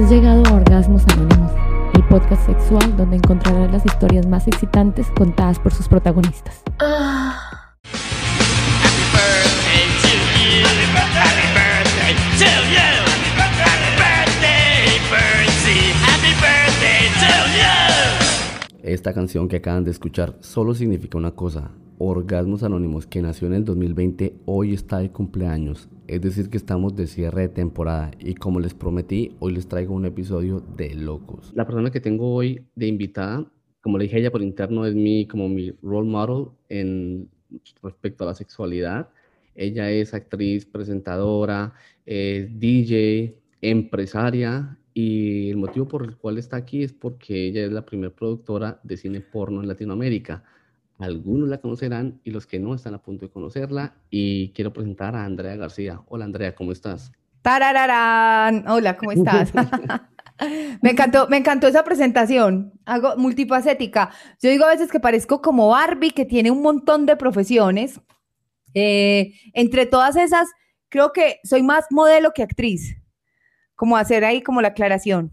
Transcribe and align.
Has 0.00 0.08
llegado 0.08 0.42
a 0.46 0.54
Orgasmos 0.54 1.02
Anónimos, 1.12 1.52
el 1.92 2.02
podcast 2.04 2.46
sexual 2.46 2.96
donde 2.96 3.16
encontrarás 3.16 3.70
las 3.70 3.84
historias 3.84 4.26
más 4.26 4.48
excitantes 4.48 5.06
contadas 5.14 5.58
por 5.58 5.74
sus 5.74 5.88
protagonistas. 5.88 6.62
Happy 6.78 7.59
Esta 18.90 19.14
canción 19.14 19.46
que 19.46 19.58
acaban 19.58 19.84
de 19.84 19.92
escuchar 19.92 20.34
solo 20.40 20.74
significa 20.74 21.16
una 21.16 21.30
cosa. 21.30 21.70
Orgasmos 21.98 22.64
Anónimos, 22.64 23.06
que 23.06 23.22
nació 23.22 23.46
en 23.46 23.54
el 23.54 23.64
2020, 23.64 24.34
hoy 24.46 24.74
está 24.74 24.98
de 24.98 25.12
cumpleaños. 25.12 25.88
Es 26.08 26.20
decir, 26.22 26.50
que 26.50 26.56
estamos 26.56 26.96
de 26.96 27.06
cierre 27.06 27.42
de 27.42 27.48
temporada. 27.50 28.10
Y 28.18 28.34
como 28.34 28.58
les 28.58 28.74
prometí, 28.74 29.36
hoy 29.38 29.52
les 29.52 29.68
traigo 29.68 29.94
un 29.94 30.06
episodio 30.06 30.58
de 30.76 30.92
locos. 30.96 31.52
La 31.54 31.66
persona 31.66 31.92
que 31.92 32.00
tengo 32.00 32.34
hoy 32.34 32.66
de 32.74 32.88
invitada, 32.88 33.46
como 33.80 33.96
le 33.96 34.06
dije 34.06 34.18
ella 34.18 34.32
por 34.32 34.42
interno, 34.42 34.84
es 34.84 34.96
mi, 34.96 35.24
como 35.28 35.48
mi 35.48 35.70
role 35.82 36.10
model 36.10 36.46
en 36.68 37.30
respecto 37.84 38.24
a 38.24 38.26
la 38.26 38.34
sexualidad. 38.34 39.10
Ella 39.54 39.88
es 39.88 40.14
actriz, 40.14 40.66
presentadora, 40.66 41.74
es 42.06 42.58
DJ, 42.58 43.36
empresaria 43.60 44.76
y 45.00 45.50
el 45.50 45.56
motivo 45.56 45.88
por 45.88 46.04
el 46.04 46.16
cual 46.16 46.38
está 46.38 46.56
aquí 46.56 46.82
es 46.82 46.92
porque 46.92 47.46
ella 47.46 47.64
es 47.64 47.72
la 47.72 47.86
primera 47.86 48.14
productora 48.14 48.80
de 48.82 48.96
cine 48.96 49.20
porno 49.20 49.60
en 49.60 49.68
Latinoamérica. 49.68 50.44
Algunos 50.98 51.48
la 51.48 51.58
conocerán 51.58 52.20
y 52.24 52.30
los 52.30 52.46
que 52.46 52.58
no 52.58 52.74
están 52.74 52.94
a 52.94 53.02
punto 53.02 53.26
de 53.26 53.32
conocerla. 53.32 53.94
Y 54.10 54.50
quiero 54.50 54.72
presentar 54.72 55.16
a 55.16 55.24
Andrea 55.24 55.56
García. 55.56 56.02
Hola 56.08 56.26
Andrea, 56.26 56.54
¿cómo 56.54 56.72
estás? 56.72 57.12
Tarararán. 57.40 58.68
Hola, 58.68 58.98
¿cómo 58.98 59.12
estás? 59.12 59.52
me 60.82 60.90
encantó, 60.90 61.26
me 61.28 61.38
encantó 61.38 61.66
esa 61.66 61.82
presentación. 61.82 62.72
Hago 62.84 63.16
multifacética. 63.16 64.10
Yo 64.42 64.50
digo 64.50 64.64
a 64.64 64.70
veces 64.70 64.90
que 64.90 65.00
parezco 65.00 65.40
como 65.40 65.68
Barbie, 65.68 66.10
que 66.10 66.26
tiene 66.26 66.50
un 66.50 66.60
montón 66.60 67.06
de 67.06 67.16
profesiones. 67.16 68.00
Eh, 68.74 69.32
entre 69.54 69.86
todas 69.86 70.16
esas, 70.16 70.48
creo 70.90 71.12
que 71.12 71.40
soy 71.42 71.62
más 71.62 71.86
modelo 71.90 72.32
que 72.34 72.42
actriz. 72.42 72.99
Como 73.80 73.96
hacer 73.96 74.26
ahí 74.26 74.42
como 74.42 74.60
la 74.60 74.68
aclaración. 74.68 75.32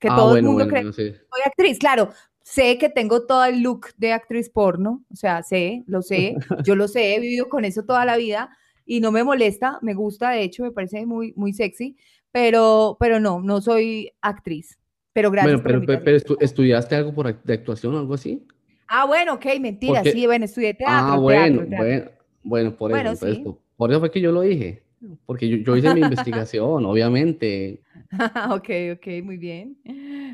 Que 0.00 0.08
Ah, 0.08 0.16
todo 0.16 0.34
el 0.36 0.42
bueno, 0.42 0.48
mundo 0.48 0.64
bueno, 0.64 0.70
cree 0.72 0.84
no 0.84 0.90
que 0.90 0.96
sé. 0.96 1.12
soy 1.30 1.42
actriz. 1.46 1.78
Claro, 1.78 2.10
sé 2.42 2.78
que 2.78 2.88
tengo 2.88 3.26
todo 3.26 3.44
el 3.44 3.62
look 3.62 3.86
de 3.96 4.12
actriz 4.12 4.50
porno. 4.50 5.04
O 5.12 5.14
sea, 5.14 5.44
sé, 5.44 5.84
lo 5.86 6.02
sé. 6.02 6.34
Yo 6.66 6.74
lo 6.74 6.88
sé, 6.88 7.14
he 7.14 7.20
vivido 7.20 7.48
con 7.48 7.64
eso 7.64 7.84
toda 7.84 8.04
la 8.04 8.16
vida 8.16 8.50
y 8.84 8.98
no 9.00 9.12
me 9.12 9.22
molesta, 9.22 9.78
me 9.82 9.94
gusta, 9.94 10.30
de 10.30 10.42
hecho, 10.42 10.64
me 10.64 10.72
parece 10.72 11.06
muy, 11.06 11.32
muy 11.36 11.52
sexy, 11.52 11.96
pero, 12.32 12.96
pero 12.98 13.20
no, 13.20 13.40
no 13.40 13.60
soy 13.60 14.10
actriz. 14.20 14.76
Pero 15.12 15.30
gracias 15.30 15.62
Bueno, 15.62 15.80
por 15.80 15.86
pero, 15.86 16.02
pero, 16.04 16.16
estu- 16.16 16.36
¿estudiaste 16.40 16.96
algo 16.96 17.14
por 17.14 17.40
de 17.40 17.54
actuación 17.54 17.94
o 17.94 17.98
algo 18.00 18.14
así? 18.14 18.44
Ah, 18.88 19.06
bueno, 19.06 19.34
ok, 19.34 19.46
mentira, 19.60 20.00
Porque- 20.02 20.10
sí, 20.12 20.26
bueno, 20.26 20.44
estudié 20.44 20.74
teatro, 20.74 21.12
ah, 21.14 21.18
bueno, 21.18 21.58
teatro, 21.58 21.68
teatro. 21.68 21.86
bueno, 21.86 22.10
bueno, 22.42 22.76
por 22.76 22.90
Bueno, 22.90 23.10
eso, 23.12 23.26
sí. 23.32 23.42
po- 23.44 23.62
por 23.76 23.90
eso 23.92 24.00
fue 24.00 24.10
que 24.10 24.20
yo 24.20 24.32
lo 24.32 24.40
dije. 24.40 24.82
Porque 25.26 25.48
yo, 25.48 25.56
yo 25.58 25.76
hice 25.76 25.90
mi 25.90 26.00
investigación, 26.00 26.84
obviamente. 26.84 27.82
ok, 28.50 28.68
ok, 28.94 29.06
muy 29.22 29.36
bien. 29.36 29.76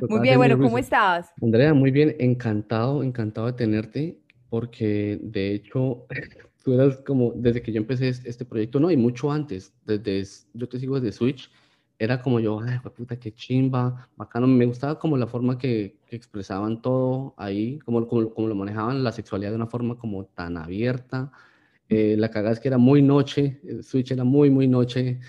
Muy 0.08 0.20
bien, 0.20 0.38
bueno, 0.38 0.58
¿cómo 0.60 0.78
research. 0.78 0.84
estás? 0.84 1.32
Andrea, 1.42 1.74
muy 1.74 1.90
bien, 1.90 2.16
encantado, 2.18 3.02
encantado 3.02 3.46
de 3.46 3.52
tenerte, 3.52 4.18
porque 4.48 5.18
de 5.22 5.54
hecho, 5.54 6.06
tú 6.64 6.72
eras 6.74 6.96
como, 7.02 7.32
desde 7.36 7.62
que 7.62 7.72
yo 7.72 7.78
empecé 7.78 8.08
es- 8.08 8.24
este 8.24 8.44
proyecto, 8.44 8.80
no, 8.80 8.90
y 8.90 8.96
mucho 8.96 9.30
antes, 9.30 9.74
desde, 9.84 10.24
yo 10.54 10.68
te 10.68 10.78
sigo 10.78 10.98
desde 11.00 11.16
Switch, 11.16 11.50
era 11.98 12.20
como 12.22 12.40
yo, 12.40 12.60
ay, 12.60 12.78
puta, 12.94 13.18
qué 13.18 13.32
chimba, 13.34 14.08
bacano, 14.16 14.46
me 14.46 14.66
gustaba 14.66 14.98
como 14.98 15.16
la 15.16 15.26
forma 15.26 15.58
que, 15.58 15.96
que 16.06 16.16
expresaban 16.16 16.80
todo 16.82 17.34
ahí, 17.38 17.78
como, 17.80 18.06
como, 18.06 18.30
como 18.34 18.48
lo 18.48 18.54
manejaban 18.54 19.02
la 19.04 19.12
sexualidad 19.12 19.50
de 19.50 19.56
una 19.56 19.66
forma 19.66 19.96
como 19.98 20.24
tan 20.26 20.56
abierta, 20.58 21.32
eh, 21.88 22.16
la 22.18 22.30
cagada 22.30 22.52
es 22.54 22.60
que 22.60 22.68
era 22.68 22.78
muy 22.78 23.02
noche, 23.02 23.60
el 23.64 23.84
Switch 23.84 24.10
era 24.12 24.24
muy, 24.24 24.50
muy 24.50 24.68
noche, 24.68 25.20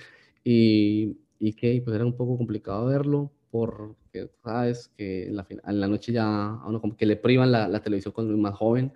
y, 0.44 1.18
y 1.40 1.54
que 1.54 1.82
pues 1.84 1.96
era 1.96 2.06
un 2.06 2.16
poco 2.16 2.38
complicado 2.38 2.88
verlo 2.88 3.32
porque 3.52 4.30
sabes 4.44 4.90
que 4.90 5.28
en 5.28 5.36
la, 5.36 5.48
en 5.50 5.80
la 5.80 5.88
noche 5.88 6.12
ya 6.14 6.26
a 6.26 6.68
uno 6.68 6.82
como 6.82 6.96
que 6.98 7.06
le 7.06 7.16
privan 7.18 7.52
la, 7.52 7.68
la 7.68 7.82
televisión 7.82 8.14
cuando 8.14 8.34
es 8.34 8.40
más 8.40 8.56
joven 8.56 8.94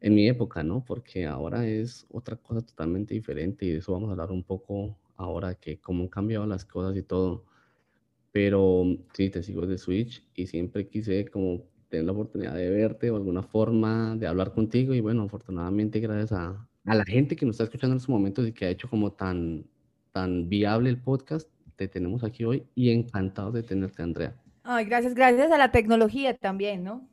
en 0.00 0.14
mi 0.14 0.28
época, 0.28 0.62
¿no? 0.62 0.84
Porque 0.84 1.26
ahora 1.26 1.66
es 1.66 2.06
otra 2.10 2.36
cosa 2.36 2.62
totalmente 2.62 3.14
diferente 3.14 3.66
y 3.66 3.72
de 3.72 3.78
eso 3.78 3.92
vamos 3.92 4.08
a 4.08 4.12
hablar 4.12 4.32
un 4.32 4.44
poco 4.44 4.98
ahora 5.16 5.54
que 5.56 5.80
cómo 5.80 6.04
han 6.04 6.08
cambiado 6.08 6.46
las 6.46 6.64
cosas 6.64 6.96
y 6.96 7.02
todo. 7.02 7.44
Pero 8.32 8.84
sí, 9.14 9.30
te 9.30 9.42
sigo 9.42 9.66
de 9.66 9.78
Switch 9.78 10.24
y 10.34 10.46
siempre 10.46 10.88
quise 10.88 11.26
como 11.26 11.64
tener 11.88 12.06
la 12.06 12.12
oportunidad 12.12 12.54
de 12.54 12.70
verte 12.70 13.10
o 13.10 13.16
alguna 13.16 13.42
forma 13.42 14.16
de 14.16 14.26
hablar 14.28 14.54
contigo 14.54 14.94
y 14.94 15.00
bueno, 15.00 15.24
afortunadamente 15.24 16.00
gracias 16.00 16.32
a, 16.32 16.69
a 16.86 16.94
la 16.94 17.04
gente 17.04 17.36
que 17.36 17.46
nos 17.46 17.54
está 17.54 17.64
escuchando 17.64 17.94
en 17.94 17.98
estos 17.98 18.08
momentos 18.08 18.46
y 18.46 18.52
que 18.52 18.66
ha 18.66 18.70
hecho 18.70 18.88
como 18.88 19.12
tan, 19.12 19.64
tan 20.12 20.48
viable 20.48 20.90
el 20.90 21.00
podcast, 21.00 21.48
te 21.76 21.88
tenemos 21.88 22.24
aquí 22.24 22.44
hoy 22.44 22.66
y 22.74 22.90
encantados 22.90 23.54
de 23.54 23.62
tenerte, 23.62 24.02
Andrea. 24.02 24.34
Ay, 24.62 24.84
gracias, 24.84 25.14
gracias 25.14 25.50
a 25.50 25.58
la 25.58 25.72
tecnología 25.72 26.36
también, 26.36 26.84
¿no? 26.84 27.08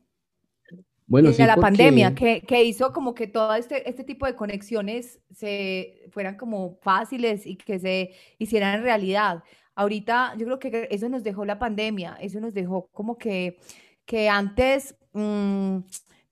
Bueno, 1.06 1.30
y 1.30 1.34
sí, 1.34 1.42
a 1.42 1.48
la 1.48 1.56
pandemia, 1.56 2.14
que, 2.14 2.42
que 2.42 2.66
hizo 2.66 2.92
como 2.92 3.16
que 3.16 3.28
todo 3.28 3.56
este, 3.56 3.90
este 3.90 4.04
tipo 4.04 4.26
de 4.26 4.36
conexiones 4.36 5.22
se 5.32 6.02
fueran 6.12 6.36
como 6.36 6.80
fáciles 6.82 7.46
y 7.46 7.56
que 7.56 7.80
se 7.80 8.12
hicieran 8.38 8.84
realidad. 8.84 9.42
Ahorita 9.74 10.34
yo 10.38 10.46
creo 10.46 10.60
que 10.60 10.88
eso 10.92 11.08
nos 11.08 11.24
dejó 11.24 11.46
la 11.46 11.60
pandemia, 11.60 12.18
eso 12.20 12.42
nos 12.42 12.54
dejó 12.54 12.88
como 12.92 13.18
que, 13.18 13.58
que 14.06 14.28
antes 14.28 14.96
mm, 15.14 15.78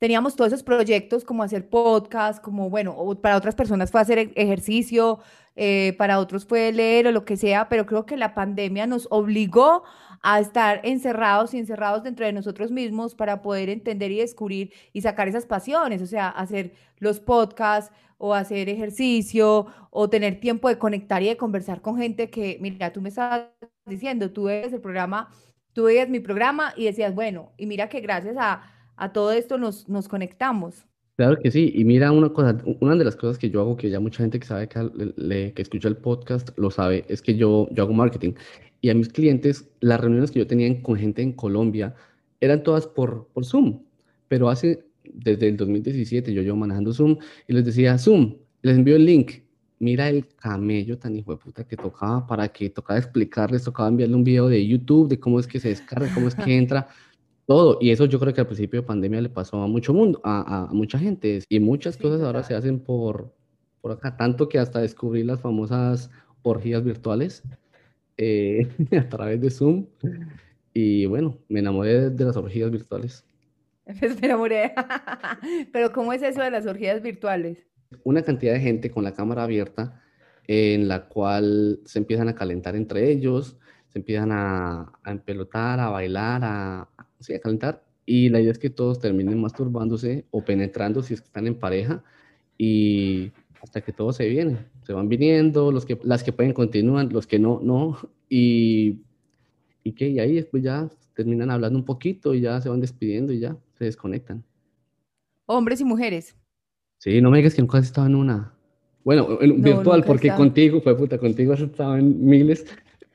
teníamos 0.06 0.36
todos 0.36 0.54
esos 0.54 0.62
proyectos 0.62 1.26
como 1.26 1.42
hacer 1.42 1.68
podcast, 1.68 2.40
como 2.40 2.70
bueno, 2.70 2.96
para 3.24 3.38
otras 3.38 3.56
personas 3.56 3.90
fue 3.90 4.02
hacer 4.02 4.20
e- 4.20 4.32
ejercicio, 4.36 5.18
eh, 5.56 5.96
para 5.98 6.20
otros 6.20 6.46
fue 6.46 6.72
leer 6.72 7.08
o 7.08 7.12
lo 7.12 7.26
que 7.26 7.38
sea, 7.38 7.70
pero 7.70 7.88
creo 7.88 8.06
que 8.06 8.16
la 8.16 8.36
pandemia 8.36 8.86
nos 8.86 9.08
obligó 9.10 9.84
a 10.22 10.40
estar 10.40 10.80
encerrados 10.84 11.56
y 11.56 11.58
encerrados 11.58 12.04
dentro 12.04 12.24
de 12.24 12.34
nosotros 12.34 12.70
mismos 12.70 13.16
para 13.16 13.42
poder 13.42 13.68
entender 13.70 14.12
y 14.12 14.20
descubrir 14.20 14.72
y 14.94 15.02
sacar 15.02 15.28
esas 15.28 15.48
pasiones, 15.48 16.04
o 16.04 16.06
sea, 16.06 16.30
hacer 16.30 16.74
los 17.00 17.20
podcasts 17.20 17.92
o 18.20 18.36
hacer 18.36 18.70
ejercicio 18.70 19.66
o 19.90 20.08
tener 20.08 20.40
tiempo 20.40 20.70
de 20.70 20.78
conectar 20.78 21.24
y 21.24 21.30
de 21.30 21.38
conversar 21.38 21.82
con 21.82 21.98
gente 21.98 22.30
que, 22.30 22.60
mira, 22.62 22.94
tú 22.94 23.02
me 23.02 23.10
estabas 23.10 23.48
diciendo, 23.88 24.32
tú 24.32 24.44
ves 24.44 24.72
el 24.72 24.82
programa, 24.82 25.32
tú 25.74 25.86
veías 25.86 26.10
mi 26.10 26.20
programa 26.20 26.76
y 26.78 26.86
decías, 26.86 27.16
bueno, 27.16 27.54
y 27.58 27.66
mira 27.66 27.90
que 27.90 28.02
gracias 28.02 28.36
a, 28.38 28.75
a 28.98 29.12
todo 29.14 29.32
esto 29.32 29.58
nos, 29.58 29.88
nos 29.90 30.08
conectamos. 30.08 30.86
Claro 31.18 31.38
que 31.42 31.50
sí, 31.50 31.72
y 31.74 31.86
mira 31.86 32.12
una 32.12 32.30
cosa, 32.30 32.58
una 32.82 32.96
de 32.96 33.06
las 33.06 33.16
cosas 33.16 33.38
que 33.38 33.50
yo 33.50 33.62
hago, 33.62 33.78
que 33.78 33.90
ya 33.90 34.00
mucha 34.02 34.18
gente 34.24 34.38
que 34.40 34.46
sabe 34.46 34.68
que, 34.68 34.80
le- 34.94 35.14
le- 35.16 35.54
que 35.54 35.62
escucha 35.62 35.88
el 35.88 35.96
podcast 35.96 36.50
lo 36.58 36.70
sabe, 36.72 37.06
es 37.08 37.22
que 37.22 37.36
yo, 37.36 37.70
yo 37.72 37.84
hago 37.84 37.94
marketing. 37.94 38.34
Y 38.82 38.90
a 38.90 38.94
mis 38.96 39.08
clientes, 39.10 39.70
las 39.80 40.00
reuniones 40.02 40.32
que 40.32 40.40
yo 40.40 40.48
tenía 40.48 40.68
en- 40.68 40.82
con 40.82 40.98
gente 40.98 41.22
en 41.22 41.32
Colombia 41.32 41.96
eran 42.42 42.64
todas 42.64 42.86
por, 42.86 43.28
por 43.34 43.46
Zoom. 43.46 43.80
Pero 44.28 44.50
hace, 44.50 44.84
desde 45.06 45.48
el 45.48 45.56
2017, 45.58 46.34
yo 46.34 46.42
llevo 46.42 46.58
manejando 46.58 46.92
Zoom 46.94 47.18
y 47.48 47.54
les 47.54 47.64
decía, 47.64 47.98
Zoom, 47.98 48.36
les 48.62 48.76
envío 48.78 48.98
el 48.98 49.06
link. 49.06 49.32
Mira 49.80 50.10
el 50.10 50.26
camello 50.36 50.98
tan 50.98 51.16
hijo 51.16 51.32
de 51.32 51.38
puta 51.38 51.64
que 51.66 51.76
tocaba 51.78 52.26
para 52.28 52.48
que 52.50 52.70
tocaba 52.70 53.00
explicarles, 53.00 53.64
tocaba 53.64 53.88
enviarle 53.90 54.16
un 54.16 54.24
video 54.24 54.48
de 54.50 54.66
YouTube 54.68 55.08
de 55.10 55.20
cómo 55.20 55.40
es 55.40 55.48
que 55.48 55.60
se 55.60 55.70
descarga, 55.70 56.14
cómo 56.14 56.28
es 56.28 56.36
que 56.36 56.58
entra. 56.58 56.88
Todo, 57.48 57.78
y 57.80 57.92
eso 57.92 58.06
yo 58.06 58.20
creo 58.20 58.34
que 58.34 58.42
al 58.42 58.48
principio 58.48 58.82
de 58.82 58.88
pandemia 58.88 59.22
le 59.22 59.30
pasó 59.30 59.62
a 59.62 59.68
mucho 59.68 59.94
mundo, 59.94 60.20
a, 60.24 60.42
a- 60.66 60.70
a 60.70 60.74
mucha 60.74 60.98
gente, 60.98 61.42
y 61.50 61.60
muchas 61.60 61.98
Sí, 61.98 62.04
cosas 62.04 62.22
ahora 62.22 62.44
se 62.44 62.56
hacen 62.56 62.80
por, 62.80 63.36
por 63.82 63.92
acá, 63.92 64.18
tanto 64.18 64.50
que 64.50 64.58
hasta 64.60 64.80
descubrí 64.82 65.24
las 65.24 65.42
famosas 65.42 66.10
orgías 66.42 66.84
virtuales 66.84 67.44
eh, 68.18 68.68
a 69.00 69.10
través 69.10 69.42
de 69.42 69.52
Zoom, 69.52 69.88
y 70.74 71.06
bueno, 71.08 71.38
me 71.50 71.60
enamoré 71.62 72.10
de 72.12 72.26
las 72.26 72.38
orgías 72.38 72.72
virtuales. 72.72 73.26
Espera, 74.02 74.38
more. 74.38 74.74
Pero 75.72 75.92
¿cómo 75.92 76.14
es 76.14 76.22
eso 76.22 76.42
de 76.42 76.52
las 76.52 76.66
orgías 76.66 77.02
virtuales? 77.02 77.68
Una 78.04 78.24
cantidad 78.24 78.54
de 78.54 78.60
gente 78.60 78.92
con 78.92 79.04
la 79.04 79.14
cámara 79.14 79.44
abierta 79.44 80.02
en 80.48 80.88
la 80.88 81.08
cual 81.08 81.80
se 81.86 82.00
empiezan 82.00 82.30
a 82.30 82.36
calentar 82.36 82.76
entre 82.76 83.10
ellos, 83.12 83.58
se 83.88 84.00
empiezan 84.00 84.32
a, 84.32 84.94
a 85.04 85.12
empelotar, 85.12 85.80
a 85.80 85.90
bailar, 85.90 86.42
a, 86.44 86.90
sí, 87.26 87.34
a 87.34 87.40
calentar, 87.40 87.84
y 88.06 88.30
la 88.30 88.40
idea 88.40 88.52
es 88.52 88.60
que 88.60 88.70
todos 88.70 89.00
terminen 89.00 89.40
masturbándose 89.42 90.26
o 90.32 90.44
penetrando 90.44 91.02
si 91.02 91.14
es 91.16 91.22
que 91.22 91.28
están 91.28 91.48
en 91.48 91.56
pareja, 91.56 92.04
y 92.58 93.32
hasta 93.62 93.82
que 93.82 93.92
todos 93.92 94.16
se 94.16 94.28
vienen, 94.30 94.60
se 94.84 94.94
van 94.94 95.10
viniendo, 95.10 95.72
los 95.72 95.86
que, 95.86 96.00
las 96.04 96.24
que 96.24 96.32
pueden 96.32 96.54
continúan, 96.54 97.10
los 97.12 97.28
que 97.28 97.40
no, 97.40 97.60
no, 97.64 97.98
y, 98.30 99.00
y 99.84 99.92
que 99.94 100.10
y 100.10 100.20
ahí 100.20 100.36
después 100.36 100.64
ya 100.64 100.90
terminan 101.16 101.50
hablando 101.50 101.80
un 101.80 101.86
poquito 101.86 102.34
y 102.34 102.42
ya 102.42 102.62
se 102.62 102.70
van 102.70 102.82
despidiendo 102.82 103.34
y 103.34 103.40
ya 103.40 103.58
se 103.78 103.86
desconectan. 103.86 104.44
Hombres 105.48 105.82
y 105.82 105.86
mujeres. 105.86 106.36
Sí, 106.98 107.22
no 107.22 107.30
me 107.32 107.38
digas 107.38 107.54
que 107.54 107.62
nunca 107.62 107.78
has 107.78 107.86
estado 107.86 108.08
en 108.08 108.16
una. 108.16 108.54
Bueno, 109.04 109.38
en 109.40 109.62
No, 109.62 109.64
virtual, 109.64 110.04
porque 110.04 110.32
contigo, 110.34 110.82
fue 110.82 110.98
puta, 110.98 111.18
contigo 111.20 111.54
has 111.54 111.62
estado 111.62 111.98
en 111.98 112.26
miles, 112.26 112.66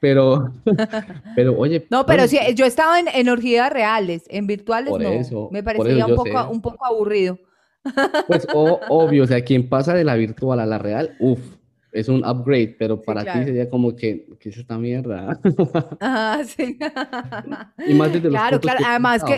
Pero, 0.00 0.52
pero 1.37 1.56
oye. 1.58 1.87
No, 1.91 2.06
pero 2.06 2.26
bueno, 2.26 2.29
sí, 2.29 2.38
yo 2.55 2.64
estaba 2.64 2.99
en, 2.99 3.08
en 3.08 3.29
orgías 3.29 3.70
reales, 3.73 4.25
en 4.29 4.47
virtuales 4.47 4.93
no. 4.97 5.11
eso, 5.11 5.49
Me 5.52 5.62
parecía 5.62 6.06
un 6.06 6.14
poco, 6.17 6.43
sé. 6.43 6.49
un 6.50 6.62
poco 6.62 6.87
aburrido. 6.87 7.38
Pues 8.26 8.47
o- 8.52 8.81
obvio, 8.88 9.25
o 9.25 9.26
sea, 9.26 9.43
quien 9.44 9.69
pasa 9.69 9.94
de 9.94 10.05
la 10.05 10.14
virtual 10.17 10.61
a 10.61 10.67
la 10.67 10.79
real, 10.79 11.17
uff, 11.19 11.41
es 11.93 12.08
un 12.08 12.25
upgrade, 12.25 12.76
pero 12.79 12.97
Sí, 12.99 13.02
para 13.06 13.25
ti 13.25 13.44
sería 13.44 13.69
como 13.69 13.94
que, 13.97 14.26
¿qué 14.38 14.50
es 14.50 14.58
esta 14.58 14.79
mierda? 14.79 15.38
Ajá, 16.00 16.44
sí. 16.44 16.79
Y 17.85 17.94
más 17.94 18.12
desde 18.12 18.31
los 18.31 18.32
Claro, 18.41 18.61
puntos 18.61 18.70
claro. 18.70 18.79
que 18.79 18.85
Además 18.85 19.25
que, 19.25 19.35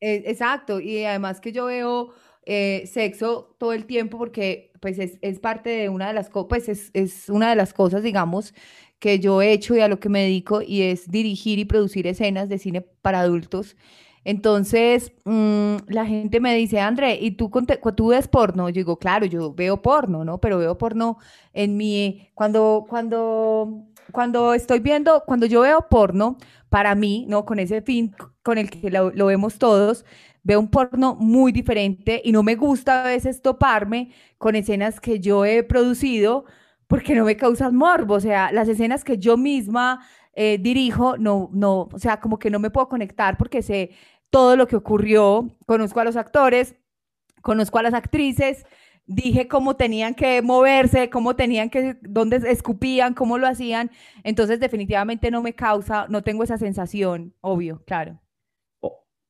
eh, 0.00 0.22
exacto, 0.26 0.80
y 0.80 1.04
además 1.04 1.40
que 1.40 1.52
yo 1.52 1.66
veo 1.66 2.10
eh, 2.46 2.84
sexo 2.86 3.56
todo 3.58 3.72
el 3.72 3.86
tiempo 3.86 4.18
porque 4.18 4.72
pues 4.80 4.98
es, 4.98 5.18
es 5.22 5.38
parte 5.40 5.70
de 5.70 5.88
una 5.88 6.08
de 6.08 6.14
las 6.14 6.28
cosas, 6.28 6.48
pues 6.48 6.68
es, 6.68 6.90
es 6.92 7.28
una 7.30 7.50
de 7.50 7.56
las 7.56 7.72
cosas, 7.72 8.02
digamos, 8.02 8.54
que 9.04 9.20
yo 9.20 9.42
he 9.42 9.52
hecho 9.52 9.76
y 9.76 9.80
a 9.80 9.88
lo 9.88 10.00
que 10.00 10.08
me 10.08 10.22
dedico 10.22 10.62
y 10.62 10.80
es 10.80 11.10
dirigir 11.10 11.58
y 11.58 11.66
producir 11.66 12.06
escenas 12.06 12.48
de 12.48 12.56
cine 12.58 12.80
para 12.80 13.20
adultos. 13.20 13.76
Entonces, 14.24 15.12
mm, 15.26 15.76
la 15.88 16.06
gente 16.06 16.40
me 16.40 16.54
dice, 16.56 16.80
André, 16.80 17.18
¿y 17.20 17.32
tú, 17.32 17.50
tú 17.94 18.06
ves 18.08 18.28
porno? 18.28 18.70
Yo 18.70 18.76
digo, 18.76 18.98
claro, 18.98 19.26
yo 19.26 19.52
veo 19.52 19.82
porno, 19.82 20.24
¿no? 20.24 20.38
Pero 20.38 20.56
veo 20.56 20.78
porno 20.78 21.18
en 21.52 21.76
mi, 21.76 22.30
cuando, 22.32 22.86
cuando, 22.88 23.84
cuando 24.10 24.54
estoy 24.54 24.78
viendo, 24.80 25.22
cuando 25.26 25.44
yo 25.44 25.60
veo 25.60 25.86
porno, 25.90 26.38
para 26.70 26.94
mí, 26.94 27.26
¿no? 27.28 27.44
Con 27.44 27.58
ese 27.58 27.82
fin 27.82 28.14
con 28.42 28.56
el 28.56 28.70
que 28.70 28.90
lo 28.90 29.26
vemos 29.26 29.58
todos, 29.58 30.06
veo 30.44 30.58
un 30.60 30.70
porno 30.70 31.14
muy 31.14 31.52
diferente 31.52 32.22
y 32.24 32.32
no 32.32 32.42
me 32.42 32.54
gusta 32.54 33.04
a 33.04 33.08
veces 33.08 33.42
toparme 33.42 34.12
con 34.38 34.56
escenas 34.56 34.98
que 34.98 35.20
yo 35.20 35.44
he 35.44 35.62
producido 35.62 36.46
porque 36.94 37.16
no 37.16 37.24
me 37.24 37.36
causan 37.36 37.74
morbo, 37.74 38.14
o 38.14 38.20
sea, 38.20 38.52
las 38.52 38.68
escenas 38.68 39.02
que 39.02 39.18
yo 39.18 39.36
misma 39.36 40.06
eh, 40.32 40.58
dirijo, 40.60 41.18
no, 41.18 41.50
no, 41.52 41.88
o 41.92 41.98
sea, 41.98 42.20
como 42.20 42.38
que 42.38 42.50
no 42.50 42.60
me 42.60 42.70
puedo 42.70 42.88
conectar 42.88 43.36
porque 43.36 43.62
sé 43.62 43.90
todo 44.30 44.54
lo 44.54 44.68
que 44.68 44.76
ocurrió, 44.76 45.50
conozco 45.66 45.98
a 45.98 46.04
los 46.04 46.14
actores, 46.14 46.76
conozco 47.42 47.80
a 47.80 47.82
las 47.82 47.94
actrices, 47.94 48.64
dije 49.06 49.48
cómo 49.48 49.74
tenían 49.74 50.14
que 50.14 50.40
moverse, 50.40 51.10
cómo 51.10 51.34
tenían 51.34 51.68
que, 51.68 51.96
dónde 52.02 52.36
escupían, 52.48 53.12
cómo 53.12 53.38
lo 53.38 53.48
hacían, 53.48 53.90
entonces 54.22 54.60
definitivamente 54.60 55.32
no 55.32 55.42
me 55.42 55.52
causa, 55.52 56.06
no 56.08 56.22
tengo 56.22 56.44
esa 56.44 56.58
sensación, 56.58 57.34
obvio, 57.40 57.82
claro. 57.88 58.20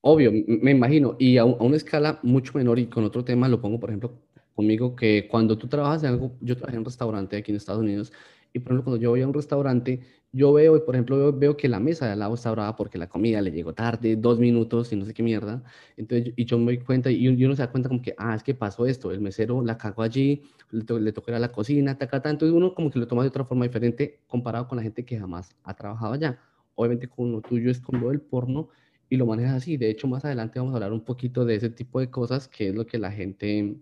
Obvio, 0.02 0.32
me 0.46 0.72
imagino, 0.72 1.16
y 1.18 1.38
a, 1.38 1.42
a 1.42 1.44
una 1.46 1.76
escala 1.76 2.20
mucho 2.22 2.52
menor 2.58 2.78
y 2.78 2.88
con 2.88 3.04
otro 3.04 3.24
tema 3.24 3.48
lo 3.48 3.62
pongo, 3.62 3.80
por 3.80 3.88
ejemplo, 3.88 4.20
conmigo, 4.54 4.94
que 4.96 5.28
cuando 5.28 5.58
tú 5.58 5.68
trabajas 5.68 6.02
en 6.04 6.10
algo, 6.10 6.36
yo 6.40 6.56
trabajé 6.56 6.74
en 6.76 6.80
un 6.80 6.84
restaurante 6.86 7.36
aquí 7.36 7.50
en 7.52 7.56
Estados 7.56 7.82
Unidos, 7.82 8.12
y 8.52 8.60
por 8.60 8.68
ejemplo, 8.72 8.84
cuando 8.84 9.02
yo 9.02 9.10
voy 9.10 9.22
a 9.22 9.26
un 9.26 9.34
restaurante, 9.34 10.00
yo 10.32 10.52
veo, 10.52 10.84
por 10.84 10.94
ejemplo, 10.94 11.16
veo, 11.18 11.32
veo 11.32 11.56
que 11.56 11.68
la 11.68 11.80
mesa 11.80 12.06
de 12.06 12.12
al 12.12 12.18
lado 12.20 12.34
está 12.34 12.50
brava 12.50 12.76
porque 12.76 12.98
la 12.98 13.08
comida 13.08 13.40
le 13.40 13.50
llegó 13.52 13.72
tarde, 13.74 14.16
dos 14.16 14.38
minutos 14.38 14.92
y 14.92 14.96
no 14.96 15.04
sé 15.04 15.14
qué 15.14 15.22
mierda, 15.22 15.62
entonces, 15.96 16.32
y 16.36 16.44
yo 16.44 16.58
me 16.58 16.66
doy 16.66 16.78
cuenta, 16.78 17.10
y 17.10 17.26
uno, 17.28 17.38
y 17.38 17.44
uno 17.44 17.56
se 17.56 17.62
da 17.62 17.70
cuenta 17.70 17.88
como 17.88 18.02
que, 18.02 18.14
ah, 18.18 18.34
es 18.34 18.42
que 18.42 18.54
pasó 18.54 18.86
esto, 18.86 19.10
el 19.10 19.20
mesero 19.20 19.62
la 19.62 19.76
cagó 19.78 20.02
allí, 20.02 20.42
le, 20.70 20.84
to- 20.84 20.98
le 21.00 21.12
tocó 21.12 21.30
ir 21.30 21.36
a 21.36 21.38
la 21.40 21.52
cocina, 21.52 21.96
ta, 21.98 22.06
ta, 22.08 22.20
ta, 22.22 22.30
entonces 22.30 22.54
uno 22.56 22.74
como 22.74 22.90
que 22.90 22.98
lo 22.98 23.06
toma 23.06 23.22
de 23.22 23.28
otra 23.28 23.44
forma 23.44 23.64
diferente 23.64 24.20
comparado 24.26 24.68
con 24.68 24.76
la 24.76 24.82
gente 24.82 25.04
que 25.04 25.18
jamás 25.18 25.54
ha 25.64 25.74
trabajado 25.74 26.12
allá. 26.14 26.38
Obviamente 26.76 27.08
con 27.08 27.30
lo 27.32 27.40
tuyo 27.42 27.70
es 27.70 27.80
con 27.80 28.00
lo 28.00 28.08
del 28.10 28.20
porno, 28.20 28.68
y 29.08 29.16
lo 29.16 29.26
manejas 29.26 29.54
así. 29.56 29.76
De 29.76 29.90
hecho, 29.90 30.08
más 30.08 30.24
adelante 30.24 30.58
vamos 30.58 30.72
a 30.74 30.76
hablar 30.76 30.92
un 30.92 31.04
poquito 31.04 31.44
de 31.44 31.54
ese 31.56 31.70
tipo 31.70 32.00
de 32.00 32.10
cosas, 32.10 32.48
que 32.48 32.68
es 32.68 32.74
lo 32.74 32.86
que 32.86 32.98
la 32.98 33.12
gente 33.12 33.76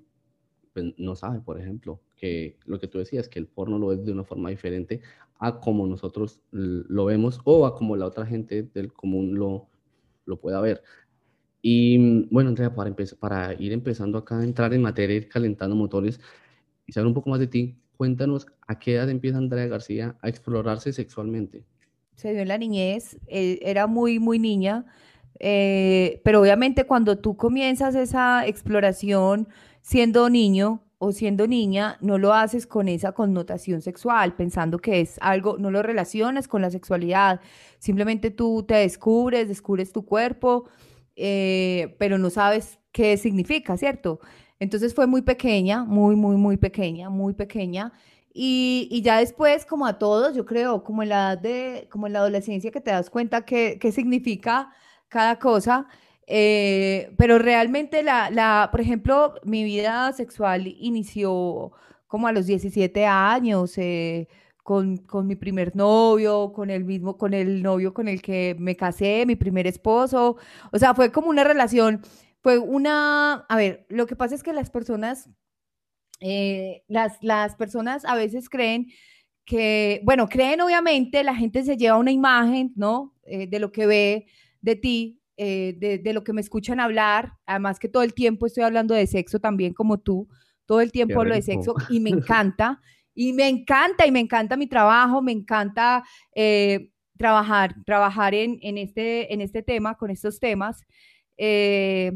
pues, 0.73 0.95
no 0.99 1.15
sabe, 1.17 1.41
por 1.41 1.61
ejemplo, 1.61 2.01
que 2.17 2.59
lo 2.67 2.79
que 2.79 2.89
tú 2.89 2.99
decías, 2.99 3.29
que 3.29 3.39
el 3.39 3.47
porno 3.47 3.79
lo 3.79 3.89
ves 3.89 4.05
de 4.05 4.13
una 4.13 4.25
forma 4.25 4.51
diferente 4.51 5.01
a 5.39 5.59
como 5.59 5.87
nosotros 5.87 6.41
lo 6.53 7.05
vemos 7.05 7.41
o 7.45 7.67
a 7.67 7.75
como 7.75 7.97
la 7.97 8.07
otra 8.07 8.25
gente 8.25 8.63
del 8.63 8.93
común 8.93 9.35
lo, 9.35 9.69
lo 10.25 10.41
pueda 10.41 10.61
ver. 10.61 10.83
Y 11.61 11.99
mm, 11.99 12.29
bueno, 12.31 12.51
Andrea, 12.51 12.75
para, 12.75 12.95
para 13.19 13.55
ir 13.55 13.73
empezando 13.73 14.19
acá 14.19 14.39
a 14.39 14.45
entrar 14.45 14.73
en 14.75 14.83
materia, 14.83 15.17
ir 15.17 15.29
calentando 15.29 15.75
motores 15.75 16.21
y 16.87 16.93
saber 16.93 17.07
un 17.09 17.15
poco 17.15 17.31
más 17.31 17.41
de 17.41 17.47
ti, 17.47 17.77
cuéntanos 17.97 18.47
a 18.67 18.79
qué 18.79 18.95
edad 18.95 19.09
empieza 19.11 19.39
Andrea 19.39 19.67
García 19.67 20.17
a 20.23 20.29
explorarse 20.29 20.93
sexualmente. 20.93 21.65
se 22.17 22.33
dio 22.33 22.43
en 22.43 22.49
la 22.49 22.59
niñez, 22.59 23.19
eh, 23.27 23.59
era 23.63 23.87
muy, 23.87 24.19
muy 24.19 24.39
niña, 24.39 24.87
eh, 25.39 26.21
pero 26.25 26.41
obviamente 26.41 26.85
cuando 26.85 27.19
tú 27.19 27.37
comienzas 27.37 27.95
esa 27.95 28.47
exploración 28.47 29.49
siendo 29.83 30.31
niño 30.31 30.83
o 30.99 31.13
siendo 31.13 31.47
niña, 31.47 31.99
no 32.01 32.17
lo 32.17 32.33
haces 32.33 32.67
con 32.67 32.89
esa 32.89 33.13
connotación 33.13 33.83
sexual, 33.83 34.35
pensando 34.37 34.79
que 34.79 35.01
es 35.01 35.19
algo, 35.21 35.59
no 35.59 35.71
lo 35.71 35.83
relacionas 35.83 36.47
con 36.47 36.63
la 36.63 36.71
sexualidad, 36.71 37.41
simplemente 37.79 38.31
tú 38.31 38.63
te 38.63 38.75
descubres, 38.75 39.49
descubres 39.49 39.93
tu 39.93 40.05
cuerpo, 40.05 40.69
eh, 41.17 41.97
pero 41.99 42.19
no 42.19 42.31
sabes 42.31 42.79
qué 42.93 43.17
significa, 43.17 43.77
¿cierto? 43.77 44.21
Entonces 44.61 44.95
fue 44.95 45.09
muy 45.09 45.23
pequeña, 45.23 45.85
muy, 45.85 46.15
muy, 46.15 46.37
muy 46.37 46.57
pequeña, 46.57 47.11
muy 47.11 47.35
pequeña. 47.35 47.93
Y, 48.33 49.03
ya 49.05 49.19
después, 49.19 49.67
como 49.67 49.87
a 49.87 49.99
todos, 49.99 50.37
yo 50.37 50.47
creo, 50.47 50.85
como 50.85 51.03
en 51.03 51.11
la 51.11 51.33
edad 51.33 51.39
de, 51.39 51.89
como 51.91 52.07
en 52.07 52.15
la 52.15 52.21
adolescencia, 52.21 52.71
que 52.71 52.81
te 52.81 52.93
das 52.93 53.11
cuenta 53.11 53.45
qué, 53.45 53.79
qué 53.81 53.93
significa 53.93 54.71
cada 55.09 55.39
cosa. 55.39 55.89
Eh, 56.27 57.13
pero 57.19 57.39
realmente 57.39 58.03
la, 58.03 58.31
la, 58.31 58.69
por 58.71 58.81
ejemplo, 58.81 59.35
mi 59.45 59.65
vida 59.65 60.13
sexual 60.13 60.67
inició 60.67 61.73
como 62.07 62.27
a 62.29 62.33
los 62.33 62.47
17 62.47 63.07
años, 63.07 63.77
eh, 63.79 64.29
con, 64.63 64.99
con 64.99 65.27
mi 65.27 65.37
primer 65.37 65.75
novio, 65.77 66.53
con 66.53 66.71
el 66.71 66.85
mismo, 66.85 67.17
con 67.19 67.35
el 67.35 67.63
novio 67.63 67.93
con 67.95 68.09
el 68.09 68.23
que 68.23 68.57
me 68.59 68.77
casé, 68.77 69.25
mi 69.27 69.37
primer 69.37 69.67
esposo. 69.67 70.37
O 70.73 70.79
sea, 70.79 70.95
fue 70.95 71.11
como 71.13 71.29
una 71.29 71.45
relación, 71.45 72.03
fue 72.43 72.59
una, 72.59 73.47
a 73.49 73.57
ver, 73.57 73.87
lo 73.89 74.07
que 74.07 74.17
pasa 74.17 74.35
es 74.35 74.43
que 74.43 74.53
las 74.53 74.71
personas 74.71 75.29
eh, 76.21 76.85
las, 76.89 77.19
las 77.23 77.57
personas 77.57 78.05
a 78.05 78.15
veces 78.15 78.49
creen 78.49 78.89
que, 79.45 80.01
bueno, 80.05 80.29
creen 80.29 80.61
obviamente, 80.61 81.25
la 81.25 81.35
gente 81.35 81.65
se 81.65 81.77
lleva 81.77 81.99
una 81.99 82.13
imagen, 82.13 82.73
¿no? 82.77 83.15
Eh, 83.25 83.49
de 83.49 83.59
lo 83.59 83.73
que 83.73 83.87
ve 83.87 84.27
de 84.61 84.77
ti, 84.77 85.21
eh, 85.45 85.75
de, 85.77 85.99
de 85.99 86.13
lo 86.13 86.23
que 86.23 86.33
me 86.33 86.41
escuchan 86.41 86.79
hablar, 86.79 87.33
además 87.47 87.81
que 87.81 87.89
todo 87.89 88.05
el 88.05 88.15
tiempo 88.15 88.47
estoy 88.47 88.63
hablando 88.63 88.95
de 88.95 89.09
sexo 89.09 89.41
también 89.41 89.75
como 89.75 89.99
tú, 89.99 90.29
todo 90.67 90.81
el 90.81 90.89
Qué 90.89 90.99
tiempo 90.99 91.21
hablo 91.21 91.35
de 91.35 91.43
sexo 91.43 91.75
y 91.89 91.99
me 91.99 92.11
encanta, 92.17 92.81
y 93.13 93.33
me 93.33 93.49
encanta, 93.49 94.07
y 94.07 94.13
me 94.13 94.21
encanta 94.21 94.57
mi 94.57 94.69
trabajo, 94.69 95.21
me 95.21 95.33
encanta 95.33 96.05
eh, 96.33 96.91
trabajar, 97.19 97.75
trabajar 97.85 98.35
en, 98.35 98.59
en, 98.63 98.79
este, 98.79 99.33
en 99.35 99.41
este 99.41 99.65
tema, 99.65 99.97
con 99.97 100.11
estos 100.11 100.39
temas. 100.39 100.81
Eh, 101.37 102.13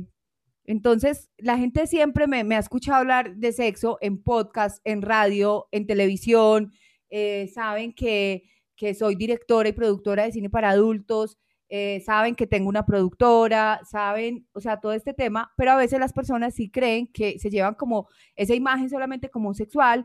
entonces, 0.64 1.28
la 1.38 1.58
gente 1.58 1.86
siempre 1.88 2.28
me, 2.28 2.44
me 2.44 2.54
ha 2.54 2.60
escuchado 2.60 2.98
hablar 2.98 3.34
de 3.36 3.52
sexo 3.52 3.98
en 4.00 4.22
podcast, 4.22 4.80
en 4.84 5.02
radio, 5.02 5.66
en 5.72 5.86
televisión. 5.86 6.72
eh, 7.10 7.48
saben 7.52 7.92
que, 7.92 8.42
que 8.76 8.94
soy 8.94 9.16
directora 9.16 9.68
y 9.68 9.72
productora 9.72 10.24
de 10.24 10.32
cine 10.32 10.48
para 10.50 10.70
adultos. 10.70 11.38
Eh, 11.68 12.00
saben 12.04 12.34
que 12.36 12.46
tengo 12.46 12.68
una 12.68 12.86
productora, 12.86 13.80
saben, 13.84 14.46
o 14.52 14.60
sea, 14.60 14.78
todo 14.78 14.92
este 14.92 15.14
tema, 15.14 15.52
pero 15.56 15.72
a 15.72 15.76
veces 15.76 15.98
las 15.98 16.12
personas 16.12 16.54
sí 16.54 16.70
creen 16.70 17.08
que 17.08 17.38
se 17.38 17.50
llevan 17.50 17.74
como 17.74 18.08
esa 18.36 18.54
imagen 18.54 18.88
solamente 18.88 19.30
como 19.30 19.52
sexual 19.54 20.04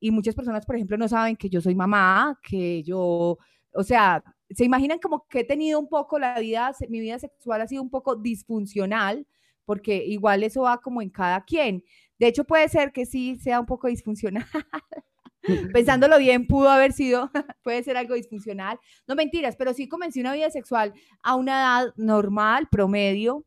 y 0.00 0.10
muchas 0.10 0.34
personas, 0.34 0.66
por 0.66 0.76
ejemplo, 0.76 0.96
no 0.96 1.08
saben 1.08 1.36
que 1.36 1.50
yo 1.50 1.60
soy 1.60 1.74
mamá, 1.74 2.38
que 2.42 2.82
yo, 2.82 3.38
o 3.74 3.82
sea, 3.84 4.24
se 4.50 4.64
imaginan 4.64 4.98
como 4.98 5.26
que 5.28 5.40
he 5.40 5.44
tenido 5.44 5.78
un 5.78 5.88
poco 5.88 6.18
la 6.18 6.38
vida, 6.40 6.74
mi 6.88 7.00
vida 7.00 7.18
sexual 7.18 7.60
ha 7.60 7.68
sido 7.68 7.82
un 7.82 7.90
poco 7.90 8.16
disfuncional, 8.16 9.26
porque 9.64 10.04
igual 10.04 10.42
eso 10.42 10.62
va 10.62 10.80
como 10.80 11.02
en 11.02 11.10
cada 11.10 11.44
quien. 11.44 11.84
De 12.18 12.26
hecho, 12.28 12.44
puede 12.44 12.68
ser 12.68 12.92
que 12.92 13.06
sí 13.06 13.36
sea 13.36 13.60
un 13.60 13.66
poco 13.66 13.88
disfuncional. 13.88 14.46
Pensándolo 15.72 16.18
bien, 16.18 16.46
pudo 16.46 16.68
haber 16.68 16.92
sido, 16.92 17.30
puede 17.62 17.82
ser 17.82 17.96
algo 17.96 18.14
disfuncional. 18.14 18.78
No 19.06 19.14
mentiras, 19.14 19.56
pero 19.56 19.74
sí 19.74 19.88
comencé 19.88 20.20
una 20.20 20.34
vida 20.34 20.50
sexual 20.50 20.92
a 21.22 21.34
una 21.34 21.52
edad 21.52 21.94
normal, 21.96 22.68
promedio, 22.70 23.44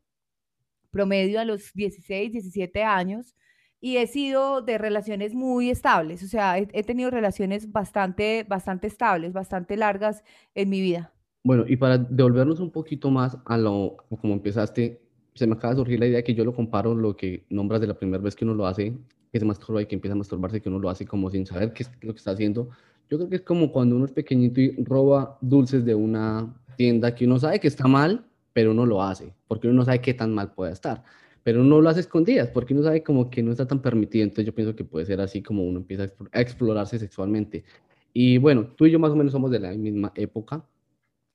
promedio 0.90 1.40
a 1.40 1.44
los 1.44 1.72
16, 1.74 2.32
17 2.32 2.82
años, 2.84 3.34
y 3.80 3.98
he 3.98 4.06
sido 4.06 4.62
de 4.62 4.78
relaciones 4.78 5.34
muy 5.34 5.70
estables, 5.70 6.22
o 6.22 6.26
sea, 6.26 6.58
he, 6.58 6.66
he 6.72 6.82
tenido 6.82 7.10
relaciones 7.10 7.70
bastante, 7.70 8.44
bastante 8.48 8.86
estables, 8.86 9.32
bastante 9.32 9.76
largas 9.76 10.24
en 10.54 10.70
mi 10.70 10.80
vida. 10.80 11.12
Bueno, 11.44 11.64
y 11.68 11.76
para 11.76 11.98
devolvernos 11.98 12.58
un 12.58 12.72
poquito 12.72 13.08
más 13.10 13.38
a 13.44 13.56
lo 13.56 13.98
a 14.10 14.16
como 14.16 14.32
empezaste, 14.32 15.00
se 15.34 15.46
me 15.46 15.54
acaba 15.54 15.74
de 15.74 15.78
surgir 15.78 16.00
la 16.00 16.06
idea 16.06 16.24
que 16.24 16.34
yo 16.34 16.44
lo 16.44 16.52
comparo 16.52 16.94
lo 16.94 17.16
que 17.16 17.46
nombras 17.50 17.80
de 17.80 17.86
la 17.86 17.94
primera 17.94 18.20
vez 18.20 18.34
que 18.34 18.44
uno 18.44 18.54
lo 18.54 18.66
hace, 18.66 18.96
que 19.36 19.40
se 19.40 19.44
masturba 19.44 19.82
y 19.82 19.86
que 19.86 19.94
empieza 19.94 20.14
a 20.14 20.16
masturbarse, 20.16 20.62
que 20.62 20.68
uno 20.70 20.78
lo 20.78 20.88
hace 20.88 21.04
como 21.04 21.30
sin 21.30 21.44
saber 21.44 21.74
qué 21.74 21.82
es 21.82 21.90
lo 22.00 22.14
que 22.14 22.18
está 22.18 22.30
haciendo. 22.30 22.70
Yo 23.10 23.18
creo 23.18 23.28
que 23.28 23.36
es 23.36 23.42
como 23.42 23.70
cuando 23.70 23.96
uno 23.96 24.06
es 24.06 24.12
pequeñito 24.12 24.60
y 24.60 24.82
roba 24.82 25.36
dulces 25.42 25.84
de 25.84 25.94
una 25.94 26.54
tienda 26.76 27.14
que 27.14 27.26
uno 27.26 27.38
sabe 27.38 27.60
que 27.60 27.68
está 27.68 27.86
mal, 27.86 28.26
pero 28.54 28.70
uno 28.70 28.86
lo 28.86 29.02
hace, 29.02 29.34
porque 29.46 29.68
uno 29.68 29.76
no 29.76 29.84
sabe 29.84 30.00
qué 30.00 30.14
tan 30.14 30.32
mal 30.34 30.52
puede 30.54 30.72
estar. 30.72 31.04
Pero 31.42 31.60
uno 31.60 31.80
lo 31.80 31.88
hace 31.88 32.00
escondidas, 32.00 32.48
porque 32.48 32.72
uno 32.72 32.82
sabe 32.82 33.02
como 33.02 33.28
que 33.30 33.42
no 33.42 33.52
está 33.52 33.66
tan 33.66 33.80
permitido. 33.82 34.24
Entonces 34.24 34.46
yo 34.46 34.54
pienso 34.54 34.74
que 34.74 34.84
puede 34.84 35.04
ser 35.06 35.20
así 35.20 35.42
como 35.42 35.64
uno 35.64 35.78
empieza 35.80 36.10
a 36.32 36.40
explorarse 36.40 36.98
sexualmente. 36.98 37.64
Y 38.12 38.38
bueno, 38.38 38.68
tú 38.76 38.86
y 38.86 38.90
yo 38.90 38.98
más 38.98 39.12
o 39.12 39.16
menos 39.16 39.32
somos 39.32 39.50
de 39.50 39.60
la 39.60 39.72
misma 39.72 40.12
época. 40.16 40.66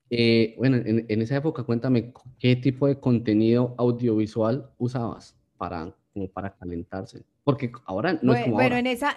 Eh, 0.10 0.56
bueno, 0.58 0.78
en, 0.78 1.06
en, 1.08 1.22
esa 1.22 1.38
época 1.38 1.64
cuéntame 1.64 2.12
qué 2.40 2.56
tipo 2.58 2.88
de 2.88 3.00
contenido 3.00 3.76
audiovisual 3.78 4.70
usabas 4.78 5.38
para, 5.58 5.96
como 6.14 6.28
para 6.28 6.54
calentarse. 6.56 7.24
Porque 7.44 7.72
ahora 7.86 8.14
no 8.14 8.20
bueno, 8.20 8.34
es 8.34 8.44
como 8.44 8.56
bueno 8.56 8.76
ahora. 8.76 8.80
en 8.80 8.88
esa, 8.88 9.16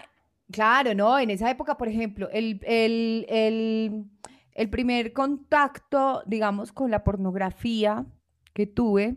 claro, 0.51 0.95
no, 0.95 1.19
en 1.19 1.31
esa 1.31 1.51
época, 1.51 1.77
por 1.77 1.89
ejemplo, 1.89 2.29
el, 2.31 2.61
el, 2.65 3.27
el, 3.29 4.05
el 4.53 4.71
primer 4.71 5.13
contacto, 5.13 6.23
digamos, 6.27 6.73
con 6.73 6.91
la 6.91 7.05
pornografía 7.05 8.07
que 8.53 8.67
tuve 8.67 9.17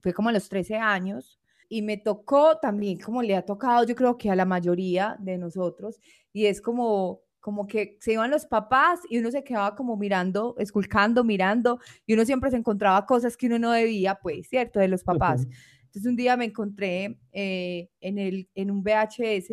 fue 0.00 0.12
como 0.12 0.28
a 0.30 0.32
los 0.32 0.48
13 0.48 0.76
años 0.76 1.38
y 1.68 1.82
me 1.82 1.98
tocó 1.98 2.58
también, 2.58 2.98
como 2.98 3.22
le 3.22 3.36
ha 3.36 3.44
tocado 3.44 3.84
yo 3.84 3.94
creo 3.94 4.16
que 4.16 4.30
a 4.30 4.36
la 4.36 4.46
mayoría 4.46 5.16
de 5.18 5.36
nosotros, 5.36 6.00
y 6.32 6.46
es 6.46 6.62
como, 6.62 7.20
como 7.40 7.66
que 7.66 7.98
se 8.00 8.14
iban 8.14 8.30
los 8.30 8.46
papás 8.46 9.00
y 9.10 9.18
uno 9.18 9.30
se 9.30 9.44
quedaba 9.44 9.74
como 9.76 9.96
mirando, 9.96 10.54
esculcando, 10.58 11.24
mirando, 11.24 11.78
y 12.06 12.14
uno 12.14 12.24
siempre 12.24 12.50
se 12.50 12.56
encontraba 12.56 13.04
cosas 13.04 13.36
que 13.36 13.46
uno 13.46 13.58
no 13.58 13.72
debía, 13.72 14.14
pues, 14.14 14.48
¿cierto? 14.48 14.80
De 14.80 14.88
los 14.88 15.04
papás. 15.04 15.42
Ujú. 15.42 15.50
Entonces 15.88 16.10
un 16.10 16.16
día 16.16 16.36
me 16.36 16.44
encontré 16.44 17.18
eh, 17.32 17.88
en, 18.00 18.18
el, 18.18 18.50
en 18.54 18.70
un 18.70 18.82
VHS, 18.82 19.50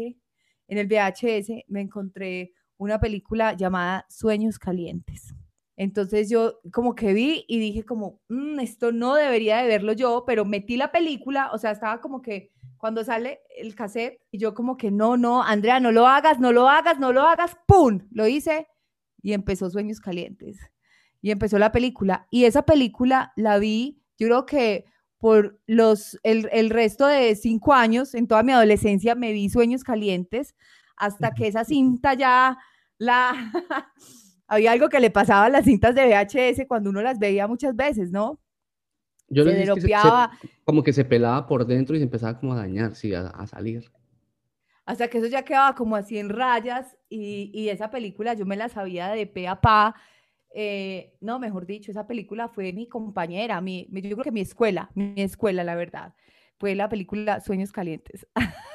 en 0.68 0.77
el 0.77 0.88
VHS 0.88 1.63
me 1.70 1.80
encontré 1.80 2.51
una 2.77 3.00
película 3.00 3.54
llamada 3.54 4.06
Sueños 4.10 4.60
Calientes. 4.60 5.34
Entonces 5.77 6.30
yo 6.30 6.60
como 6.74 6.94
que 6.94 7.13
vi 7.13 7.46
y 7.48 7.58
dije 7.60 7.84
como, 7.84 8.20
"Mm, 8.27 8.60
esto 8.60 8.92
no 8.92 9.15
debería 9.15 9.58
de 9.62 9.68
verlo 9.70 9.94
yo, 9.94 10.24
pero 10.27 10.44
metí 10.44 10.75
la 10.75 10.92
película, 10.92 11.51
o 11.54 11.58
sea, 11.58 11.72
estaba 11.72 12.01
como 12.01 12.22
que 12.22 12.51
cuando 12.77 13.04
sale 13.06 13.39
el 13.58 13.74
cassette 13.75 14.20
y 14.30 14.38
yo 14.38 14.54
como 14.54 14.75
que 14.75 14.92
no, 14.92 15.15
no, 15.15 15.42
Andrea, 15.42 15.80
no 15.80 15.94
lo 15.94 16.06
hagas, 16.06 16.39
no 16.39 16.51
lo 16.51 16.68
hagas, 16.68 17.00
no 17.00 17.13
lo 17.13 17.22
hagas, 17.22 17.58
¡pum! 17.65 18.01
Lo 18.12 18.27
hice 18.27 18.68
y 19.22 19.32
empezó 19.32 19.70
Sueños 19.70 20.01
Calientes. 20.01 20.60
Y 21.22 21.32
empezó 21.32 21.58
la 21.60 21.72
película. 21.72 22.27
Y 22.30 22.44
esa 22.44 22.63
película 22.63 23.32
la 23.38 23.58
vi, 23.58 24.04
yo 24.18 24.27
creo 24.27 24.46
que 24.46 24.86
por 25.25 25.58
los, 25.65 26.20
el, 26.22 26.48
el 26.51 26.70
resto 26.70 27.08
de 27.08 27.36
cinco 27.36 27.74
años, 27.74 28.13
en 28.13 28.27
toda 28.27 28.44
mi 28.44 28.51
adolescencia, 28.51 29.15
me 29.15 29.32
vi 29.32 29.50
Sueños 29.50 29.84
Calientes, 29.84 30.53
hasta 30.98 31.32
que 31.34 31.48
esa 31.48 31.65
cinta 31.65 32.13
ya 32.13 32.60
la... 33.00 33.34
Había 34.48 34.72
algo 34.72 34.88
que 34.88 35.00
le 35.00 35.10
pasaba 35.10 35.46
a 35.46 35.50
las 35.50 35.65
cintas 35.65 35.96
de 35.96 36.03
VHS 36.05 36.67
cuando 36.67 36.91
uno 36.91 37.01
las 37.01 37.17
veía 37.17 37.48
muchas 37.48 37.75
veces, 37.75 38.12
¿no? 38.12 38.39
Yo 39.29 39.44
Se 39.46 39.50
les 39.50 39.67
que 39.74 39.82
se- 39.82 39.88
se- 39.88 39.94
como 40.63 40.84
que 40.84 40.94
se 40.94 41.05
pelaba 41.05 41.48
por 41.48 41.65
dentro 41.65 41.96
y 41.96 42.00
se 42.00 42.03
empezaba 42.03 42.39
como 42.39 42.53
a 42.53 42.58
dañar, 42.58 42.94
sí, 42.94 43.12
a, 43.15 43.22
a 43.29 43.48
salir. 43.48 43.89
hasta 44.86 45.08
que 45.08 45.17
eso 45.17 45.27
ya 45.27 45.44
quedaba 45.44 45.74
como 45.74 45.96
así 45.96 46.20
en 46.20 46.29
rayas 46.29 46.96
y, 47.10 47.50
y 47.53 47.70
esa 47.70 47.89
película 47.89 48.36
yo 48.36 48.46
me 48.46 48.55
la 48.55 48.70
sabía 48.70 49.08
de 49.10 49.25
pe 49.25 49.48
a 49.48 49.60
pa. 49.60 49.96
Eh, 50.56 51.14
no, 51.22 51.40
mejor 51.40 51.66
dicho, 51.68 51.92
esa 51.92 52.08
película 52.08 52.50
fue 52.50 52.74
mi 52.74 52.88
compañera, 52.88 53.62
mi, 53.62 53.88
mi- 53.92 54.02
yo 54.02 54.12
creo 54.16 54.24
que 54.26 54.32
mi 54.32 54.42
escuela, 54.42 54.90
mi 54.96 55.14
escuela, 55.18 55.64
la 55.64 55.76
verdad. 55.76 56.14
Fue 56.60 56.76
la 56.76 56.90
película 56.90 57.42
Sueños 57.42 57.72
Calientes. 57.72 58.28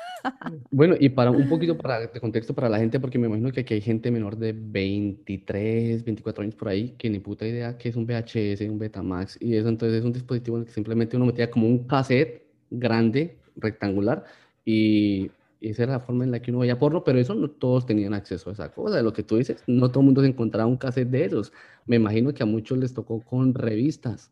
Bueno, 0.70 0.96
y 0.98 1.08
para 1.10 1.30
un 1.30 1.48
poquito 1.48 1.76
para, 1.78 2.00
de 2.00 2.20
contexto 2.20 2.54
para 2.54 2.68
la 2.68 2.78
gente, 2.78 3.00
porque 3.00 3.18
me 3.18 3.26
imagino 3.26 3.52
que 3.52 3.60
aquí 3.60 3.74
hay 3.74 3.80
gente 3.80 4.10
menor 4.10 4.36
de 4.36 4.52
23, 4.52 6.04
24 6.04 6.42
años 6.42 6.54
por 6.56 6.68
ahí 6.68 6.90
que 6.98 7.08
ni 7.10 7.18
puta 7.20 7.46
idea 7.46 7.78
que 7.78 7.88
es 7.88 7.96
un 7.96 8.04
VHS, 8.04 8.68
un 8.68 8.78
Betamax 8.78 9.38
y 9.40 9.56
eso, 9.56 9.68
entonces 9.68 9.98
es 9.98 10.04
un 10.04 10.12
dispositivo 10.12 10.56
en 10.56 10.62
el 10.62 10.66
que 10.66 10.72
simplemente 10.74 11.16
uno 11.16 11.26
metía 11.26 11.50
como 11.50 11.66
un 11.66 11.86
cassette 11.86 12.42
grande, 12.70 13.38
rectangular, 13.56 14.24
y 14.64 15.30
esa 15.60 15.82
era 15.84 15.92
la 15.94 16.00
forma 16.00 16.24
en 16.24 16.30
la 16.32 16.40
que 16.40 16.50
uno 16.50 16.60
veía 16.60 16.78
porno, 16.78 17.04
pero 17.04 17.18
eso 17.18 17.34
no 17.34 17.50
todos 17.50 17.86
tenían 17.86 18.14
acceso 18.14 18.50
a 18.50 18.52
esa 18.52 18.72
cosa, 18.72 19.02
lo 19.02 19.12
que 19.12 19.22
tú 19.22 19.36
dices, 19.36 19.62
no 19.66 19.90
todo 19.90 20.00
el 20.00 20.06
mundo 20.06 20.22
se 20.22 20.28
encontraba 20.28 20.66
un 20.68 20.76
cassette 20.76 21.08
de 21.10 21.24
esos. 21.24 21.52
Me 21.86 21.96
imagino 21.96 22.32
que 22.34 22.42
a 22.42 22.46
muchos 22.46 22.78
les 22.78 22.94
tocó 22.94 23.20
con 23.22 23.54
revistas, 23.54 24.30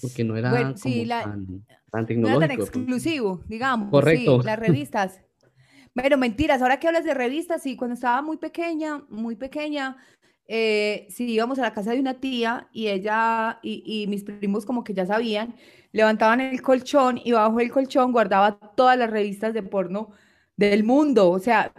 porque 0.00 0.24
no 0.24 0.36
era 0.36 0.50
Bueno, 0.50 0.76
sí, 0.76 0.92
como 0.94 1.04
la, 1.06 1.22
tan, 1.22 1.46
tan 1.90 2.06
no 2.16 2.28
era 2.28 2.48
tan 2.48 2.50
tecnológico. 2.50 2.66
pronto. 2.66 2.78
exclusivo, 2.80 3.40
digamos, 3.48 3.88
sí, 3.88 3.90
Correcto. 3.90 4.42
las 4.42 4.58
revistas. 4.58 5.20
Pero 5.94 6.18
mentiras, 6.18 6.60
ahora 6.62 6.78
que 6.80 6.88
hablas 6.88 7.04
de 7.04 7.14
revistas, 7.14 7.62
sí, 7.62 7.76
cuando 7.76 7.94
estaba 7.94 8.20
muy 8.22 8.36
pequeña, 8.36 9.04
muy 9.10 9.36
pequeña, 9.36 9.96
eh, 10.48 11.06
sí 11.10 11.32
íbamos 11.32 11.58
a 11.58 11.62
la 11.62 11.72
casa 11.72 11.92
de 11.92 12.00
una 12.00 12.14
tía 12.20 12.68
y 12.72 12.88
ella 12.88 13.60
y, 13.62 13.82
y 13.86 14.06
mis 14.08 14.24
primos 14.24 14.66
como 14.66 14.84
que 14.84 14.94
ya 14.94 15.06
sabían, 15.06 15.54
levantaban 15.94 16.40
el 16.40 16.60
colchón 16.60 17.20
y 17.24 17.32
bajo 17.32 17.60
el 17.60 17.70
colchón 17.70 18.12
guardaba 18.12 18.58
todas 18.76 18.98
las 18.98 19.10
revistas 19.10 19.54
de 19.54 19.62
porno 19.62 20.10
del 20.56 20.84
mundo. 20.84 21.30
O 21.30 21.38
sea, 21.38 21.72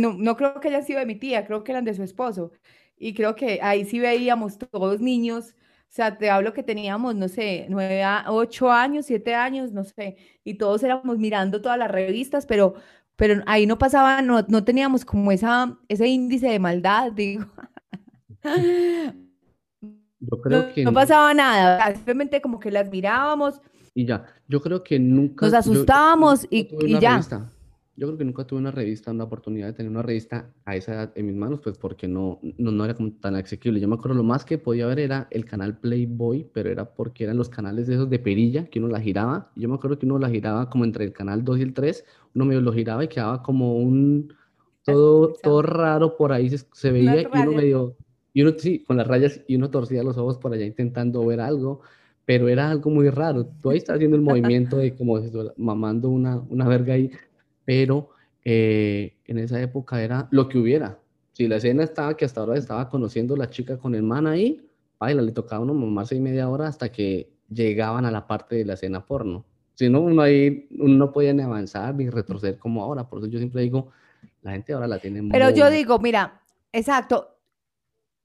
no, 0.00 0.14
no 0.14 0.36
creo 0.36 0.58
que 0.60 0.68
hayan 0.68 0.84
sido 0.84 1.00
de 1.00 1.06
mi 1.06 1.16
tía, 1.16 1.46
creo 1.46 1.62
que 1.64 1.72
eran 1.72 1.84
de 1.84 1.94
su 1.94 2.02
esposo. 2.02 2.52
Y 2.96 3.14
creo 3.14 3.34
que 3.36 3.60
ahí 3.62 3.84
sí 3.84 4.00
veíamos 4.00 4.58
todos 4.58 5.00
niños. 5.00 5.54
O 5.90 5.92
sea, 5.92 6.16
te 6.18 6.30
hablo 6.30 6.54
que 6.54 6.62
teníamos, 6.62 7.14
no 7.14 7.28
sé, 7.28 7.66
nueve, 7.68 8.02
ocho 8.28 8.70
años, 8.70 9.06
siete 9.06 9.34
años, 9.34 9.72
no 9.72 9.84
sé, 9.84 10.16
y 10.44 10.54
todos 10.54 10.82
éramos 10.82 11.18
mirando 11.18 11.62
todas 11.62 11.78
las 11.78 11.90
revistas, 11.90 12.46
pero, 12.46 12.74
pero 13.16 13.42
ahí 13.46 13.66
no 13.66 13.78
pasaba, 13.78 14.20
no, 14.22 14.42
no 14.48 14.64
teníamos 14.64 15.04
como 15.04 15.32
esa, 15.32 15.78
ese 15.88 16.06
índice 16.08 16.48
de 16.48 16.58
maldad, 16.58 17.12
digo. 17.12 17.46
Yo 20.20 20.40
creo 20.40 20.62
No, 20.62 20.72
que 20.74 20.84
no 20.84 20.90
no. 20.90 20.94
pasaba 20.94 21.32
nada, 21.34 21.94
simplemente 21.94 22.40
como 22.40 22.58
que 22.58 22.70
las 22.70 22.90
mirábamos, 22.90 23.60
Y 23.94 24.04
ya, 24.06 24.24
yo 24.48 24.60
creo 24.60 24.82
que 24.84 24.98
nunca, 24.98 25.46
nos 25.46 25.52
yo, 25.52 25.72
yo 25.72 25.72
asustábamos 25.72 26.46
y, 26.50 26.68
ya. 27.00 27.12
revista. 27.12 27.50
Yo 27.96 28.06
creo 28.06 28.18
que 28.18 28.24
nunca 28.24 28.44
tuve 28.44 28.60
una 28.60 28.70
revista, 28.70 29.10
una 29.10 29.24
oportunidad 29.24 29.66
de 29.66 29.72
tener 29.72 29.90
una 29.90 30.02
revista 30.02 30.52
a 30.64 30.76
esa 30.76 30.92
edad 30.94 31.12
en 31.16 31.26
mis 31.26 31.34
manos, 31.34 31.58
pues 31.60 31.76
porque 31.78 32.06
no, 32.06 32.38
no, 32.56 32.70
no 32.70 32.84
era 32.84 32.94
como 32.94 33.10
tan 33.10 33.34
asequible. 33.34 33.80
Yo 33.80 33.88
me 33.88 33.96
acuerdo 33.96 34.16
lo 34.16 34.22
más 34.22 34.44
que 34.44 34.56
podía 34.56 34.86
ver 34.86 35.00
era 35.00 35.26
el 35.32 35.44
canal 35.44 35.78
Playboy, 35.78 36.48
pero 36.52 36.70
era 36.70 36.84
porque 36.94 37.24
eran 37.24 37.36
los 37.36 37.48
canales 37.48 37.88
de 37.88 37.94
esos 37.94 38.08
de 38.08 38.20
perilla 38.20 38.66
que 38.66 38.78
uno 38.78 38.86
la 38.86 39.00
giraba. 39.00 39.50
Yo 39.56 39.68
me 39.68 39.74
acuerdo 39.74 39.98
que 39.98 40.06
uno 40.06 40.16
la 40.20 40.30
giraba 40.30 40.70
como 40.70 40.84
entre 40.84 41.04
el 41.06 41.12
canal 41.12 41.44
2 41.44 41.58
y 41.58 41.62
el 41.62 41.74
3, 41.74 42.04
uno 42.36 42.44
medio 42.44 42.60
lo 42.60 42.72
giraba 42.72 43.02
y 43.02 43.08
quedaba 43.08 43.42
como 43.42 43.76
un 43.76 44.32
todo, 44.84 45.32
todo 45.42 45.62
raro 45.62 46.16
por 46.16 46.30
ahí 46.32 46.50
se, 46.50 46.58
se 46.72 46.92
veía 46.92 47.22
y 47.22 47.26
uno 47.32 47.50
medio, 47.52 47.96
y 48.32 48.42
uno 48.42 48.52
sí, 48.56 48.80
con 48.80 48.96
las 48.96 49.06
rayas 49.06 49.40
y 49.46 49.56
uno 49.56 49.70
torcía 49.70 50.02
los 50.02 50.16
ojos 50.16 50.38
por 50.38 50.52
allá 50.52 50.64
intentando 50.64 51.24
ver 51.24 51.40
algo 51.40 51.82
pero 52.28 52.46
era 52.50 52.70
algo 52.70 52.90
muy 52.90 53.08
raro. 53.08 53.46
Tú 53.62 53.70
ahí 53.70 53.78
estás 53.78 53.96
haciendo 53.96 54.14
el 54.14 54.22
movimiento 54.30 54.76
de 54.76 54.94
como 54.94 55.18
mamando 55.56 56.10
una, 56.10 56.36
una 56.50 56.68
verga 56.68 56.92
ahí, 56.92 57.10
pero 57.64 58.10
eh, 58.44 59.16
en 59.24 59.38
esa 59.38 59.58
época 59.62 60.02
era 60.02 60.28
lo 60.30 60.46
que 60.46 60.58
hubiera. 60.58 60.98
Si 61.32 61.48
la 61.48 61.56
escena 61.56 61.84
estaba 61.84 62.18
que 62.18 62.26
hasta 62.26 62.42
ahora 62.42 62.58
estaba 62.58 62.90
conociendo 62.90 63.34
la 63.34 63.48
chica 63.48 63.78
con 63.78 63.94
el 63.94 64.02
man 64.02 64.26
ahí, 64.26 64.60
baila, 64.98 65.22
le 65.22 65.32
tocaba 65.32 65.60
a 65.60 65.62
uno 65.62 65.72
mamarse 65.72 66.16
y 66.16 66.20
media 66.20 66.50
hora 66.50 66.68
hasta 66.68 66.92
que 66.92 67.30
llegaban 67.48 68.04
a 68.04 68.10
la 68.10 68.26
parte 68.26 68.56
de 68.56 68.66
la 68.66 68.74
escena 68.74 69.06
porno. 69.06 69.46
Si 69.72 69.88
no, 69.88 70.02
uno 70.02 70.20
ahí 70.20 70.68
uno 70.78 70.96
no 70.98 71.12
podía 71.12 71.32
ni 71.32 71.40
avanzar 71.40 71.94
ni 71.94 72.10
retroceder 72.10 72.58
como 72.58 72.84
ahora. 72.84 73.08
Por 73.08 73.20
eso 73.20 73.28
yo 73.28 73.38
siempre 73.38 73.62
digo, 73.62 73.88
la 74.42 74.52
gente 74.52 74.74
ahora 74.74 74.86
la 74.86 74.98
tiene 74.98 75.26
Pero 75.30 75.48
yo 75.48 75.70
digo, 75.70 75.98
mira, 75.98 76.42
exacto, 76.72 77.37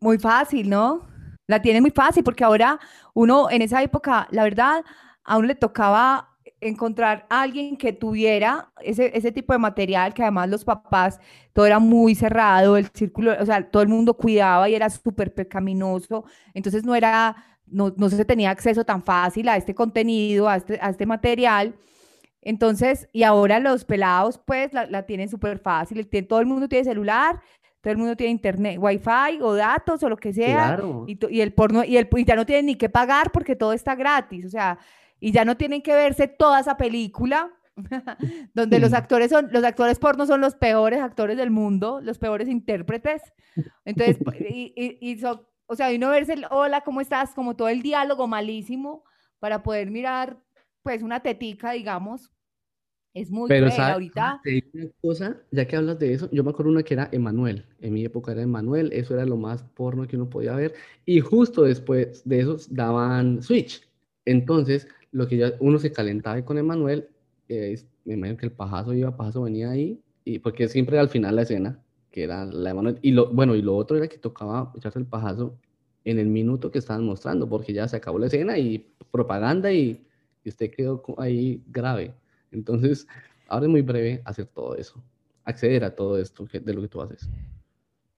muy 0.03 0.19
fácil, 0.19 0.69
¿no? 0.69 1.07
La 1.47 1.61
tiene 1.61 1.81
muy 1.81 1.91
fácil 1.91 2.23
porque 2.23 2.43
ahora 2.43 2.79
uno 3.13 3.49
en 3.49 3.61
esa 3.61 3.81
época, 3.81 4.27
la 4.31 4.43
verdad, 4.43 4.83
a 5.23 5.37
uno 5.37 5.47
le 5.47 5.55
tocaba 5.55 6.29
encontrar 6.61 7.25
alguien 7.29 7.77
que 7.77 7.93
tuviera 7.93 8.71
ese, 8.81 9.11
ese 9.17 9.31
tipo 9.31 9.53
de 9.53 9.59
material, 9.59 10.13
que 10.13 10.21
además 10.23 10.49
los 10.49 10.63
papás, 10.63 11.19
todo 11.53 11.65
era 11.65 11.79
muy 11.79 12.15
cerrado, 12.15 12.77
el 12.77 12.87
círculo, 12.93 13.33
o 13.39 13.45
sea, 13.45 13.69
todo 13.69 13.83
el 13.83 13.89
mundo 13.89 14.15
cuidaba 14.15 14.69
y 14.69 14.75
era 14.75 14.89
súper 14.89 15.33
pecaminoso, 15.33 16.25
entonces 16.53 16.85
no 16.85 16.95
era, 16.95 17.35
no, 17.65 17.93
no 17.97 18.09
se 18.09 18.25
tenía 18.25 18.49
acceso 18.51 18.85
tan 18.85 19.03
fácil 19.03 19.49
a 19.49 19.57
este 19.57 19.75
contenido, 19.75 20.47
a 20.49 20.57
este, 20.57 20.79
a 20.81 20.89
este 20.89 21.05
material. 21.05 21.75
Entonces, 22.41 23.07
y 23.13 23.23
ahora 23.23 23.59
los 23.59 23.85
pelados, 23.85 24.37
pues, 24.37 24.73
la, 24.73 24.85
la 24.85 25.05
tienen 25.05 25.29
súper 25.29 25.59
fácil. 25.59 26.07
Todo 26.27 26.41
el 26.41 26.45
mundo 26.45 26.67
tiene 26.67 26.83
celular, 26.83 27.39
todo 27.83 27.91
el 27.91 27.97
mundo 27.97 28.15
tiene 28.15 28.31
internet, 28.31 28.77
wifi 28.79 29.41
o 29.41 29.55
datos 29.55 30.01
o 30.03 30.09
lo 30.09 30.15
que 30.15 30.31
sea, 30.31 30.77
claro. 30.77 31.05
y, 31.05 31.41
el 31.41 31.53
porno, 31.53 31.83
y, 31.83 31.97
el, 31.97 32.07
y 32.15 32.23
ya 32.23 32.37
no 32.37 32.45
tienen 32.45 32.67
ni 32.67 32.75
que 32.75 32.87
pagar 32.87 33.29
porque 33.33 33.57
todo 33.57 33.73
está 33.73 33.93
gratis, 33.93 34.45
o 34.45 34.49
sea, 34.49 34.79
y 35.19 35.33
ya 35.33 35.43
no 35.43 35.57
tienen 35.57 35.81
que 35.81 35.93
verse 35.93 36.29
toda 36.29 36.61
esa 36.61 36.77
película, 36.77 37.51
donde 38.53 38.79
los 38.79 38.93
actores 38.93 39.29
son, 39.29 39.49
los 39.51 39.65
actores 39.65 39.99
porno 39.99 40.25
son 40.25 40.39
los 40.39 40.55
peores 40.55 41.01
actores 41.01 41.35
del 41.35 41.51
mundo, 41.51 41.99
los 42.01 42.19
peores 42.19 42.47
intérpretes. 42.47 43.21
Entonces, 43.83 44.17
y, 44.49 44.73
y, 44.77 44.97
y 45.01 45.19
son, 45.19 45.41
o 45.65 45.75
sea, 45.75 45.89
uno 45.93 46.09
verse 46.09 46.33
el 46.33 46.45
hola, 46.51 46.81
¿cómo 46.81 47.01
estás? 47.01 47.33
Como 47.33 47.57
todo 47.57 47.67
el 47.67 47.81
diálogo 47.81 48.27
malísimo 48.27 49.03
para 49.39 49.61
poder 49.61 49.91
mirar, 49.91 50.39
pues, 50.83 51.03
una 51.03 51.19
tetica, 51.19 51.71
digamos. 51.71 52.32
Es 53.13 53.29
muy 53.29 53.47
Pero 53.47 53.67
cruel. 53.67 53.77
¿sabes? 53.77 53.93
Ahorita, 53.93 54.41
Te 54.43 54.49
digo 54.49 54.67
una 54.73 54.87
cosa, 55.01 55.37
ya 55.51 55.67
que 55.67 55.75
hablas 55.75 55.99
de 55.99 56.13
eso, 56.13 56.29
yo 56.31 56.43
me 56.43 56.49
acuerdo 56.49 56.71
una 56.71 56.83
que 56.83 56.95
era 56.95 57.09
Emanuel. 57.11 57.65
En 57.79 57.93
mi 57.93 58.03
época 58.03 58.31
era 58.31 58.41
Emanuel, 58.41 58.91
eso 58.91 59.13
era 59.13 59.25
lo 59.25 59.37
más 59.37 59.63
porno 59.63 60.07
que 60.07 60.15
uno 60.15 60.29
podía 60.29 60.55
ver. 60.55 60.73
Y 61.05 61.19
justo 61.19 61.63
después 61.63 62.23
de 62.25 62.39
esos 62.39 62.73
daban 62.73 63.43
Switch. 63.43 63.87
Entonces, 64.25 64.87
lo 65.11 65.27
que 65.27 65.37
ya 65.37 65.53
uno 65.59 65.77
se 65.77 65.91
calentaba 65.91 66.43
con 66.43 66.57
Emanuel, 66.57 67.07
eh, 67.49 67.79
me 68.05 68.15
imagino 68.15 68.37
que 68.37 68.47
el 68.47 68.51
pajazo 68.51 68.93
iba, 68.93 69.15
pajazo 69.15 69.43
venía 69.43 69.69
ahí, 69.69 70.01
y 70.25 70.39
porque 70.39 70.67
siempre 70.67 70.97
al 70.97 71.09
final 71.09 71.35
la 71.35 71.43
escena, 71.43 71.79
que 72.09 72.23
era 72.23 72.45
la 72.45 72.69
de 72.69 72.73
Manuel. 72.73 72.99
Y 73.01 73.11
lo, 73.11 73.29
bueno, 73.31 73.55
y 73.55 73.61
lo 73.61 73.75
otro 73.75 73.97
era 73.97 74.07
que 74.07 74.17
tocaba 74.17 74.71
echarse 74.75 74.99
el 74.99 75.05
pajazo 75.05 75.57
en 76.03 76.19
el 76.19 76.27
minuto 76.27 76.71
que 76.71 76.79
estaban 76.79 77.05
mostrando, 77.05 77.47
porque 77.47 77.73
ya 77.73 77.87
se 77.87 77.97
acabó 77.97 78.19
la 78.19 78.27
escena 78.27 78.57
y 78.57 78.93
propaganda 79.11 79.71
y, 79.71 80.05
y 80.43 80.49
usted 80.49 80.71
quedó 80.71 81.03
ahí 81.17 81.63
grave. 81.67 82.13
Entonces, 82.53 83.07
ahora 83.47 83.65
es 83.65 83.71
muy 83.71 83.81
breve 83.81 84.21
hacer 84.25 84.45
todo 84.45 84.75
eso, 84.75 85.03
acceder 85.43 85.83
a 85.83 85.93
todo 85.93 86.17
esto 86.17 86.45
de 86.45 86.73
lo 86.73 86.81
que 86.81 86.87
tú 86.87 87.01
haces. 87.01 87.29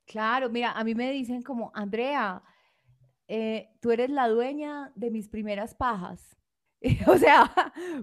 Claro, 0.05 0.49
mira, 0.49 0.71
a 0.71 0.83
mí 0.83 0.93
me 0.93 1.11
dicen 1.11 1.41
como, 1.41 1.71
Andrea, 1.73 2.43
eh, 3.27 3.69
tú 3.81 3.91
eres 3.91 4.09
la 4.09 4.27
dueña 4.27 4.91
de 4.95 5.09
mis 5.09 5.27
primeras 5.27 5.73
pajas. 5.73 6.37
O 7.07 7.17
sea, 7.17 7.51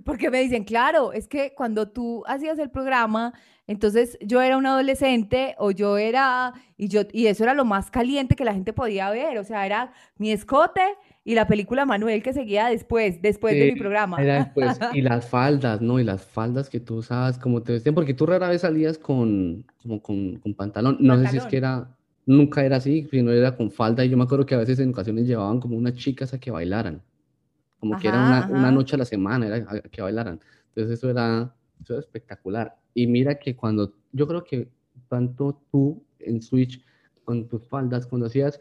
porque 0.05 0.31
me 0.31 0.41
dicen, 0.41 0.65
claro, 0.65 1.13
es 1.13 1.29
que 1.29 1.55
cuando 1.55 1.89
tú 1.89 2.23
hacías 2.27 2.59
el 2.59 2.71
programa, 2.71 3.33
entonces 3.67 4.19
yo 4.21 4.41
era 4.41 4.57
un 4.57 4.67
adolescente 4.67 5.55
o 5.59 5.71
yo 5.71 5.99
era, 5.99 6.53
y 6.77 6.89
yo, 6.89 7.03
y 7.13 7.27
eso 7.27 7.45
era 7.45 7.55
lo 7.55 7.65
más 7.65 7.91
caliente 7.91 8.35
que 8.35 8.45
la 8.45 8.55
gente 8.55 8.73
podía 8.73 9.11
ver, 9.11 9.39
o 9.39 9.45
sea, 9.45 9.65
era 9.67 9.93
mi 10.19 10.33
escote 10.33 10.83
y 11.25 11.35
la 11.35 11.47
película 11.47 11.87
Manuel 11.87 12.23
que 12.23 12.33
seguía 12.33 12.67
después, 12.67 13.23
después 13.23 13.55
de 13.55 13.73
mi 13.73 13.79
programa. 13.79 14.21
Era 14.21 14.45
después, 14.45 14.79
y 14.95 15.03
las 15.03 15.29
faldas, 15.29 15.81
¿no? 15.81 16.01
Y 16.01 16.05
las 16.05 16.25
faldas 16.25 16.69
que 16.69 16.81
tú 16.81 16.97
usabas, 16.97 17.39
como 17.39 17.63
te 17.63 17.73
vestían, 17.73 17.95
porque 17.95 18.15
tú 18.15 18.27
rara 18.27 18.49
vez 18.49 18.63
salías 18.63 18.99
con, 18.99 19.65
como 19.81 20.03
con, 20.03 20.37
con 20.39 20.55
pantalón. 20.55 20.97
No 20.99 21.17
sé 21.19 21.29
si 21.29 21.37
es 21.37 21.47
que 21.47 21.59
era, 21.59 21.89
nunca 22.27 22.65
era 22.65 22.77
así, 22.77 23.07
sino 23.11 23.31
era 23.31 23.57
con 23.57 23.71
falda. 23.71 24.05
Y 24.05 24.09
yo 24.09 24.17
me 24.17 24.25
acuerdo 24.25 24.47
que 24.47 24.57
a 24.57 24.59
veces 24.59 24.81
en 24.81 24.91
ocasiones 24.91 25.27
llevaban 25.27 25.61
como 25.61 25.77
unas 25.77 25.95
chicas 25.95 26.35
a 26.35 26.41
que 26.41 26.51
bailaran, 26.51 27.03
como 27.83 27.99
que 27.99 28.09
era 28.09 28.19
Ajá, 28.19 28.47
una, 28.47 28.47
una 28.53 28.69
ajá. 28.69 28.71
noche 28.71 28.95
a 28.95 28.99
la 28.99 29.05
semana, 29.05 29.49
era 29.49 29.83
que 29.91 30.03
bailaran. 30.03 30.41
Entonces 30.69 30.99
eso 30.99 31.11
era, 31.11 31.53
eso 31.83 31.95
era 31.95 32.01
espectacular. 32.01 32.79
Y 32.95 33.09
mira 33.09 33.39
que 33.41 33.57
cuando, 33.57 33.93
yo 34.13 34.29
creo 34.29 34.45
que 34.45 34.71
tanto 35.09 35.61
tú 35.73 36.05
en 36.21 36.41
Switch, 36.41 36.85
con 37.25 37.49
tus 37.49 37.67
faldas, 37.69 38.07
cuando 38.07 38.27
hacías 38.29 38.61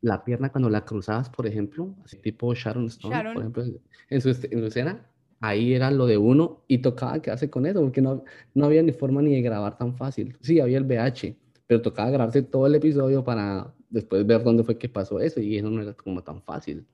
la 0.00 0.24
pierna 0.24 0.50
cuando 0.50 0.70
la 0.70 0.84
cruzabas, 0.84 1.28
por 1.30 1.46
ejemplo, 1.46 1.94
así 2.04 2.18
tipo 2.18 2.54
Sharon 2.54 2.86
Stone, 2.86 3.26
por 3.32 3.42
Sharon, 3.42 3.42
ejemplo, 3.42 3.64
en 4.10 4.20
su, 4.22 4.28
en 4.30 4.60
su 4.60 4.66
escena, 4.66 5.06
ahí 5.40 5.74
era 5.74 5.90
lo 5.90 6.06
de 6.06 6.16
uno 6.16 6.64
y 6.68 6.78
tocaba 6.78 7.20
quedarse 7.20 7.50
con 7.50 7.66
eso, 7.66 7.80
porque 7.82 8.00
no, 8.00 8.24
no 8.54 8.66
había 8.66 8.82
ni 8.82 8.92
forma 8.92 9.22
ni 9.22 9.34
de 9.34 9.42
grabar 9.42 9.76
tan 9.78 9.96
fácil. 9.96 10.36
Sí, 10.40 10.60
había 10.60 10.78
el 10.78 10.84
VH, 10.84 11.36
pero 11.66 11.82
tocaba 11.82 12.10
grabarse 12.10 12.42
todo 12.42 12.66
el 12.66 12.74
episodio 12.76 13.24
para 13.24 13.74
después 13.90 14.26
ver 14.26 14.42
dónde 14.44 14.64
fue 14.64 14.78
que 14.78 14.88
pasó 14.88 15.20
eso 15.20 15.40
y 15.40 15.58
eso 15.58 15.70
no 15.70 15.82
era 15.82 15.94
como 15.94 16.22
tan 16.22 16.42
fácil. 16.42 16.86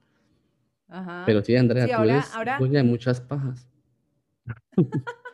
Ajá. 0.88 1.24
Pero 1.26 1.42
sí, 1.44 1.56
Andrea, 1.56 1.84
Sí, 1.84 1.90
tú 1.90 1.96
ahora, 1.96 2.14
eres 2.14 2.34
ahora, 2.34 2.58
dueña 2.58 2.78
de 2.78 2.84
muchas 2.84 3.20
pajas. 3.20 3.68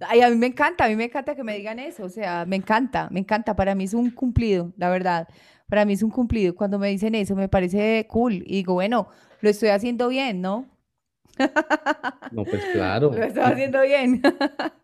Ay, 0.00 0.20
a 0.22 0.30
mí 0.30 0.36
me 0.36 0.46
encanta, 0.46 0.84
a 0.84 0.88
mí 0.88 0.96
me 0.96 1.04
encanta 1.04 1.34
que 1.34 1.44
me 1.44 1.56
digan 1.56 1.78
eso, 1.78 2.04
o 2.04 2.08
sea, 2.08 2.44
me 2.46 2.56
encanta, 2.56 3.08
me 3.10 3.20
encanta, 3.20 3.54
para 3.54 3.74
mí 3.74 3.84
es 3.84 3.94
un 3.94 4.10
cumplido, 4.10 4.72
la 4.76 4.88
verdad, 4.90 5.28
para 5.68 5.84
mí 5.84 5.92
es 5.92 6.02
un 6.02 6.10
cumplido, 6.10 6.54
cuando 6.54 6.78
me 6.78 6.88
dicen 6.88 7.14
eso 7.14 7.36
me 7.36 7.48
parece 7.48 8.06
cool 8.08 8.34
y 8.46 8.56
digo, 8.56 8.74
bueno, 8.74 9.08
lo 9.40 9.50
estoy 9.50 9.68
haciendo 9.68 10.08
bien, 10.08 10.40
¿no? 10.40 10.66
No, 12.30 12.44
pues 12.48 12.66
Lo 13.10 13.10
claro. 13.10 13.12
estoy 13.22 13.42
Y 13.44 13.52
haciendo 13.52 13.82
bien. 13.82 14.22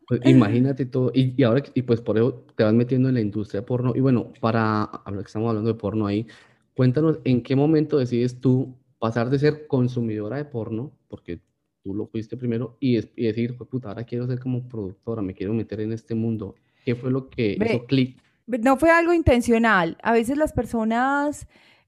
pues, 0.06 0.20
imagínate 0.25 0.87
todo. 0.87 1.11
Y, 1.14 1.35
y 1.40 1.44
ahora, 1.44 1.62
y 1.75 1.82
pues 1.82 2.00
por 2.00 2.16
eso 2.16 2.44
te 2.56 2.64
vas 2.64 2.75
metiendo 2.75 3.08
en 3.08 3.14
la 3.14 3.20
industria 3.20 3.64
porno. 3.64 3.92
Y 3.94 4.00
bueno, 4.00 4.32
para 4.40 4.85
hablar 4.85 5.23
que 5.25 5.28
estamos 5.28 5.49
hablando 5.49 5.73
de 5.73 5.78
porno 5.78 6.06
ahí, 6.06 6.26
cuéntanos 6.75 7.18
en 7.25 7.42
qué 7.42 7.56
momento 7.56 7.99
decides 7.99 8.40
tú 8.40 8.76
pasar 8.98 9.30
de 9.30 9.38
ser 9.38 9.66
consumidora 9.66 10.36
de 10.36 10.44
porno, 10.44 10.92
porque 11.08 11.40
tú 11.82 11.94
lo 11.94 12.06
fuiste 12.06 12.36
primero, 12.36 12.76
y, 12.80 12.96
es- 12.96 13.10
y 13.16 13.26
decir, 13.26 13.56
"Jue 13.56 13.66
puta, 13.66 13.88
ahora 13.88 14.04
quiero 14.04 14.26
ser 14.26 14.38
como 14.40 14.66
productora, 14.68 15.22
me 15.22 15.34
quiero 15.34 15.52
meter 15.54 15.80
en 15.80 15.92
este 15.92 16.14
mundo. 16.14 16.54
¿Qué 16.84 16.94
fue 16.94 17.10
lo 17.10 17.28
que 17.30 17.56
hizo 17.74 17.86
clic? 17.86 18.18
No 18.46 18.76
fue 18.76 18.90
algo 18.90 19.12
intencional. 19.12 19.96
A 20.02 20.12
veces 20.12 20.36
las 20.38 20.52
personas, 20.52 21.46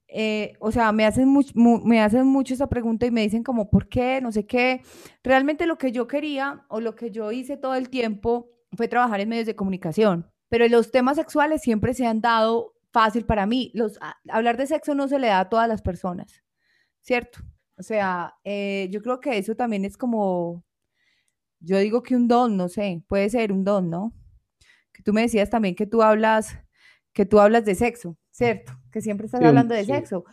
eh, 0.08 0.54
o 0.60 0.72
sea, 0.72 0.90
me 0.92 1.04
hacen, 1.04 1.28
much- 1.28 1.52
mu- 1.54 1.80
me 1.84 2.00
hacen 2.00 2.26
mucho 2.26 2.54
esa 2.54 2.68
pregunta 2.68 3.06
y 3.06 3.10
me 3.10 3.22
dicen 3.22 3.42
como, 3.44 3.70
¿por 3.70 3.88
qué? 3.88 4.20
No 4.20 4.32
sé 4.32 4.44
qué. 4.46 4.82
Realmente 5.22 5.66
lo 5.66 5.78
que 5.78 5.92
yo 5.92 6.06
quería 6.08 6.64
o 6.68 6.80
lo 6.80 6.94
que 6.94 7.10
yo 7.10 7.30
hice 7.32 7.56
todo 7.56 7.74
el 7.74 7.88
tiempo 7.90 8.50
fue 8.72 8.88
trabajar 8.88 9.20
en 9.20 9.28
medios 9.28 9.46
de 9.46 9.54
comunicación. 9.56 10.26
Pero 10.48 10.66
los 10.68 10.90
temas 10.90 11.16
sexuales 11.16 11.60
siempre 11.62 11.94
se 11.94 12.06
han 12.06 12.20
dado 12.20 12.74
fácil 12.92 13.24
para 13.24 13.46
mí. 13.46 13.70
Los, 13.74 13.98
a- 14.00 14.16
hablar 14.28 14.56
de 14.56 14.66
sexo 14.66 14.94
no 14.94 15.06
se 15.08 15.18
le 15.18 15.28
da 15.28 15.40
a 15.40 15.48
todas 15.48 15.68
las 15.68 15.82
personas, 15.82 16.42
¿cierto? 17.08 17.40
O 17.78 17.82
sea, 17.82 18.34
eh, 18.44 18.88
yo 18.90 19.00
creo 19.00 19.18
que 19.18 19.38
eso 19.38 19.54
también 19.54 19.84
es 19.86 19.96
como, 19.96 20.62
yo 21.60 21.78
digo 21.78 22.02
que 22.02 22.14
un 22.14 22.28
don, 22.28 22.56
no 22.56 22.68
sé, 22.68 23.02
puede 23.08 23.30
ser 23.30 23.50
un 23.50 23.64
don, 23.64 23.88
¿no? 23.88 24.12
que 24.92 25.02
tú 25.04 25.12
me 25.12 25.22
decías 25.22 25.48
también 25.48 25.76
que 25.76 25.86
tú 25.86 26.02
hablas, 26.02 26.58
que 27.14 27.24
tú 27.24 27.38
hablas 27.38 27.64
de 27.64 27.76
sexo, 27.76 28.16
¿cierto? 28.32 28.72
Que 28.90 29.00
siempre 29.00 29.26
estás 29.26 29.40
Sí, 29.40 29.46
hablando 29.46 29.72
de 29.74 29.84
sí. 29.84 29.92
sexo. 29.92 30.24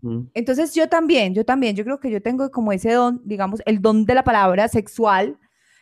Mm, 0.00 0.28
Entonces 0.32 0.74
yo 0.74 0.88
también, 0.88 1.34
yo 1.34 1.44
también, 1.44 1.76
yo 1.76 1.84
creo 1.84 2.00
que 2.00 2.10
yo 2.10 2.22
tengo 2.22 2.50
como 2.50 2.72
ese 2.72 2.92
don, 2.92 3.20
digamos, 3.26 3.60
el 3.66 3.82
don 3.82 4.06
de 4.06 4.14
la 4.14 4.24
palabra 4.24 4.66
sexual. 4.68 5.38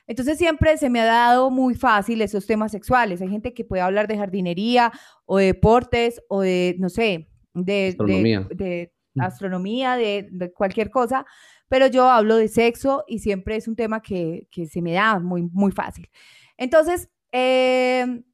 Entonces 0.08 0.38
siempre 0.38 0.76
se 0.76 0.90
me 0.90 1.00
ha 1.00 1.04
dado 1.04 1.50
muy 1.52 1.76
fácil 1.76 2.20
esos 2.20 2.44
temas 2.44 2.72
sexuales. 2.72 3.22
Hay 3.22 3.28
gente 3.28 3.54
que 3.54 3.64
puede 3.64 3.82
hablar 3.82 4.08
de 4.08 4.18
jardinería 4.18 4.90
o 5.24 5.38
de 5.38 5.46
deportes 5.46 6.20
o 6.28 6.40
de, 6.40 6.74
no 6.80 6.88
sé, 6.88 7.28
de, 7.54 7.62
de, 7.62 7.88
Astronomía. 7.90 8.48
de. 8.50 8.92
Astronomía, 9.18 9.96
de, 9.96 10.52
cualquier 10.54 10.90
cosa, 10.90 11.26
pero 11.68 11.86
yo 11.86 12.10
hablo 12.10 12.36
de 12.36 12.48
sexo 12.48 13.04
y 13.06 13.18
siempre 13.20 13.56
es 13.56 13.68
un 13.68 13.76
tema 13.76 14.00
que, 14.02 14.48
que 14.50 14.66
se 14.66 14.82
me 14.82 14.92
da 14.92 15.18
muy, 15.18 15.42
muy 15.42 15.72
fácil. 15.72 16.08
Entonces, 16.56 17.08
em, 17.32 18.24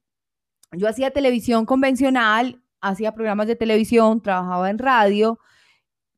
yo 0.73 0.87
hacía 0.87 1.11
televisión 1.11 1.65
convencional, 1.65 2.61
hacía 2.81 3.13
programas 3.13 3.47
de 3.47 3.55
televisión, 3.55 4.21
trabajaba 4.21 4.69
en 4.69 4.77
radio, 4.77 5.39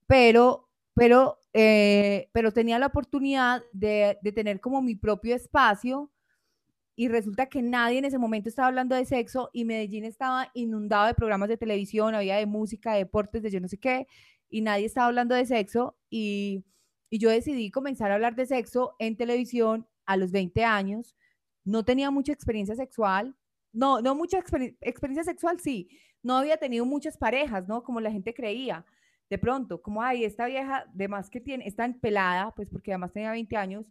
pero, 0.07 0.69
pero, 0.95 1.39
eh, 1.53 2.29
pero 2.33 2.51
tenía 2.51 2.79
la 2.79 2.87
oportunidad 2.87 3.63
de, 3.71 4.17
de 4.21 4.31
tener 4.31 4.59
como 4.59 4.81
mi 4.81 4.95
propio 4.95 5.35
espacio 5.35 6.11
y 6.95 7.07
resulta 7.07 7.47
que 7.47 7.61
nadie 7.61 7.99
en 7.99 8.05
ese 8.05 8.17
momento 8.17 8.49
estaba 8.49 8.67
hablando 8.67 8.95
de 8.95 9.05
sexo 9.05 9.49
y 9.53 9.65
Medellín 9.65 10.05
estaba 10.05 10.49
inundado 10.53 11.07
de 11.07 11.13
programas 11.13 11.49
de 11.49 11.57
televisión, 11.57 12.13
había 12.13 12.35
de 12.37 12.45
música, 12.45 12.93
de 12.93 12.99
deportes, 12.99 13.41
de 13.41 13.49
yo 13.49 13.59
no 13.59 13.67
sé 13.67 13.77
qué, 13.79 14.07
y 14.51 14.61
nadie 14.61 14.85
estaba 14.85 15.07
hablando 15.07 15.33
de 15.33 15.45
sexo 15.47 15.97
y, 16.09 16.63
y 17.09 17.17
yo 17.17 17.31
decidí 17.31 17.71
comenzar 17.71 18.11
a 18.11 18.15
hablar 18.15 18.35
de 18.35 18.45
sexo 18.45 18.95
en 18.99 19.17
televisión 19.17 19.87
a 20.05 20.17
los 20.17 20.31
20 20.31 20.63
años. 20.65 21.15
No 21.63 21.83
tenía 21.85 22.11
mucha 22.11 22.33
experiencia 22.33 22.75
sexual, 22.75 23.35
no, 23.73 24.01
no 24.01 24.13
mucha 24.13 24.39
exper- 24.39 24.77
experiencia 24.81 25.23
sexual, 25.23 25.59
sí, 25.59 25.89
no 26.21 26.35
había 26.37 26.57
tenido 26.57 26.85
muchas 26.85 27.17
parejas, 27.17 27.67
¿no? 27.67 27.83
Como 27.83 28.01
la 28.01 28.11
gente 28.11 28.33
creía. 28.33 28.85
De 29.29 29.37
pronto, 29.37 29.81
como, 29.81 30.03
ay, 30.03 30.25
esta 30.25 30.45
vieja, 30.45 30.85
de 30.93 31.07
más 31.07 31.29
que 31.29 31.39
tiene, 31.39 31.65
está 31.65 31.89
pelada, 32.01 32.53
pues 32.53 32.69
porque 32.69 32.91
además 32.91 33.13
tenía 33.13 33.31
20 33.31 33.55
años, 33.55 33.89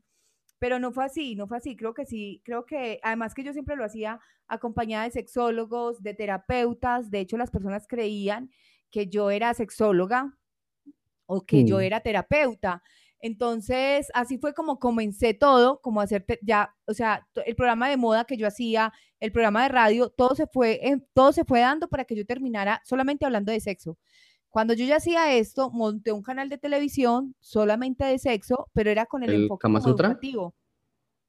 pero 0.59 0.79
no 0.79 0.93
fue 0.93 1.05
así, 1.07 1.35
no 1.35 1.47
fue 1.47 1.57
así. 1.57 1.77
Creo 1.77 1.95
que 1.95 2.05
sí, 2.05 2.43
creo 2.45 2.67
que 2.67 3.01
además 3.03 3.35
que 3.35 3.43
yo 3.45 3.53
siempre 3.55 3.77
lo 3.77 3.85
hacía 3.85 4.21
acompañada 4.49 5.05
de 5.05 5.13
sexólogos, 5.13 6.03
de 6.03 6.13
terapeutas. 6.15 7.11
De 7.11 7.21
hecho, 7.21 7.39
las 7.39 7.51
personas 7.51 7.87
creían 7.89 8.51
que 8.91 9.07
yo 9.09 9.31
era 9.31 9.55
sexóloga 9.55 10.37
o 11.31 11.43
que 11.47 11.65
yo 11.65 11.81
era 11.81 12.01
terapeuta. 12.01 12.83
Entonces, 13.23 14.09
así 14.15 14.39
fue 14.39 14.55
como 14.55 14.79
comencé 14.79 15.35
todo, 15.35 15.81
como 15.81 16.01
hacer 16.01 16.25
te- 16.25 16.39
ya, 16.43 16.75
o 16.87 16.95
sea, 16.95 17.27
el 17.47 17.55
programa 17.55 17.89
de 17.89 17.97
moda 17.97 18.25
que 18.25 18.37
yo 18.37 18.47
hacía, 18.47 18.93
el 19.21 19.31
programa 19.31 19.63
de 19.63 19.69
radio, 19.69 20.09
todo 20.11 20.35
se 20.35 20.47
fue, 20.47 20.81
eh, 20.83 20.97
todo 21.15 21.33
se 21.33 21.45
fue 21.45 21.61
dando 21.61 21.87
para 21.89 22.05
que 22.05 22.17
yo 22.17 22.25
terminara 22.27 22.81
solamente 22.85 23.25
hablando 23.27 23.53
de 23.53 23.61
sexo. 23.61 23.99
Cuando 24.49 24.75
yo 24.75 24.85
ya 24.85 24.97
hacía 24.97 25.33
esto, 25.35 25.71
monté 25.71 26.11
un 26.13 26.23
canal 26.23 26.49
de 26.49 26.59
televisión 26.59 27.37
solamente 27.41 28.05
de 28.05 28.19
sexo, 28.19 28.69
pero 28.73 28.91
era 28.91 29.07
con 29.07 29.23
el 29.23 29.31
¿El 29.31 29.43
enfoque 29.43 29.63
Kama 29.63 29.81
Sutra? 29.81 30.09
educativo. 30.09 30.55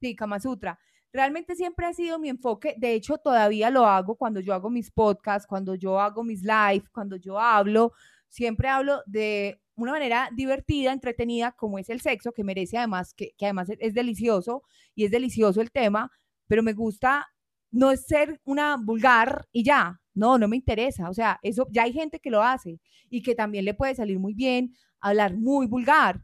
Sí, 0.00 0.16
Kama 0.16 0.40
Sutra. 0.40 0.78
Realmente 1.12 1.54
siempre 1.54 1.86
ha 1.86 1.92
sido 1.94 2.18
mi 2.18 2.30
enfoque. 2.30 2.74
De 2.78 2.94
hecho, 2.94 3.18
todavía 3.18 3.70
lo 3.70 3.86
hago 3.86 4.16
cuando 4.16 4.40
yo 4.40 4.54
hago 4.54 4.70
mis 4.70 4.90
podcasts, 4.90 5.46
cuando 5.46 5.74
yo 5.76 6.00
hago 6.00 6.24
mis 6.24 6.42
live, 6.42 6.84
cuando 6.90 7.14
yo 7.16 7.38
hablo. 7.38 7.92
Siempre 8.28 8.68
hablo 8.68 9.02
de 9.06 9.61
una 9.76 9.92
manera 9.92 10.28
divertida, 10.34 10.92
entretenida, 10.92 11.52
como 11.52 11.78
es 11.78 11.88
el 11.88 12.00
sexo, 12.00 12.32
que 12.32 12.44
merece 12.44 12.78
además, 12.78 13.14
que, 13.14 13.32
que 13.36 13.46
además 13.46 13.68
es, 13.78 13.94
delicioso 13.94 14.62
y 14.94 15.04
es 15.04 15.10
delicioso 15.10 15.60
el 15.60 15.70
tema, 15.72 16.10
pero 16.46 16.62
me 16.62 16.72
gusta 16.72 17.26
no 17.70 17.90
es 17.90 18.06
ser 18.06 18.40
una 18.44 18.76
vulgar 18.76 19.46
y 19.50 19.64
ya. 19.64 19.98
No, 20.14 20.36
no 20.36 20.46
me 20.46 20.56
interesa. 20.56 21.08
O 21.08 21.14
sea, 21.14 21.38
eso 21.42 21.66
ya 21.70 21.84
hay 21.84 21.92
gente 21.94 22.20
que 22.20 22.30
lo 22.30 22.42
hace 22.42 22.80
y 23.08 23.22
que 23.22 23.34
también 23.34 23.64
le 23.64 23.72
puede 23.72 23.94
salir 23.94 24.18
muy 24.18 24.34
bien 24.34 24.74
hablar 25.00 25.36
muy 25.36 25.66
vulgar 25.66 26.22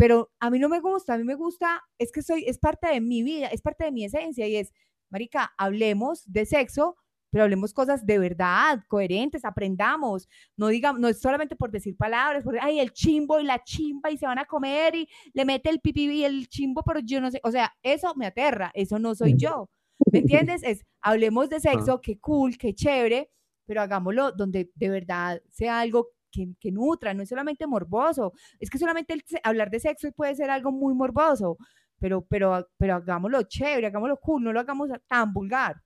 pero 0.00 0.32
a 0.40 0.48
mí 0.48 0.58
no 0.58 0.70
me 0.70 0.80
gusta, 0.80 1.12
a 1.12 1.18
mí 1.18 1.24
me 1.24 1.34
gusta, 1.34 1.82
es 1.98 2.10
que 2.10 2.22
soy, 2.22 2.44
es 2.46 2.58
parte 2.58 2.88
de 2.88 3.02
mi 3.02 3.22
vida, 3.22 3.48
es 3.48 3.60
parte 3.60 3.84
de 3.84 3.92
mi 3.92 4.02
esencia 4.02 4.48
y 4.48 4.56
es, 4.56 4.72
marica, 5.10 5.52
hablemos 5.58 6.22
de 6.24 6.46
sexo, 6.46 6.96
pero 7.30 7.44
hablemos 7.44 7.72
cosas 7.72 8.04
de 8.04 8.18
verdad, 8.18 8.80
coherentes, 8.88 9.44
aprendamos, 9.44 10.28
no 10.56 10.68
digamos, 10.68 11.00
no 11.00 11.08
es 11.08 11.20
solamente 11.20 11.56
por 11.56 11.70
decir 11.70 11.96
palabras, 11.96 12.44
porque, 12.44 12.60
ay, 12.60 12.80
el 12.80 12.92
chimbo 12.92 13.40
y 13.40 13.44
la 13.44 13.62
chimba 13.62 14.10
y 14.10 14.16
se 14.18 14.26
van 14.26 14.38
a 14.38 14.44
comer 14.44 14.94
y 14.96 15.08
le 15.32 15.44
mete 15.44 15.70
el 15.70 15.80
pipí 15.80 16.10
y 16.10 16.24
el 16.24 16.48
chimbo, 16.48 16.82
pero 16.82 17.00
yo 17.00 17.20
no 17.20 17.30
sé, 17.30 17.40
o 17.44 17.50
sea, 17.50 17.72
eso 17.82 18.14
me 18.16 18.26
aterra, 18.26 18.70
eso 18.74 18.98
no 18.98 19.14
soy 19.14 19.34
yo, 19.36 19.68
¿me 20.12 20.20
entiendes? 20.20 20.62
Es, 20.64 20.84
hablemos 21.00 21.48
de 21.50 21.56
Ah. 21.56 21.60
sexo, 21.60 22.00
qué 22.00 22.18
cool, 22.18 22.56
qué 22.58 22.74
chévere, 22.74 23.30
pero 23.66 23.82
hagámoslo 23.82 24.32
donde 24.32 24.70
de 24.74 24.88
verdad 24.88 25.40
sea 25.50 25.80
algo 25.80 26.08
que, 26.32 26.48
que 26.60 26.70
nutra, 26.72 27.12
no 27.14 27.22
es 27.22 27.28
solamente 27.28 27.66
morboso. 27.66 28.32
Es 28.58 28.70
que 28.70 28.78
solamente 28.78 29.14
el 29.14 29.22
hablar 29.44 29.70
de 29.70 29.80
sexo 29.80 30.10
puede 30.12 30.34
ser 30.34 30.50
algo 30.50 30.72
muy 30.72 30.94
morboso, 30.94 31.56
pero, 31.98 32.22
pero, 32.22 32.66
pero 32.78 32.94
hagámoslo 32.96 33.42
chévere, 33.44 33.86
hagámoslo 33.88 34.16
cool, 34.18 34.42
no 34.44 34.52
lo 34.52 34.60
hagamos 34.60 34.88
tan 35.08 35.32
vulgar. 35.32 35.76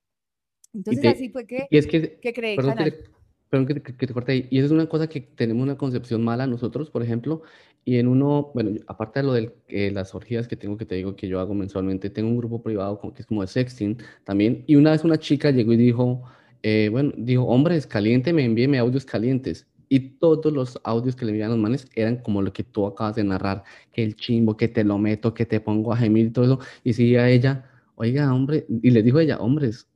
Entonces 0.74 1.04
te- 1.04 1.16
así 1.16 1.30
fue 1.30 1.46
que, 1.46 1.68
Y 1.70 1.78
es 1.78 1.86
que, 1.86 2.20
que 2.20 2.32
creé 2.34 2.54
perdón 2.54 2.74
que 2.74 2.84
canal. 2.84 2.90
te, 2.90 3.04
perdón 3.48 3.66
que 3.66 3.82
que 3.82 4.06
te 4.06 4.12
corte 4.14 4.32
ahí, 4.32 4.48
y 4.50 4.58
eso 4.58 4.66
es 4.66 4.72
una 4.72 4.88
cosa 4.88 5.08
que 5.08 5.20
tenemos 5.20 5.62
una 5.62 5.76
concepción 5.78 6.22
mala 6.24 6.46
nosotros, 6.46 6.90
por 6.90 7.02
ejemplo, 7.02 7.42
y 7.84 7.98
en 7.98 8.08
uno, 8.08 8.50
bueno, 8.54 8.70
aparte 8.86 9.20
de 9.20 9.24
lo 9.26 9.32
de 9.34 9.90
las 9.92 10.14
orgías 10.14 10.48
que 10.48 10.56
tengo 10.56 10.76
que 10.76 10.86
te 10.86 10.94
digo 10.96 11.16
que 11.16 11.28
yo 11.28 11.40
hago 11.40 11.54
mensualmente, 11.54 12.10
tengo 12.10 12.28
un 12.30 12.38
grupo 12.38 12.62
privado 12.62 12.98
como, 12.98 13.12
que 13.14 13.22
es 13.22 13.26
como 13.26 13.42
de 13.42 13.48
sexting 13.48 13.98
también, 14.24 14.64
y 14.66 14.76
una 14.76 14.92
vez 14.92 15.04
una 15.04 15.18
chica 15.18 15.50
llegó 15.50 15.72
y 15.72 15.76
dijo, 15.76 16.22
eh, 16.62 16.88
bueno, 16.90 17.12
dijo, 17.16 17.44
hombres, 17.44 17.86
caliénteme, 17.86 18.44
envíeme 18.44 18.78
audios 18.78 19.04
calientes. 19.04 19.66
Y 19.88 20.00
todos 20.18 20.52
los 20.52 20.80
audios 20.82 21.14
que 21.14 21.24
le 21.26 21.32
envían 21.32 21.50
los 21.50 21.58
manes 21.58 21.86
eran 21.94 22.16
como 22.16 22.40
lo 22.42 22.52
que 22.52 22.64
tú 22.64 22.86
acabas 22.86 23.14
de 23.16 23.22
narrar, 23.24 23.62
que 23.92 24.02
el 24.02 24.16
chimbo, 24.16 24.56
que 24.56 24.66
te 24.68 24.82
lo 24.82 24.98
meto, 24.98 25.34
que 25.34 25.44
te 25.46 25.60
pongo 25.60 25.92
a 25.92 25.96
gemir 25.98 26.26
y 26.26 26.30
todo 26.30 26.44
eso. 26.46 26.58
Y 26.82 26.94
si 26.94 27.14
a 27.16 27.28
ella, 27.28 27.70
oiga, 27.94 28.32
hombre, 28.34 28.66
y 28.82 28.90
le 28.90 29.02
dijo 29.02 29.20
ella, 29.20 29.38
hombres, 29.38 29.86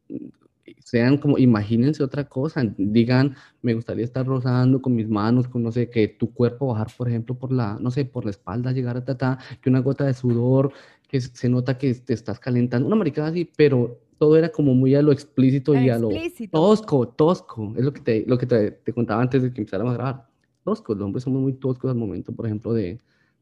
sean 0.90 1.18
como, 1.18 1.36
imagínense 1.38 2.02
otra 2.02 2.24
cosa, 2.28 2.62
digan, 2.78 3.34
me 3.62 3.74
gustaría 3.74 4.04
estar 4.04 4.24
rozando 4.26 4.80
con 4.80 4.94
mis 4.94 5.08
manos, 5.08 5.46
con 5.48 5.62
no 5.62 5.70
sé, 5.70 5.90
que 5.90 6.08
tu 6.08 6.32
cuerpo 6.32 6.68
bajar, 6.68 6.88
por 6.96 7.08
ejemplo, 7.08 7.34
por 7.34 7.52
la, 7.52 7.78
no 7.80 7.90
sé, 7.90 8.04
por 8.06 8.24
la 8.24 8.30
espalda, 8.30 8.72
llegar 8.72 8.96
a 8.96 9.04
tata, 9.04 9.38
que 9.60 9.68
una 9.68 9.80
gota 9.80 10.04
de 10.06 10.14
sudor, 10.14 10.72
que 11.08 11.20
se 11.20 11.48
nota 11.48 11.76
que 11.76 11.94
te 11.94 12.14
estás 12.14 12.38
calentando, 12.40 12.86
una 12.86 12.96
maricada 12.96 13.28
así, 13.28 13.44
pero 13.56 13.98
todo 14.18 14.36
era 14.36 14.48
como 14.48 14.74
muy 14.74 14.94
a 14.94 15.02
lo 15.02 15.12
explícito 15.12 15.72
Tan 15.72 15.84
y 15.84 15.88
a 15.90 15.98
lo 15.98 16.08
tosco, 16.50 17.08
tosco, 17.08 17.74
es 17.76 17.84
lo 17.84 17.92
que 17.92 18.00
te, 18.00 18.24
lo 18.26 18.38
que 18.38 18.46
te, 18.46 18.70
te 18.70 18.92
contaba 18.92 19.20
antes 19.22 19.42
de 19.42 19.52
que 19.52 19.60
empezáramos 19.60 19.92
a 19.92 19.96
grabar, 19.96 20.26
toscos, 20.64 20.96
los 20.96 21.04
hombres 21.06 21.22
somos 21.24 21.40
muy 21.42 21.52
toscos 21.54 21.90
al 21.90 21.96
momento, 21.96 22.32
por 22.32 22.46
ejemplo, 22.46 22.72
de, 22.72 22.98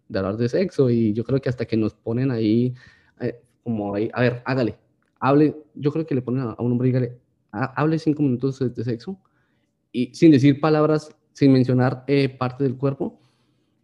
de 0.09 0.19
hablar 0.19 0.37
de 0.37 0.49
sexo, 0.49 0.91
y 0.91 1.13
yo 1.13 1.23
creo 1.25 1.41
que 1.41 1.49
hasta 1.49 1.65
que 1.65 1.77
nos 1.77 1.95
ponen 1.95 2.31
ahí, 2.31 2.75
eh, 3.21 3.41
como 3.63 3.95
ahí, 3.95 4.11
a 4.13 4.21
ver, 4.21 4.43
hágale, 4.45 4.77
hable, 5.21 5.55
yo 5.75 5.93
creo 5.93 6.07
que 6.07 6.15
le 6.15 6.23
ponen 6.23 6.43
a, 6.43 6.51
a 6.53 6.63
un 6.63 6.73
hombre, 6.73 6.87
dígale, 6.89 7.07
ha- 7.07 7.26
hable 7.65 7.99
cinco 7.99 8.23
minutos 8.23 8.59
de, 8.59 8.85
sexo, 8.85 9.19
y 9.93 10.15
sin 10.15 10.31
decir 10.31 10.61
palabras, 10.61 11.15
sin 11.33 11.53
mencionar 11.53 12.05
eh, 12.07 12.29
parte 12.29 12.65
del 12.65 12.77
cuerpo, 12.77 13.21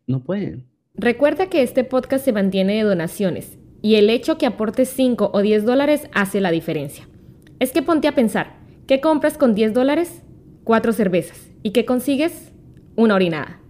no 0.07 0.23
pueden. 0.23 0.67
Recuerda 0.95 1.49
que 1.49 1.63
este 1.63 1.85
podcast 1.85 2.25
se 2.25 2.33
mantiene 2.33 2.75
de 2.75 2.83
donaciones 2.83 3.59
y 3.81 3.97
el 3.97 4.11
hecho 4.11 4.39
que 4.39 4.47
aportes 4.47 4.89
5 4.91 5.31
o 5.33 5.41
10 5.41 5.65
dólares 5.65 6.09
hace 6.13 6.41
la 6.41 6.51
diferencia. 6.51 7.09
Es 7.59 7.73
que 7.73 7.83
ponte 7.83 8.09
a 8.09 8.15
pensar, 8.15 8.59
¿qué 8.87 9.01
compras 9.01 9.39
con 9.39 9.55
10 9.55 9.75
dólares? 9.75 10.23
Cuatro 10.65 10.93
cervezas. 10.93 11.51
¿Y 11.63 11.71
qué 11.71 11.85
consigues? 11.85 12.53
Una 12.95 13.15
orinada. 13.15 13.61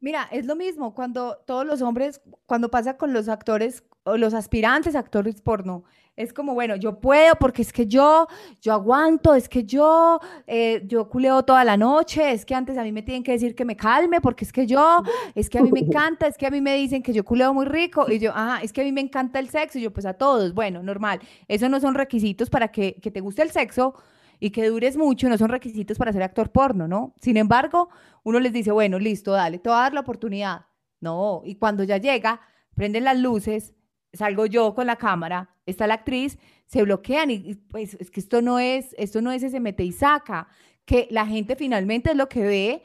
Mira, 0.00 0.26
es 0.30 0.46
lo 0.46 0.56
mismo 0.56 0.94
cuando 0.94 1.36
todos 1.44 1.66
los 1.66 1.82
hombres, 1.82 2.22
cuando 2.46 2.70
pasa 2.70 2.96
con 2.96 3.12
los 3.12 3.28
actores 3.28 3.82
o 4.08 4.16
los 4.16 4.34
aspirantes 4.34 4.94
a 4.94 5.00
actores 5.00 5.40
porno, 5.40 5.84
es 6.18 6.32
como, 6.32 6.52
bueno, 6.52 6.74
yo 6.74 6.98
puedo 6.98 7.36
porque 7.36 7.62
es 7.62 7.72
que 7.72 7.86
yo, 7.86 8.26
yo 8.60 8.72
aguanto, 8.72 9.36
es 9.36 9.48
que 9.48 9.62
yo, 9.62 10.18
eh, 10.48 10.82
yo 10.84 11.08
culeo 11.08 11.44
toda 11.44 11.64
la 11.64 11.76
noche, 11.76 12.32
es 12.32 12.44
que 12.44 12.56
antes 12.56 12.76
a 12.76 12.82
mí 12.82 12.90
me 12.90 13.02
tienen 13.02 13.22
que 13.22 13.30
decir 13.30 13.54
que 13.54 13.64
me 13.64 13.76
calme 13.76 14.20
porque 14.20 14.44
es 14.44 14.52
que 14.52 14.66
yo, 14.66 15.02
es 15.36 15.48
que 15.48 15.58
a 15.58 15.62
mí 15.62 15.70
me 15.70 15.78
encanta, 15.86 16.26
es 16.26 16.36
que 16.36 16.46
a 16.46 16.50
mí 16.50 16.60
me 16.60 16.74
dicen 16.74 17.04
que 17.04 17.12
yo 17.12 17.24
culeo 17.24 17.54
muy 17.54 17.66
rico 17.66 18.10
y 18.10 18.18
yo, 18.18 18.32
ajá, 18.32 18.60
es 18.62 18.72
que 18.72 18.80
a 18.80 18.84
mí 18.84 18.90
me 18.90 19.00
encanta 19.00 19.38
el 19.38 19.48
sexo 19.48 19.78
y 19.78 19.82
yo, 19.82 19.92
pues 19.92 20.06
a 20.06 20.14
todos, 20.14 20.54
bueno, 20.54 20.82
normal. 20.82 21.20
Esos 21.46 21.70
no 21.70 21.78
son 21.78 21.94
requisitos 21.94 22.50
para 22.50 22.68
que, 22.68 22.96
que 23.00 23.12
te 23.12 23.20
guste 23.20 23.42
el 23.42 23.52
sexo 23.52 23.94
y 24.40 24.50
que 24.50 24.66
dures 24.68 24.96
mucho, 24.96 25.28
no 25.28 25.38
son 25.38 25.50
requisitos 25.50 25.98
para 25.98 26.12
ser 26.12 26.24
actor 26.24 26.50
porno, 26.50 26.88
¿no? 26.88 27.14
Sin 27.20 27.36
embargo, 27.36 27.90
uno 28.24 28.40
les 28.40 28.52
dice, 28.52 28.72
bueno, 28.72 28.98
listo, 28.98 29.30
dale, 29.30 29.60
te 29.60 29.68
voy 29.68 29.78
a 29.78 29.82
dar 29.82 29.94
la 29.94 30.00
oportunidad. 30.00 30.66
No, 31.00 31.42
y 31.44 31.54
cuando 31.54 31.84
ya 31.84 31.98
llega, 31.98 32.40
prenden 32.74 33.04
las 33.04 33.18
luces, 33.18 33.74
salgo 34.12 34.46
yo 34.46 34.74
con 34.74 34.86
la 34.86 34.96
cámara, 34.96 35.50
está 35.66 35.86
la 35.86 35.94
actriz, 35.94 36.38
se 36.66 36.82
bloquean 36.82 37.30
y, 37.30 37.54
pues 37.54 37.94
es 37.94 38.10
que 38.10 38.20
esto 38.20 38.42
no 38.42 38.58
es, 38.58 38.94
esto 38.98 39.20
no 39.22 39.32
es 39.32 39.42
ese 39.42 39.60
mete 39.60 39.84
y 39.84 39.92
saca, 39.92 40.48
que 40.84 41.06
la 41.10 41.26
gente 41.26 41.56
finalmente 41.56 42.10
es 42.10 42.16
lo 42.16 42.28
que 42.28 42.42
ve, 42.42 42.82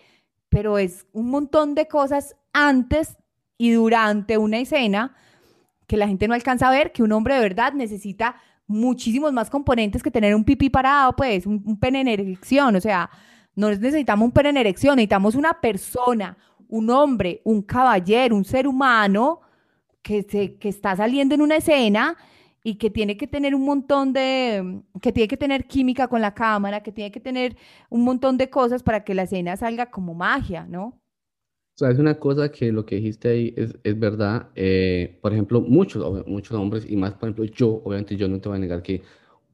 pero 0.50 0.78
es 0.78 1.08
un 1.14 1.30
montón 1.30 1.76
de 1.76 1.88
cosas 1.88 2.36
antes 2.52 3.18
y 3.58 3.72
durante 3.72 4.38
una 4.38 4.60
escena 4.60 5.16
que 5.88 5.98
la 5.98 6.08
gente 6.08 6.28
no 6.28 6.34
alcanza 6.34 6.68
a 6.68 6.72
ver, 6.72 6.92
que 6.92 7.04
un 7.04 7.12
hombre 7.12 7.36
de 7.36 7.42
verdad 7.42 7.74
necesita 7.74 8.36
muchísimos 8.68 9.34
más 9.34 9.50
componentes 9.50 10.02
que 10.02 10.12
tener 10.12 10.36
un 10.36 10.44
pipí 10.44 10.70
parado, 10.70 11.16
pues, 11.16 11.46
un, 11.46 11.62
un 11.66 12.76
o 12.76 12.82
sea, 12.82 13.10
no 13.56 13.70
necesitamos 13.70 14.26
un 14.26 14.32
pene 14.32 14.54
necesitamos 14.54 15.36
una 15.36 15.54
persona, 15.60 16.38
un 16.68 16.90
hombre, 16.90 17.42
un 17.44 17.62
caballero, 17.62 18.36
un 18.36 18.46
ser 18.46 18.68
humano 18.68 19.42
que, 20.04 20.24
se, 20.24 20.58
que 20.58 20.70
está 20.70 20.96
saliendo 20.96 21.36
en 21.36 21.42
una 21.42 21.58
escena 21.58 22.18
y 22.64 22.76
que 22.76 22.90
tiene 22.90 23.18
que 23.18 23.28
tener 23.28 23.56
un 23.56 23.66
montón 23.66 24.14
de, 24.14 24.82
que 25.02 25.12
tiene 25.12 25.28
que 25.28 25.38
tener 25.38 25.66
química 25.68 26.08
con 26.08 26.22
la 26.22 26.34
cámara, 26.34 26.84
que 26.84 26.92
tiene 26.92 27.12
que 27.12 27.20
tener 27.20 27.58
un 27.90 28.04
montón 28.04 28.38
de 28.38 28.50
cosas 28.50 28.84
para 28.84 29.04
que 29.04 29.14
la 29.16 29.24
escena 29.24 29.58
salga 29.58 29.92
como 29.92 30.14
magia, 30.14 30.66
¿no? 30.68 31.00
O 31.76 31.80
sea, 31.80 31.90
es 31.90 31.98
una 31.98 32.20
cosa 32.20 32.52
que 32.52 32.72
lo 32.72 32.86
que 32.86 32.98
dijiste 32.98 33.30
ahí 33.30 33.54
es, 33.58 33.76
es 33.84 34.00
verdad. 34.00 34.50
eh, 34.56 35.18
por 35.22 35.34
ejemplo, 35.34 35.60
muchos, 35.62 36.26
muchos 36.28 36.56
hombres, 36.58 36.86
y 36.88 36.96
más, 36.96 37.14
por 37.16 37.30
ejemplo, 37.30 37.46
yo, 37.46 37.82
obviamente, 37.84 38.16
yo 38.16 38.28
no 38.28 38.40
te 38.40 38.48
voy 38.50 38.58
a 38.58 38.62
negar 38.62 38.84
que 38.84 39.02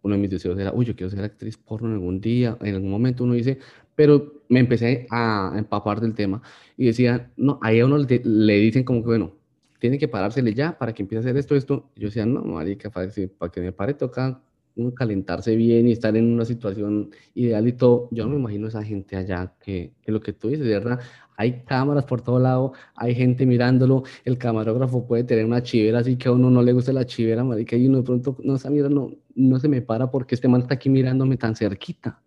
uno 0.01 0.15
de 0.15 0.21
mis 0.21 0.29
deseos 0.29 0.59
era, 0.59 0.73
uy, 0.73 0.85
yo 0.85 0.95
quiero 0.95 1.09
ser 1.09 1.23
actriz 1.23 1.57
porno 1.57 1.87
en 1.87 1.93
algún 1.95 2.19
día, 2.21 2.57
en 2.61 2.75
algún 2.75 2.91
momento 2.91 3.23
uno 3.23 3.33
dice, 3.35 3.59
pero 3.95 4.43
me 4.49 4.59
empecé 4.59 5.07
a 5.09 5.53
empapar 5.57 6.01
del 6.01 6.13
tema 6.13 6.41
y 6.77 6.87
decía, 6.87 7.31
no, 7.37 7.59
ahí 7.61 7.79
a 7.79 7.85
uno 7.85 7.97
le, 7.97 8.21
le 8.23 8.53
dicen 8.59 8.83
como 8.83 9.01
que, 9.01 9.07
bueno, 9.07 9.38
tiene 9.79 9.97
que 9.97 10.07
parársele 10.07 10.53
ya 10.53 10.77
para 10.77 10.93
que 10.93 11.03
empiece 11.03 11.19
a 11.19 11.21
hacer 11.21 11.37
esto, 11.37 11.55
esto. 11.55 11.89
Yo 11.95 12.07
decía, 12.07 12.25
no, 12.25 12.41
marica, 12.43 12.89
para 12.89 13.09
que, 13.09 13.61
me 13.61 13.71
pare 13.71 13.93
toca 13.93 14.41
uno 14.75 14.93
calentarse 14.93 15.55
bien 15.55 15.87
y 15.87 15.91
estar 15.93 16.15
en 16.15 16.33
una 16.33 16.45
situación 16.45 17.09
ideal 17.33 17.67
y 17.67 17.73
todo. 17.73 18.07
Yo 18.11 18.23
no 18.25 18.31
me 18.31 18.35
imagino 18.37 18.67
esa 18.67 18.83
gente 18.83 19.15
allá 19.15 19.53
que, 19.59 19.93
lo 20.05 20.19
que 20.21 20.33
tú 20.33 20.49
dices, 20.49 20.65
verdad, 20.65 20.99
hay 21.37 21.63
cámaras 21.63 22.05
por 22.05 22.21
todo 22.21 22.39
lado, 22.39 22.73
hay 22.95 23.15
gente 23.15 23.45
mirándolo, 23.45 24.03
el 24.25 24.37
camarógrafo 24.37 25.07
puede 25.07 25.23
tener 25.23 25.45
una 25.45 25.63
chivera 25.63 25.99
así 25.99 26.17
que 26.17 26.27
a 26.29 26.31
uno 26.31 26.49
no 26.49 26.61
le 26.61 26.73
gusta 26.73 26.93
la 26.93 27.05
chivera, 27.05 27.43
marica, 27.43 27.75
y 27.75 27.87
uno 27.87 27.97
de 27.99 28.03
pronto, 28.03 28.37
no, 28.43 28.55
esa 28.55 28.69
mira, 28.69 28.89
no, 28.89 29.11
no 29.35 29.59
se 29.59 29.67
me 29.69 29.81
para 29.81 30.11
porque 30.11 30.35
este 30.35 30.47
man 30.47 30.61
está 30.61 30.75
aquí 30.75 30.89
mirándome 30.89 31.37
tan 31.37 31.55
cerquita. 31.55 32.21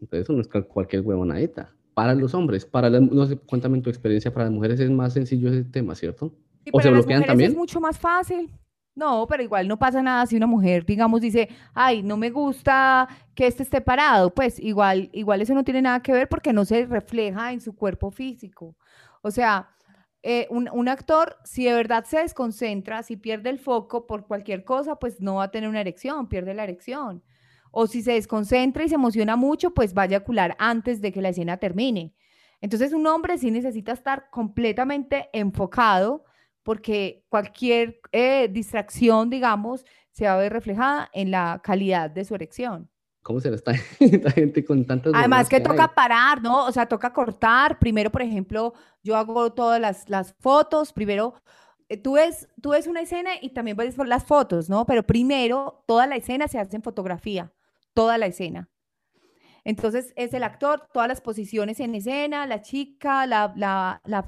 Entonces 0.00 0.24
eso 0.24 0.32
no 0.32 0.40
es 0.42 0.48
cual- 0.48 0.66
cualquier 0.66 1.02
huevonadita. 1.02 1.74
Para 1.94 2.14
los 2.14 2.34
hombres, 2.34 2.64
para 2.64 2.90
las, 2.90 3.02
no 3.02 3.26
sé, 3.26 3.36
cuéntame 3.38 3.80
tu 3.82 3.90
experiencia, 3.90 4.32
para 4.32 4.46
las 4.46 4.52
mujeres 4.54 4.80
es 4.80 4.90
más 4.90 5.12
sencillo 5.12 5.48
ese 5.50 5.64
tema, 5.64 5.94
¿cierto? 5.94 6.34
Y 6.64 6.70
¿O 6.72 6.80
se 6.80 6.90
bloquean 6.90 7.24
también? 7.24 7.50
es 7.50 7.56
mucho 7.56 7.80
más 7.80 7.98
fácil. 7.98 8.50
No, 8.94 9.26
pero 9.26 9.42
igual 9.42 9.68
no 9.68 9.78
pasa 9.78 10.02
nada 10.02 10.26
si 10.26 10.36
una 10.36 10.46
mujer, 10.46 10.84
digamos, 10.84 11.22
dice, 11.22 11.48
ay, 11.72 12.02
no 12.02 12.18
me 12.18 12.28
gusta 12.30 13.08
que 13.34 13.46
este 13.46 13.62
esté 13.62 13.80
parado, 13.80 14.34
pues 14.34 14.60
igual, 14.60 15.08
igual 15.14 15.40
eso 15.40 15.54
no 15.54 15.64
tiene 15.64 15.80
nada 15.80 16.02
que 16.02 16.12
ver 16.12 16.28
porque 16.28 16.52
no 16.52 16.66
se 16.66 16.84
refleja 16.84 17.52
en 17.52 17.62
su 17.62 17.74
cuerpo 17.74 18.10
físico. 18.10 18.76
O 19.22 19.30
sea, 19.30 19.70
eh, 20.22 20.46
un, 20.50 20.68
un 20.72 20.88
actor, 20.88 21.36
si 21.42 21.64
de 21.64 21.72
verdad 21.72 22.04
se 22.04 22.18
desconcentra, 22.18 23.02
si 23.02 23.16
pierde 23.16 23.48
el 23.48 23.58
foco 23.58 24.06
por 24.06 24.26
cualquier 24.26 24.62
cosa, 24.62 24.96
pues 24.96 25.20
no 25.20 25.36
va 25.36 25.44
a 25.44 25.50
tener 25.50 25.70
una 25.70 25.80
erección, 25.80 26.28
pierde 26.28 26.52
la 26.52 26.64
erección. 26.64 27.22
O 27.70 27.86
si 27.86 28.02
se 28.02 28.12
desconcentra 28.12 28.84
y 28.84 28.90
se 28.90 28.96
emociona 28.96 29.36
mucho, 29.36 29.72
pues 29.72 29.94
va 29.96 30.02
a 30.02 30.04
eyacular 30.04 30.54
antes 30.58 31.00
de 31.00 31.12
que 31.12 31.22
la 31.22 31.30
escena 31.30 31.56
termine. 31.56 32.14
Entonces, 32.60 32.92
un 32.92 33.06
hombre 33.06 33.38
sí 33.38 33.50
necesita 33.50 33.92
estar 33.92 34.28
completamente 34.30 35.30
enfocado 35.32 36.24
porque 36.62 37.24
cualquier 37.28 38.00
eh, 38.12 38.48
distracción, 38.50 39.30
digamos, 39.30 39.84
se 40.10 40.26
va 40.26 40.34
a 40.34 40.36
ver 40.36 40.52
reflejada 40.52 41.10
en 41.12 41.30
la 41.30 41.60
calidad 41.62 42.10
de 42.10 42.24
su 42.24 42.34
erección. 42.34 42.88
¿Cómo 43.22 43.40
será 43.40 43.54
esta, 43.54 43.72
esta 44.00 44.30
gente 44.30 44.64
con 44.64 44.84
tantas 44.84 45.12
Además 45.14 45.48
que 45.48 45.56
hay? 45.56 45.62
toca 45.62 45.94
parar, 45.94 46.42
¿no? 46.42 46.66
O 46.66 46.72
sea, 46.72 46.86
toca 46.86 47.12
cortar. 47.12 47.78
Primero, 47.78 48.10
por 48.10 48.22
ejemplo, 48.22 48.74
yo 49.02 49.16
hago 49.16 49.52
todas 49.52 49.80
las, 49.80 50.08
las 50.08 50.34
fotos. 50.40 50.92
Primero, 50.92 51.34
eh, 51.88 51.96
tú 51.96 52.14
ves, 52.14 52.48
tú 52.60 52.70
ves 52.70 52.86
una 52.86 53.00
escena 53.00 53.30
y 53.40 53.50
también 53.50 53.76
ves 53.76 53.96
las 53.98 54.24
fotos, 54.24 54.68
¿no? 54.68 54.86
Pero 54.86 55.04
primero, 55.04 55.84
toda 55.86 56.06
la 56.06 56.16
escena 56.16 56.48
se 56.48 56.58
hace 56.58 56.76
en 56.76 56.82
fotografía, 56.82 57.52
toda 57.94 58.18
la 58.18 58.26
escena. 58.26 58.68
Entonces 59.64 60.12
es 60.16 60.34
el 60.34 60.42
actor, 60.42 60.88
todas 60.92 61.08
las 61.08 61.20
posiciones 61.20 61.80
en 61.80 61.94
escena, 61.94 62.46
la 62.46 62.62
chica, 62.62 63.26
la, 63.26 63.52
la, 63.56 64.00
la 64.04 64.24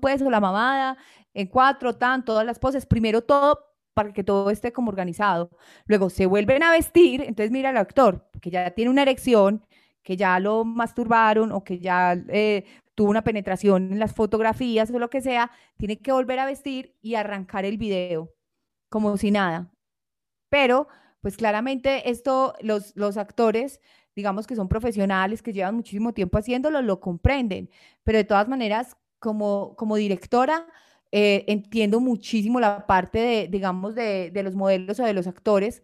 pues, 0.00 0.22
o 0.22 0.30
la 0.30 0.40
mamada, 0.40 0.96
en 1.34 1.46
cuatro, 1.48 1.96
tan, 1.96 2.24
todas 2.24 2.46
las 2.46 2.58
poses. 2.58 2.86
Primero 2.86 3.22
todo 3.22 3.70
para 3.94 4.12
que 4.12 4.24
todo 4.24 4.50
esté 4.50 4.72
como 4.72 4.90
organizado. 4.90 5.50
Luego 5.86 6.10
se 6.10 6.26
vuelven 6.26 6.62
a 6.62 6.70
vestir, 6.70 7.22
entonces 7.22 7.50
mira 7.50 7.70
al 7.70 7.76
actor, 7.76 8.30
que 8.40 8.50
ya 8.50 8.70
tiene 8.70 8.90
una 8.90 9.02
erección, 9.02 9.66
que 10.02 10.16
ya 10.16 10.38
lo 10.40 10.64
masturbaron 10.64 11.52
o 11.52 11.64
que 11.64 11.78
ya 11.78 12.14
eh, 12.28 12.64
tuvo 12.94 13.10
una 13.10 13.22
penetración 13.22 13.92
en 13.92 13.98
las 13.98 14.14
fotografías 14.14 14.90
o 14.90 14.98
lo 14.98 15.10
que 15.10 15.20
sea, 15.20 15.50
tiene 15.76 15.98
que 15.98 16.12
volver 16.12 16.38
a 16.38 16.46
vestir 16.46 16.96
y 17.02 17.14
arrancar 17.14 17.64
el 17.64 17.78
video, 17.78 18.32
como 18.88 19.16
si 19.16 19.30
nada. 19.30 19.70
Pero, 20.48 20.88
pues 21.20 21.36
claramente 21.36 22.10
esto, 22.10 22.54
los, 22.60 22.96
los 22.96 23.16
actores, 23.16 23.80
digamos 24.20 24.46
que 24.46 24.56
son 24.56 24.68
profesionales, 24.68 25.42
que 25.42 25.52
llevan 25.52 25.76
muchísimo 25.76 26.12
tiempo 26.12 26.38
haciéndolo, 26.38 26.82
lo 26.82 27.00
comprenden. 27.00 27.70
Pero 28.04 28.18
de 28.18 28.24
todas 28.24 28.48
maneras, 28.48 28.96
como, 29.18 29.74
como 29.76 29.96
directora, 29.96 30.66
eh, 31.12 31.44
entiendo 31.48 32.00
muchísimo 32.00 32.60
la 32.60 32.86
parte 32.86 33.18
de, 33.18 33.48
digamos, 33.48 33.94
de, 33.94 34.30
de 34.30 34.42
los 34.42 34.54
modelos 34.54 35.00
o 35.00 35.04
de 35.04 35.14
los 35.14 35.26
actores 35.26 35.82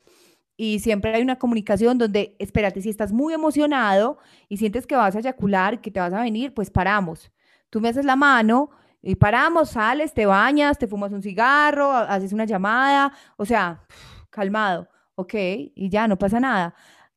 y 0.57 0.79
siempre 0.81 1.15
hay 1.15 1.23
una 1.23 1.39
comunicación 1.39 1.99
donde, 1.99 2.35
espérate, 2.39 2.81
si 2.81 2.89
estás 2.89 3.13
muy 3.13 3.35
emocionado 3.35 4.19
y 4.49 4.57
sientes 4.57 4.87
que 4.87 4.97
vas 4.97 5.15
a 5.15 5.19
eyacular, 5.19 5.81
que 5.81 5.91
te 5.91 6.01
vas 6.01 6.13
a 6.13 6.23
venir, 6.23 6.55
pues 6.55 6.71
paramos. 6.71 7.31
Tú 7.69 7.81
me 7.81 7.91
haces 7.91 8.07
la 8.07 8.17
mano 8.17 8.71
y 9.03 9.17
paramos, 9.17 9.71
sales, 9.71 10.15
te 10.15 10.25
bañas, 10.25 10.79
te 10.79 10.87
fumas 10.89 11.13
un 11.13 11.23
cigarro, 11.23 11.93
haces 11.93 12.33
una 12.33 12.47
llamada, 12.47 13.13
o 13.37 13.45
sea, 13.45 13.83
calmado, 14.31 14.89
ok, 15.15 15.35
y 15.75 15.91
ya 15.91 16.09
no 16.09 16.19
pasa 16.19 16.41
nada. 16.41 16.75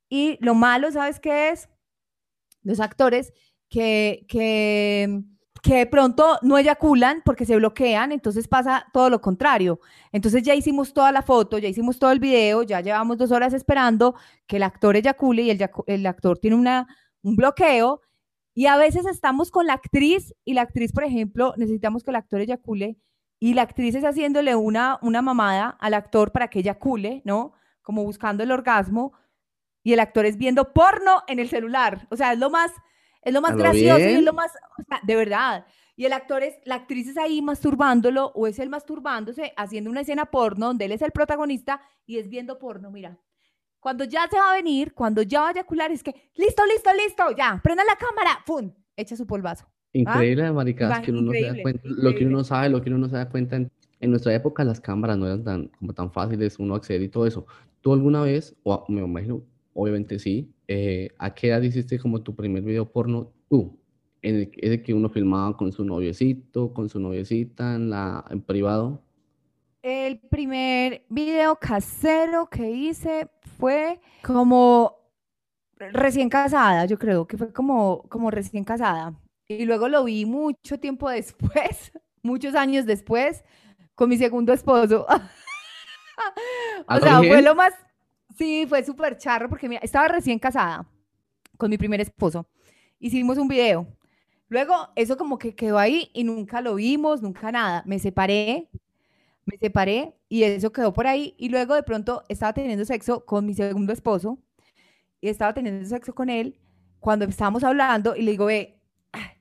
Y 0.10 0.38
lo 0.42 0.56
malo, 0.56 0.92
¿sabes 0.92 1.20
qué 1.20 1.50
es? 1.50 1.70
Los 2.64 2.80
actores 2.80 3.32
que, 3.70 4.26
que 4.28 5.24
que 5.62 5.76
de 5.76 5.86
pronto 5.86 6.38
no 6.42 6.58
eyaculan 6.58 7.22
porque 7.26 7.46
se 7.46 7.56
bloquean, 7.56 8.12
entonces 8.12 8.48
pasa 8.48 8.88
todo 8.94 9.10
lo 9.10 9.22
contrario. 9.22 9.80
Entonces 10.12 10.44
ya 10.44 10.56
hicimos 10.56 10.94
toda 10.94 11.12
la 11.12 11.22
foto, 11.22 11.58
ya 11.58 11.68
hicimos 11.68 12.00
todo 12.00 12.12
el 12.12 12.20
video, 12.20 12.64
ya 12.64 12.82
llevamos 12.82 13.18
dos 13.18 13.32
horas 13.32 13.54
esperando 13.54 14.16
que 14.48 14.58
el 14.58 14.64
actor 14.64 14.96
eyacule 14.96 15.44
y 15.44 15.52
el, 15.52 15.70
el 15.88 16.06
actor 16.06 16.38
tiene 16.40 16.56
una, 16.56 16.88
un 17.24 17.36
bloqueo. 17.36 18.02
Y 18.56 18.66
a 18.66 18.78
veces 18.78 19.06
estamos 19.06 19.52
con 19.52 19.68
la 19.68 19.74
actriz 19.74 20.34
y 20.44 20.54
la 20.54 20.62
actriz, 20.64 20.92
por 20.92 21.04
ejemplo, 21.04 21.54
necesitamos 21.58 22.04
que 22.04 22.12
el 22.12 22.16
actor 22.18 22.42
eyacule 22.42 22.98
y 23.40 23.54
la 23.54 23.62
actriz 23.64 23.96
es 23.96 24.04
haciéndole 24.04 24.56
una, 24.56 25.00
una 25.02 25.22
mamada 25.22 25.70
al 25.80 25.94
actor 25.94 26.32
para 26.32 26.50
que 26.50 26.60
eyacule, 26.60 27.22
¿no? 27.26 27.54
Como 27.82 28.04
buscando 28.04 28.44
el 28.44 28.52
orgasmo 28.52 29.14
y 29.84 29.94
el 29.94 30.00
actor 30.00 30.26
es 30.26 30.38
viendo 30.38 30.74
porno 30.74 31.24
en 31.28 31.40
el 31.40 31.50
celular. 31.50 32.08
O 32.10 32.16
sea, 32.16 32.34
es 32.34 32.40
lo 32.40 32.50
más 32.50 32.72
es 33.22 33.34
lo 33.34 33.42
más 33.42 33.56
gracioso 33.56 34.00
y 34.00 34.14
es 34.14 34.24
lo 34.24 34.34
más, 34.34 34.52
o 34.78 34.84
sea, 34.84 35.00
de 35.04 35.16
verdad. 35.16 35.66
Y 35.96 36.06
el 36.06 36.14
actor 36.14 36.44
es, 36.44 36.56
la 36.64 36.76
actriz 36.76 37.10
es 37.10 37.18
ahí 37.18 37.42
masturbándolo 37.42 38.32
o 38.34 38.48
es 38.48 38.58
él 38.60 38.70
masturbándose, 38.70 39.54
haciendo 39.58 39.90
una 39.90 40.02
escena 40.02 40.26
porno 40.26 40.68
donde 40.68 40.86
él 40.86 40.94
es 40.94 41.02
el 41.02 41.12
protagonista 41.12 41.82
y 42.06 42.18
es 42.18 42.30
viendo 42.30 42.58
porno, 42.58 42.90
mira. 42.90 43.20
Cuando 43.82 44.04
ya 44.06 44.28
se 44.30 44.38
va 44.38 44.52
a 44.52 44.56
venir, 44.56 44.94
cuando 44.94 45.22
ya 45.22 45.42
va 45.42 45.50
a 45.50 45.52
eyacular, 45.52 45.92
es 45.92 46.04
que, 46.04 46.14
listo, 46.36 46.66
listo, 46.66 46.90
listo, 46.94 47.24
ya, 47.38 47.60
prenda 47.64 47.84
la 47.84 47.96
cámara, 47.96 48.40
¡pum! 48.46 48.72
Echa 48.96 49.16
su 49.16 49.26
polvazo. 49.26 49.66
¿ah? 49.68 49.74
Increíble, 49.94 50.52
maricas, 50.52 51.00
que 51.02 51.12
uno 51.12 51.22
no 51.22 51.32
se 51.32 51.42
da 51.42 51.62
cuenta, 51.62 51.82
lo 51.86 52.16
que 52.16 52.26
uno 52.26 52.44
sabe, 52.44 52.70
lo 52.70 52.82
que 52.82 52.90
uno 52.90 53.00
no 53.00 53.10
se 53.10 53.16
da 53.16 53.30
cuenta. 53.30 53.56
En, 53.56 53.72
en, 54.00 54.10
nuestra 54.10 54.34
época 54.34 54.64
las 54.64 54.80
cámaras 54.82 55.18
no 55.18 55.26
eran 55.26 55.44
tan, 55.44 55.68
como 55.68 55.94
tan 55.94 56.12
fáciles, 56.12 56.60
uno 56.60 56.76
acceder 56.76 57.02
y 57.02 57.10
todo 57.10 57.26
eso. 57.26 57.46
¿Tú 57.82 57.94
alguna 57.94 58.22
vez, 58.22 58.56
o 58.64 58.86
me 58.90 59.02
imagino, 59.02 59.44
obviamente 59.80 60.20
sí, 60.20 60.52
eh, 60.68 61.10
¿a 61.18 61.34
qué 61.34 61.48
edad 61.48 61.62
hiciste 61.62 62.00
como 62.00 62.22
tu 62.22 62.36
primer 62.36 62.64
video 62.64 62.92
porno 62.92 63.32
tú? 63.50 63.80
En 64.22 64.52
el, 64.62 64.84
que 64.84 64.94
uno 64.94 65.10
filmaba 65.10 65.56
con 65.56 65.72
su 65.72 65.86
noviecito, 65.86 66.74
con 66.74 66.90
su 66.90 67.00
noviecita 67.00 67.76
en, 67.76 67.90
la, 67.90 68.26
en 68.30 68.42
privado. 68.42 69.02
El 69.82 70.20
primer 70.20 71.06
video 71.10 71.56
casero 71.56 72.50
que 72.50 72.70
hice 72.70 73.30
fue 73.58 74.02
como 74.22 75.00
recién 75.78 76.30
casada, 76.30 76.86
yo 76.86 77.00
creo 77.00 77.26
que 77.26 77.38
fue 77.38 77.54
como, 77.54 78.04
como 78.10 78.30
recién 78.30 78.66
casada. 78.66 79.14
Y 79.48 79.66
luego 79.66 79.88
lo 79.88 80.04
vi 80.04 80.26
mucho 80.26 80.80
tiempo 80.80 81.10
después, 81.10 81.92
muchos 82.22 82.56
años 82.56 82.86
después, 82.86 83.44
con 83.96 84.10
mi 84.10 84.18
segundo 84.18 84.52
esposo. 84.52 85.06
o 86.88 87.00
sea, 87.00 87.20
fue 87.20 87.42
lo 87.42 87.56
más, 87.56 87.74
Sí, 88.40 88.66
fue 88.70 88.86
súper 88.86 89.18
charro 89.18 89.50
porque 89.50 89.68
mira, 89.68 89.82
estaba 89.84 90.08
recién 90.08 90.40
casada 90.40 90.88
con 91.58 91.70
mi 91.70 91.78
primer 91.78 92.00
esposo. 92.00 92.48
Hicimos 93.00 93.38
un 93.38 93.50
video. 93.50 93.86
Luego 94.48 94.76
eso 94.96 95.18
como 95.18 95.38
que 95.38 95.56
quedó 95.56 95.78
ahí 95.78 96.10
y 96.14 96.24
nunca 96.24 96.62
lo 96.62 96.76
vimos, 96.76 97.22
nunca 97.22 97.52
nada. 97.52 97.84
Me 97.86 98.00
separé, 98.00 98.70
me 99.46 99.58
separé 99.58 100.16
y 100.30 100.44
eso 100.44 100.72
quedó 100.72 100.94
por 100.94 101.06
ahí. 101.06 101.36
Y 101.38 101.50
luego 101.50 101.76
de 101.76 101.84
pronto 101.84 102.24
estaba 102.30 102.54
teniendo 102.54 102.86
sexo 102.86 103.26
con 103.26 103.46
mi 103.46 103.54
segundo 103.54 103.92
esposo 103.92 104.40
y 105.22 105.30
estaba 105.30 105.54
teniendo 105.54 105.86
sexo 105.90 106.16
con 106.16 106.30
él 106.30 106.58
cuando 107.02 107.26
estábamos 107.26 107.66
hablando 107.66 108.16
y 108.16 108.22
le 108.24 108.32
digo, 108.32 108.46
ve, 108.46 108.80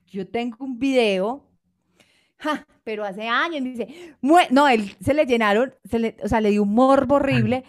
yo 0.07 0.27
tengo 0.29 0.57
un 0.65 0.77
video, 0.77 1.47
pero 2.83 3.05
hace 3.05 3.27
años, 3.27 3.63
dice, 3.63 4.15
no, 4.21 4.67
él 4.67 4.95
se 5.01 5.13
le 5.13 5.25
llenaron, 5.25 5.73
se 5.85 5.99
le, 5.99 6.17
o 6.23 6.27
sea, 6.27 6.41
le 6.41 6.51
dio 6.51 6.63
un 6.63 6.73
morbo 6.73 7.15
horrible 7.15 7.63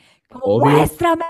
muéstrame, 0.45 1.25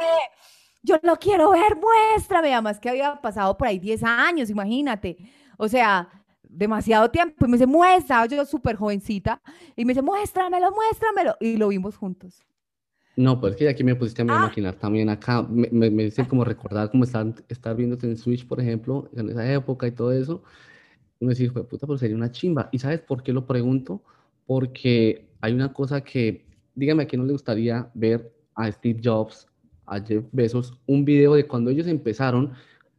yo 0.82 0.96
lo 1.02 1.16
quiero 1.16 1.50
ver, 1.50 1.76
muéstrame. 1.76 2.52
Además 2.52 2.78
que 2.78 2.90
había 2.90 3.20
pasado 3.20 3.56
por 3.56 3.68
ahí 3.68 3.78
10 3.78 4.02
años, 4.04 4.50
imagínate. 4.50 5.16
O 5.56 5.68
sea, 5.68 6.08
demasiado 6.42 7.10
tiempo. 7.10 7.46
Y 7.46 7.48
me 7.48 7.56
dice, 7.56 7.66
muestra, 7.66 8.26
yo 8.26 8.44
súper 8.44 8.76
jovencita. 8.76 9.40
Y 9.76 9.84
me 9.84 9.92
dice, 9.92 10.02
muéstramelo, 10.02 10.70
muéstramelo. 10.72 11.36
Y 11.40 11.56
lo 11.56 11.68
vimos 11.68 11.96
juntos. 11.96 12.42
No, 13.16 13.40
pues 13.40 13.56
que 13.56 13.68
aquí 13.68 13.84
me 13.84 13.94
pusiste 13.94 14.22
a 14.22 14.24
ah. 14.24 14.38
imaginar 14.38 14.74
también 14.74 15.08
acá. 15.08 15.42
Me, 15.42 15.68
me, 15.70 15.90
me 15.90 16.04
dice 16.04 16.26
como 16.26 16.44
recordar 16.44 16.90
cómo 16.90 17.04
estar, 17.04 17.26
estar 17.48 17.76
viéndote 17.76 18.06
en 18.06 18.16
Switch, 18.16 18.46
por 18.46 18.60
ejemplo, 18.60 19.10
en 19.14 19.28
esa 19.30 19.52
época 19.52 19.86
y 19.86 19.92
todo 19.92 20.12
eso. 20.12 20.42
Y 21.18 21.26
me 21.26 21.34
dice, 21.34 21.50
puta, 21.50 21.86
pues 21.86 22.00
sería 22.00 22.16
una 22.16 22.32
chimba. 22.32 22.68
¿Y 22.72 22.78
sabes 22.78 23.00
por 23.00 23.22
qué 23.22 23.32
lo 23.32 23.46
pregunto? 23.46 24.02
Porque 24.46 25.28
hay 25.40 25.52
una 25.52 25.72
cosa 25.72 26.00
que, 26.00 26.46
dígame, 26.74 27.02
a 27.02 27.06
quién 27.06 27.20
no 27.20 27.26
le 27.26 27.32
gustaría 27.32 27.90
ver 27.94 28.32
a 28.62 28.72
Steve 28.72 29.00
Jobs, 29.02 29.46
a 29.86 30.00
Jeff 30.00 30.24
Bezos, 30.32 30.78
un 30.86 31.04
video 31.04 31.34
de 31.34 31.46
cuando 31.46 31.70
ellos 31.70 31.86
empezaron, 31.86 32.52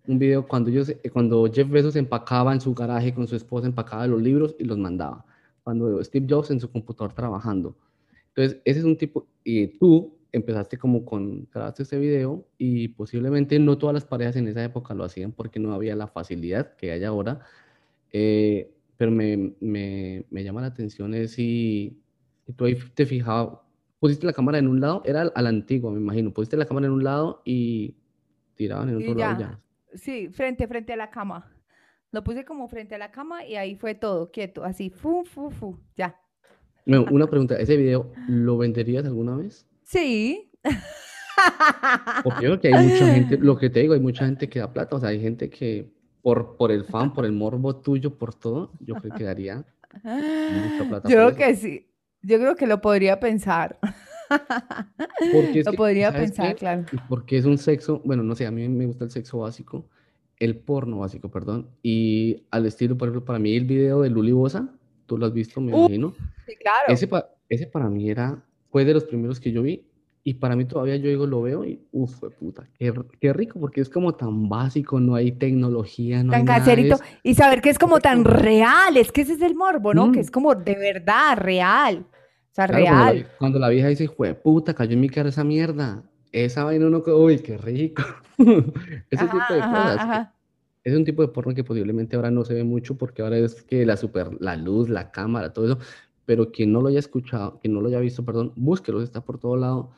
un 0.07 0.19
video 0.19 0.47
cuando, 0.47 0.69
ellos, 0.69 0.89
eh, 0.89 1.09
cuando 1.11 1.49
Jeff 1.51 1.69
Bezos 1.69 1.95
empacaba 1.95 2.53
en 2.53 2.61
su 2.61 2.73
garaje 2.73 3.13
con 3.13 3.27
su 3.27 3.35
esposa, 3.35 3.67
empacaba 3.67 4.07
los 4.07 4.21
libros 4.21 4.55
y 4.59 4.63
los 4.63 4.77
mandaba. 4.77 5.25
Cuando 5.63 6.03
Steve 6.03 6.25
Jobs 6.29 6.51
en 6.51 6.59
su 6.59 6.71
computador 6.71 7.13
trabajando. 7.13 7.77
Entonces, 8.29 8.61
ese 8.65 8.79
es 8.79 8.85
un 8.85 8.97
tipo, 8.97 9.27
y 9.43 9.67
tú 9.67 10.17
empezaste 10.31 10.77
como 10.77 11.05
con, 11.05 11.47
grabaste 11.53 11.83
ese 11.83 11.99
video 11.99 12.47
y 12.57 12.89
posiblemente 12.89 13.59
no 13.59 13.77
todas 13.77 13.93
las 13.93 14.05
parejas 14.05 14.37
en 14.37 14.47
esa 14.47 14.63
época 14.63 14.93
lo 14.93 15.03
hacían 15.03 15.33
porque 15.33 15.59
no 15.59 15.73
había 15.73 15.95
la 15.95 16.07
facilidad 16.07 16.75
que 16.75 16.91
hay 16.91 17.03
ahora. 17.03 17.41
Eh, 18.11 18.73
pero 18.97 19.11
me, 19.11 19.55
me, 19.59 20.43
llama 20.43 20.61
la 20.61 20.67
atención 20.67 21.13
es 21.15 21.31
si, 21.31 21.99
si 22.45 22.53
tú 22.53 22.65
ahí 22.65 22.77
te 22.93 23.05
fijabas, 23.05 23.59
pusiste 24.01 24.25
la 24.25 24.33
cámara 24.33 24.57
en 24.57 24.67
un 24.67 24.81
lado, 24.81 25.03
era 25.05 25.21
a 25.21 25.41
la 25.43 25.49
antigua, 25.49 25.91
me 25.91 25.99
imagino, 25.99 26.33
pusiste 26.33 26.57
la 26.57 26.65
cámara 26.65 26.87
en 26.87 26.93
un 26.93 27.03
lado 27.03 27.43
y 27.45 27.95
tiraban 28.55 28.89
en 28.89 28.97
otro 28.97 29.13
lado 29.13 29.39
ya. 29.39 29.59
Sí, 29.93 30.27
frente, 30.29 30.67
frente 30.67 30.93
a 30.93 30.95
la 30.95 31.11
cama. 31.11 31.51
Lo 32.11 32.23
puse 32.23 32.43
como 32.43 32.67
frente 32.67 32.95
a 32.95 32.97
la 32.97 33.11
cama 33.11 33.45
y 33.45 33.57
ahí 33.57 33.75
fue 33.75 33.93
todo, 33.93 34.31
quieto, 34.31 34.63
así, 34.63 34.89
fu, 34.89 35.23
fu, 35.23 35.51
fu, 35.51 35.77
ya. 35.95 36.19
una 36.87 37.27
pregunta, 37.27 37.55
¿ese 37.57 37.77
video 37.77 38.11
lo 38.27 38.57
venderías 38.57 39.05
alguna 39.05 39.35
vez? 39.35 39.67
Sí. 39.83 40.51
Porque 42.23 42.39
creo 42.39 42.59
que 42.59 42.73
hay 42.73 42.87
mucha 42.87 43.05
gente, 43.05 43.37
lo 43.37 43.55
que 43.55 43.69
te 43.69 43.81
digo, 43.81 43.93
hay 43.93 43.99
mucha 43.99 44.25
gente 44.25 44.49
que 44.49 44.59
da 44.59 44.73
plata, 44.73 44.95
o 44.95 44.99
sea, 44.99 45.09
hay 45.09 45.21
gente 45.21 45.47
que 45.51 45.93
por, 46.23 46.57
por 46.57 46.71
el 46.71 46.85
fan, 46.85 47.13
por 47.13 47.25
el 47.25 47.33
morbo 47.33 47.75
tuyo, 47.75 48.17
por 48.17 48.33
todo, 48.33 48.71
yo 48.79 48.95
creo 48.95 49.13
que 49.13 49.23
daría 49.25 49.63
mucha 50.03 50.89
plata. 50.89 51.07
Yo 51.07 51.17
creo 51.17 51.35
que 51.35 51.55
sí. 51.55 51.90
Yo 52.23 52.37
creo 52.37 52.55
que 52.55 52.67
lo 52.67 52.81
podría 52.81 53.19
pensar. 53.19 53.79
Porque 55.33 55.63
lo 55.65 55.73
podría 55.73 56.11
pensar, 56.11 56.55
claro. 56.55 56.85
Porque 57.09 57.37
es 57.37 57.45
un 57.45 57.57
sexo, 57.57 58.01
bueno, 58.05 58.23
no 58.23 58.35
sé, 58.35 58.45
a 58.45 58.51
mí 58.51 58.67
me 58.69 58.85
gusta 58.85 59.03
el 59.03 59.11
sexo 59.11 59.39
básico, 59.39 59.89
el 60.37 60.57
porno 60.57 60.99
básico, 60.99 61.29
perdón. 61.29 61.69
Y 61.83 62.43
al 62.51 62.65
estilo, 62.65 62.97
por 62.97 63.09
ejemplo, 63.09 63.25
para 63.25 63.39
mí 63.39 63.55
el 63.55 63.65
video 63.65 64.01
de 64.01 64.09
Luli 64.09 64.31
Bosa, 64.31 64.73
tú 65.05 65.17
lo 65.17 65.25
has 65.25 65.33
visto, 65.33 65.59
me 65.59 65.75
imagino. 65.75 66.13
Sí, 66.45 66.55
claro. 66.55 66.85
Ese, 66.87 67.09
ese 67.49 67.67
para 67.67 67.89
mí 67.89 68.09
era, 68.09 68.43
fue 68.69 68.85
de 68.85 68.93
los 68.93 69.03
primeros 69.03 69.39
que 69.39 69.51
yo 69.51 69.61
vi. 69.61 69.85
Y 70.23 70.35
para 70.35 70.55
mí 70.55 70.65
todavía 70.65 70.97
yo 70.97 71.09
digo, 71.09 71.25
lo 71.25 71.41
veo 71.41 71.65
y 71.65 71.81
uff, 71.91 72.19
puta, 72.39 72.67
qué, 72.77 72.93
qué, 73.19 73.33
rico, 73.33 73.59
porque 73.59 73.81
es 73.81 73.89
como 73.89 74.13
tan 74.13 74.49
básico, 74.49 74.99
no 74.99 75.15
hay 75.15 75.31
tecnología, 75.31 76.23
no 76.23 76.31
tan 76.31 76.41
hay 76.41 76.45
caserito. 76.45 76.99
Y 77.23 77.33
saber 77.33 77.61
que 77.61 77.71
es 77.71 77.79
como 77.79 77.99
tan 77.99 78.23
real, 78.23 78.97
es 78.97 79.11
que 79.11 79.21
ese 79.21 79.33
es 79.33 79.41
el 79.41 79.55
morbo, 79.55 79.95
¿no? 79.95 80.11
Que 80.11 80.19
mm. 80.19 80.21
es 80.21 80.31
como 80.31 80.53
de 80.53 80.75
verdad, 80.75 81.37
real. 81.37 82.05
O 82.51 82.53
sea, 82.53 82.67
real. 82.67 83.27
Cuando 83.39 83.57
la, 83.57 83.69
vieja 83.69 83.87
dice, 83.87 84.05
jue 84.05 84.35
puta, 84.35 84.75
cayó 84.75 84.93
en 84.93 85.01
mi 85.01 85.09
cara 85.09 85.29
esa 85.29 85.43
mierda. 85.43 86.03
esa 86.31 86.65
vaina 86.65 86.85
uno, 86.85 87.01
co- 87.01 87.17
uy, 87.17 87.39
qué 87.39 87.57
rico. 87.57 88.03
Ese 88.37 89.23
Ajá, 89.23 89.31
tipo 89.31 89.53
de 89.53 89.61
ajá, 89.61 89.71
cosas. 89.71 89.99
ajá. 89.99 90.35
Es 90.83 90.95
un 90.95 91.05
tipo 91.05 91.21
de 91.21 91.27
porno 91.27 91.53
que 91.53 91.63
posiblemente 91.63 92.15
ahora 92.15 92.31
no 92.31 92.43
se 92.43 92.53
ve 92.53 92.63
mucho 92.63 92.97
porque 92.97 93.21
ahora 93.21 93.37
es 93.37 93.61
que 93.61 93.85
la 93.85 93.97
super, 93.97 94.29
la 94.39 94.55
luz, 94.55 94.89
la 94.89 95.11
cámara, 95.11 95.53
todo 95.53 95.65
eso, 95.65 95.77
pero 96.25 96.51
quien 96.51 96.71
no 96.71 96.81
lo 96.81 96.87
haya 96.87 96.99
escuchado, 96.99 97.59
quien 97.59 97.73
no 97.73 97.81
lo 97.81 97.87
haya 97.87 97.99
visto, 97.99 98.25
perdón, 98.25 98.51
búsquelo, 98.55 99.01
está 99.01 99.21
por 99.21 99.37
todo 99.37 99.57
lado 99.57 99.91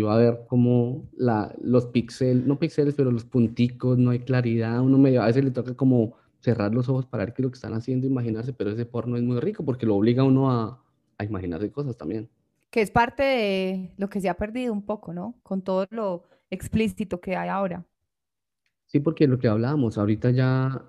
va 0.00 0.14
a 0.14 0.18
ver 0.18 0.40
como 0.48 1.06
la, 1.14 1.54
los 1.60 1.86
píxeles, 1.86 2.46
no 2.46 2.58
píxeles, 2.58 2.94
pero 2.94 3.10
los 3.10 3.24
punticos, 3.24 3.98
no 3.98 4.10
hay 4.10 4.20
claridad, 4.20 4.80
uno 4.80 4.96
medio, 4.96 5.22
a 5.22 5.26
veces 5.26 5.44
le 5.44 5.50
toca 5.50 5.74
como 5.74 6.16
cerrar 6.40 6.74
los 6.74 6.88
ojos 6.88 7.04
para 7.06 7.24
ver 7.24 7.34
qué 7.34 7.42
es 7.42 7.44
lo 7.44 7.50
que 7.50 7.56
están 7.56 7.74
haciendo, 7.74 8.06
imaginarse, 8.06 8.52
pero 8.54 8.70
ese 8.70 8.86
porno 8.86 9.16
es 9.16 9.22
muy 9.22 9.38
rico 9.40 9.64
porque 9.64 9.84
lo 9.86 9.96
obliga 9.96 10.22
a 10.22 10.26
uno 10.26 10.50
a, 10.50 10.82
a 11.18 11.24
imaginarse 11.24 11.70
cosas 11.70 11.96
también. 11.96 12.28
Que 12.70 12.80
es 12.80 12.90
parte 12.90 13.22
de 13.22 13.90
lo 13.98 14.08
que 14.08 14.20
se 14.20 14.30
ha 14.30 14.34
perdido 14.34 14.72
un 14.72 14.82
poco, 14.82 15.12
¿no? 15.12 15.34
Con 15.42 15.60
todo 15.60 15.86
lo 15.90 16.24
explícito 16.50 17.20
que 17.20 17.36
hay 17.36 17.50
ahora. 17.50 17.84
Sí, 18.86 19.00
porque 19.00 19.26
lo 19.26 19.38
que 19.38 19.48
hablábamos, 19.48 19.98
ahorita 19.98 20.30
ya 20.30 20.84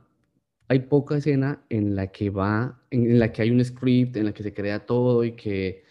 hay 0.69 0.79
poca 0.79 1.17
escena 1.17 1.63
en 1.69 1.95
la 1.95 2.07
que 2.07 2.29
va, 2.29 2.81
en, 2.89 3.11
en 3.11 3.19
la 3.19 3.31
que 3.31 3.41
hay 3.41 3.51
un 3.51 3.63
script, 3.63 4.15
en 4.15 4.25
la 4.25 4.33
que 4.33 4.43
se 4.43 4.53
crea 4.53 4.85
todo 4.85 5.23
y 5.23 5.33
que 5.33 5.83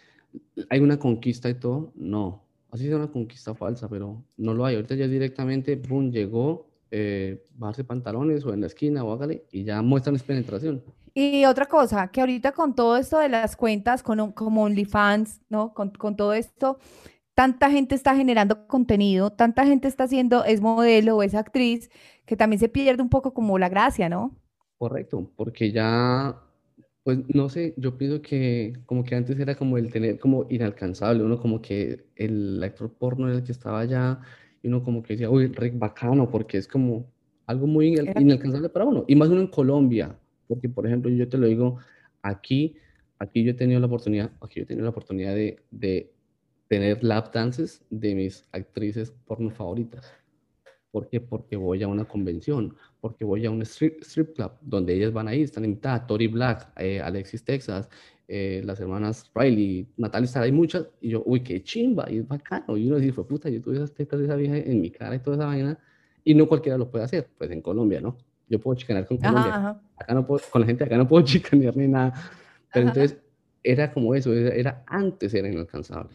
hay 0.69 0.79
una 0.79 0.99
conquista 0.99 1.49
y 1.49 1.55
todo. 1.55 1.91
No, 1.95 2.42
así 2.73 2.87
es 2.87 2.93
una 2.95 3.11
conquista 3.11 3.55
falsa, 3.55 3.87
pero 3.89 4.23
no 4.37 4.53
lo 4.53 4.65
hay. 4.65 4.75
Ahorita 4.75 4.95
ya 4.95 5.07
directamente, 5.07 5.75
boom, 5.77 6.11
llegó, 6.11 6.67
eh, 6.91 7.45
bajarse 7.55 7.83
pantalones 7.83 8.45
o 8.45 8.53
en 8.53 8.61
la 8.61 8.67
esquina 8.67 9.03
o 9.03 9.13
hágale 9.13 9.45
y 9.51 9.63
ya 9.63 9.81
muestran 9.81 10.15
es 10.15 10.23
penetración. 10.23 10.83
Y 11.15 11.45
otra 11.45 11.67
cosa, 11.67 12.07
que 12.09 12.21
ahorita 12.21 12.53
con 12.53 12.73
todo 12.75 12.97
esto 12.97 13.19
de 13.19 13.29
las 13.29 13.55
cuentas, 13.55 14.01
con, 14.03 14.19
un- 14.19 14.31
como 14.31 14.63
OnlyFans, 14.63 15.41
¿no? 15.49 15.73
Con, 15.73 15.91
con 15.91 16.15
todo 16.15 16.33
esto, 16.33 16.79
tanta 17.35 17.71
gente 17.71 17.95
está 17.95 18.15
generando 18.15 18.67
contenido, 18.67 19.31
tanta 19.31 19.65
gente 19.65 19.87
está 19.89 20.05
haciendo, 20.05 20.45
es 20.45 20.61
modelo 20.61 21.17
o 21.17 21.23
es 21.23 21.35
actriz, 21.35 21.91
que 22.25 22.37
también 22.37 22.59
se 22.61 22.69
pierde 22.69 23.03
un 23.03 23.09
poco 23.09 23.33
como 23.33 23.59
la 23.59 23.69
gracia, 23.69 24.09
¿no? 24.09 24.37
Correcto, 24.77 25.31
porque 25.35 25.71
ya, 25.71 26.42
pues 27.03 27.19
no 27.33 27.49
sé, 27.49 27.73
yo 27.77 27.97
pienso 27.97 28.21
que 28.21 28.73
como 28.85 29.03
que 29.03 29.15
antes 29.15 29.39
era 29.39 29.55
como 29.55 29.77
el 29.77 29.91
tener 29.91 30.19
como 30.19 30.47
inalcanzable, 30.49 31.23
uno 31.23 31.37
como 31.39 31.61
que 31.61 32.05
el 32.15 32.63
actor 32.63 32.93
porno 32.97 33.27
era 33.27 33.37
el 33.37 33.43
que 33.43 33.51
estaba 33.51 33.79
allá 33.81 34.21
y 34.61 34.67
uno 34.69 34.83
como 34.83 35.03
que 35.03 35.13
decía, 35.13 35.29
uy, 35.29 35.47
re 35.47 35.71
bacano, 35.71 36.29
porque 36.31 36.57
es 36.57 36.67
como 36.67 37.11
algo 37.45 37.67
muy 37.67 37.89
inal- 37.95 38.13
inalcanzable 38.15 38.69
para 38.69 38.85
uno, 38.85 39.03
y 39.07 39.15
más 39.15 39.29
uno 39.29 39.41
en 39.41 39.47
Colombia, 39.47 40.17
porque 40.47 40.69
por 40.69 40.87
ejemplo 40.87 41.11
yo 41.11 41.27
te 41.27 41.37
lo 41.37 41.47
digo, 41.47 41.79
aquí, 42.21 42.77
aquí 43.19 43.43
yo 43.43 43.51
he 43.51 43.53
tenido 43.53 43.79
la 43.81 43.87
oportunidad, 43.87 44.31
aquí 44.41 44.59
yo 44.59 44.63
he 44.63 44.65
tenido 44.65 44.85
la 44.85 44.91
oportunidad 44.91 45.35
de, 45.35 45.61
de 45.71 46.13
tener 46.69 47.03
lap 47.03 47.33
dances 47.33 47.85
de 47.89 48.15
mis 48.15 48.47
actrices 48.53 49.11
porno 49.25 49.49
favoritas. 49.51 50.22
¿Por 50.93 51.07
qué? 51.09 51.19
Porque 51.19 51.55
voy 51.55 51.81
a 51.81 51.87
una 51.87 52.05
convención, 52.05 52.75
porque 53.01 53.25
voy 53.25 53.43
a 53.47 53.49
un 53.49 53.63
strip, 53.63 54.03
strip 54.03 54.35
club, 54.35 54.51
donde 54.61 54.93
ellas 54.93 55.11
van 55.11 55.27
ahí, 55.27 55.41
están 55.41 55.65
invitadas, 55.65 56.05
Tori 56.05 56.27
Black, 56.27 56.71
eh, 56.77 57.01
Alexis 57.01 57.43
Texas, 57.43 57.89
eh, 58.27 58.61
las 58.63 58.79
hermanas 58.79 59.31
Riley, 59.33 59.87
Natalia 59.97 60.27
Sara, 60.27 60.45
hay 60.45 60.51
muchas, 60.51 60.87
y 61.01 61.09
yo, 61.09 61.23
uy, 61.25 61.39
qué 61.39 61.63
chimba, 61.63 62.05
y 62.11 62.19
es 62.19 62.27
bacano, 62.27 62.77
y 62.77 62.87
uno 62.87 62.97
dice, 62.97 63.11
fue 63.11 63.25
puta, 63.27 63.49
yo 63.49 63.59
tuve 63.59 63.77
esas 63.77 63.91
tetas 63.91 64.19
de 64.19 64.25
esa 64.25 64.35
vieja 64.35 64.55
en 64.55 64.81
mi 64.81 64.91
cara 64.91 65.15
y 65.15 65.19
toda 65.19 65.35
esa 65.37 65.47
vaina, 65.47 65.79
y 66.23 66.35
no 66.35 66.47
cualquiera 66.47 66.77
lo 66.77 66.91
puede 66.91 67.05
hacer, 67.05 67.27
pues 67.39 67.49
en 67.49 67.61
Colombia, 67.61 67.99
¿no? 67.99 68.15
Yo 68.47 68.59
puedo 68.59 68.77
chicanear 68.77 69.07
con 69.07 69.17
Colombia, 69.17 69.49
Ajá, 69.49 69.69
ajá. 69.71 69.81
acá 69.97 70.13
no 70.13 70.27
puedo, 70.27 70.41
con 70.51 70.61
la 70.61 70.67
gente 70.67 70.83
acá 70.83 70.95
no 70.95 71.07
puedo 71.07 71.25
chicanear 71.25 71.75
ni 71.75 71.87
nada, 71.87 72.13
pero 72.71 72.87
Ajá. 72.87 72.99
entonces 73.01 73.19
era 73.63 73.91
como 73.91 74.13
eso, 74.13 74.31
era, 74.31 74.53
era 74.53 74.83
antes 74.85 75.33
era 75.33 75.49
inalcanzable. 75.49 76.13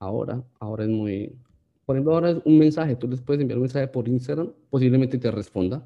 Ahora, 0.00 0.42
ahora 0.58 0.82
es 0.82 0.90
muy... 0.90 1.32
Por 1.90 1.96
ejemplo, 1.96 2.14
ahora 2.14 2.30
es 2.30 2.36
un 2.44 2.56
mensaje, 2.56 2.94
tú 2.94 3.08
les 3.08 3.20
puedes 3.20 3.40
enviar 3.42 3.58
un 3.58 3.62
mensaje 3.62 3.88
por 3.88 4.06
Instagram, 4.06 4.52
posiblemente 4.70 5.18
te 5.18 5.28
responda. 5.28 5.84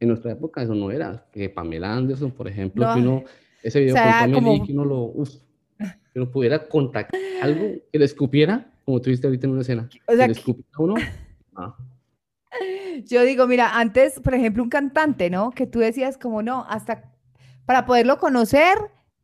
En 0.00 0.08
nuestra 0.08 0.32
época 0.32 0.60
eso 0.60 0.74
no 0.74 0.90
era. 0.90 1.24
Que 1.30 1.48
Pamela 1.48 1.94
Anderson, 1.94 2.32
por 2.32 2.48
ejemplo, 2.48 2.84
No, 2.84 2.94
que 2.94 3.00
uno, 3.00 3.22
ese 3.62 3.78
video 3.78 3.94
sea, 3.94 4.22
con 4.22 4.30
Lee, 4.30 4.34
como- 4.34 4.66
que 4.66 4.72
uno 4.72 4.84
lo, 4.84 5.02
uf, 5.04 5.30
que 5.78 6.18
uno 6.20 6.28
pudiera 6.32 6.66
contactar 6.66 7.20
algo 7.40 7.60
que 7.92 7.96
le 8.00 8.04
escupiera, 8.06 8.72
como 8.84 9.00
tuviste 9.00 9.28
ahorita 9.28 9.46
en 9.46 9.52
una 9.52 9.60
escena, 9.60 9.88
O 10.08 10.16
sea, 10.16 10.26
que 10.26 10.32
le 10.32 10.32
escupiera 10.32 10.68
a 10.76 10.82
uno. 10.82 10.94
Ah, 11.54 11.76
Yo 13.04 13.22
digo, 13.22 13.46
mira, 13.46 13.78
antes, 13.78 14.18
por 14.18 14.34
ejemplo, 14.34 14.64
un 14.64 14.68
cantante, 14.68 15.30
¿no? 15.30 15.52
Que 15.52 15.68
tú 15.68 15.78
decías 15.78 16.18
como, 16.18 16.42
no, 16.42 16.64
hasta 16.68 17.12
para 17.66 17.86
poderlo 17.86 18.18
conocer, 18.18 18.76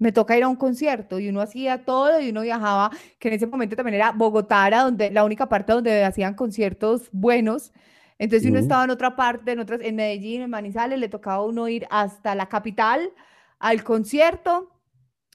me 0.03 0.13
toca 0.13 0.37
ir 0.37 0.43
a 0.43 0.49
un 0.49 0.57
concierto 0.57 1.19
y 1.21 1.29
uno 1.29 1.41
hacía 1.41 1.85
todo 1.85 2.21
y 2.21 2.31
uno 2.31 2.43
viajaba, 2.43 2.91
que 3.21 3.29
en 3.29 3.35
ese 3.35 3.47
momento 3.47 3.77
también 3.77 3.95
era 3.95 4.11
Bogotá, 4.13 4.67
era 4.67 4.83
donde, 4.83 5.11
la 5.11 5.25
única 5.25 5.49
parte 5.49 5.73
donde 5.73 6.05
hacían 6.05 6.35
conciertos 6.35 7.09
buenos. 7.13 7.73
Entonces, 8.19 8.43
si 8.43 8.49
uno 8.49 8.59
Ujú. 8.59 8.65
estaba 8.65 8.85
en 8.85 8.91
otra 8.91 9.15
parte, 9.15 9.53
en 9.53 9.61
otras, 9.61 9.81
en 9.83 9.95
Medellín, 9.97 10.43
en 10.43 10.51
Manizales, 10.51 10.99
le 10.99 11.09
tocaba 11.09 11.45
uno 11.45 11.69
ir 11.69 11.87
hasta 11.91 12.35
la 12.35 12.49
capital 12.49 13.13
al 13.61 13.85
concierto 13.85 14.71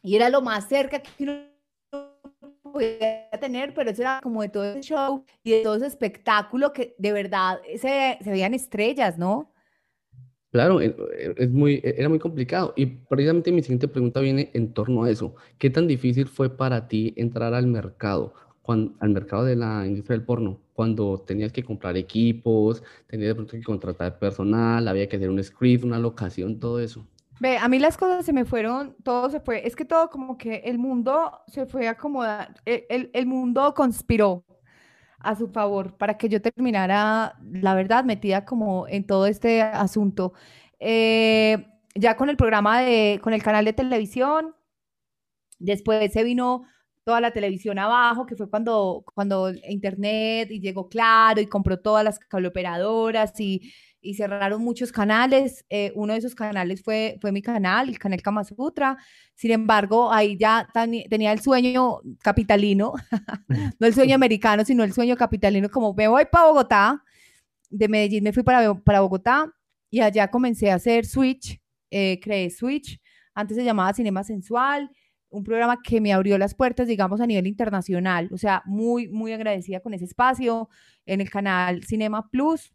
y 0.03 0.15
era 0.17 0.29
lo 0.29 0.41
más 0.41 0.67
cerca 0.67 0.99
que 0.99 1.23
uno 1.23 1.33
podía 2.61 3.29
tener, 3.39 3.73
pero 3.73 3.89
eso 3.91 4.01
era 4.01 4.19
como 4.21 4.41
de 4.41 4.49
todo 4.49 4.65
ese 4.65 4.81
show 4.81 5.23
y 5.43 5.51
de 5.51 5.63
todo 5.63 5.75
ese 5.77 5.87
espectáculo 5.87 6.73
que 6.73 6.93
de 6.97 7.13
verdad 7.13 7.59
se, 7.79 8.17
se 8.21 8.29
veían 8.29 8.53
estrellas, 8.53 9.17
¿no? 9.17 9.53
Claro, 10.51 10.81
e- 10.81 10.95
e- 11.17 11.33
es 11.37 11.49
muy, 11.51 11.75
e- 11.83 11.95
era 11.97 12.09
muy 12.09 12.19
complicado. 12.19 12.73
Y 12.75 12.85
precisamente 12.85 13.51
mi 13.51 13.61
siguiente 13.61 13.87
pregunta 13.87 14.19
viene 14.21 14.49
en 14.53 14.73
torno 14.73 15.03
a 15.03 15.09
eso. 15.09 15.35
¿Qué 15.57 15.69
tan 15.69 15.87
difícil 15.87 16.27
fue 16.27 16.49
para 16.55 16.87
ti 16.87 17.13
entrar 17.17 17.53
al 17.53 17.67
mercado, 17.67 18.33
al 18.67 19.09
mercado 19.11 19.45
de 19.45 19.55
la 19.55 19.85
industria 19.87 20.17
del 20.17 20.25
porno, 20.25 20.59
cuando 20.73 21.19
tenías 21.25 21.51
que 21.53 21.63
comprar 21.63 21.95
equipos, 21.97 22.83
tenías 23.07 23.29
de 23.29 23.35
pronto 23.35 23.51
que 23.53 23.63
contratar 23.63 24.19
personal, 24.19 24.87
había 24.87 25.07
que 25.07 25.15
hacer 25.15 25.29
un 25.29 25.41
script, 25.43 25.83
una 25.85 25.99
locación, 25.99 26.59
todo 26.59 26.79
eso? 26.79 27.07
Ve, 27.39 27.57
a 27.57 27.67
mí 27.69 27.77
las 27.79 27.97
cosas 27.97 28.25
se 28.25 28.33
me 28.33 28.45
fueron, 28.45 28.95
todo 29.03 29.29
se 29.29 29.39
fue, 29.39 29.65
es 29.67 29.75
que 29.75 29.85
todo 29.85 30.09
como 30.09 30.37
que 30.37 30.55
el 30.65 30.79
mundo 30.79 31.31
se 31.47 31.65
fue 31.67 31.87
acomodando, 31.87 32.59
el, 32.65 32.83
el, 32.89 33.11
el 33.13 33.25
mundo 33.27 33.73
conspiró 33.75 34.43
a 35.19 35.35
su 35.35 35.47
favor 35.49 35.97
para 35.97 36.17
que 36.17 36.29
yo 36.29 36.41
terminara, 36.41 37.37
la 37.51 37.75
verdad, 37.75 38.03
metida 38.03 38.45
como 38.45 38.87
en 38.87 39.05
todo 39.05 39.25
este 39.25 39.61
asunto. 39.61 40.33
Eh, 40.79 41.65
ya 41.95 42.15
con 42.15 42.29
el 42.29 42.37
programa 42.37 42.81
de, 42.81 43.19
con 43.23 43.33
el 43.33 43.43
canal 43.43 43.65
de 43.65 43.73
televisión, 43.73 44.55
después 45.59 46.13
se 46.13 46.23
vino 46.23 46.63
toda 47.03 47.21
la 47.21 47.31
televisión 47.31 47.79
abajo, 47.79 48.25
que 48.25 48.35
fue 48.35 48.49
cuando, 48.49 49.03
cuando 49.15 49.51
internet 49.69 50.51
y 50.51 50.59
llegó 50.59 50.89
Claro 50.89 51.39
y 51.41 51.47
compró 51.47 51.79
todas 51.79 52.03
las 52.03 52.19
cableoperadoras 52.19 53.39
y, 53.39 53.71
y 54.07 54.13
cerraron 54.13 54.63
muchos 54.63 54.91
canales. 54.91 55.65
Eh, 55.69 55.91
uno 55.95 56.13
de 56.13 56.19
esos 56.19 56.33
canales 56.33 56.81
fue, 56.81 57.17
fue 57.19 57.33
mi 57.33 57.41
canal, 57.41 57.89
el 57.89 57.99
canal 57.99 58.21
Kama 58.21 58.45
Sutra. 58.45 58.97
Sin 59.35 59.51
embargo, 59.51 60.11
ahí 60.13 60.37
ya 60.37 60.67
tenía 61.09 61.33
el 61.33 61.41
sueño 61.41 61.99
capitalino, 62.21 62.93
no 63.79 63.87
el 63.87 63.93
sueño 63.93 64.15
americano, 64.21 64.63
sino 64.63 64.85
el 64.85 64.93
sueño 64.93 65.17
capitalino, 65.17 65.69
como 65.69 65.93
me 65.93 66.07
voy 66.07 66.25
para 66.31 66.47
Bogotá, 66.47 67.03
de 67.69 67.89
Medellín 67.89 68.23
me 68.23 68.31
fui 68.31 68.43
para, 68.43 68.73
para 68.75 69.01
Bogotá 69.01 69.53
y 69.89 69.99
allá 69.99 70.29
comencé 70.29 70.71
a 70.71 70.75
hacer 70.75 71.05
Switch, 71.05 71.59
eh, 71.91 72.19
creé 72.21 72.49
Switch, 72.49 73.01
antes 73.33 73.57
se 73.57 73.65
llamaba 73.65 73.93
Cinema 73.93 74.23
Sensual, 74.23 74.89
un 75.29 75.43
programa 75.43 75.81
que 75.83 75.99
me 75.99 76.13
abrió 76.13 76.37
las 76.37 76.55
puertas, 76.55 76.87
digamos, 76.87 77.19
a 77.19 77.27
nivel 77.27 77.45
internacional, 77.45 78.29
o 78.31 78.37
sea, 78.37 78.63
muy, 78.65 79.09
muy 79.09 79.33
agradecida 79.33 79.81
con 79.81 79.93
ese 79.93 80.05
espacio 80.05 80.69
en 81.05 81.19
el 81.19 81.29
canal 81.29 81.83
Cinema 81.83 82.29
Plus. 82.29 82.73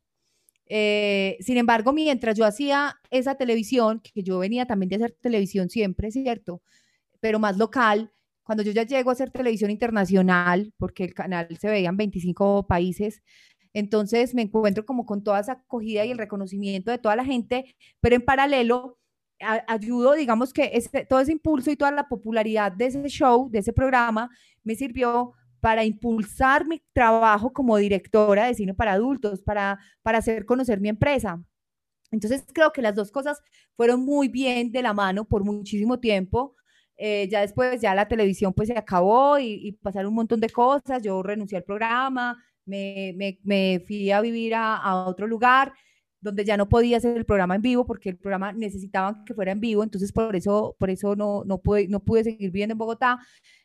Eh, 0.74 1.37
sin 1.40 1.58
embargo, 1.58 1.92
mientras 1.92 2.35
yo 2.35 2.46
hacía 2.46 2.98
esa 3.11 3.35
televisión, 3.35 4.00
que 4.00 4.22
yo 4.22 4.38
venía 4.38 4.64
también 4.64 4.88
de 4.88 4.96
hacer 4.96 5.14
televisión 5.20 5.68
siempre, 5.68 6.11
¿cierto? 6.11 6.62
Pero 7.20 7.38
más 7.38 7.58
local, 7.58 8.11
cuando 8.42 8.62
yo 8.62 8.72
ya 8.72 8.85
llego 8.85 9.11
a 9.11 9.12
hacer 9.12 9.30
televisión 9.30 9.70
internacional, 9.70 10.72
porque 10.78 11.04
el 11.04 11.12
canal 11.12 11.46
se 11.61 11.68
veía 11.68 11.90
en 11.90 11.98
25 11.98 12.66
países, 12.66 13.23
entonces 13.75 14.35
me 14.35 14.40
encuentro 14.40 14.87
como 14.87 15.04
con 15.04 15.23
toda 15.23 15.40
esa 15.40 15.52
acogida 15.52 16.06
y 16.06 16.10
el 16.10 16.16
reconocimiento 16.16 16.90
de 16.90 16.96
toda 16.96 17.16
la 17.16 17.25
gente, 17.27 17.77
pero 18.00 18.16
en 18.16 18.23
paralelo 18.25 18.98
ayudo, 19.68 20.14
digamos 20.14 20.54
que 20.54 20.73
todo 21.06 21.20
ese 21.20 21.33
impulso 21.33 21.70
y 21.70 21.77
toda 21.77 21.90
la 21.90 22.08
popularidad 22.08 22.73
de 22.73 22.87
ese 22.87 23.08
show, 23.08 23.50
de 23.50 23.58
ese 23.58 23.75
programa, 23.75 24.31
me 24.64 24.75
sirvió 24.75 25.35
para 25.63 25.85
impulsar 25.85 26.67
mi 26.67 26.83
trabajo 26.92 27.52
como 27.54 27.79
directora 27.79 28.46
de 28.46 28.54
cine 28.54 28.75
para 28.75 28.94
adultos, 28.94 29.42
para, 29.42 29.79
para 30.02 30.19
hacer 30.19 30.44
conocer 30.44 30.81
mi 30.81 30.90
empresa. 30.90 31.40
Entonces 32.10 32.44
creo 32.52 32.73
que 32.73 32.83
las 32.83 32.96
dos 32.96 33.13
cosas 33.13 33.40
fueron 33.77 34.04
muy 34.04 34.29
bien 34.29 34.73
de 34.73 34.83
la 34.83 34.92
mano 34.92 35.25
por 35.25 35.44
muchísimo 35.44 36.00
tiempo. 36.00 36.56
Eh, 36.96 37.29
ya 37.31 37.40
después, 37.42 37.81
ya 37.81 37.94
la 37.94 38.08
televisión 38.08 38.52
pues 38.54 38.69
se 38.69 38.79
acabó 38.79 39.38
y, 39.38 39.69
y 39.69 39.73
pasaron 39.73 40.10
un 40.10 40.17
montón 40.17 40.40
de 40.40 40.50
cosas. 40.50 41.02
Yo 41.02 41.23
renuncié 41.23 41.58
al 41.58 41.65
programa, 41.65 42.37
me, 42.67 43.15
me, 43.17 43.38
me 43.44 43.83
fui 43.87 44.10
a 44.10 44.21
vivir 44.21 44.54
a, 44.56 44.77
a 44.77 45.06
otro 45.06 45.27
lugar 45.29 45.73
donde 46.23 46.44
ya 46.44 46.56
no 46.56 46.68
podía 46.68 46.96
hacer 46.96 47.16
el 47.16 47.25
programa 47.25 47.56
en 47.56 47.62
vivo 47.62 47.85
porque 47.85 48.08
el 48.08 48.16
programa 48.16 48.52
necesitaban 48.52 49.25
que 49.25 49.35
fuera 49.35 49.52
en 49.52 49.60
vivo, 49.60 49.83
entonces 49.83 50.12
por 50.12 50.35
eso, 50.35 50.77
por 50.79 50.88
eso 50.88 51.16
no, 51.16 51.42
no, 51.44 51.58
pude, 51.58 51.88
no 51.88 52.00
pude 52.00 52.25
seguir 52.25 52.50
viviendo 52.50 52.73
en 52.73 52.79
Bogotá, 52.79 53.18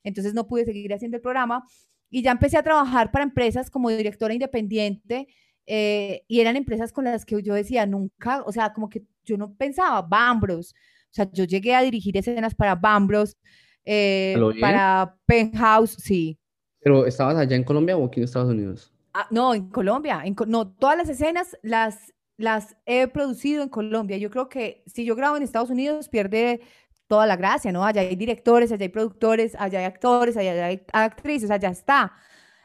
entonces 0.03 0.33
no 0.33 0.47
pude 0.47 0.65
seguir 0.65 0.93
haciendo 0.93 1.17
el 1.17 1.21
programa. 1.21 1.63
y 2.09 2.21
ya 2.23 2.31
empecé 2.31 2.57
a 2.57 2.63
trabajar 2.63 3.11
para 3.11 3.23
empresas 3.23 3.69
como 3.69 3.89
directora 3.89 4.33
independiente 4.33 5.27
eh, 5.65 6.23
y 6.27 6.39
eran 6.39 6.55
empresas 6.55 6.91
con 6.91 7.05
las 7.05 7.25
que 7.25 7.41
yo 7.43 7.53
decía 7.53 7.85
nunca, 7.85 8.41
o 8.43 8.51
sea, 8.51 8.73
como 8.73 8.89
que 8.89 9.03
yo 9.23 9.37
no 9.37 9.53
pensaba, 9.53 10.01
Bambros, 10.01 10.73
o 10.73 11.13
sea, 11.13 11.29
yo 11.31 11.43
llegué 11.43 11.75
a 11.75 11.81
dirigir 11.81 12.17
escenas 12.17 12.55
para 12.55 12.75
Bambros, 12.75 13.37
eh, 13.85 14.35
para 14.59 15.15
Penthouse, 15.25 15.97
sí. 15.99 16.39
¿Pero 16.79 17.05
estabas 17.05 17.35
allá 17.35 17.55
en 17.55 17.63
Colombia 17.63 17.97
o 17.97 18.05
aquí 18.05 18.19
en 18.19 18.23
Estados 18.23 18.49
Unidos? 18.49 18.93
Ah, 19.13 19.27
no, 19.29 19.53
en 19.53 19.69
Colombia, 19.69 20.21
en 20.23 20.35
no, 20.47 20.71
todas 20.71 20.97
las 20.97 21.09
escenas 21.09 21.57
las, 21.61 22.13
las 22.37 22.77
he 22.85 23.07
producido 23.07 23.63
en 23.63 23.69
Colombia. 23.69 24.17
Yo 24.17 24.29
creo 24.29 24.47
que 24.47 24.83
si 24.85 25.03
yo 25.05 25.15
grabo 25.15 25.35
en 25.37 25.43
Estados 25.43 25.69
Unidos 25.69 26.07
pierde 26.07 26.61
toda 27.07 27.25
la 27.25 27.35
gracia, 27.35 27.71
¿no? 27.71 27.83
Allá 27.85 28.01
hay 28.01 28.15
directores, 28.15 28.71
allá 28.71 28.83
hay 28.83 28.89
productores, 28.89 29.55
allá 29.55 29.79
hay 29.79 29.85
actores, 29.85 30.37
allá 30.37 30.65
hay 30.65 30.85
actrices, 30.93 31.49
allá 31.49 31.69
está. 31.69 32.13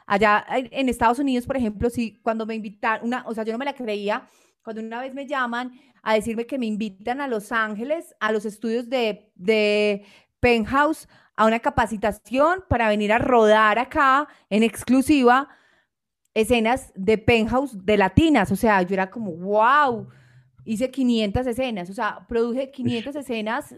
Allá 0.05 0.45
en 0.49 0.89
Estados 0.89 1.19
Unidos, 1.19 1.45
por 1.47 1.57
ejemplo, 1.57 1.89
si 1.89 2.19
cuando 2.21 2.45
me 2.45 2.55
invitan, 2.55 2.99
una, 3.03 3.23
o 3.25 3.33
sea, 3.33 3.43
yo 3.43 3.53
no 3.53 3.57
me 3.57 3.65
la 3.65 3.73
creía, 3.73 4.27
cuando 4.61 4.81
una 4.81 5.01
vez 5.01 5.13
me 5.13 5.25
llaman 5.25 5.71
a 6.03 6.13
decirme 6.13 6.45
que 6.45 6.59
me 6.59 6.65
invitan 6.65 7.21
a 7.21 7.27
Los 7.27 7.51
Ángeles, 7.51 8.13
a 8.19 8.31
los 8.31 8.45
estudios 8.45 8.89
de, 8.89 9.31
de 9.35 10.05
Penthouse, 10.39 11.07
a 11.35 11.45
una 11.45 11.59
capacitación 11.59 12.63
para 12.67 12.89
venir 12.89 13.11
a 13.13 13.17
rodar 13.17 13.79
acá 13.79 14.27
en 14.49 14.63
exclusiva 14.63 15.47
escenas 16.33 16.91
de 16.95 17.17
Penthouse 17.17 17.85
de 17.85 17.97
latinas, 17.97 18.51
o 18.51 18.55
sea, 18.55 18.81
yo 18.81 18.93
era 18.95 19.09
como, 19.11 19.31
wow, 19.31 20.07
hice 20.65 20.89
500 20.91 21.45
escenas, 21.47 21.89
o 21.89 21.93
sea, 21.93 22.25
produje 22.27 22.71
500 22.71 23.15
escenas, 23.15 23.75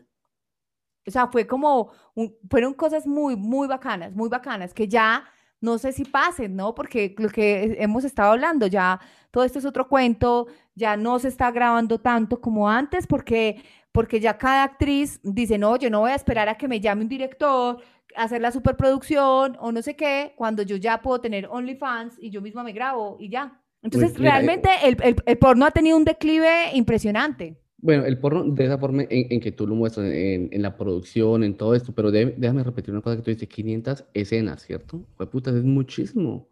o 1.07 1.11
sea, 1.11 1.27
fue 1.27 1.45
como, 1.45 1.91
un- 2.15 2.35
fueron 2.49 2.73
cosas 2.73 3.05
muy, 3.05 3.35
muy 3.35 3.67
bacanas, 3.67 4.13
muy 4.15 4.29
bacanas, 4.29 4.73
que 4.73 4.87
ya 4.87 5.25
no 5.61 5.77
sé 5.77 5.91
si 5.91 6.03
pasen, 6.05 6.55
¿no? 6.55 6.73
Porque 6.75 7.15
lo 7.17 7.29
que 7.29 7.77
hemos 7.79 8.03
estado 8.03 8.31
hablando, 8.31 8.67
ya 8.67 8.99
todo 9.31 9.43
esto 9.43 9.59
es 9.59 9.65
otro 9.65 9.87
cuento, 9.87 10.47
ya 10.75 10.97
no 10.97 11.19
se 11.19 11.27
está 11.27 11.51
grabando 11.51 11.99
tanto 11.99 12.41
como 12.41 12.69
antes, 12.69 13.07
porque, 13.07 13.63
porque 13.95 14.19
ya 14.19 14.37
cada 14.37 14.63
actriz 14.63 15.19
dice, 15.23 15.57
no, 15.57 15.77
yo 15.77 15.89
no 15.89 16.01
voy 16.01 16.11
a 16.11 16.15
esperar 16.15 16.47
a 16.49 16.55
que 16.57 16.67
me 16.67 16.79
llame 16.79 17.01
un 17.03 17.09
director, 17.09 17.77
hacer 18.15 18.41
la 18.41 18.51
superproducción 18.51 19.57
o 19.59 19.71
no 19.71 19.81
sé 19.81 19.95
qué, 19.95 20.33
cuando 20.35 20.61
yo 20.61 20.75
ya 20.75 21.01
puedo 21.01 21.19
tener 21.21 21.47
OnlyFans 21.49 22.15
y 22.19 22.29
yo 22.29 22.41
misma 22.41 22.63
me 22.63 22.73
grabo 22.73 23.17
y 23.19 23.29
ya. 23.29 23.59
Entonces, 23.81 24.17
mira, 24.19 24.31
eh, 24.31 24.33
realmente 24.33 24.69
el, 24.83 24.97
el- 25.01 25.15
el 25.25 25.37
porno 25.37 25.65
ha 25.65 25.71
tenido 25.71 25.97
un 25.97 26.05
declive 26.05 26.71
impresionante. 26.73 27.57
Bueno, 27.77 28.05
el 28.05 28.17
porno 28.17 28.43
de 28.45 28.65
esa 28.65 28.77
forma 28.77 29.03
en, 29.03 29.09
en 29.31 29.39
que 29.39 29.51
tú 29.51 29.67
lo 29.67 29.75
muestras 29.75 30.07
en, 30.07 30.49
en 30.51 30.61
la 30.61 30.75
producción, 30.75 31.43
en 31.43 31.55
todo 31.55 31.75
esto, 31.75 31.93
pero 31.93 32.09
de- 32.11 32.33
déjame 32.37 32.63
repetir 32.63 32.91
una 32.93 33.01
cosa 33.01 33.15
que 33.17 33.21
tú 33.21 33.31
dices, 33.31 33.47
500 33.47 34.05
escenas, 34.13 34.63
¿cierto? 34.63 35.01
Pues 35.17 35.29
puta, 35.29 35.51
es 35.51 35.63
muchísimo. 35.63 36.47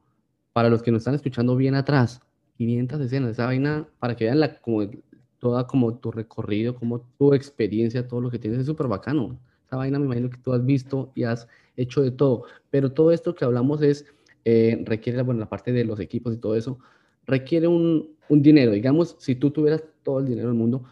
Para 0.53 0.69
los 0.69 0.83
que 0.83 0.91
nos 0.91 0.99
están 0.99 1.15
escuchando 1.15 1.55
bien 1.55 1.73
atrás, 1.75 2.21
500 2.57 3.01
escenas, 3.01 3.31
esa 3.31 3.47
vaina, 3.47 3.87
para 3.99 4.15
que 4.15 4.25
vean 4.25 4.39
la, 4.39 4.59
como, 4.61 4.83
toda 5.43 5.67
como 5.67 5.97
tu 5.97 6.09
recorrido, 6.09 6.73
como 6.73 7.01
tu 7.17 7.33
experiencia, 7.33 8.07
todo 8.07 8.21
lo 8.21 8.31
que 8.31 8.39
tienes, 8.39 8.61
es 8.61 8.65
súper 8.65 8.87
bacano. 8.87 9.37
Esa 9.67 9.75
vaina 9.75 9.99
me 9.99 10.05
imagino 10.05 10.29
que 10.29 10.37
tú 10.37 10.53
has 10.53 10.65
visto 10.65 11.11
y 11.15 11.23
has 11.23 11.49
hecho 11.75 12.01
de 12.01 12.11
todo, 12.11 12.45
pero 12.69 12.93
todo 12.93 13.11
esto 13.11 13.35
que 13.35 13.43
hablamos 13.43 13.81
es, 13.81 14.05
eh, 14.45 14.81
requiere, 14.85 15.21
bueno, 15.21 15.41
la 15.41 15.49
parte 15.49 15.73
de 15.73 15.83
los 15.83 15.99
equipos 15.99 16.33
y 16.33 16.37
todo 16.37 16.55
eso, 16.55 16.79
requiere 17.25 17.67
un, 17.67 18.15
un 18.29 18.41
dinero. 18.41 18.71
Digamos, 18.71 19.17
si 19.19 19.35
tú 19.35 19.51
tuvieras 19.51 19.83
todo 20.01 20.19
el 20.19 20.27
dinero 20.27 20.47
del 20.47 20.57
mundo, 20.57 20.85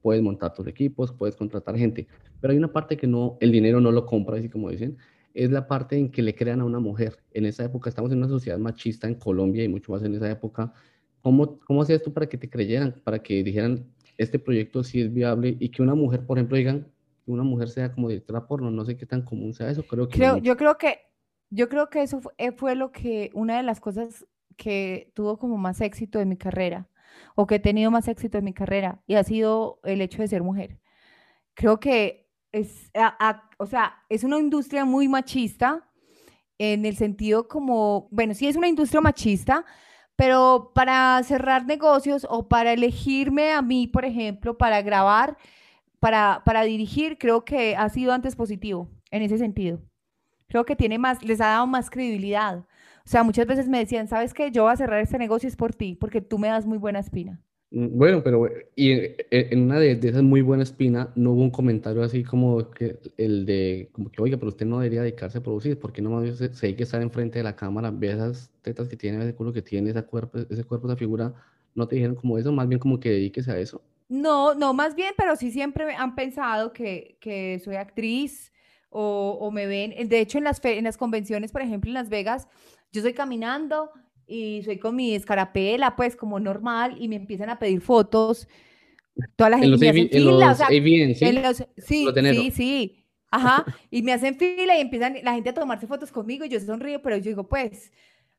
puedes 0.00 0.22
montar 0.22 0.54
tus 0.54 0.66
equipos, 0.66 1.12
puedes 1.12 1.36
contratar 1.36 1.76
gente, 1.76 2.06
pero 2.40 2.52
hay 2.52 2.56
una 2.56 2.72
parte 2.72 2.96
que 2.96 3.06
no, 3.06 3.36
el 3.40 3.52
dinero 3.52 3.78
no 3.78 3.92
lo 3.92 4.06
compra, 4.06 4.38
así 4.38 4.48
como 4.48 4.70
dicen, 4.70 4.96
es 5.34 5.50
la 5.50 5.68
parte 5.68 5.98
en 5.98 6.10
que 6.10 6.22
le 6.22 6.34
crean 6.34 6.62
a 6.62 6.64
una 6.64 6.80
mujer. 6.80 7.18
En 7.32 7.44
esa 7.44 7.62
época 7.62 7.90
estamos 7.90 8.10
en 8.10 8.18
una 8.18 8.28
sociedad 8.28 8.58
machista 8.58 9.06
en 9.06 9.16
Colombia 9.16 9.62
y 9.64 9.68
mucho 9.68 9.92
más 9.92 10.02
en 10.02 10.14
esa 10.14 10.30
época. 10.30 10.72
¿Cómo, 11.20 11.58
cómo 11.60 11.82
hacías 11.82 12.02
tú 12.02 12.10
para 12.12 12.26
que 12.26 12.38
te 12.38 12.48
creyeran, 12.48 12.94
para 13.04 13.18
que 13.18 13.42
dijeran, 13.42 13.84
este 14.18 14.38
proyecto 14.38 14.84
sí 14.84 15.00
es 15.00 15.12
viable 15.12 15.56
y 15.58 15.70
que 15.70 15.80
una 15.82 15.94
mujer, 15.94 16.26
por 16.26 16.36
ejemplo, 16.38 16.56
digan, 16.58 16.86
que 17.24 17.30
una 17.30 17.44
mujer 17.44 17.68
sea 17.70 17.92
como 17.92 18.08
directora 18.08 18.46
porno? 18.46 18.70
No 18.70 18.84
sé 18.84 18.96
qué 18.96 19.06
tan 19.06 19.22
común 19.22 19.54
sea 19.54 19.70
eso, 19.70 19.86
creo 19.86 20.08
que 20.08 20.18
Creo, 20.18 20.36
yo 20.36 20.56
creo 20.56 20.76
que, 20.76 20.98
yo 21.50 21.68
creo 21.68 21.88
que 21.88 22.02
eso 22.02 22.20
eh, 22.36 22.52
fue 22.52 22.74
lo 22.74 22.92
que, 22.92 23.30
una 23.32 23.56
de 23.56 23.62
las 23.62 23.80
cosas 23.80 24.26
que 24.56 25.12
tuvo 25.14 25.38
como 25.38 25.56
más 25.56 25.80
éxito 25.80 26.20
en 26.20 26.28
mi 26.28 26.36
carrera, 26.36 26.88
o 27.36 27.46
que 27.46 27.54
he 27.54 27.60
tenido 27.60 27.90
más 27.90 28.08
éxito 28.08 28.38
en 28.38 28.44
mi 28.44 28.52
carrera, 28.52 29.00
y 29.06 29.14
ha 29.14 29.22
sido 29.24 29.80
el 29.84 30.00
hecho 30.00 30.20
de 30.20 30.28
ser 30.28 30.42
mujer. 30.42 30.78
Creo 31.54 31.78
que 31.80 32.28
es, 32.52 32.90
a- 32.94 33.16
a- 33.28 33.50
o 33.58 33.66
sea, 33.66 33.94
es 34.08 34.24
una 34.24 34.38
industria 34.38 34.84
muy 34.84 35.08
machista, 35.08 35.84
en 36.58 36.84
el 36.86 36.96
sentido 36.96 37.46
como, 37.46 38.08
bueno, 38.10 38.34
sí 38.34 38.48
es 38.48 38.56
una 38.56 38.66
industria 38.66 39.00
machista, 39.00 39.64
pero 40.18 40.72
para 40.74 41.22
cerrar 41.22 41.64
negocios 41.64 42.26
o 42.28 42.48
para 42.48 42.72
elegirme 42.72 43.52
a 43.52 43.62
mí, 43.62 43.86
por 43.86 44.04
ejemplo, 44.04 44.58
para 44.58 44.82
grabar, 44.82 45.38
para, 46.00 46.42
para 46.44 46.64
dirigir, 46.64 47.18
creo 47.18 47.44
que 47.44 47.76
ha 47.76 47.88
sido 47.88 48.12
antes 48.12 48.34
positivo 48.34 48.90
en 49.12 49.22
ese 49.22 49.38
sentido. 49.38 49.80
Creo 50.48 50.64
que 50.64 50.74
tiene 50.74 50.98
más, 50.98 51.22
les 51.22 51.40
ha 51.40 51.46
dado 51.46 51.68
más 51.68 51.88
credibilidad. 51.88 52.58
O 52.58 52.64
sea, 53.04 53.22
muchas 53.22 53.46
veces 53.46 53.68
me 53.68 53.78
decían, 53.78 54.08
¿sabes 54.08 54.34
qué? 54.34 54.50
Yo 54.50 54.64
voy 54.64 54.72
a 54.72 54.76
cerrar 54.76 55.00
este 55.00 55.18
negocio 55.18 55.48
es 55.48 55.54
por 55.54 55.72
ti, 55.72 55.94
porque 55.94 56.20
tú 56.20 56.36
me 56.36 56.48
das 56.48 56.66
muy 56.66 56.78
buena 56.78 56.98
espina. 56.98 57.40
Bueno, 57.70 58.22
pero 58.24 58.48
y 58.74 58.92
en, 58.92 59.16
en- 59.30 59.62
una 59.64 59.78
de, 59.78 59.94
de 59.96 60.08
esas 60.08 60.22
muy 60.22 60.40
buena 60.40 60.62
espina 60.62 61.12
no 61.16 61.32
hubo 61.32 61.42
un 61.42 61.50
comentario 61.50 62.02
así 62.02 62.24
como 62.24 62.70
que 62.70 62.98
el 63.18 63.44
de 63.44 63.90
como 63.92 64.10
que 64.10 64.22
oiga, 64.22 64.38
pero 64.38 64.48
usted 64.48 64.64
no 64.66 64.78
debería 64.78 65.02
dedicarse 65.02 65.38
a 65.38 65.42
producir, 65.42 65.78
porque 65.78 66.00
no 66.00 66.10
más 66.10 66.38
se, 66.38 66.54
se 66.54 66.66
hay 66.66 66.74
que 66.76 66.84
estar 66.84 67.02
enfrente 67.02 67.38
de 67.38 67.42
la 67.44 67.56
cámara, 67.56 67.90
ve 67.90 68.10
esas 68.12 68.50
tetas 68.62 68.88
que 68.88 68.96
tiene, 68.96 69.22
ese 69.22 69.34
culo 69.34 69.52
que 69.52 69.60
tiene, 69.62 69.92
cuerpo, 70.06 70.38
ese 70.38 70.64
cuerpo, 70.64 70.86
esa 70.88 70.96
figura, 70.96 71.34
no 71.74 71.86
te 71.86 71.96
dijeron 71.96 72.16
como 72.16 72.38
eso, 72.38 72.52
más 72.52 72.68
bien 72.68 72.78
como 72.78 72.98
que 73.00 73.10
dedíquese 73.10 73.50
a 73.52 73.58
eso. 73.58 73.82
No, 74.08 74.54
no, 74.54 74.72
más 74.72 74.94
bien, 74.94 75.12
pero 75.18 75.36
sí 75.36 75.50
siempre 75.52 75.94
han 75.94 76.14
pensado 76.14 76.72
que, 76.72 77.18
que 77.20 77.60
soy 77.62 77.76
actriz 77.76 78.52
o, 78.90 79.36
o 79.40 79.50
me 79.50 79.66
ven. 79.66 80.08
De 80.08 80.20
hecho, 80.20 80.38
en 80.38 80.44
las, 80.44 80.64
en 80.64 80.84
las 80.84 80.96
convenciones, 80.96 81.52
por 81.52 81.60
ejemplo, 81.62 81.90
en 81.90 81.94
Las 81.94 82.08
Vegas, 82.08 82.48
yo 82.90 83.00
estoy 83.00 83.12
caminando 83.12 83.90
y 84.28 84.62
soy 84.62 84.78
con 84.78 84.94
mi 84.94 85.14
escarapela, 85.14 85.96
pues 85.96 86.16
como 86.16 86.38
normal, 86.38 86.96
y 87.00 87.08
me 87.08 87.16
empiezan 87.16 87.50
a 87.50 87.58
pedir 87.58 87.80
fotos. 87.80 88.48
Toda 89.36 89.50
la 89.50 89.56
En 89.56 89.62
gente 89.78 90.18
en 90.18 90.24
los 91.42 91.56
¿sí? 91.56 91.64
Sí, 91.78 92.06
sí, 92.14 92.50
sí. 92.50 93.04
Ajá. 93.30 93.64
Y 93.90 94.02
me 94.02 94.12
hacen 94.12 94.36
fila 94.36 94.76
y 94.76 94.80
empiezan 94.80 95.16
la 95.22 95.34
gente 95.34 95.50
a 95.50 95.54
tomarse 95.54 95.86
fotos 95.86 96.12
conmigo 96.12 96.44
y 96.44 96.48
yo 96.48 96.60
sonrío, 96.60 97.02
pero 97.02 97.16
yo 97.16 97.30
digo, 97.30 97.48
pues, 97.48 97.90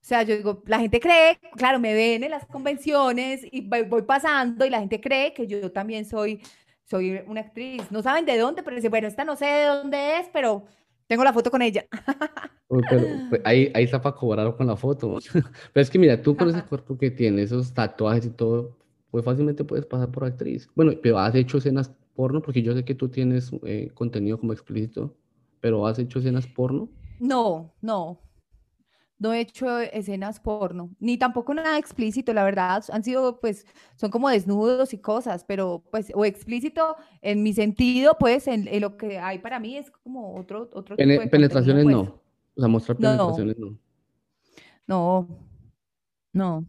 o 0.02 0.06
sea, 0.06 0.24
yo 0.24 0.36
digo, 0.38 0.64
la 0.66 0.80
gente 0.80 1.00
cree, 1.00 1.38
claro, 1.58 1.80
me 1.80 1.94
ven 1.94 2.24
en 2.24 2.32
las 2.32 2.46
convenciones 2.46 3.42
y 3.52 3.62
voy, 3.62 3.84
voy 3.84 4.04
pasando 4.04 4.66
y 4.66 4.70
la 4.70 4.80
gente 4.80 5.02
cree 5.02 5.34
que 5.34 5.48
yo 5.48 5.72
también 5.72 6.06
soy, 6.06 6.42
soy 6.86 7.22
una 7.28 7.42
actriz. 7.42 7.92
No 7.92 8.02
saben 8.02 8.26
de 8.26 8.38
dónde, 8.38 8.64
pero 8.64 8.76
dicen, 8.76 8.92
bueno, 8.92 9.08
esta 9.08 9.26
no 9.26 9.36
sé 9.36 9.46
de 9.46 9.66
dónde 9.66 10.20
es, 10.20 10.30
pero 10.32 10.66
tengo 11.10 11.24
la 11.24 11.34
foto 11.34 11.50
con 11.50 11.62
ella. 11.64 11.86
Pero 12.70 13.08
pues, 13.30 13.42
ahí, 13.44 13.72
ahí 13.74 13.84
está 13.84 14.00
para 14.00 14.16
cobrar 14.16 14.56
con 14.56 14.68
la 14.68 14.78
foto. 14.78 15.18
Pero 15.74 15.82
es 15.82 15.90
que 15.90 15.98
mira, 15.98 16.22
tú 16.22 16.38
con 16.38 16.50
ese 16.50 16.64
cuerpo 16.64 16.98
que 16.98 17.10
tienes, 17.10 17.46
esos 17.46 17.74
tatuajes 17.74 18.28
y 18.28 18.30
todo, 18.30 18.78
pues 19.10 19.26
fácilmente 19.26 19.64
puedes 19.64 19.88
pasar 19.88 20.12
por 20.12 20.24
actriz. 20.24 20.70
Bueno, 20.76 20.94
pero 21.02 21.18
has 21.18 21.34
hecho 21.34 21.58
escenas 21.58 21.92
porno, 22.16 22.44
porque 22.44 22.62
yo 22.62 22.76
sé 22.76 22.86
que 22.86 22.94
tú 22.94 23.10
tienes 23.10 23.52
eh, 23.64 23.90
contenido 23.96 24.40
como 24.40 24.54
explícito, 24.54 25.16
pero 25.60 25.88
has 25.88 25.98
hecho 25.98 26.20
escenas 26.20 26.46
porno. 26.46 26.90
No, 27.20 27.74
no. 27.82 28.20
No 29.20 29.34
he 29.34 29.42
hecho 29.42 29.80
escenas 29.80 30.40
porno, 30.40 30.92
ni 31.00 31.18
tampoco 31.18 31.54
nada 31.54 31.78
explícito, 31.78 32.34
la 32.34 32.44
verdad. 32.46 32.84
Han 32.92 33.04
sido, 33.04 33.40
pues, 33.42 33.66
son 33.98 34.10
como 34.12 34.30
desnudos 34.30 34.94
y 34.94 34.98
cosas, 35.00 35.44
pero, 35.44 35.84
pues, 35.92 36.12
o 36.16 36.24
explícito 36.26 36.96
en 37.22 37.44
mi 37.44 37.54
sentido, 37.54 38.16
pues, 38.20 38.48
en, 38.48 38.68
en 38.70 38.82
lo 38.82 38.96
que 38.98 39.20
hay 39.20 39.40
para 39.40 39.60
mí 39.60 39.76
es 39.78 39.92
como 39.92 40.36
otro, 40.36 40.70
otro 40.74 40.96
tipo 40.96 40.98
Pene- 40.98 41.14
de 41.14 41.18
contenido, 41.20 41.32
penetraciones 41.32 41.84
pues. 41.84 41.96
no. 41.96 42.02
O 42.56 42.60
sea, 42.62 42.68
mostrar 42.70 42.98
No. 43.00 43.08
penetraciones 43.10 43.58
no. 43.60 43.78
No, 44.88 45.28
no. 46.34 46.66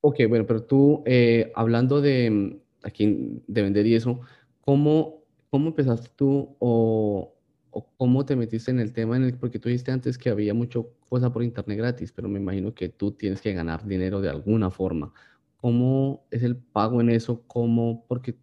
Ok, 0.00 0.20
bueno, 0.28 0.46
pero 0.46 0.62
tú, 0.62 1.02
eh, 1.06 1.52
hablando 1.54 2.00
de 2.00 2.30
mm, 2.30 2.56
aquí 2.84 3.42
de 3.46 3.62
vender 3.62 3.86
y 3.86 3.94
eso, 3.96 4.20
¿cómo, 4.62 5.22
cómo 5.50 5.68
empezaste 5.68 6.08
tú 6.16 6.56
o, 6.58 7.34
o 7.76 7.86
cómo 7.98 8.24
te 8.24 8.36
metiste 8.36 8.70
en 8.70 8.80
el 8.80 8.94
tema 8.94 9.18
en 9.18 9.24
el, 9.24 9.34
porque 9.34 9.58
tú 9.58 9.68
dijiste 9.68 9.92
antes 9.92 10.16
que 10.16 10.30
había 10.30 10.54
mucho 10.54 10.94
cosa 11.10 11.30
por 11.30 11.42
internet 11.42 11.76
gratis, 11.76 12.10
pero 12.10 12.26
me 12.26 12.40
imagino 12.40 12.72
que 12.72 12.88
tú 12.88 13.12
tienes 13.12 13.42
que 13.42 13.52
ganar 13.52 13.84
dinero 13.84 14.22
de 14.22 14.30
alguna 14.30 14.70
forma. 14.70 15.12
¿Cómo 15.58 16.24
es 16.30 16.42
el 16.42 16.56
pago 16.56 17.02
en 17.02 17.10
eso? 17.10 17.42
¿Cómo? 17.46 18.06
Porque 18.08 18.34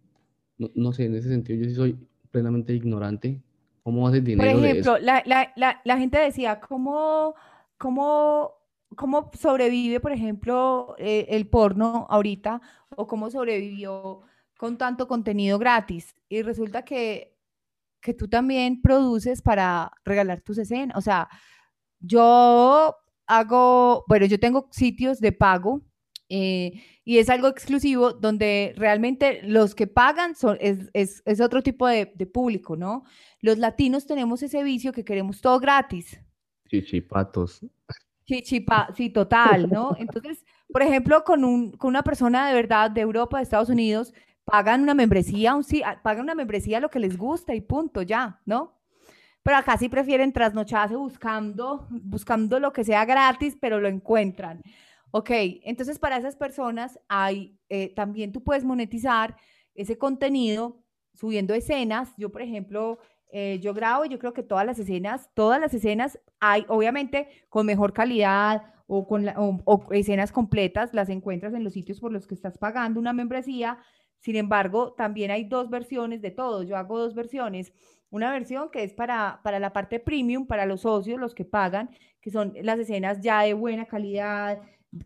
no, 0.56 0.70
no 0.76 0.92
sé, 0.92 1.06
en 1.06 1.16
ese 1.16 1.30
sentido 1.30 1.60
yo 1.64 1.68
sí 1.68 1.74
soy 1.74 1.98
plenamente 2.30 2.74
ignorante. 2.74 3.42
¿Cómo 3.82 4.06
haces 4.06 4.20
Por 4.20 4.26
dinero 4.28 4.60
de 4.60 4.70
eso? 4.70 4.94
ejemplo, 4.94 4.98
la, 4.98 5.22
la, 5.26 5.52
la, 5.56 5.80
la 5.84 5.98
gente 5.98 6.18
decía, 6.18 6.60
¿cómo, 6.60 7.34
cómo, 7.76 8.52
cómo 8.94 9.32
sobrevive, 9.36 9.98
por 9.98 10.12
ejemplo, 10.12 10.94
eh, 10.98 11.26
el 11.30 11.48
porno 11.48 12.06
ahorita? 12.08 12.62
¿O 12.94 13.08
cómo 13.08 13.30
sobrevivió 13.30 14.20
con 14.56 14.78
tanto 14.78 15.08
contenido 15.08 15.58
gratis? 15.58 16.14
Y 16.28 16.42
resulta 16.42 16.84
que, 16.84 17.33
que 18.04 18.12
tú 18.12 18.28
también 18.28 18.82
produces 18.82 19.40
para 19.40 19.90
regalar 20.04 20.42
tus 20.42 20.58
escenas. 20.58 20.94
O 20.96 21.00
sea, 21.00 21.26
yo 22.00 22.94
hago, 23.26 24.04
bueno, 24.06 24.26
yo 24.26 24.38
tengo 24.38 24.68
sitios 24.70 25.20
de 25.20 25.32
pago 25.32 25.80
eh, 26.28 26.84
y 27.02 27.16
es 27.16 27.30
algo 27.30 27.48
exclusivo 27.48 28.12
donde 28.12 28.74
realmente 28.76 29.40
los 29.42 29.74
que 29.74 29.86
pagan 29.86 30.36
son, 30.36 30.58
es, 30.60 30.90
es, 30.92 31.22
es 31.24 31.40
otro 31.40 31.62
tipo 31.62 31.88
de, 31.88 32.12
de, 32.14 32.26
público, 32.26 32.76
¿no? 32.76 33.04
Los 33.40 33.56
latinos 33.56 34.06
tenemos 34.06 34.42
ese 34.42 34.62
vicio 34.62 34.92
que 34.92 35.04
queremos 35.04 35.40
todo 35.40 35.58
gratis. 35.58 36.20
Chichipatos. 36.68 37.64
Chichipa, 38.26 38.90
sí, 38.94 39.08
total, 39.08 39.70
¿no? 39.70 39.96
Entonces, 39.98 40.44
por 40.70 40.82
ejemplo, 40.82 41.24
con, 41.24 41.42
un, 41.42 41.72
con 41.72 41.88
una 41.88 42.02
persona 42.02 42.48
de 42.48 42.54
verdad 42.54 42.90
de 42.90 43.00
Europa, 43.00 43.38
de 43.38 43.44
Estados 43.44 43.70
Unidos, 43.70 44.12
pagan 44.44 44.82
una 44.82 44.94
membresía, 44.94 45.54
un, 45.54 45.64
sí, 45.64 45.82
pagan 46.02 46.24
una 46.24 46.34
membresía 46.34 46.80
lo 46.80 46.90
que 46.90 46.98
les 46.98 47.16
gusta 47.16 47.54
y 47.54 47.60
punto, 47.60 48.02
ya, 48.02 48.40
¿no? 48.44 48.80
Pero 49.42 49.58
acá 49.58 49.76
sí 49.76 49.88
prefieren 49.88 50.32
trasnocharse 50.32 50.96
buscando, 50.96 51.86
buscando 51.90 52.58
lo 52.58 52.72
que 52.72 52.84
sea 52.84 53.04
gratis, 53.04 53.56
pero 53.60 53.78
lo 53.80 53.88
encuentran. 53.88 54.62
Ok, 55.10 55.30
entonces 55.64 55.98
para 55.98 56.16
esas 56.16 56.34
personas 56.34 56.98
hay, 57.08 57.58
eh, 57.68 57.94
también 57.94 58.32
tú 58.32 58.42
puedes 58.42 58.64
monetizar 58.64 59.36
ese 59.74 59.98
contenido 59.98 60.82
subiendo 61.12 61.54
escenas. 61.54 62.12
Yo, 62.16 62.32
por 62.32 62.42
ejemplo, 62.42 62.98
eh, 63.30 63.60
yo 63.60 63.74
grabo 63.74 64.04
y 64.04 64.08
yo 64.08 64.18
creo 64.18 64.32
que 64.32 64.42
todas 64.42 64.66
las 64.66 64.78
escenas, 64.78 65.30
todas 65.34 65.60
las 65.60 65.74
escenas 65.74 66.18
hay, 66.40 66.64
obviamente, 66.68 67.28
con 67.48 67.66
mejor 67.66 67.92
calidad 67.92 68.62
o 68.86 69.06
con 69.06 69.26
o 69.36 69.92
escenas 69.92 70.32
completas, 70.32 70.92
las 70.94 71.08
encuentras 71.08 71.54
en 71.54 71.64
los 71.64 71.74
sitios 71.74 72.00
por 72.00 72.12
los 72.12 72.26
que 72.26 72.34
estás 72.34 72.58
pagando 72.58 72.98
una 72.98 73.12
membresía. 73.12 73.78
Sin 74.24 74.36
embargo, 74.36 74.94
también 74.94 75.30
hay 75.30 75.44
dos 75.44 75.68
versiones 75.68 76.22
de 76.22 76.30
todo. 76.30 76.62
Yo 76.62 76.78
hago 76.78 76.98
dos 76.98 77.14
versiones 77.14 77.74
una 78.08 78.30
versión 78.30 78.70
que 78.70 78.84
es 78.84 78.94
para, 78.94 79.40
para 79.42 79.58
la 79.58 79.72
parte 79.72 80.00
premium, 80.00 80.46
para 80.46 80.64
los 80.64 80.82
socios, 80.82 81.20
los 81.20 81.34
que 81.34 81.44
pagan, 81.44 81.90
que 82.22 82.30
son 82.30 82.54
las 82.62 82.78
escenas 82.78 83.20
ya 83.20 83.42
de 83.42 83.54
buena 83.54 83.86
calidad, 83.86 84.60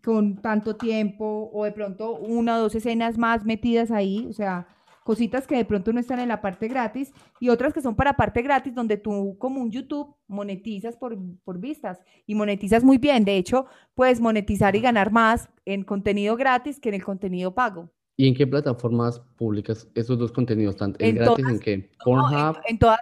con 0.05 0.41
tanto 0.43 0.77
tiempo, 0.77 1.51
o 1.53 1.65
de 1.65 1.73
pronto 1.73 2.13
una 2.17 2.59
o 2.59 2.61
dos 2.61 2.75
escenas 2.75 3.17
más 3.19 3.45
metidas 3.45 3.91
ahí, 3.91 4.27
o 4.29 4.33
sea, 4.35 4.69
cositas 5.05 5.47
que 5.47 5.57
de 5.57 5.65
pronto 5.65 5.93
no 5.93 6.01
están 6.01 6.21
en 6.21 6.29
la 6.29 6.43
parte 6.43 6.69
gratis, 6.69 7.13
y 7.41 7.49
otras 7.49 7.73
que 7.73 7.81
son 7.81 7.97
para 7.97 8.13
parte 8.13 8.43
gratis, 8.43 8.75
donde 8.75 8.99
tú 8.99 9.37
como 9.39 9.63
un 9.63 9.71
YouTube 9.73 10.15
monetizas 10.29 10.97
por, 10.97 11.19
por 11.43 11.59
vistas 11.59 11.99
y 12.27 12.35
monetizas 12.37 12.85
muy 12.85 12.99
bien. 12.99 13.25
De 13.25 13.37
hecho, 13.37 13.67
puedes 13.95 14.21
monetizar 14.21 14.77
y 14.77 14.81
ganar 14.81 15.11
más 15.11 15.49
en 15.65 15.83
contenido 15.83 16.37
gratis 16.37 16.79
que 16.79 16.91
en 16.91 16.97
el 16.97 17.05
contenido 17.05 17.55
pago. 17.55 17.91
¿Y 18.21 18.27
en 18.27 18.35
qué 18.35 18.49
plataformas 18.49 19.21
publicas 19.37 19.89
esos 19.95 20.19
dos 20.19 20.33
contenidos? 20.33 20.77
¿Tanto 20.77 20.99
en 20.99 21.15
gratis 21.15 21.47
en 21.49 21.61
qué? 21.61 21.91
¿Pornhub? 22.05 22.59
en, 22.67 22.77
todas. 22.77 22.99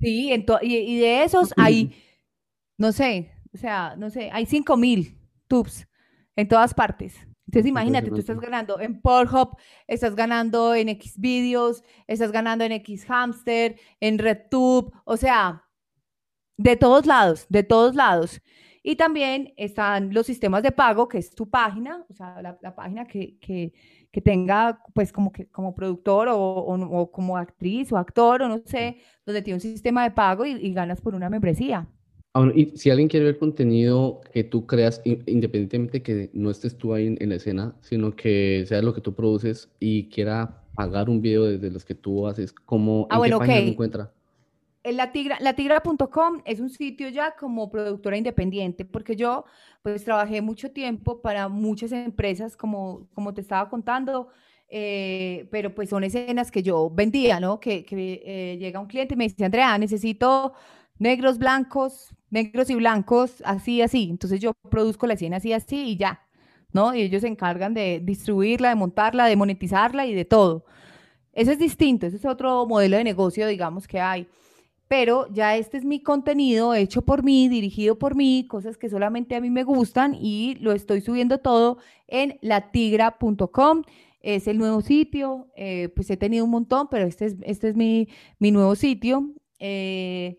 Sí, 0.00 0.32
en 0.32 0.44
y, 0.62 0.76
y, 0.76 0.98
de 0.98 1.22
esos 1.22 1.54
hay, 1.56 1.94
no 2.76 2.90
sé, 2.90 3.30
o 3.54 3.56
sea, 3.56 3.94
no 3.96 4.10
sé, 4.10 4.28
hay 4.32 4.46
5000 4.46 5.16
tubes 5.46 5.86
en 6.34 6.48
todas 6.48 6.74
partes. 6.74 7.14
Entonces 7.46 7.68
imagínate, 7.68 8.08
tú 8.08 8.16
estás 8.16 8.40
ganando 8.40 8.80
en 8.80 9.00
Pornhub, 9.00 9.56
estás 9.86 10.16
ganando 10.16 10.74
en 10.74 10.88
Xvideos, 11.00 11.84
estás 12.08 12.32
ganando 12.32 12.64
en 12.64 12.82
Xhamster, 12.82 13.76
en 14.00 14.18
RedTube, 14.18 14.92
o 15.04 15.16
sea, 15.16 15.64
de 16.56 16.76
todos 16.76 17.06
lados, 17.06 17.46
de 17.48 17.62
todos 17.62 17.94
lados. 17.94 18.40
Y 18.82 18.96
también 18.96 19.52
están 19.56 20.12
los 20.12 20.26
sistemas 20.26 20.64
de 20.64 20.72
pago, 20.72 21.06
que 21.06 21.18
es 21.18 21.34
tu 21.34 21.48
página, 21.48 22.04
o 22.08 22.14
sea, 22.14 22.42
la, 22.42 22.58
la 22.62 22.74
página 22.74 23.04
que, 23.04 23.38
que 23.38 23.72
que 24.12 24.20
tenga, 24.20 24.82
pues, 24.94 25.12
como 25.12 25.32
que 25.32 25.46
como 25.46 25.74
productor 25.74 26.28
o, 26.28 26.36
o, 26.36 27.10
como 27.10 27.36
actriz 27.36 27.92
o 27.92 27.96
actor 27.96 28.42
o 28.42 28.48
no 28.48 28.62
sé, 28.64 28.96
donde 29.24 29.42
tiene 29.42 29.56
un 29.56 29.60
sistema 29.60 30.02
de 30.02 30.10
pago 30.10 30.44
y, 30.44 30.72
ganas 30.72 31.00
por 31.00 31.14
una 31.14 31.30
membresía. 31.30 31.88
Ah, 32.34 32.48
y 32.54 32.76
si 32.76 32.90
alguien 32.90 33.08
quiere 33.08 33.26
ver 33.26 33.38
contenido 33.38 34.20
que 34.32 34.44
tú 34.44 34.66
creas, 34.66 35.00
independientemente 35.04 36.02
que 36.02 36.30
no 36.32 36.50
estés 36.50 36.76
tú 36.76 36.94
ahí 36.94 37.16
en, 37.18 37.28
la 37.28 37.36
escena, 37.36 37.74
sino 37.80 38.14
que 38.14 38.64
sea 38.66 38.82
lo 38.82 38.94
que 38.94 39.00
tú 39.00 39.14
produces 39.14 39.68
y 39.80 40.08
quiera 40.08 40.62
pagar 40.74 41.10
un 41.10 41.20
video 41.20 41.44
desde 41.44 41.70
los 41.70 41.84
que 41.84 41.94
tú 41.94 42.26
haces, 42.26 42.52
¿cómo 42.52 43.06
ah, 43.10 43.18
bueno, 43.18 43.40
qué 43.40 43.46
página 43.46 43.70
encuentra? 43.70 44.12
La 44.82 45.12
tigra, 45.12 45.36
latigra.com 45.40 46.40
es 46.46 46.58
un 46.58 46.70
sitio 46.70 47.10
ya 47.10 47.36
como 47.36 47.70
productora 47.70 48.16
independiente, 48.16 48.86
porque 48.86 49.14
yo 49.14 49.44
pues 49.82 50.04
trabajé 50.04 50.40
mucho 50.40 50.72
tiempo 50.72 51.20
para 51.20 51.48
muchas 51.48 51.92
empresas, 51.92 52.56
como, 52.56 53.06
como 53.14 53.34
te 53.34 53.42
estaba 53.42 53.68
contando, 53.68 54.28
eh, 54.68 55.48
pero 55.50 55.74
pues 55.74 55.90
son 55.90 56.04
escenas 56.04 56.50
que 56.50 56.62
yo 56.62 56.88
vendía, 56.90 57.40
¿no? 57.40 57.60
Que, 57.60 57.84
que 57.84 58.22
eh, 58.24 58.56
llega 58.58 58.80
un 58.80 58.86
cliente 58.86 59.14
y 59.14 59.16
me 59.18 59.24
dice, 59.24 59.44
Andrea, 59.44 59.76
necesito 59.76 60.54
negros, 60.98 61.38
blancos, 61.38 62.14
negros 62.30 62.70
y 62.70 62.74
blancos, 62.76 63.42
así, 63.44 63.82
así. 63.82 64.08
Entonces 64.10 64.40
yo 64.40 64.52
produzco 64.70 65.06
la 65.06 65.14
escena 65.14 65.36
así, 65.38 65.52
así 65.52 65.90
y 65.90 65.96
ya, 65.98 66.22
¿no? 66.72 66.94
Y 66.94 67.02
ellos 67.02 67.20
se 67.22 67.28
encargan 67.28 67.74
de 67.74 68.00
distribuirla, 68.02 68.70
de 68.70 68.76
montarla, 68.76 69.26
de 69.26 69.36
monetizarla 69.36 70.06
y 70.06 70.14
de 70.14 70.24
todo. 70.24 70.64
Eso 71.32 71.52
es 71.52 71.58
distinto, 71.58 72.06
ese 72.06 72.16
es 72.16 72.24
otro 72.24 72.66
modelo 72.66 72.96
de 72.96 73.04
negocio, 73.04 73.46
digamos, 73.46 73.86
que 73.86 74.00
hay 74.00 74.26
pero 74.90 75.28
ya 75.32 75.56
este 75.56 75.76
es 75.76 75.84
mi 75.84 76.02
contenido 76.02 76.74
hecho 76.74 77.02
por 77.02 77.22
mí, 77.22 77.48
dirigido 77.48 77.96
por 77.96 78.16
mí, 78.16 78.48
cosas 78.48 78.76
que 78.76 78.88
solamente 78.88 79.36
a 79.36 79.40
mí 79.40 79.48
me 79.48 79.62
gustan 79.62 80.16
y 80.20 80.56
lo 80.56 80.72
estoy 80.72 81.00
subiendo 81.00 81.38
todo 81.38 81.78
en 82.08 82.40
latigra.com. 82.42 83.84
Es 84.20 84.48
el 84.48 84.58
nuevo 84.58 84.80
sitio, 84.80 85.46
eh, 85.54 85.90
pues 85.94 86.10
he 86.10 86.16
tenido 86.16 86.44
un 86.44 86.50
montón, 86.50 86.88
pero 86.90 87.06
este 87.06 87.26
es, 87.26 87.36
este 87.42 87.68
es 87.68 87.76
mi, 87.76 88.08
mi 88.40 88.50
nuevo 88.50 88.74
sitio. 88.74 89.32
Eh, 89.60 90.38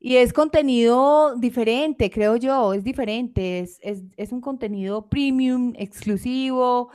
y 0.00 0.16
es 0.16 0.32
contenido 0.32 1.36
diferente, 1.36 2.10
creo 2.10 2.34
yo, 2.34 2.74
es 2.74 2.82
diferente, 2.82 3.60
es, 3.60 3.78
es, 3.80 4.02
es 4.16 4.32
un 4.32 4.40
contenido 4.40 5.08
premium, 5.08 5.72
exclusivo, 5.76 6.90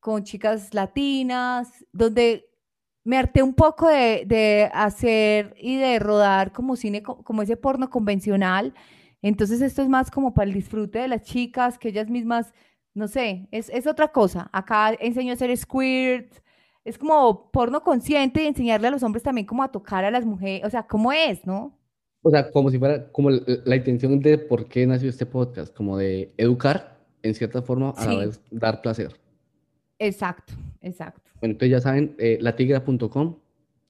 con 0.00 0.22
chicas 0.22 0.74
latinas, 0.74 1.82
donde 1.92 2.51
me 3.04 3.18
harté 3.18 3.42
un 3.42 3.54
poco 3.54 3.88
de, 3.88 4.70
hacer 4.72 5.54
y 5.58 5.76
de 5.76 5.98
rodar 5.98 6.52
como 6.52 6.76
cine, 6.76 7.02
como 7.02 7.42
ese 7.42 7.56
porno 7.56 7.90
convencional. 7.90 8.74
Entonces 9.22 9.60
esto 9.60 9.82
es 9.82 9.88
más 9.88 10.10
como 10.10 10.34
para 10.34 10.48
el 10.48 10.54
disfrute 10.54 11.00
de 11.00 11.08
las 11.08 11.22
chicas, 11.22 11.78
que 11.78 11.88
ellas 11.88 12.10
mismas, 12.10 12.52
no 12.94 13.08
sé, 13.08 13.48
es, 13.50 13.68
es 13.70 13.86
otra 13.86 14.08
cosa. 14.08 14.50
Acá 14.52 14.94
enseño 15.00 15.30
a 15.30 15.34
hacer 15.34 15.56
squirt, 15.56 16.32
es 16.84 16.98
como 16.98 17.50
porno 17.50 17.82
consciente 17.82 18.42
y 18.42 18.46
enseñarle 18.46 18.88
a 18.88 18.90
los 18.90 19.02
hombres 19.02 19.22
también 19.22 19.46
como 19.46 19.62
a 19.62 19.70
tocar 19.70 20.04
a 20.04 20.10
las 20.10 20.24
mujeres, 20.24 20.66
o 20.66 20.70
sea, 20.70 20.84
cómo 20.84 21.12
es, 21.12 21.44
¿no? 21.46 21.78
O 22.22 22.30
sea, 22.30 22.50
como 22.50 22.70
si 22.70 22.78
fuera 22.78 23.10
como 23.10 23.30
la, 23.30 23.76
intención 23.76 24.20
de 24.20 24.38
por 24.38 24.68
qué 24.68 24.86
nació 24.86 25.10
este 25.10 25.26
podcast, 25.26 25.74
como 25.74 25.98
de 25.98 26.32
educar 26.36 27.00
en 27.22 27.34
cierta 27.34 27.62
forma 27.62 27.90
a 27.90 28.06
la 28.06 28.16
vez 28.26 28.40
dar 28.50 28.80
placer. 28.80 29.16
Exacto, 29.98 30.54
exacto. 30.80 31.21
Bueno, 31.42 31.54
entonces 31.54 31.70
ya 31.70 31.80
saben, 31.80 32.14
eh, 32.18 32.38
latigra.com, 32.40 33.34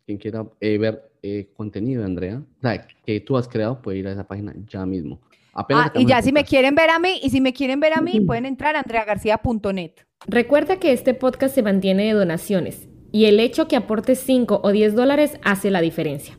quien 0.06 0.16
quiera 0.16 0.46
eh, 0.58 0.78
ver 0.78 1.12
eh, 1.22 1.50
contenido 1.54 2.00
de 2.00 2.06
Andrea, 2.06 2.38
o 2.38 2.60
sea, 2.62 2.86
que 3.04 3.20
tú 3.20 3.36
has 3.36 3.46
creado, 3.46 3.82
puede 3.82 3.98
ir 3.98 4.08
a 4.08 4.12
esa 4.12 4.26
página 4.26 4.54
ya 4.66 4.86
mismo. 4.86 5.20
ah, 5.52 5.92
y 5.94 6.06
ya 6.06 6.22
si 6.22 6.32
me 6.32 6.44
quieren 6.44 6.74
ver 6.74 6.88
a 6.88 6.98
mí, 6.98 7.20
y 7.22 7.28
si 7.28 7.42
me 7.42 7.52
quieren 7.52 7.78
ver 7.78 7.92
a 7.92 8.00
mí, 8.00 8.20
pueden 8.22 8.46
entrar 8.46 8.74
a 8.74 8.80
andreagarcia.net. 8.80 9.90
Recuerda 10.26 10.78
que 10.80 10.92
este 10.92 11.12
podcast 11.12 11.54
se 11.54 11.62
mantiene 11.62 12.06
de 12.06 12.12
donaciones, 12.12 12.88
y 13.12 13.26
el 13.26 13.38
hecho 13.38 13.68
que 13.68 13.76
aportes 13.76 14.18
5 14.20 14.62
o 14.64 14.72
10 14.72 14.94
dólares 14.94 15.38
hace 15.44 15.70
la 15.70 15.82
diferencia. 15.82 16.38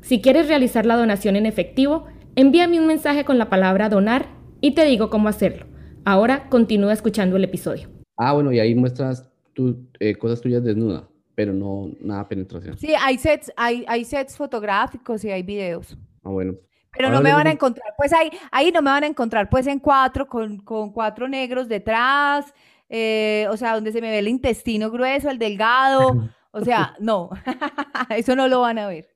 Si 0.00 0.22
quieres 0.22 0.48
realizar 0.48 0.86
la 0.86 0.96
donación 0.96 1.36
en 1.36 1.44
efectivo, 1.44 2.06
envíame 2.34 2.80
un 2.80 2.86
mensaje 2.86 3.26
con 3.26 3.36
la 3.36 3.50
palabra 3.50 3.90
donar 3.90 4.28
y 4.62 4.70
te 4.72 4.86
digo 4.86 5.10
cómo 5.10 5.28
hacerlo. 5.28 5.66
Ahora 6.06 6.48
continúa 6.48 6.94
escuchando 6.94 7.36
el 7.36 7.44
episodio. 7.44 7.90
Ah, 8.16 8.32
bueno, 8.32 8.52
y 8.52 8.58
ahí 8.58 8.74
muestras 8.74 9.31
tú, 9.52 9.88
eh, 10.00 10.14
cosas 10.16 10.40
tuyas 10.40 10.62
desnuda, 10.62 11.08
pero 11.34 11.52
no 11.52 11.90
nada 12.00 12.28
penetración. 12.28 12.76
Sí, 12.78 12.94
hay 12.98 13.18
sets, 13.18 13.52
hay, 13.56 13.84
hay 13.88 14.04
sets 14.04 14.36
fotográficos 14.36 15.24
y 15.24 15.30
hay 15.30 15.42
videos. 15.42 15.96
Ah, 16.22 16.30
bueno. 16.30 16.54
Pero 16.94 17.10
no 17.10 17.22
me 17.22 17.32
van 17.32 17.46
a 17.46 17.52
encontrar, 17.52 17.94
pues 17.96 18.12
ahí, 18.12 18.30
ahí 18.50 18.70
no 18.70 18.82
me 18.82 18.90
van 18.90 19.04
a 19.04 19.06
encontrar, 19.06 19.48
pues 19.48 19.66
en 19.66 19.78
cuatro, 19.78 20.26
con, 20.28 20.58
con 20.58 20.92
cuatro 20.92 21.26
negros 21.26 21.66
detrás, 21.66 22.52
eh, 22.90 23.46
o 23.50 23.56
sea, 23.56 23.74
donde 23.74 23.92
se 23.92 24.02
me 24.02 24.10
ve 24.10 24.18
el 24.18 24.28
intestino 24.28 24.90
grueso, 24.90 25.30
el 25.30 25.38
delgado, 25.38 26.28
o 26.50 26.60
sea, 26.62 26.94
no, 27.00 27.30
eso 28.10 28.36
no 28.36 28.46
lo 28.46 28.60
van 28.60 28.78
a 28.78 28.88
ver. 28.88 29.08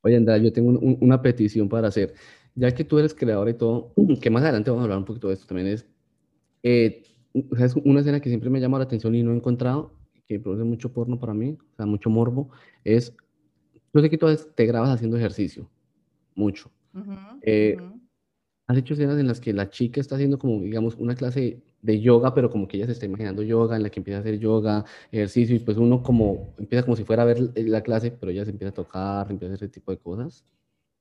Oye, 0.00 0.16
Andrea, 0.16 0.38
yo 0.38 0.52
tengo 0.52 0.78
una 1.00 1.20
petición 1.20 1.68
para 1.68 1.88
hacer. 1.88 2.14
Ya 2.54 2.70
que 2.70 2.84
tú 2.84 2.98
eres 2.98 3.12
creador 3.12 3.50
y 3.50 3.54
todo, 3.54 3.92
que 4.22 4.30
más 4.30 4.42
adelante 4.42 4.70
vamos 4.70 4.82
a 4.82 4.84
hablar 4.84 4.98
un 4.98 5.04
poquito 5.04 5.28
de 5.28 5.34
esto 5.34 5.46
también, 5.46 5.68
es, 5.68 5.86
eh, 6.62 7.02
o 7.50 7.56
sea, 7.56 7.66
es 7.66 7.76
una 7.76 8.00
escena 8.00 8.20
que 8.20 8.28
siempre 8.28 8.50
me 8.50 8.60
llama 8.60 8.78
la 8.78 8.84
atención 8.84 9.14
y 9.14 9.22
no 9.22 9.32
he 9.32 9.36
encontrado, 9.36 9.92
que 10.26 10.40
produce 10.40 10.64
mucho 10.64 10.92
porno 10.92 11.18
para 11.18 11.34
mí, 11.34 11.56
o 11.72 11.76
sea, 11.76 11.86
mucho 11.86 12.10
morbo, 12.10 12.50
es, 12.84 13.12
yo 13.94 14.00
sé 14.00 14.10
que 14.10 14.18
tú 14.18 14.26
te 14.54 14.66
grabas 14.66 14.90
haciendo 14.90 15.16
ejercicio, 15.16 15.68
mucho. 16.34 16.70
Ujú, 16.94 17.12
Eh, 17.42 17.76
ujú. 17.78 18.00
has 18.66 18.78
hecho 18.78 18.94
escenas 18.94 19.18
en 19.18 19.26
las 19.28 19.40
que 19.40 19.52
la 19.52 19.70
chica 19.70 20.00
está 20.00 20.16
haciendo 20.16 20.38
como, 20.38 20.60
digamos, 20.60 20.96
una 20.96 21.14
clase 21.14 21.62
de 21.82 22.00
yoga, 22.00 22.34
pero 22.34 22.50
como 22.50 22.66
que 22.66 22.76
ella 22.78 22.86
se 22.86 22.92
está 22.92 23.06
imaginando 23.06 23.42
yoga, 23.42 23.76
en 23.76 23.84
la 23.84 23.90
que 23.90 24.00
empieza 24.00 24.18
a 24.18 24.20
hacer 24.20 24.38
yoga, 24.38 24.84
ejercicio, 25.12 25.54
y 25.54 25.60
pues 25.60 25.76
uno 25.76 26.02
como, 26.02 26.54
empieza 26.58 26.84
como 26.84 26.96
si 26.96 27.04
fuera 27.04 27.22
a 27.22 27.26
ver 27.26 27.52
la 27.54 27.82
clase, 27.82 28.10
pero 28.10 28.32
ella 28.32 28.44
se 28.44 28.50
empieza 28.50 28.70
a 28.70 28.74
tocar, 28.74 29.30
empieza 29.30 29.52
a 29.52 29.54
hacer 29.54 29.66
ese 29.68 29.72
tipo 29.74 29.92
de 29.92 29.98
cosas. 29.98 30.44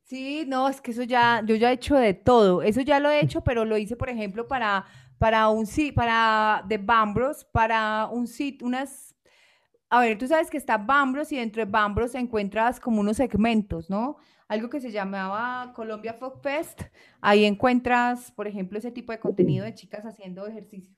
Sí, 0.04 0.46
no, 0.48 0.70
es 0.70 0.82
que 0.82 0.92
eso 0.92 1.02
ya, 1.02 1.42
yo 1.48 1.56
ya 1.56 1.72
he 1.72 1.74
hecho 1.74 1.96
de 1.96 2.14
todo. 2.14 2.62
Eso 2.62 2.82
ya 2.82 3.00
lo 3.00 3.10
he 3.10 3.22
hecho, 3.22 3.42
pero 3.42 3.66
lo 3.66 3.76
hice, 3.76 3.96
por 3.96 4.10
ejemplo, 4.10 4.48
para, 4.48 4.86
para 5.18 5.50
un 5.50 5.66
para 5.94 6.64
de 6.68 6.78
Bambros, 6.78 7.46
para 7.46 8.08
un 8.12 8.28
sitio, 8.28 8.68
unas, 8.68 9.16
a 9.90 10.02
ver, 10.02 10.18
tú 10.18 10.28
sabes 10.28 10.50
que 10.50 10.58
está 10.58 10.78
Bambros 10.78 11.32
y 11.32 11.38
dentro 11.38 11.64
de 11.66 11.72
Bambros 11.72 12.16
encuentras 12.16 12.80
como 12.80 13.02
unos 13.02 13.18
segmentos, 13.18 13.90
¿no? 13.90 14.18
Algo 14.48 14.70
que 14.70 14.80
se 14.80 14.92
llamaba 14.92 15.74
Colombia 15.74 16.14
Folk 16.14 16.42
Fest. 16.44 16.82
Ahí 17.20 17.46
encuentras, 17.46 18.32
por 18.32 18.48
ejemplo, 18.48 18.78
ese 18.78 18.92
tipo 18.92 19.12
de 19.12 19.20
contenido 19.20 19.66
de 19.66 19.74
chicas 19.74 20.06
haciendo 20.06 20.46
ejercicio. 20.46 20.96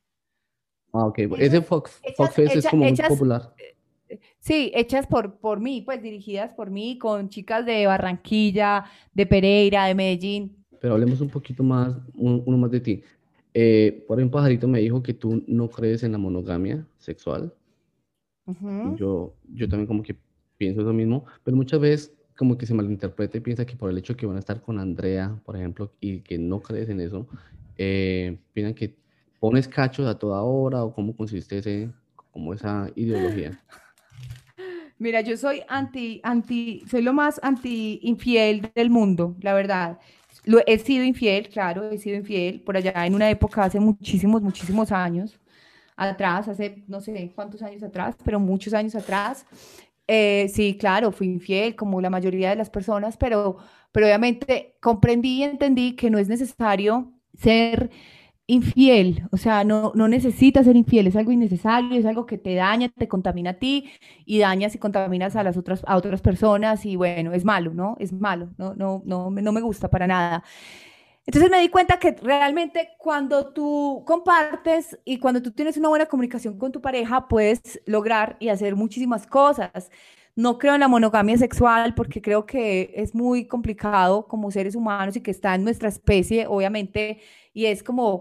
Ah, 0.92 1.06
ok. 1.06 1.20
Ese 1.38 1.62
Fox, 1.62 2.00
hechas, 2.04 2.16
Foxfest 2.18 2.56
es 2.58 2.68
como 2.70 2.84
muy 2.84 2.96
popular. 2.96 3.54
Sí, 4.40 4.72
hechas 4.74 5.06
por, 5.08 5.40
por 5.40 5.60
mí, 5.60 5.82
pues 5.82 6.02
dirigidas 6.02 6.54
por 6.54 6.70
mí, 6.70 6.98
con 6.98 7.30
chicas 7.30 7.66
de 7.66 7.86
Barranquilla, 7.88 8.86
de 9.14 9.26
Pereira, 9.26 9.86
de 9.86 9.96
Medellín. 9.96 10.66
Pero 10.80 10.94
hablemos 10.94 11.20
un 11.22 11.30
poquito 11.30 11.64
más, 11.64 11.96
un- 12.14 12.44
uno 12.46 12.58
más 12.58 12.72
de 12.72 12.80
ti. 12.80 13.04
Eh, 13.60 14.06
por 14.08 14.20
ahí 14.20 14.24
un 14.24 14.30
pajarito 14.30 14.68
me 14.68 14.80
dijo 14.80 15.02
que 15.02 15.16
tú 15.16 15.44
no 15.48 15.68
crees 15.68 16.04
en 16.04 16.12
la 16.12 16.20
monogamia 16.20 16.86
sexual. 17.00 17.52
Y 18.46 18.52
Ujú. 18.52 18.98
yo, 18.98 19.34
yo 19.52 19.68
también 19.68 19.88
como 19.88 20.04
que 20.04 20.16
pienso 20.58 20.84
lo 20.84 20.94
mismo, 20.94 21.26
pero 21.44 21.58
muchas 21.58 21.80
veces 21.80 22.14
como 22.38 22.56
que 22.56 22.68
se 22.68 22.76
malinterpreta 22.76 23.36
y 23.36 23.42
piensa 23.42 23.66
que 23.66 23.76
por 23.76 23.90
el 23.90 23.98
hecho 23.98 24.16
que 24.16 24.28
van 24.28 24.36
a 24.36 24.42
estar 24.42 24.62
con 24.62 24.78
Andrea, 24.78 25.36
por 25.44 25.56
ejemplo, 25.56 25.92
y 26.00 26.20
que 26.20 26.38
no 26.38 26.60
crees 26.62 26.88
en 26.90 27.00
eso, 27.00 27.26
eh, 27.80 28.38
piensan 28.54 28.76
que 28.76 28.94
pones 29.40 29.68
cachos 29.68 30.06
a 30.06 30.20
toda 30.20 30.44
hora 30.44 30.84
o 30.84 30.94
cómo 30.94 31.16
consiste 31.16 31.58
ese, 31.58 31.90
como 32.32 32.54
esa 32.54 32.92
ideología. 32.96 33.60
Mira, 35.00 35.22
yo 35.22 35.36
soy 35.36 35.64
anti, 35.68 36.22
anti, 36.24 36.84
soy 36.88 37.02
lo 37.02 37.14
más 37.14 37.40
anti 37.42 38.02
infiel 38.04 38.70
del 38.76 38.92
mundo, 38.92 39.36
la 39.42 39.56
verdad. 39.56 39.98
Lo, 40.48 40.60
he 40.66 40.80
sido 40.80 41.04
infiel, 41.04 41.50
claro, 41.50 41.90
he 41.92 41.98
sido 41.98 42.16
infiel 42.16 42.62
por 42.62 42.78
allá 42.78 43.06
en 43.06 43.14
una 43.14 43.30
época 43.30 43.64
hace 43.64 43.80
muchísimos, 43.80 44.42
muchísimos 44.42 44.92
años 44.92 45.40
atrás, 45.98 46.48
hace 46.48 46.84
no 46.88 47.02
sé 47.02 47.32
cuántos 47.36 47.62
años 47.62 47.84
atrás, 47.84 48.16
pero 48.24 48.40
muchos 48.40 48.74
años 48.74 48.96
atrás. 48.96 49.46
Eh, 50.08 50.50
sí, 50.54 50.78
claro, 50.80 51.12
fui 51.12 51.28
infiel 51.28 51.76
como 51.76 52.00
la 52.00 52.10
mayoría 52.10 52.50
de 52.52 52.56
las 52.56 52.70
personas, 52.70 53.18
pero, 53.18 53.58
pero 53.92 54.06
obviamente 54.06 54.78
comprendí 54.82 55.40
y 55.40 55.44
entendí 55.44 55.96
que 55.96 56.10
no 56.10 56.18
es 56.18 56.30
necesario 56.30 57.12
ser 57.38 57.90
infiel, 58.48 59.28
o 59.32 59.38
sea, 59.38 59.64
no, 59.66 59.92
no 59.96 60.08
necesitas 60.08 60.66
ser 60.66 60.76
infiel, 60.78 61.08
es 61.08 61.16
algo 61.18 61.32
innecesario, 61.34 61.98
es 62.00 62.06
algo 62.06 62.26
que 62.26 62.38
te 62.38 62.56
daña, 62.56 62.90
te 62.90 63.08
contamina 63.08 63.52
a 63.52 63.54
ti 63.56 63.92
y 64.26 64.40
dañas 64.40 64.74
y 64.76 64.80
contaminas 64.80 65.36
a 65.36 65.44
las 65.44 65.58
otras, 65.58 65.84
a 65.86 65.98
otras 65.98 66.22
personas 66.22 66.86
y 66.86 66.96
bueno, 66.96 67.34
es 67.34 67.44
malo, 67.46 67.74
¿no? 67.74 67.96
Es 68.00 68.14
malo, 68.14 68.50
no, 68.58 68.74
no, 68.76 69.02
no, 69.06 69.30
no 69.30 69.52
me 69.52 69.62
gusta 69.62 69.90
para 69.90 70.08
nada. 70.08 70.44
Entonces 71.26 71.52
me 71.52 71.60
di 71.60 71.68
cuenta 71.70 72.00
que 72.00 72.12
realmente 72.22 72.90
cuando 72.98 73.52
tú 73.54 74.04
compartes 74.08 74.98
y 75.04 75.20
cuando 75.20 75.42
tú 75.42 75.52
tienes 75.52 75.76
una 75.78 75.90
buena 75.90 76.06
comunicación 76.06 76.58
con 76.58 76.72
tu 76.72 76.82
pareja, 76.82 77.28
puedes 77.28 77.82
lograr 77.86 78.38
y 78.40 78.48
hacer 78.50 78.76
muchísimas 78.78 79.28
cosas. 79.28 79.92
No 80.38 80.60
creo 80.60 80.76
en 80.76 80.82
la 80.82 80.88
monogamia 80.88 81.36
sexual 81.36 81.96
porque 81.96 82.22
creo 82.22 82.46
que 82.46 82.94
es 82.96 83.16
muy 83.16 83.48
complicado 83.48 84.28
como 84.28 84.52
seres 84.52 84.76
humanos 84.76 85.16
y 85.16 85.22
que 85.22 85.32
está 85.32 85.56
en 85.56 85.64
nuestra 85.64 85.90
especie, 85.90 86.46
obviamente, 86.46 87.22
y 87.56 87.66
es 87.66 87.82
como, 87.82 88.20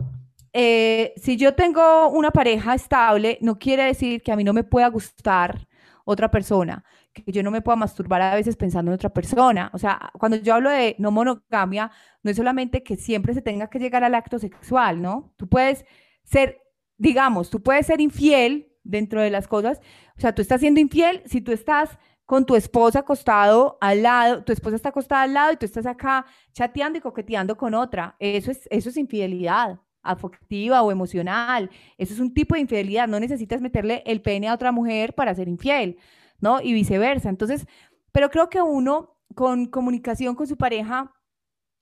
eh, 0.54 1.12
si 1.18 1.36
yo 1.36 1.54
tengo 1.54 2.08
una 2.08 2.30
pareja 2.30 2.74
estable, 2.74 3.36
no 3.42 3.58
quiere 3.58 3.84
decir 3.84 4.22
que 4.22 4.32
a 4.32 4.36
mí 4.36 4.44
no 4.44 4.54
me 4.54 4.64
pueda 4.64 4.88
gustar 4.88 5.68
otra 6.06 6.30
persona, 6.30 6.82
que 7.12 7.30
yo 7.30 7.42
no 7.42 7.50
me 7.50 7.60
pueda 7.60 7.76
masturbar 7.76 8.22
a 8.22 8.34
veces 8.34 8.56
pensando 8.56 8.90
en 8.90 8.94
otra 8.94 9.10
persona. 9.10 9.70
O 9.74 9.78
sea, 9.78 10.10
cuando 10.18 10.38
yo 10.38 10.54
hablo 10.54 10.70
de 10.70 10.96
no 10.98 11.10
monogamia, 11.10 11.90
no 12.22 12.30
es 12.30 12.38
solamente 12.38 12.82
que 12.82 12.96
siempre 12.96 13.34
se 13.34 13.42
tenga 13.42 13.68
que 13.68 13.78
llegar 13.78 14.04
al 14.04 14.14
acto 14.14 14.38
sexual, 14.38 15.02
¿no? 15.02 15.34
Tú 15.36 15.48
puedes 15.50 15.84
ser, 16.24 16.62
digamos, 16.96 17.50
tú 17.50 17.62
puedes 17.62 17.86
ser 17.86 18.00
infiel 18.00 18.72
dentro 18.86 19.20
de 19.20 19.30
las 19.30 19.48
cosas. 19.48 19.80
O 20.16 20.20
sea, 20.20 20.34
tú 20.34 20.42
estás 20.42 20.60
siendo 20.60 20.80
infiel 20.80 21.22
si 21.26 21.40
tú 21.40 21.52
estás 21.52 21.98
con 22.24 22.44
tu 22.44 22.56
esposa 22.56 23.00
acostado 23.00 23.78
al 23.80 24.02
lado, 24.02 24.42
tu 24.42 24.52
esposa 24.52 24.76
está 24.76 24.88
acostada 24.88 25.22
al 25.22 25.34
lado 25.34 25.52
y 25.52 25.56
tú 25.56 25.64
estás 25.64 25.86
acá 25.86 26.26
chateando 26.52 26.98
y 26.98 27.00
coqueteando 27.00 27.56
con 27.56 27.74
otra. 27.74 28.16
Eso 28.18 28.50
es, 28.50 28.66
eso 28.70 28.88
es 28.88 28.96
infidelidad 28.96 29.80
afectiva 30.02 30.82
o 30.82 30.90
emocional. 30.90 31.70
Eso 31.98 32.14
es 32.14 32.20
un 32.20 32.32
tipo 32.32 32.54
de 32.54 32.62
infidelidad. 32.62 33.08
No 33.08 33.20
necesitas 33.20 33.60
meterle 33.60 34.02
el 34.06 34.22
pene 34.22 34.48
a 34.48 34.54
otra 34.54 34.72
mujer 34.72 35.14
para 35.14 35.34
ser 35.34 35.48
infiel, 35.48 35.98
¿no? 36.40 36.60
Y 36.60 36.72
viceversa. 36.72 37.28
Entonces, 37.28 37.66
pero 38.12 38.30
creo 38.30 38.48
que 38.48 38.62
uno 38.62 39.16
con 39.34 39.66
comunicación 39.66 40.34
con 40.34 40.46
su 40.46 40.56
pareja, 40.56 41.12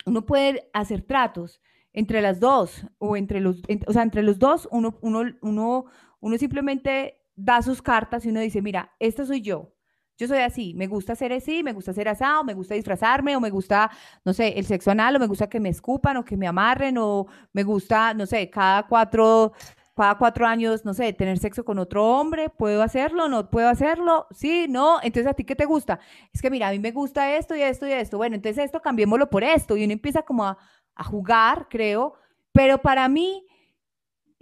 uno 0.06 0.26
puede 0.26 0.68
hacer 0.72 1.02
tratos 1.02 1.60
entre 1.92 2.20
las 2.20 2.40
dos 2.40 2.84
o 2.98 3.16
entre 3.16 3.40
los, 3.40 3.62
o 3.86 3.92
sea, 3.92 4.02
entre 4.02 4.22
los 4.22 4.38
dos, 4.38 4.68
uno, 4.72 4.98
uno, 5.00 5.24
uno, 5.42 5.84
uno 6.24 6.38
simplemente 6.38 7.20
da 7.36 7.60
sus 7.60 7.82
cartas 7.82 8.24
y 8.24 8.30
uno 8.30 8.40
dice, 8.40 8.62
mira, 8.62 8.94
esta 8.98 9.26
soy 9.26 9.42
yo. 9.42 9.74
Yo 10.16 10.26
soy 10.26 10.38
así, 10.38 10.72
me 10.72 10.86
gusta 10.86 11.14
ser 11.14 11.34
así, 11.34 11.62
me 11.62 11.74
gusta 11.74 11.92
ser 11.92 12.08
asado, 12.08 12.44
me 12.44 12.54
gusta 12.54 12.74
disfrazarme, 12.74 13.36
o 13.36 13.40
me 13.40 13.50
gusta, 13.50 13.90
no 14.24 14.32
sé, 14.32 14.58
el 14.58 14.64
sexo 14.64 14.90
anal, 14.90 15.16
o 15.16 15.18
me 15.18 15.26
gusta 15.26 15.50
que 15.50 15.60
me 15.60 15.68
escupan, 15.68 16.16
o 16.16 16.24
que 16.24 16.38
me 16.38 16.46
amarren, 16.46 16.96
o 16.96 17.26
me 17.52 17.62
gusta, 17.62 18.14
no 18.14 18.24
sé, 18.24 18.48
cada 18.48 18.84
cuatro, 18.84 19.52
cada 19.94 20.16
cuatro 20.16 20.46
años, 20.46 20.82
no 20.86 20.94
sé, 20.94 21.12
tener 21.12 21.38
sexo 21.38 21.62
con 21.62 21.78
otro 21.78 22.06
hombre, 22.06 22.48
¿puedo 22.48 22.82
hacerlo? 22.82 23.28
¿No 23.28 23.50
puedo 23.50 23.68
hacerlo? 23.68 24.26
Sí, 24.30 24.64
no, 24.66 25.00
entonces 25.02 25.30
¿a 25.30 25.34
ti 25.34 25.44
qué 25.44 25.56
te 25.56 25.66
gusta? 25.66 26.00
Es 26.32 26.40
que 26.40 26.48
mira, 26.48 26.68
a 26.68 26.70
mí 26.70 26.78
me 26.78 26.92
gusta 26.92 27.36
esto 27.36 27.54
y 27.54 27.60
esto 27.60 27.86
y 27.86 27.92
esto, 27.92 28.16
bueno, 28.16 28.34
entonces 28.36 28.64
esto 28.64 28.80
cambiémoslo 28.80 29.28
por 29.28 29.44
esto, 29.44 29.76
y 29.76 29.84
uno 29.84 29.92
empieza 29.92 30.22
como 30.22 30.46
a 30.46 31.04
jugar, 31.04 31.66
creo, 31.68 32.14
pero 32.50 32.78
para 32.80 33.06
mí 33.10 33.46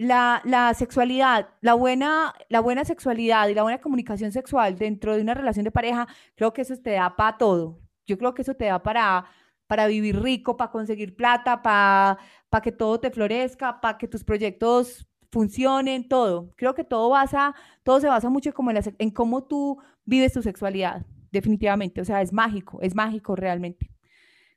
la, 0.03 0.41
la 0.45 0.73
sexualidad, 0.73 1.49
la 1.61 1.73
buena, 1.73 2.33
la 2.49 2.59
buena 2.59 2.85
sexualidad 2.85 3.47
y 3.47 3.53
la 3.53 3.63
buena 3.63 3.81
comunicación 3.81 4.31
sexual 4.31 4.77
dentro 4.77 5.15
de 5.15 5.21
una 5.21 5.33
relación 5.33 5.63
de 5.63 5.71
pareja, 5.71 6.07
creo 6.35 6.53
que 6.53 6.61
eso 6.61 6.75
te 6.77 6.91
da 6.91 7.15
para 7.15 7.37
todo. 7.37 7.79
Yo 8.05 8.17
creo 8.17 8.33
que 8.33 8.41
eso 8.41 8.55
te 8.55 8.65
da 8.65 8.83
para, 8.83 9.25
para 9.67 9.87
vivir 9.87 10.21
rico, 10.21 10.57
para 10.57 10.71
conseguir 10.71 11.15
plata, 11.15 11.61
para, 11.61 12.17
para 12.49 12.61
que 12.61 12.71
todo 12.71 12.99
te 12.99 13.11
florezca, 13.11 13.79
para 13.81 13.97
que 13.97 14.07
tus 14.07 14.23
proyectos 14.23 15.07
funcionen, 15.31 16.07
todo. 16.07 16.51
Creo 16.55 16.75
que 16.75 16.83
todo 16.83 17.09
basa, 17.09 17.55
todo 17.83 17.99
se 17.99 18.07
basa 18.07 18.29
mucho 18.29 18.53
como 18.53 18.71
en, 18.71 18.75
la 18.75 18.83
en 18.99 19.09
cómo 19.09 19.43
tú 19.43 19.79
vives 20.05 20.33
tu 20.33 20.41
sexualidad, 20.43 21.05
definitivamente. 21.31 22.01
O 22.01 22.05
sea, 22.05 22.21
es 22.21 22.31
mágico, 22.31 22.79
es 22.81 22.95
mágico 22.95 23.35
realmente. 23.35 23.89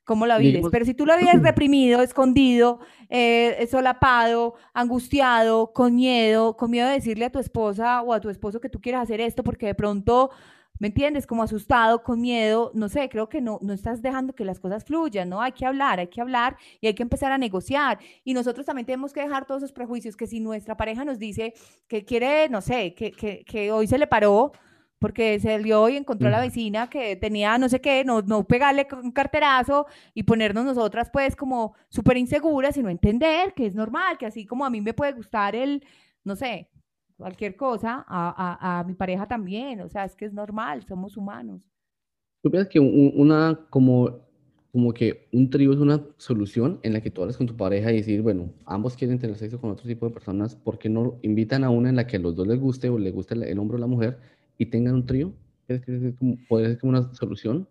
¿Cómo 0.06 0.24
la 0.24 0.38
vives? 0.38 0.54
Digamos, 0.54 0.70
Pero 0.70 0.84
si 0.84 0.94
tú 0.94 1.04
lo 1.04 1.18
vives 1.18 1.34
reprimido, 1.42 2.00
escondido, 2.00 2.78
eh, 3.10 3.66
solapado, 3.68 4.54
angustiado, 4.72 5.72
con 5.72 5.96
miedo, 5.96 6.56
con 6.56 6.70
miedo 6.70 6.86
de 6.86 6.94
decirle 6.94 7.24
a 7.24 7.30
tu 7.30 7.40
esposa 7.40 8.02
o 8.02 8.12
a 8.12 8.20
tu 8.20 8.30
esposo 8.30 8.60
que 8.60 8.68
tú 8.68 8.80
quieres 8.80 9.00
hacer 9.00 9.20
esto 9.20 9.42
porque 9.42 9.66
de 9.66 9.74
pronto, 9.74 10.30
¿me 10.78 10.86
entiendes? 10.86 11.26
Como 11.26 11.42
asustado, 11.42 12.04
con 12.04 12.20
miedo, 12.20 12.70
no 12.72 12.88
sé, 12.88 13.08
creo 13.08 13.28
que 13.28 13.40
no, 13.40 13.58
no 13.62 13.72
estás 13.72 14.00
dejando 14.00 14.32
que 14.32 14.44
las 14.44 14.60
cosas 14.60 14.84
fluyan, 14.84 15.28
¿no? 15.28 15.42
Hay 15.42 15.50
que 15.50 15.66
hablar, 15.66 15.98
hay 15.98 16.06
que 16.06 16.20
hablar 16.20 16.56
y 16.80 16.86
hay 16.86 16.94
que 16.94 17.02
empezar 17.02 17.32
a 17.32 17.38
negociar. 17.38 17.98
Y 18.22 18.32
nosotros 18.32 18.64
también 18.64 18.86
tenemos 18.86 19.12
que 19.12 19.22
dejar 19.22 19.44
todos 19.44 19.64
esos 19.64 19.72
prejuicios 19.72 20.16
que 20.16 20.28
si 20.28 20.38
nuestra 20.38 20.76
pareja 20.76 21.04
nos 21.04 21.18
dice 21.18 21.52
que 21.88 22.04
quiere, 22.04 22.48
no 22.48 22.60
sé, 22.60 22.94
que, 22.94 23.10
que, 23.10 23.44
que 23.44 23.72
hoy 23.72 23.88
se 23.88 23.98
le 23.98 24.06
paró 24.06 24.52
porque 24.98 25.38
salió 25.40 25.88
y 25.88 25.96
encontró 25.96 26.28
a 26.28 26.30
la 26.30 26.40
vecina 26.40 26.88
que 26.90 27.16
tenía 27.16 27.58
no 27.58 27.68
sé 27.68 27.80
qué, 27.80 28.04
no, 28.04 28.22
no 28.22 28.46
pegarle 28.46 28.86
un 29.02 29.12
carterazo 29.12 29.86
y 30.14 30.22
ponernos 30.24 30.64
nosotras 30.64 31.10
pues 31.12 31.36
como 31.36 31.74
súper 31.88 32.16
inseguras 32.16 32.76
y 32.76 32.82
no 32.82 32.88
entender 32.90 33.54
que 33.54 33.66
es 33.66 33.74
normal, 33.74 34.18
que 34.18 34.26
así 34.26 34.46
como 34.46 34.64
a 34.64 34.70
mí 34.70 34.80
me 34.80 34.94
puede 34.94 35.12
gustar 35.12 35.54
el, 35.56 35.84
no 36.24 36.36
sé, 36.36 36.68
cualquier 37.16 37.56
cosa, 37.56 38.04
a, 38.08 38.78
a, 38.78 38.80
a 38.80 38.84
mi 38.84 38.94
pareja 38.94 39.26
también, 39.26 39.80
o 39.80 39.88
sea, 39.88 40.04
es 40.04 40.16
que 40.16 40.26
es 40.26 40.32
normal, 40.32 40.84
somos 40.86 41.16
humanos. 41.16 41.62
¿Tú 42.42 42.50
piensas 42.50 42.70
que 42.72 42.78
un- 42.80 43.12
una, 43.16 43.66
como, 43.70 44.20
como 44.72 44.92
que 44.92 45.28
un 45.32 45.50
trío 45.50 45.72
es 45.72 45.78
una 45.78 46.04
solución 46.18 46.78
en 46.82 46.92
la 46.92 47.00
que 47.00 47.10
tú 47.10 47.22
hablas 47.22 47.36
con 47.36 47.46
tu 47.46 47.56
pareja 47.56 47.92
y 47.92 47.96
decir, 47.98 48.22
bueno, 48.22 48.50
ambos 48.66 48.96
quieren 48.96 49.18
tener 49.18 49.36
sexo 49.36 49.60
con 49.60 49.70
otro 49.70 49.86
tipo 49.86 50.06
de 50.06 50.12
personas, 50.14 50.54
¿por 50.54 50.78
qué 50.78 50.88
no 50.88 51.18
invitan 51.22 51.64
a 51.64 51.70
una 51.70 51.88
en 51.88 51.96
la 51.96 52.06
que 52.06 52.16
a 52.16 52.20
los 52.20 52.36
dos 52.36 52.46
les 52.46 52.60
guste 52.60 52.88
o 52.90 52.98
le 52.98 53.10
guste 53.10 53.34
el, 53.34 53.42
el 53.44 53.58
hombre 53.58 53.76
o 53.76 53.80
la 53.80 53.86
mujer 53.86 54.18
y 54.58 54.66
tengan 54.66 54.94
un 54.94 55.06
trío? 55.06 55.32
¿Crees 55.66 55.82
que 55.84 55.96
es 56.08 56.14
como, 56.18 56.36
podría 56.48 56.70
ser 56.70 56.78
como 56.78 56.90
una 56.90 57.12
solución 57.14 57.68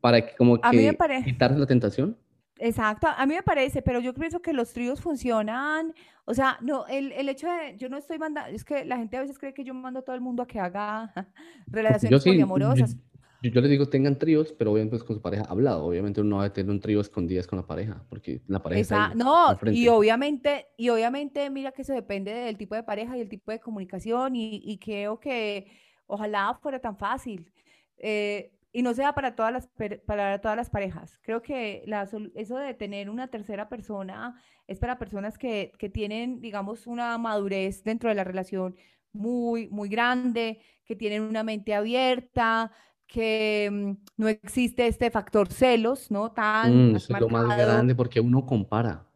para 0.00 0.24
que 0.24 0.36
como 0.36 0.58
A 0.62 0.70
que 0.70 0.92
parece... 0.92 1.24
quitarse 1.24 1.58
la 1.58 1.66
tentación? 1.66 2.16
Exacto, 2.60 3.06
a 3.06 3.24
mí 3.24 3.34
me 3.34 3.42
parece, 3.44 3.82
pero 3.82 4.00
yo 4.00 4.12
pienso 4.12 4.40
que 4.42 4.52
los 4.52 4.72
tríos 4.72 5.00
funcionan, 5.00 5.94
o 6.24 6.34
sea, 6.34 6.58
no, 6.60 6.86
el, 6.88 7.12
el 7.12 7.28
hecho 7.28 7.46
de, 7.46 7.76
yo 7.78 7.88
no 7.88 7.96
estoy 7.96 8.18
mandando, 8.18 8.50
es 8.50 8.64
que 8.64 8.84
la 8.84 8.96
gente 8.96 9.16
a 9.16 9.20
veces 9.20 9.38
cree 9.38 9.54
que 9.54 9.62
yo 9.62 9.74
mando 9.74 10.00
a 10.00 10.02
todo 10.02 10.16
el 10.16 10.20
mundo 10.22 10.42
a 10.42 10.46
que 10.46 10.58
haga 10.58 11.12
relaciones 11.68 12.20
sí, 12.20 12.30
poliamorosas. 12.30 12.96
yo- 12.96 13.50
yo 13.50 13.60
les 13.60 13.70
digo 13.70 13.88
tengan 13.88 14.18
tríos, 14.18 14.52
pero 14.52 14.72
obviamente 14.72 14.96
pues, 14.96 15.04
con 15.04 15.14
su 15.14 15.22
pareja 15.22 15.44
hablado. 15.44 15.84
Obviamente 15.84 16.20
uno 16.20 16.30
no 16.30 16.36
va 16.38 16.46
a 16.46 16.52
tener 16.52 16.70
un 16.72 16.80
trío 16.80 17.00
escondidas 17.00 17.46
con 17.46 17.58
la 17.60 17.66
pareja, 17.66 18.02
porque 18.08 18.42
la 18.48 18.60
pareja 18.60 18.80
está 18.80 18.96
Esa, 18.96 19.06
ahí, 19.10 19.16
no, 19.16 19.56
y 19.70 19.86
obviamente, 19.86 20.66
y 20.76 20.88
obviamente, 20.88 21.48
mira 21.50 21.70
que 21.70 21.82
eso 21.82 21.92
depende 21.92 22.32
del 22.34 22.56
tipo 22.58 22.74
de 22.74 22.82
pareja 22.82 23.16
y 23.16 23.20
el 23.20 23.28
tipo 23.28 23.52
de 23.52 23.60
comunicación, 23.60 24.34
y, 24.34 24.60
y 24.64 24.78
creo 24.78 25.20
que 25.20 25.70
ojalá 26.08 26.58
fuera 26.62 26.80
tan 26.80 26.96
fácil. 26.98 27.52
eh, 27.98 28.52
y 28.72 28.82
no 28.82 28.94
sea 28.94 29.14
para 29.14 29.34
todas 29.34 29.52
las, 29.52 29.68
para 30.06 30.40
todas 30.40 30.56
las 30.56 30.70
parejas. 30.70 31.18
Creo 31.22 31.42
que 31.42 31.82
la, 31.86 32.08
eso 32.34 32.58
de 32.58 32.74
tener 32.74 33.10
una 33.10 33.28
tercera 33.28 33.68
persona 33.68 34.40
es 34.68 34.78
para 34.78 34.98
personas 34.98 35.38
que, 35.38 35.72
que 35.78 35.88
tienen, 35.90 36.40
digamos, 36.40 36.86
una 36.86 37.16
madurez 37.18 37.82
dentro 37.84 38.10
de 38.10 38.14
la 38.16 38.24
relación 38.24 38.76
muy, 39.12 39.68
muy 39.70 39.88
grande, 39.88 40.60
que 40.84 40.96
tienen 40.96 41.22
una 41.22 41.42
mente 41.44 41.74
abierta, 41.74 42.70
que 43.06 43.70
mm, 43.72 43.92
no 44.18 44.28
existe 44.28 44.86
este 44.86 45.10
factor 45.10 45.48
celos, 45.52 46.10
¿no? 46.10 46.32
Tan 46.32 46.92
Mm, 46.92 46.96
eso 46.96 47.14
es 47.14 47.20
lo 47.20 47.28
más 47.30 47.46
grande 47.56 47.94
porque 47.94 48.20
uno 48.20 48.44
compara. 48.46 49.06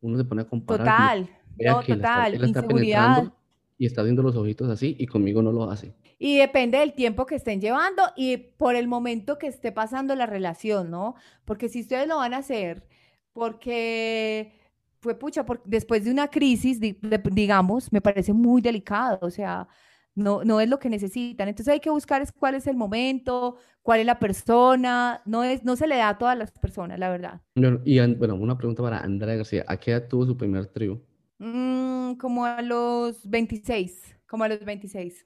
Uno 0.00 0.16
se 0.18 0.24
pone 0.24 0.42
a 0.42 0.48
comparar 0.48 0.92
Total, 0.92 1.30
no, 1.58 1.84
que 1.84 1.96
la 1.96 1.96
está, 1.96 2.14
total, 2.14 2.34
él 2.34 2.40
la 2.40 2.46
está 2.46 2.60
inseguridad. 2.60 3.32
y 3.78 3.86
está 3.86 4.02
haciendo 4.02 4.22
los 4.22 4.36
ojitos 4.36 4.68
así 4.70 4.96
y 4.98 5.06
conmigo 5.06 5.42
no 5.42 5.52
lo 5.52 5.70
hace. 5.70 5.94
Y 6.18 6.38
depende 6.38 6.78
del 6.78 6.94
tiempo 6.94 7.26
que 7.26 7.36
estén 7.36 7.60
llevando 7.60 8.02
y 8.16 8.36
por 8.38 8.74
el 8.76 8.88
momento 8.88 9.38
que 9.38 9.46
esté 9.46 9.70
pasando 9.72 10.14
la 10.16 10.26
relación, 10.26 10.90
¿no? 10.90 11.14
Porque 11.44 11.68
si 11.68 11.80
ustedes 11.82 12.08
lo 12.08 12.16
van 12.18 12.34
a 12.34 12.38
hacer, 12.38 12.86
porque 13.32 14.52
fue 15.00 15.14
pucha, 15.18 15.46
por- 15.46 15.62
después 15.64 16.04
de 16.04 16.10
una 16.10 16.28
crisis, 16.28 16.80
digamos, 16.80 17.92
me 17.92 18.00
parece 18.00 18.32
muy 18.32 18.60
delicado, 18.60 19.18
o 19.22 19.30
sea, 19.30 19.68
no, 20.16 20.42
no 20.44 20.60
es 20.60 20.68
lo 20.68 20.80
que 20.80 20.90
necesitan. 20.90 21.48
Entonces 21.48 21.72
hay 21.72 21.80
que 21.80 21.90
buscar 21.90 22.20
es 22.22 22.32
cuál 22.32 22.56
es 22.56 22.66
el 22.66 22.76
momento, 22.76 23.56
cuál 23.82 24.00
es 24.00 24.06
la 24.06 24.18
persona, 24.18 25.22
no 25.24 25.44
es, 25.44 25.62
no 25.62 25.76
se 25.76 25.86
le 25.86 25.96
da 25.96 26.08
a 26.10 26.18
todas 26.18 26.36
las 26.36 26.50
personas, 26.50 26.98
la 26.98 27.10
verdad. 27.10 27.40
Y 27.84 28.00
bueno, 28.16 28.34
una 28.34 28.58
pregunta 28.58 28.82
para 28.82 28.98
Andrea 28.98 29.36
García. 29.36 29.64
¿A 29.68 29.76
qué 29.76 29.92
edad 29.92 30.08
tuvo 30.08 30.26
su 30.26 30.36
primer 30.36 30.66
trío? 30.66 31.00
Mm, 31.38 32.14
como 32.14 32.44
a 32.44 32.60
los 32.62 33.28
26, 33.28 34.16
como 34.26 34.42
a 34.44 34.48
los 34.48 34.64
26. 34.64 35.24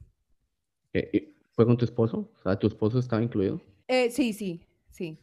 Eh, 0.95 1.34
¿Fue 1.53 1.66
con 1.66 1.76
tu 1.76 1.84
esposo? 1.84 2.30
O 2.38 2.43
sea, 2.43 2.59
¿tu 2.59 2.66
esposo 2.66 2.99
estaba 2.99 3.22
incluido? 3.22 3.61
Eh, 3.88 4.11
sí, 4.11 4.32
sí, 4.32 4.66
sí. 4.90 5.18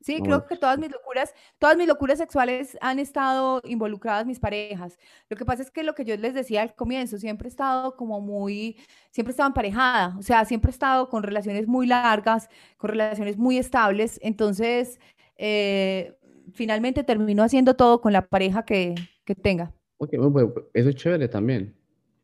Sí, 0.00 0.18
Ah, 0.18 0.22
creo 0.22 0.46
que 0.46 0.56
todas 0.58 0.78
mis 0.78 0.90
locuras, 0.92 1.32
todas 1.58 1.78
mis 1.78 1.88
locuras 1.88 2.18
sexuales 2.18 2.76
han 2.82 2.98
estado 2.98 3.62
involucradas 3.64 4.26
mis 4.26 4.38
parejas. 4.38 4.98
Lo 5.30 5.36
que 5.38 5.46
pasa 5.46 5.62
es 5.62 5.70
que 5.70 5.82
lo 5.82 5.94
que 5.94 6.04
yo 6.04 6.14
les 6.18 6.34
decía 6.34 6.60
al 6.60 6.74
comienzo, 6.74 7.16
siempre 7.16 7.48
he 7.48 7.50
estado 7.50 7.96
como 7.96 8.20
muy, 8.20 8.76
siempre 9.10 9.30
he 9.30 9.32
estado 9.32 9.46
emparejada, 9.48 10.14
o 10.18 10.22
sea, 10.22 10.44
siempre 10.44 10.70
he 10.70 10.72
estado 10.72 11.08
con 11.08 11.22
relaciones 11.22 11.66
muy 11.66 11.86
largas, 11.86 12.50
con 12.76 12.90
relaciones 12.90 13.38
muy 13.38 13.56
estables. 13.56 14.20
Entonces, 14.22 15.00
eh, 15.38 16.14
finalmente 16.52 17.02
termino 17.02 17.42
haciendo 17.42 17.74
todo 17.74 18.02
con 18.02 18.12
la 18.12 18.26
pareja 18.28 18.64
que, 18.66 18.94
que 19.24 19.34
tenga. 19.34 19.72
ok, 19.96 20.10
bueno, 20.18 20.52
pues, 20.52 20.66
eso 20.74 20.90
es 20.90 20.96
chévere 20.96 21.28
también, 21.28 21.74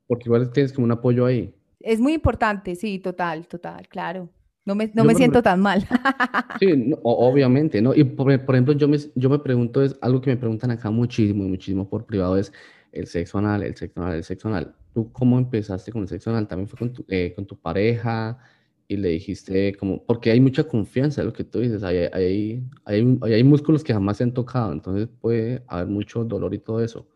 porque 0.06 0.24
igual 0.26 0.52
tienes 0.52 0.72
como 0.74 0.84
un 0.84 0.92
apoyo 0.92 1.24
ahí. 1.24 1.54
Es 1.80 1.98
muy 1.98 2.14
importante, 2.14 2.76
sí, 2.76 2.98
total, 2.98 3.48
total, 3.48 3.88
claro. 3.88 4.28
No 4.66 4.74
me, 4.74 4.90
no 4.94 5.04
me 5.04 5.14
siento 5.14 5.42
tan 5.42 5.60
mal. 5.60 5.86
sí, 6.60 6.76
no, 6.76 6.98
obviamente, 7.02 7.80
¿no? 7.80 7.94
Y 7.94 8.04
por, 8.04 8.44
por 8.44 8.54
ejemplo, 8.54 8.74
yo 8.74 8.86
me, 8.86 8.98
yo 9.14 9.30
me 9.30 9.38
pregunto, 9.38 9.82
es 9.82 9.96
algo 10.02 10.20
que 10.20 10.30
me 10.30 10.36
preguntan 10.36 10.70
acá 10.70 10.90
muchísimo, 10.90 11.44
muchísimo 11.44 11.88
por 11.88 12.04
privado, 12.04 12.36
es 12.36 12.52
el 12.92 13.06
sexo 13.06 13.38
anal, 13.38 13.62
el 13.62 13.74
sexo 13.74 14.00
anal, 14.02 14.16
el 14.16 14.24
sexo 14.24 14.48
anal. 14.48 14.74
¿Tú 14.92 15.10
cómo 15.12 15.38
empezaste 15.38 15.90
con 15.90 16.02
el 16.02 16.08
sexo 16.08 16.30
anal? 16.30 16.46
¿También 16.46 16.68
fue 16.68 16.78
con 16.78 16.92
tu, 16.92 17.04
eh, 17.08 17.32
con 17.34 17.46
tu 17.46 17.56
pareja? 17.58 18.38
Y 18.86 18.96
le 18.96 19.08
dijiste 19.10 19.74
como, 19.76 20.04
porque 20.04 20.30
hay 20.30 20.40
mucha 20.40 20.64
confianza, 20.64 21.22
es 21.22 21.26
lo 21.26 21.32
que 21.32 21.44
tú 21.44 21.60
dices, 21.60 21.82
hay, 21.82 22.08
hay, 22.12 22.62
hay, 22.84 23.18
hay 23.22 23.44
músculos 23.44 23.82
que 23.82 23.92
jamás 23.92 24.18
se 24.18 24.24
han 24.24 24.34
tocado, 24.34 24.72
entonces 24.72 25.08
puede 25.20 25.62
haber 25.68 25.86
mucho 25.86 26.24
dolor 26.24 26.52
y 26.54 26.58
todo 26.58 26.82
eso. 26.82 27.08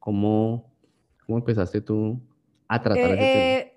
¿Cómo, 0.00 0.70
cómo 1.24 1.38
empezaste 1.38 1.80
tú 1.80 2.20
a 2.68 2.82
tratar 2.82 3.12
ese 3.12 3.16
tema? 3.16 3.69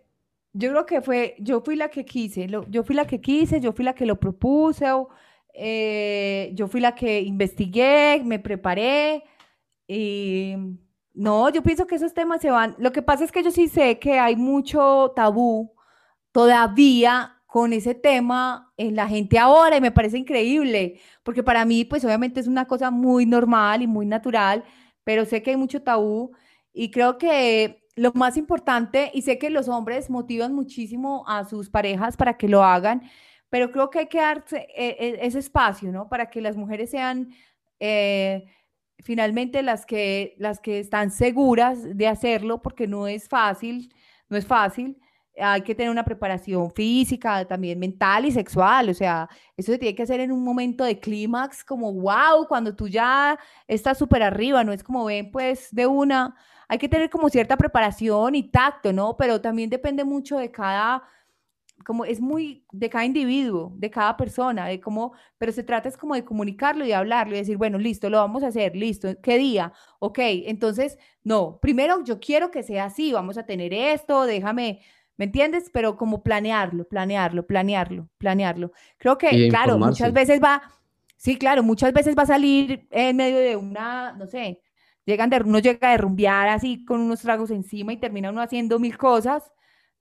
Yo 0.53 0.69
creo 0.69 0.85
que 0.85 1.01
fue, 1.01 1.35
yo 1.39 1.61
fui 1.61 1.75
la 1.75 1.89
que 1.89 2.05
quise, 2.05 2.47
lo- 2.47 2.65
yo 2.69 2.83
fui 2.83 2.95
la 2.95 3.05
que 3.07 3.19
quise, 3.21 3.59
yo 3.59 3.73
fui 3.73 3.83
la 3.85 3.95
que 3.95 4.05
lo 4.05 4.19
propuse, 4.19 4.91
o, 4.91 5.09
eh, 5.53 6.51
yo 6.53 6.67
fui 6.67 6.79
la 6.81 6.93
que 6.95 7.21
investigué, 7.21 8.21
me 8.23 8.37
preparé 8.39 9.23
y 9.87 10.55
no, 11.13 11.49
yo 11.51 11.63
pienso 11.63 11.87
que 11.87 11.95
esos 11.95 12.13
temas 12.13 12.41
se 12.41 12.51
van. 12.51 12.75
Lo 12.79 12.91
que 12.91 13.01
pasa 13.03 13.23
es 13.25 13.31
que 13.31 13.43
yo 13.43 13.51
sí 13.51 13.67
sé 13.67 13.99
que 13.99 14.19
hay 14.19 14.35
mucho 14.35 15.13
tabú 15.15 15.73
todavía 16.31 17.41
con 17.47 17.73
ese 17.73 17.93
tema 17.95 18.73
en 18.77 18.95
la 18.95 19.07
gente 19.07 19.37
ahora 19.39 19.77
y 19.77 19.81
me 19.81 19.91
parece 19.91 20.17
increíble, 20.17 20.99
porque 21.23 21.43
para 21.43 21.65
mí 21.65 21.85
pues 21.85 22.03
obviamente 22.05 22.39
es 22.39 22.47
una 22.47 22.65
cosa 22.67 22.89
muy 22.91 23.25
normal 23.25 23.81
y 23.83 23.87
muy 23.87 24.05
natural, 24.07 24.63
pero 25.03 25.25
sé 25.25 25.43
que 25.43 25.51
hay 25.51 25.57
mucho 25.57 25.83
tabú 25.83 26.31
y 26.73 26.89
creo 26.91 27.17
que 27.19 27.82
lo 27.95 28.11
más 28.13 28.37
importante, 28.37 29.11
y 29.13 29.21
sé 29.21 29.37
que 29.37 29.49
los 29.49 29.67
hombres 29.69 30.09
motivan 30.09 30.53
muchísimo 30.53 31.23
a 31.27 31.45
sus 31.45 31.69
parejas 31.69 32.17
para 32.17 32.37
que 32.37 32.47
lo 32.47 32.63
hagan, 32.63 33.03
pero 33.49 33.71
creo 33.71 33.89
que 33.89 33.99
hay 33.99 34.07
que 34.07 34.19
darse 34.19 34.67
eh, 34.75 34.97
eh, 34.99 35.19
ese 35.21 35.39
espacio, 35.39 35.91
¿no? 35.91 36.09
Para 36.09 36.29
que 36.29 36.41
las 36.41 36.57
mujeres 36.57 36.89
sean 36.89 37.29
eh, 37.79 38.45
finalmente 38.99 39.61
las 39.61 39.85
que, 39.85 40.35
las 40.39 40.59
que 40.59 40.79
están 40.79 41.11
seguras 41.11 41.95
de 41.97 42.07
hacerlo, 42.07 42.61
porque 42.61 42.87
no 42.87 43.07
es 43.07 43.27
fácil, 43.29 43.93
no 44.29 44.37
es 44.37 44.47
fácil. 44.47 44.99
Hay 45.39 45.61
que 45.63 45.73
tener 45.75 45.89
una 45.91 46.05
preparación 46.05 46.71
física, 46.71 47.45
también 47.45 47.79
mental 47.79 48.25
y 48.25 48.31
sexual. 48.31 48.89
O 48.89 48.93
sea, 48.93 49.27
eso 49.57 49.71
se 49.71 49.79
tiene 49.79 49.95
que 49.95 50.03
hacer 50.03 50.19
en 50.19 50.31
un 50.31 50.43
momento 50.43 50.83
de 50.83 50.99
clímax, 50.99 51.63
como 51.63 51.91
wow, 51.93 52.47
cuando 52.47 52.75
tú 52.75 52.87
ya 52.87 53.37
estás 53.67 53.97
súper 53.97 54.21
arriba, 54.23 54.63
no 54.63 54.71
es 54.73 54.83
como 54.83 55.05
ven, 55.05 55.31
pues 55.31 55.69
de 55.71 55.87
una. 55.87 56.35
Hay 56.67 56.77
que 56.77 56.89
tener 56.89 57.09
como 57.09 57.29
cierta 57.29 57.57
preparación 57.57 58.35
y 58.35 58.49
tacto, 58.49 58.93
¿no? 58.93 59.17
Pero 59.17 59.41
también 59.41 59.69
depende 59.69 60.03
mucho 60.03 60.37
de 60.37 60.51
cada, 60.51 61.03
como 61.85 62.05
es 62.05 62.21
muy 62.21 62.65
de 62.71 62.89
cada 62.89 63.05
individuo, 63.05 63.73
de 63.77 63.89
cada 63.89 64.15
persona, 64.17 64.67
de 64.67 64.79
cómo, 64.79 65.13
pero 65.37 65.51
se 65.51 65.63
trata 65.63 65.89
es 65.89 65.97
como 65.97 66.15
de 66.15 66.23
comunicarlo 66.25 66.85
y 66.85 66.89
de 66.89 66.95
hablarlo 66.95 67.35
y 67.35 67.39
decir, 67.39 67.57
bueno, 67.57 67.77
listo, 67.77 68.09
lo 68.09 68.19
vamos 68.19 68.43
a 68.43 68.47
hacer, 68.47 68.75
listo, 68.75 69.09
¿qué 69.21 69.37
día? 69.37 69.73
Ok, 69.99 70.19
entonces, 70.21 70.97
no, 71.23 71.59
primero 71.61 72.03
yo 72.03 72.19
quiero 72.19 72.51
que 72.51 72.63
sea 72.63 72.85
así, 72.85 73.11
vamos 73.13 73.37
a 73.37 73.45
tener 73.45 73.73
esto, 73.73 74.25
déjame, 74.25 74.81
¿me 75.17 75.25
entiendes? 75.25 75.69
Pero 75.73 75.97
como 75.97 76.23
planearlo, 76.23 76.87
planearlo, 76.87 77.45
planearlo, 77.45 78.09
planearlo. 78.17 78.71
Creo 78.97 79.13
Y 79.13 79.17
que, 79.17 79.49
claro, 79.49 79.77
muchas 79.77 80.13
veces 80.13 80.39
va, 80.41 80.61
sí, 81.17 81.37
claro, 81.37 81.63
muchas 81.63 81.93
veces 81.93 82.15
va 82.17 82.23
a 82.23 82.27
salir 82.27 82.87
en 82.91 83.15
medio 83.17 83.37
de 83.37 83.55
una, 83.55 84.13
no 84.13 84.27
sé, 84.27 84.61
llegan 85.05 85.29
de, 85.29 85.37
uno 85.37 85.59
llega 85.59 85.89
a 85.89 85.91
derrumbear 85.91 86.49
así 86.49 86.85
con 86.85 87.01
unos 87.01 87.21
tragos 87.21 87.51
encima 87.51 87.93
y 87.93 87.97
termina 87.97 88.29
uno 88.29 88.41
haciendo 88.41 88.79
mil 88.79 88.97
cosas 88.97 89.53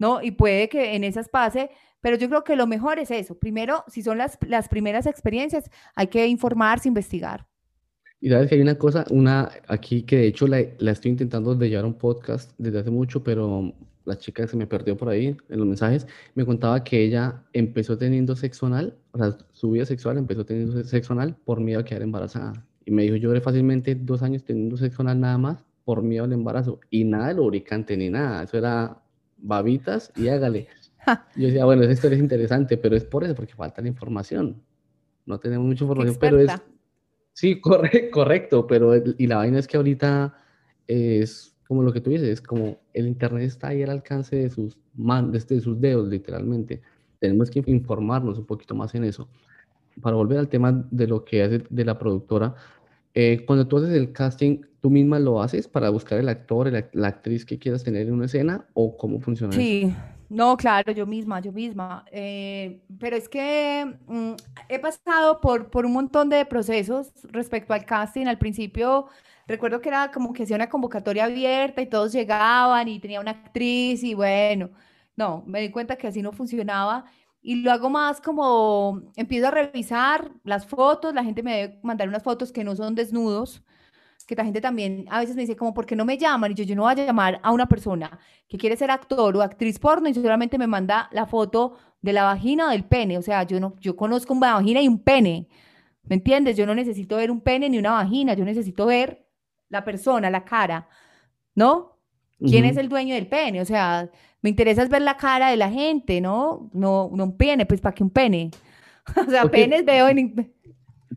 ¿no? 0.03 0.21
Y 0.21 0.33
puede 0.33 0.69
que 0.69 0.97
en 0.97 1.05
esas 1.05 1.29
pase, 1.29 1.71
pero 2.01 2.17
yo 2.17 2.29
creo 2.29 2.43
que 2.43 2.57
lo 2.57 2.67
mejor 2.67 2.99
es 2.99 3.13
eso. 3.13 3.39
Primero, 3.39 3.85
si 3.87 4.03
son 4.03 4.19
las, 4.19 4.37
las 4.47 4.69
primeras 4.69 5.07
experiencias, 5.07 5.71
hay 5.95 6.09
que 6.09 6.27
informarse, 6.27 6.89
investigar. 6.89 7.47
Y 8.21 8.29
sabes 8.29 8.49
que 8.49 8.57
hay 8.57 8.61
una 8.61 8.77
cosa, 8.77 9.05
una 9.11 9.51
aquí 9.69 10.03
que 10.03 10.17
de 10.17 10.27
hecho 10.27 10.49
la, 10.49 10.61
la 10.79 10.91
estoy 10.91 11.13
intentando 11.13 11.55
de 11.55 11.69
llevar 11.69 11.85
a 11.85 11.89
un 11.89 11.99
podcast 11.99 12.51
desde 12.59 12.81
hace 12.81 12.91
mucho, 12.91 13.23
pero 13.23 13.73
la 14.05 14.17
chica 14.19 14.47
se 14.47 14.57
me 14.57 14.67
perdió 14.67 14.97
por 14.97 15.09
ahí 15.09 15.37
en 15.49 15.59
los 15.59 15.67
mensajes. 15.67 16.07
Me 16.35 16.45
contaba 16.45 16.83
que 16.85 17.03
ella 17.05 17.43
empezó 17.53 17.97
teniendo 17.99 18.35
sexo 18.37 18.67
anal, 18.67 18.97
o 19.13 19.19
sea, 19.19 19.37
su 19.53 19.71
vida 19.71 19.85
sexual 19.85 20.19
empezó 20.19 20.45
teniendo 20.45 20.83
sexo 20.85 21.13
anal 21.13 21.37
por 21.45 21.61
miedo 21.61 21.81
a 21.81 21.85
quedar 21.85 22.03
embarazada. 22.03 22.53
Y 22.85 22.91
me 22.91 23.03
dijo, 23.05 23.17
yo 23.17 23.29
duré 23.29 23.41
fácilmente 23.41 23.95
dos 23.95 24.23
años 24.23 24.45
teniendo 24.45 24.77
sexo 24.77 25.03
anal 25.03 25.21
nada 25.21 25.39
más 25.39 25.65
por 25.85 26.03
miedo 26.03 26.25
al 26.25 26.33
embarazo. 26.33 26.81
Y 26.91 27.05
nada 27.05 27.29
de 27.29 27.35
lubricante 27.35 27.97
ni 27.97 28.11
nada, 28.11 28.43
eso 28.43 28.59
era 28.59 29.01
babitas 29.39 30.13
y 30.17 30.29
hágale. 30.29 30.69
Yo 31.37 31.47
decía, 31.49 31.65
bueno, 31.65 31.83
esa 31.83 31.93
historia 31.93 32.17
es 32.17 32.23
interesante, 32.23 32.77
pero 32.77 32.95
es 32.97 33.05
por 33.05 33.25
eso, 33.25 33.35
porque 33.35 33.55
falta 33.55 33.83
la 33.83 33.89
información. 33.89 34.63
No 35.27 35.39
tenemos 35.41 35.67
mucha 35.67 35.85
información, 35.85 36.17
pero 36.21 36.39
es, 36.39 36.45
experta. 36.51 36.73
Sí, 37.33 37.61
corre- 37.61 38.11
correcto, 38.11 38.67
pero 38.67 38.95
el- 38.95 39.15
y 39.19 39.27
la 39.27 39.37
vaina 39.37 39.59
es 39.59 39.67
que 39.67 39.77
ahorita 39.77 40.35
es 40.87 41.52
como 41.73 41.83
lo 41.83 41.93
que 41.93 42.03
tú 42.03 42.11
dices, 42.11 42.29
es 42.29 42.43
como 42.43 42.79
el 42.93 43.07
internet 43.07 43.45
está 43.45 43.69
ahí 43.69 43.83
al 43.83 43.91
alcance 43.91 44.37
de 44.37 44.51
sus 44.51 44.77
man, 44.95 45.33
de, 45.33 45.41
de 45.41 45.61
sus 45.61 45.81
dedos, 45.81 46.07
literalmente. 46.09 46.83
Tenemos 47.19 47.51
que 47.51 47.63
informarnos 47.67 48.39
un 48.39 48.45
poquito 48.45 48.75
más 48.75 48.95
en 48.95 49.05
eso. 49.05 49.27
Para 50.03 50.17
volver 50.17 50.39
al 50.39 50.49
tema 50.49 50.87
de 50.91 51.07
lo 51.07 51.25
que 51.25 51.43
hace 51.43 51.65
de 51.71 51.85
la 51.85 51.99
productora, 51.99 52.55
eh, 53.15 53.45
cuando 53.47 53.67
tú 53.67 53.79
haces 53.79 53.91
el 53.91 54.13
casting, 54.13 54.61
¿tú 54.81 54.91
misma 54.91 55.19
lo 55.19 55.43
haces 55.43 55.67
para 55.67 55.89
buscar 55.91 56.19
el 56.19 56.29
actor, 56.29 56.69
el 56.69 56.87
la 56.93 57.09
actriz 57.09 57.47
que 57.47 57.59
quieras 57.59 57.85
tener 57.85 58.07
en 58.07 58.15
una 58.15 58.27
escena 58.27 58.67
o 58.75 58.97
cómo 58.97 59.21
funciona 59.21 59.59
eso? 59.61 59.71
Sí, 59.71 59.95
No, 60.29 60.57
claro, 60.57 60.93
yo 60.93 61.07
misma, 61.07 61.41
yo 61.41 61.53
misma. 61.53 62.05
Eh, 62.11 62.83
pero 62.99 63.17
es 63.17 63.29
que 63.29 63.99
mm, 64.07 64.33
he 64.69 64.79
pasado 64.79 65.41
por, 65.41 65.71
por 65.71 65.87
un 65.87 65.93
montón 65.93 66.29
de 66.31 66.45
procesos 66.47 67.13
respecto 67.25 67.75
al 67.75 67.85
casting. 67.85 68.27
Al 68.27 68.39
principio 68.39 69.09
recuerdo 69.53 69.81
que 69.81 69.89
era 69.89 70.11
como 70.11 70.33
que 70.33 70.43
hacía 70.43 70.57
una 70.57 70.69
convocatoria 70.69 71.25
abierta 71.25 71.81
y 71.83 71.87
todos 71.87 72.13
llegaban 72.13 72.89
y 72.89 72.99
tenía 72.99 73.21
una 73.21 73.33
actriz 73.33 74.03
y 74.03 74.15
bueno, 74.15 74.71
no, 75.17 75.45
me 75.47 75.61
di 75.61 75.71
cuenta 75.71 75.97
que 75.97 76.09
así 76.09 76.23
no 76.23 76.33
funcionaba 76.33 77.05
y 77.43 77.57
lo 77.57 77.73
hago 77.73 77.91
más 77.91 78.21
como 78.21 79.03
empiezo 79.17 79.49
a 79.49 79.51
revisar 79.51 80.31
las 80.45 80.67
fotos, 80.67 81.15
la 81.15 81.25
gente 81.25 81.43
me 81.43 81.57
debe 81.57 81.81
mandar 81.83 82.09
unas 82.09 82.23
fotos 82.23 82.53
que 82.53 82.65
no 82.65 82.77
son 82.77 82.95
desnudos, 82.95 83.63
que 84.27 84.37
la 84.37 84.45
gente 84.45 84.61
también 84.61 85.07
a 85.11 85.21
veces 85.21 85.35
me 85.37 85.43
dice 85.43 85.57
como, 85.57 85.75
¿por 85.75 85.85
qué 85.85 85.97
no 85.97 86.05
me 86.05 86.17
llaman? 86.17 86.53
Y 86.53 86.55
yo, 86.55 86.65
yo 86.65 86.77
no 86.77 86.83
voy 86.83 86.93
a 86.93 86.95
llamar 86.95 87.41
a 87.43 87.53
una 87.53 87.69
persona 87.69 88.19
que 88.49 88.57
quiere 88.59 88.77
ser 88.77 88.91
actor 88.91 89.37
o 89.37 89.43
actriz 89.43 89.79
porno 89.79 90.09
y 90.09 90.15
solamente 90.15 90.59
me 90.59 90.69
manda 90.69 91.09
la 91.13 91.27
foto 91.27 91.77
de 92.01 92.13
la 92.13 92.25
vagina 92.25 92.67
o 92.69 92.71
del 92.71 92.85
pene, 92.85 93.19
o 93.19 93.23
sea, 93.23 93.43
yo 93.45 93.61
no, 93.61 93.75
yo 93.81 93.97
conozco 93.97 94.35
una 94.35 94.55
vagina 94.55 94.81
y 94.81 94.89
un 94.89 95.01
pene, 95.01 95.49
¿me 96.05 96.17
entiendes? 96.17 96.57
Yo 96.57 96.67
no 96.67 96.75
necesito 96.75 97.17
ver 97.17 97.31
un 97.31 97.41
pene 97.41 97.69
ni 97.69 97.79
una 97.79 97.93
vagina, 97.93 98.35
yo 98.35 98.45
necesito 98.45 98.87
ver 98.87 99.22
la 99.73 99.85
persona, 99.85 100.31
la 100.31 100.45
cara, 100.45 100.87
¿no? 101.55 101.99
¿Quién 102.39 102.65
es 102.65 102.77
el 102.77 102.89
dueño 102.89 103.15
del 103.15 103.29
pene? 103.29 103.61
O 103.61 103.65
sea, 103.65 104.11
me 104.41 104.51
interesa 104.51 104.85
ver 104.87 105.03
la 105.03 105.17
cara 105.17 105.51
de 105.51 105.57
la 105.57 105.71
gente, 105.71 106.21
¿no? 106.21 106.71
No, 106.73 107.11
no 107.13 107.25
un 107.25 107.37
pene, 107.37 107.67
pues 107.67 107.81
¿para 107.81 107.95
qué 107.95 108.03
un 108.03 108.11
pene? 108.11 108.51
o 109.27 109.31
sea, 109.31 109.45
penes 109.45 109.85
veo 109.85 110.09
en... 110.09 110.53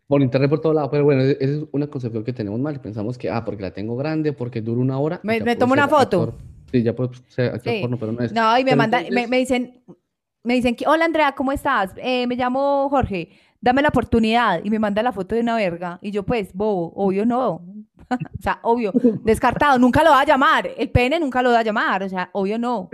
Por 0.06 0.22
internet 0.22 0.48
por 0.48 0.60
todo 0.60 0.72
lado, 0.72 0.90
pero 0.90 1.04
bueno, 1.04 1.22
esa 1.22 1.36
es 1.40 1.64
una 1.72 1.88
concepción 1.88 2.22
que 2.22 2.32
tenemos 2.32 2.60
mal. 2.60 2.80
Pensamos 2.80 3.18
que, 3.18 3.28
ah, 3.28 3.44
porque 3.44 3.62
la 3.62 3.72
tengo 3.72 3.96
grande, 3.96 4.32
porque 4.32 4.60
dura 4.60 4.80
una 4.80 4.98
hora. 4.98 5.20
Me, 5.24 5.40
me 5.40 5.56
tomo 5.56 5.72
una 5.72 5.88
foto. 5.88 6.36
Sí, 6.70 6.82
ya 6.82 6.94
puedo 6.94 7.10
ser 7.28 7.54
actor 7.54 7.80
porno, 7.80 7.98
pero 7.98 8.12
no 8.12 8.22
es. 8.22 8.32
No, 8.32 8.56
y 8.56 8.64
me 8.64 8.76
mandan, 8.76 9.06
me, 9.10 9.26
me, 9.26 9.38
dicen, 9.38 9.82
me 10.44 10.54
dicen, 10.54 10.76
hola 10.86 11.06
Andrea, 11.06 11.32
¿cómo 11.32 11.50
estás? 11.50 11.92
Eh, 11.96 12.26
me 12.28 12.36
llamo 12.36 12.88
Jorge, 12.88 13.30
dame 13.60 13.82
la 13.82 13.88
oportunidad. 13.88 14.60
Y 14.62 14.70
me 14.70 14.78
manda 14.78 15.02
la 15.02 15.10
foto 15.10 15.34
de 15.34 15.40
una 15.40 15.56
verga. 15.56 15.98
Y 16.02 16.12
yo, 16.12 16.22
pues, 16.22 16.52
bobo, 16.52 16.92
obvio 16.94 17.26
no. 17.26 17.62
o 18.38 18.42
sea, 18.42 18.60
obvio, 18.62 18.92
descartado, 19.22 19.78
nunca 19.78 20.02
lo 20.02 20.10
va 20.10 20.20
a 20.20 20.26
llamar, 20.26 20.70
el 20.76 20.90
pene 20.90 21.18
nunca 21.20 21.42
lo 21.42 21.50
va 21.50 21.60
a 21.60 21.64
llamar, 21.64 22.02
o 22.02 22.08
sea, 22.08 22.30
obvio 22.32 22.58
no. 22.58 22.88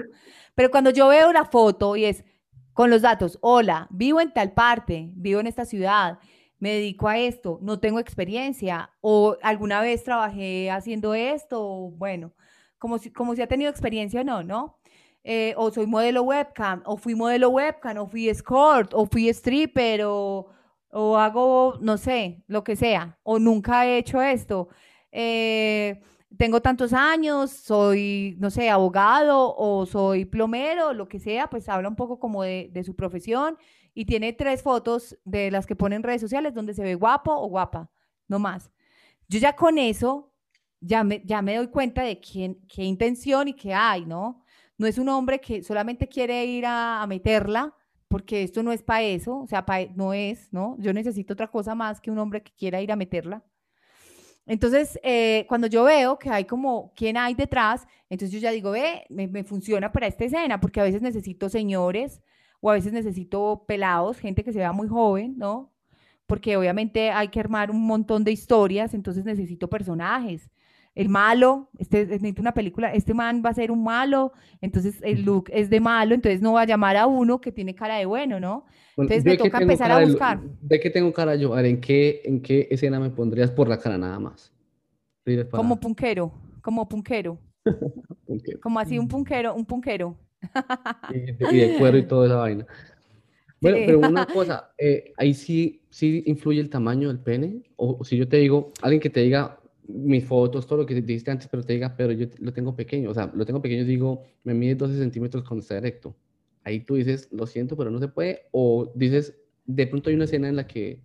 Pero 0.55 0.71
cuando 0.71 0.91
yo 0.91 1.09
veo 1.09 1.33
la 1.33 1.45
foto 1.45 1.97
y 1.97 2.05
es 2.05 2.25
con 2.73 2.91
los 2.91 3.03
datos, 3.03 3.39
hola, 3.43 3.87
vivo 3.91 4.21
en 4.21 4.33
tal 4.33 4.53
parte, 4.53 5.11
vivo 5.15 5.41
en 5.41 5.47
esta 5.47 5.65
ciudad, 5.65 6.19
me 6.59 6.75
dedico 6.75 7.09
a 7.09 7.19
esto, 7.19 7.59
no 7.61 7.81
tengo 7.81 7.99
experiencia, 7.99 8.91
o 9.01 9.37
alguna 9.43 9.81
vez 9.81 10.05
trabajé 10.05 10.71
haciendo 10.71 11.15
esto, 11.15 11.91
bueno, 11.97 12.33
como 12.79 12.99
si, 12.99 13.11
como 13.13 13.35
si 13.35 13.43
ha 13.43 13.49
tenido 13.49 13.71
experiencia 13.71 14.21
o 14.21 14.25
no, 14.25 14.43
¿no? 14.43 14.79
Eh, 15.25 15.55
o 15.57 15.71
soy 15.71 15.87
modelo 15.87 16.23
webcam, 16.23 16.83
o 16.85 16.97
fui 16.97 17.15
modelo 17.15 17.51
webcam, 17.51 17.99
o 17.99 18.07
fui 18.07 18.29
escort, 18.29 18.93
o 18.95 19.07
fui 19.07 19.29
stripper, 19.29 20.03
o, 20.05 20.49
o 20.91 21.17
hago, 21.17 21.79
no 21.81 21.97
sé, 21.97 22.43
lo 22.47 22.63
que 22.65 22.77
sea, 22.77 23.19
o 23.23 23.39
nunca 23.39 23.87
he 23.87 23.99
hecho 23.99 24.23
esto. 24.23 24.69
Eh, 25.13 26.01
tengo 26.37 26.63
tantos 26.63 26.93
años, 26.93 27.51
soy, 27.51 28.37
no 28.41 28.51
sé, 28.51 28.71
abogado 28.71 29.55
o 29.57 29.87
soy 29.87 30.25
plomero, 30.25 30.93
lo 30.95 31.09
que 31.09 31.19
sea, 31.19 31.49
pues 31.49 31.69
habla 31.69 31.89
un 31.89 31.97
poco 31.97 32.19
como 32.19 32.43
de, 32.43 32.83
su 32.85 32.97
profesión 32.97 33.57
y 33.95 34.07
tiene 34.07 34.33
tres 34.33 34.63
fotos 34.63 35.17
de 35.25 35.51
las 35.51 35.67
que 35.67 35.77
pone 35.77 35.97
en 35.97 36.03
redes 36.03 36.23
sociales 36.23 36.55
donde 36.55 36.75
se 36.75 36.83
ve 36.83 36.95
guapo 36.95 37.33
o 37.33 37.49
guapa, 37.49 37.91
no 38.29 38.39
más. 38.39 38.71
Yo 39.29 39.39
ya 39.39 39.55
con 39.55 39.79
eso 39.79 40.33
ya 40.81 41.05
me, 41.05 41.23
ya 41.25 41.43
me 41.43 41.57
doy 41.57 41.69
cuenta 41.69 42.03
de 42.03 42.21
quién, 42.21 42.59
qué 42.69 42.83
intención 42.85 43.49
y 43.49 43.55
qué 43.55 43.75
hay, 43.75 44.05
¿no? 44.07 44.43
No 44.79 44.87
es 44.87 44.99
un 44.99 45.09
hombre 45.09 45.41
que 45.41 45.63
solamente 45.63 46.09
quiere 46.09 46.45
ir 46.45 46.65
a, 46.67 47.07
meterla, 47.07 47.75
porque 48.09 48.43
esto 48.43 48.63
no 48.63 48.73
es 48.73 48.83
para 48.83 49.03
eso, 49.03 49.39
o 49.39 49.47
sea, 49.47 49.65
no 49.95 50.13
es, 50.13 50.53
¿no? 50.53 50.77
Yo 50.79 50.93
necesito 50.93 51.35
otra 51.35 51.49
cosa 51.49 51.75
más 51.75 52.01
que 52.01 52.11
un 52.11 52.19
hombre 52.19 52.43
que 52.43 52.53
quiera 52.53 52.81
ir 52.81 52.91
a 52.91 52.97
meterla. 52.97 53.45
Entonces, 54.47 54.99
eh, 55.03 55.47
cuando 55.49 55.67
yo 55.69 55.85
veo 55.85 56.19
que 56.19 56.31
hay 56.31 56.45
como 56.45 56.93
quién 56.97 57.17
hay 57.17 57.35
detrás, 57.35 57.87
entonces 58.11 58.33
yo 58.33 58.41
ya 58.41 58.51
digo, 58.51 58.73
ve, 58.73 59.05
me, 59.09 59.45
funciona 59.45 59.93
para 59.93 60.07
esta 60.07 60.25
escena, 60.25 60.61
porque 60.61 60.81
a 60.81 60.85
veces 60.85 61.01
necesito 61.03 61.49
señores 61.49 62.23
o 62.61 62.71
a 62.71 62.75
veces 62.75 62.93
necesito 62.93 63.65
pelados, 63.67 64.19
gente 64.19 64.45
que 64.45 64.53
se 64.53 64.59
vea 64.59 64.73
muy 64.73 64.89
joven, 64.89 65.37
¿no? 65.39 65.73
Porque 66.27 66.57
obviamente 66.57 67.11
hay 67.11 67.29
que 67.29 67.41
armar 67.41 67.71
un 67.71 67.87
montón 67.87 68.25
de 68.25 68.33
historias, 68.33 68.95
entonces 68.95 69.25
necesito 69.25 69.69
personajes. 69.69 70.51
El 70.95 71.09
malo, 71.09 71.71
este 71.79 72.07
necesito 72.07 72.43
una 72.43 72.53
película, 72.53 72.93
este 72.93 73.15
man 73.15 73.43
va 73.45 73.51
a 73.51 73.55
ser 73.55 73.71
un 73.71 73.83
malo, 73.83 74.33
entonces 74.61 74.99
el 75.03 75.23
look 75.23 75.47
es 75.51 75.71
de 75.71 75.81
malo, 75.81 76.15
entonces 76.15 76.43
no 76.43 76.53
va 76.53 76.63
a 76.63 76.67
llamar 76.67 76.97
a 76.99 77.07
uno 77.07 77.41
que 77.41 77.51
tiene 77.51 77.75
cara 77.75 77.97
de 77.97 78.05
bueno, 78.05 78.39
¿no? 78.39 78.67
Entonces 78.97 79.25
me 79.25 79.39
toca 79.39 79.59
empezar 79.59 79.91
a 79.91 80.05
buscar. 80.05 80.41
De, 80.61 80.79
qué 80.81 80.91
tengo 80.91 81.13
cara 81.13 81.35
yo? 81.35 81.55
A 81.55 81.57
ver, 81.57 81.67
¿en 81.67 81.81
qué, 81.81 82.21
¿en 82.25 82.43
qué 82.43 82.69
escena 82.71 83.01
me 83.01 83.09
pondrías 83.09 83.51
por 83.51 83.69
la 83.69 83.79
cara 83.79 83.97
nada 83.97 84.19
más? 84.19 84.53
Como 85.51 85.79
punquero, 85.79 86.33
como 86.61 86.89
punquero. 86.89 87.39
Como 88.61 88.79
así 88.79 88.99
un 88.99 89.09
punquero, 89.09 89.55
un 89.55 89.65
punquero. 89.65 90.17
y, 91.11 91.21
de, 91.21 91.77
cuero 91.79 91.97
y 91.97 92.07
toda 92.07 92.27
esa 92.27 92.37
vaina. 92.37 92.67
Bueno, 93.61 93.79
pero 93.87 93.99
una 94.01 94.27
cosa, 94.35 94.73
eh, 94.77 95.13
ahí 95.17 95.35
sí, 95.35 95.83
sí 95.89 96.25
influye 96.27 96.61
el 96.61 96.69
tamaño 96.69 97.09
del 97.09 97.21
pene. 97.21 97.63
O, 97.77 98.05
si 98.05 98.17
yo 98.17 98.29
te 98.29 98.39
digo, 98.39 98.73
alguien 98.83 99.01
que 99.01 99.11
te 99.11 99.21
diga 99.21 99.61
mis 99.89 100.25
fotos, 100.25 100.67
todo 100.67 100.79
lo 100.79 100.87
que 100.87 100.95
te 100.95 101.03
dijiste 101.03 101.31
antes, 101.31 101.49
pero 101.49 101.63
te 101.63 101.73
diga, 101.73 101.95
pero 101.97 102.13
yo 102.13 102.27
lo 102.39 102.53
tengo 102.53 102.75
pequeño. 102.75 103.11
O 103.11 103.15
sea, 103.15 103.31
lo 103.35 103.45
tengo 103.45 103.61
pequeño, 103.61 103.85
digo, 103.85 104.23
me 104.45 104.55
mide 104.55 104.75
12 104.75 104.99
centímetros 104.99 105.45
cuando 105.45 105.63
está 105.63 105.77
erecto 105.77 106.15
ahí 106.65 106.81
tú 106.81 106.95
dices, 106.95 107.29
lo 107.31 107.47
siento, 107.47 107.77
pero 107.77 107.91
no 107.91 107.99
se 107.99 108.09
puede, 108.09 108.43
o 108.53 108.91
dices, 108.95 109.37
de 109.65 109.87
pronto 109.87 110.11
hay 110.11 110.17
una 110.17 110.25
escena 110.25 110.49
en 110.49 110.57
la 110.57 110.67
que, 110.67 111.01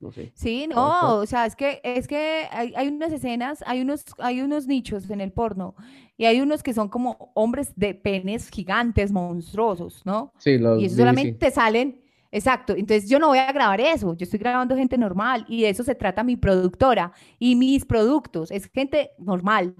no 0.00 0.12
sé. 0.12 0.32
Sí, 0.34 0.66
no, 0.68 1.20
o 1.20 1.26
sea, 1.26 1.46
es 1.46 1.56
que, 1.56 1.80
es 1.84 2.08
que 2.08 2.46
hay, 2.50 2.72
hay, 2.76 2.88
unas 2.88 3.12
escenas, 3.12 3.62
hay 3.66 3.80
unos, 3.80 4.04
hay 4.18 4.40
unos 4.40 4.66
nichos 4.66 5.08
en 5.10 5.20
el 5.20 5.32
porno, 5.32 5.74
y 6.16 6.24
hay 6.24 6.40
unos 6.40 6.62
que 6.62 6.74
son 6.74 6.88
como 6.88 7.32
hombres 7.34 7.72
de 7.76 7.94
penes 7.94 8.48
gigantes, 8.50 9.12
monstruosos, 9.12 10.04
¿no? 10.04 10.32
Sí, 10.38 10.58
los 10.58 10.80
Y 10.80 10.86
eso 10.86 10.96
solamente 10.96 11.50
salen, 11.50 12.01
exacto, 12.32 12.74
entonces 12.76 13.08
yo 13.08 13.20
no 13.20 13.28
voy 13.28 13.38
a 13.38 13.52
grabar 13.52 13.80
eso, 13.80 14.16
yo 14.16 14.24
estoy 14.24 14.40
grabando 14.40 14.74
gente 14.74 14.98
normal, 14.98 15.44
y 15.48 15.62
de 15.62 15.68
eso 15.68 15.84
se 15.84 15.94
trata 15.94 16.24
mi 16.24 16.36
productora, 16.36 17.12
y 17.38 17.54
mis 17.54 17.84
productos, 17.84 18.50
es 18.50 18.68
gente 18.72 19.12
normal, 19.18 19.76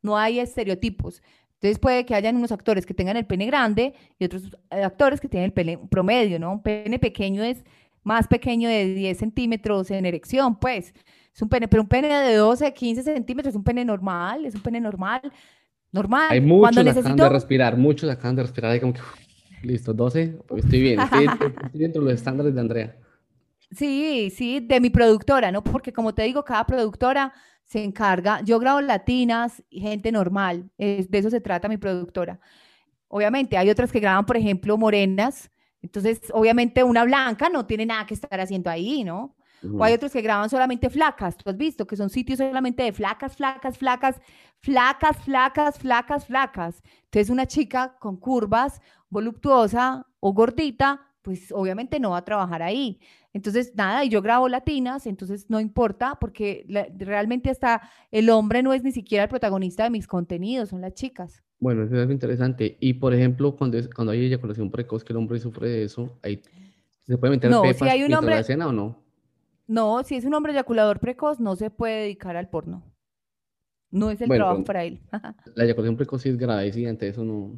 no 0.00 0.16
hay 0.16 0.38
estereotipos. 0.38 1.20
Entonces 1.56 1.78
puede 1.78 2.04
que 2.04 2.14
hayan 2.14 2.36
unos 2.36 2.52
actores 2.52 2.84
que 2.84 2.94
tengan 2.94 3.16
el 3.16 3.26
pene 3.26 3.46
grande 3.46 3.94
y 4.18 4.26
otros 4.26 4.44
eh, 4.70 4.82
actores 4.82 5.20
que 5.20 5.28
tienen 5.28 5.46
el 5.46 5.52
pene 5.52 5.78
promedio, 5.78 6.38
¿no? 6.38 6.52
Un 6.52 6.62
pene 6.62 6.98
pequeño 6.98 7.42
es 7.42 7.64
más 8.02 8.28
pequeño 8.28 8.68
de 8.68 8.94
10 8.94 9.18
centímetros 9.18 9.90
en 9.90 10.06
erección, 10.06 10.56
pues. 10.56 10.92
Es 11.34 11.42
un 11.42 11.48
pene, 11.48 11.66
pero 11.66 11.82
un 11.82 11.88
pene 11.88 12.08
de 12.08 12.36
12, 12.36 12.72
15 12.72 13.02
centímetros 13.02 13.52
es 13.52 13.56
un 13.56 13.64
pene 13.64 13.84
normal, 13.84 14.46
es 14.46 14.54
un 14.54 14.60
pene 14.60 14.80
normal. 14.80 15.20
Normal. 15.92 16.28
Hay 16.30 16.40
muchos 16.40 16.60
Cuando 16.60 16.82
necesito... 16.84 17.22
de 17.22 17.28
respirar, 17.28 17.76
muchos 17.76 18.10
acaban 18.10 18.36
de 18.36 18.42
respirar 18.42 18.72
ahí 18.72 18.80
como 18.80 18.92
que, 18.92 19.00
listo, 19.62 19.92
12, 19.92 20.38
pues 20.46 20.64
estoy 20.64 20.80
bien, 20.80 21.00
estoy, 21.00 21.26
estoy 21.64 21.80
dentro 21.80 22.02
de 22.02 22.10
los 22.10 22.14
estándares 22.18 22.54
de 22.54 22.60
Andrea. 22.60 22.96
Sí, 23.70 24.32
sí, 24.34 24.60
de 24.60 24.80
mi 24.80 24.90
productora, 24.90 25.50
¿no? 25.50 25.62
Porque 25.62 25.92
como 25.92 26.14
te 26.14 26.22
digo, 26.22 26.44
cada 26.44 26.64
productora 26.64 27.32
se 27.64 27.82
encarga, 27.82 28.40
yo 28.42 28.58
grabo 28.60 28.80
latinas, 28.80 29.62
gente 29.70 30.12
normal, 30.12 30.70
de 30.78 31.08
eso 31.10 31.30
se 31.30 31.40
trata 31.40 31.68
mi 31.68 31.76
productora. 31.76 32.38
Obviamente, 33.08 33.56
hay 33.56 33.70
otras 33.70 33.90
que 33.90 34.00
graban, 34.00 34.24
por 34.24 34.36
ejemplo, 34.36 34.76
morenas, 34.76 35.50
entonces, 35.82 36.20
obviamente, 36.32 36.82
una 36.82 37.04
blanca 37.04 37.48
no 37.48 37.64
tiene 37.64 37.86
nada 37.86 38.06
que 38.06 38.14
estar 38.14 38.40
haciendo 38.40 38.70
ahí, 38.70 39.04
¿no? 39.04 39.36
O 39.72 39.82
hay 39.82 39.94
otros 39.94 40.12
que 40.12 40.20
graban 40.20 40.50
solamente 40.50 40.90
flacas, 40.90 41.36
tú 41.36 41.48
has 41.48 41.56
visto, 41.56 41.86
que 41.86 41.96
son 41.96 42.10
sitios 42.10 42.38
solamente 42.38 42.82
de 42.82 42.92
flacas, 42.92 43.36
flacas, 43.36 43.78
flacas, 43.78 44.20
flacas, 44.60 45.16
flacas, 45.18 45.78
flacas, 45.78 46.26
flacas. 46.26 46.82
Entonces, 47.04 47.30
una 47.30 47.46
chica 47.46 47.96
con 47.98 48.16
curvas, 48.16 48.80
voluptuosa 49.16 50.06
o 50.20 50.34
gordita, 50.34 51.00
pues 51.22 51.50
obviamente 51.50 51.98
no 51.98 52.10
va 52.10 52.18
a 52.18 52.24
trabajar 52.24 52.62
ahí. 52.62 53.00
Entonces, 53.32 53.72
nada, 53.74 54.04
y 54.04 54.10
yo 54.10 54.20
grabo 54.20 54.46
latinas, 54.46 55.06
entonces 55.06 55.46
no 55.48 55.58
importa, 55.58 56.18
porque 56.20 56.66
realmente 56.98 57.48
hasta 57.48 57.80
el 58.10 58.28
hombre 58.28 58.62
no 58.62 58.74
es 58.74 58.82
ni 58.82 58.92
siquiera 58.92 59.24
el 59.24 59.30
protagonista 59.30 59.84
de 59.84 59.90
mis 59.90 60.06
contenidos, 60.06 60.68
son 60.68 60.82
las 60.82 60.92
chicas. 60.92 61.42
Bueno, 61.58 61.84
eso 61.84 61.98
es 61.98 62.10
interesante. 62.10 62.76
Y 62.78 62.92
por 62.94 63.14
ejemplo, 63.14 63.56
cuando, 63.56 63.78
cuando 63.94 64.12
hay 64.12 64.26
eyaculación 64.26 64.70
precoz, 64.70 65.02
que 65.02 65.14
el 65.14 65.16
hombre 65.16 65.38
sufre 65.38 65.70
de 65.70 65.84
eso, 65.84 66.18
ahí 66.22 66.42
¿se 67.06 67.16
puede 67.16 67.30
meter 67.30 67.50
no, 67.50 67.62
pepas 67.62 67.78
si 67.78 67.88
hay 67.88 68.02
un 68.02 68.12
hombre, 68.12 68.34
la 68.34 68.40
escena 68.42 68.68
o 68.68 68.72
no? 68.72 69.02
No, 69.66 70.02
si 70.02 70.16
es 70.16 70.26
un 70.26 70.34
hombre 70.34 70.52
eyaculador 70.52 71.00
precoz, 71.00 71.40
no 71.40 71.56
se 71.56 71.70
puede 71.70 72.02
dedicar 72.02 72.36
al 72.36 72.50
porno. 72.50 72.84
No 73.90 74.10
es 74.10 74.20
el 74.20 74.28
trabajo 74.28 74.62
para 74.64 74.84
él. 74.84 75.00
la 75.54 75.64
eyaculación 75.64 75.96
precoz 75.96 76.20
sí 76.20 76.28
es 76.28 76.36
grave, 76.36 76.70
sí, 76.70 76.84
ante 76.84 77.08
eso 77.08 77.24
no. 77.24 77.52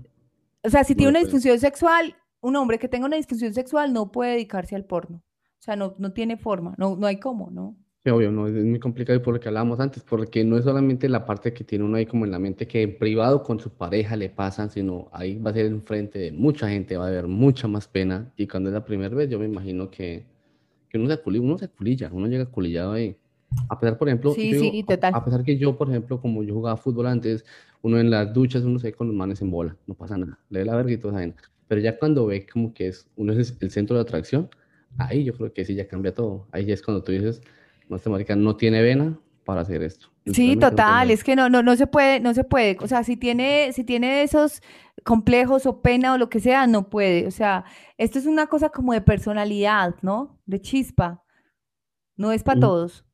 O 0.64 0.70
sea, 0.70 0.84
si 0.84 0.94
tiene 0.94 1.10
una 1.10 1.20
disfunción 1.20 1.58
sexual, 1.58 2.16
un 2.40 2.56
hombre 2.56 2.78
que 2.78 2.88
tenga 2.88 3.06
una 3.06 3.16
disfunción 3.16 3.52
sexual 3.54 3.92
no 3.92 4.10
puede 4.12 4.32
dedicarse 4.32 4.74
al 4.76 4.84
porno. 4.84 5.22
O 5.58 5.62
sea, 5.62 5.76
no, 5.76 5.94
no 5.98 6.12
tiene 6.12 6.36
forma, 6.36 6.74
no, 6.78 6.96
no 6.96 7.06
hay 7.06 7.18
cómo, 7.18 7.50
¿no? 7.50 7.76
Que 8.04 8.12
obvio, 8.12 8.30
no, 8.30 8.46
es 8.46 8.54
muy 8.64 8.78
complicado 8.78 9.18
y 9.18 9.22
por 9.22 9.34
lo 9.34 9.40
que 9.40 9.48
hablábamos 9.48 9.80
antes, 9.80 10.04
porque 10.04 10.44
no 10.44 10.56
es 10.56 10.64
solamente 10.64 11.08
la 11.08 11.26
parte 11.26 11.52
que 11.52 11.64
tiene 11.64 11.84
uno 11.84 11.96
ahí 11.96 12.06
como 12.06 12.24
en 12.24 12.30
la 12.30 12.38
mente 12.38 12.66
que 12.68 12.82
en 12.82 12.96
privado 12.96 13.42
con 13.42 13.58
su 13.58 13.70
pareja 13.70 14.16
le 14.16 14.30
pasa, 14.30 14.68
sino 14.68 15.08
ahí 15.12 15.36
va 15.36 15.50
a 15.50 15.54
ser 15.54 15.66
enfrente 15.66 16.18
de 16.20 16.32
mucha 16.32 16.68
gente, 16.68 16.96
va 16.96 17.06
a 17.06 17.08
haber 17.08 17.26
mucha 17.26 17.66
más 17.66 17.88
pena. 17.88 18.32
Y 18.36 18.46
cuando 18.46 18.70
es 18.70 18.74
la 18.74 18.84
primera 18.84 19.14
vez, 19.14 19.28
yo 19.28 19.38
me 19.40 19.46
imagino 19.46 19.90
que, 19.90 20.24
que 20.88 20.96
uno 20.96 21.08
se 21.08 21.20
aculi- 21.22 21.40
uno 21.40 21.58
se 21.58 21.64
aculilla, 21.66 22.08
uno 22.12 22.28
llega 22.28 22.44
aculillado 22.44 22.92
ahí. 22.92 23.16
A 23.68 23.78
pesar, 23.78 23.98
por 23.98 24.08
ejemplo, 24.08 24.32
Sí, 24.32 24.50
yo 24.50 24.60
sí, 24.60 24.84
a, 24.84 24.86
total. 24.86 25.14
a 25.14 25.24
pesar 25.24 25.42
que 25.44 25.56
yo, 25.56 25.76
por 25.76 25.88
ejemplo, 25.88 26.20
como 26.20 26.42
yo 26.42 26.54
jugaba 26.54 26.76
fútbol 26.76 27.06
antes, 27.06 27.44
uno 27.82 27.98
en 27.98 28.10
las 28.10 28.32
duchas, 28.32 28.62
uno 28.62 28.78
se 28.78 28.88
ve 28.88 28.92
con 28.92 29.08
los 29.08 29.16
manes 29.16 29.40
en 29.42 29.50
bola, 29.50 29.76
no 29.86 29.94
pasa 29.94 30.16
nada, 30.18 30.38
le 30.50 30.64
la 30.64 30.74
verga 30.76 30.92
y 30.92 30.96
toda 30.98 31.12
esa 31.14 31.20
vaina. 31.20 31.34
Pero 31.66 31.80
ya 31.80 31.98
cuando 31.98 32.26
ve 32.26 32.46
como 32.46 32.72
que 32.72 32.88
es, 32.88 33.08
uno 33.16 33.32
es 33.32 33.56
el 33.60 33.70
centro 33.70 33.96
de 33.96 34.02
atracción, 34.02 34.48
ahí 34.96 35.24
yo 35.24 35.34
creo 35.34 35.52
que 35.52 35.64
sí 35.64 35.74
ya 35.74 35.86
cambia 35.86 36.14
todo. 36.14 36.46
Ahí 36.50 36.64
ya 36.66 36.74
es 36.74 36.82
cuando 36.82 37.02
tú 37.02 37.12
dices, 37.12 37.42
no, 37.88 37.96
este 37.96 38.08
marica 38.10 38.36
no 38.36 38.56
tiene 38.56 38.82
vena 38.82 39.18
para 39.44 39.62
hacer 39.62 39.82
esto. 39.82 40.08
Sí, 40.26 40.56
total, 40.56 41.10
es 41.10 41.24
que 41.24 41.36
no, 41.36 41.48
no, 41.48 41.62
no 41.62 41.74
se 41.76 41.86
puede, 41.86 42.20
no 42.20 42.34
se 42.34 42.44
puede. 42.44 42.76
O 42.80 42.86
sea, 42.86 43.02
si 43.02 43.16
tiene, 43.16 43.72
si 43.72 43.82
tiene 43.84 44.22
esos 44.22 44.60
complejos 45.04 45.64
o 45.64 45.80
pena 45.80 46.12
o 46.12 46.18
lo 46.18 46.28
que 46.28 46.40
sea, 46.40 46.66
no 46.66 46.90
puede. 46.90 47.26
O 47.26 47.30
sea, 47.30 47.64
esto 47.96 48.18
es 48.18 48.26
una 48.26 48.46
cosa 48.46 48.68
como 48.68 48.92
de 48.92 49.00
personalidad, 49.00 49.94
¿no? 50.02 50.38
De 50.44 50.60
chispa. 50.60 51.22
No 52.16 52.32
es 52.32 52.42
para 52.42 52.56
Mm, 52.58 52.60
todos. 52.60 53.04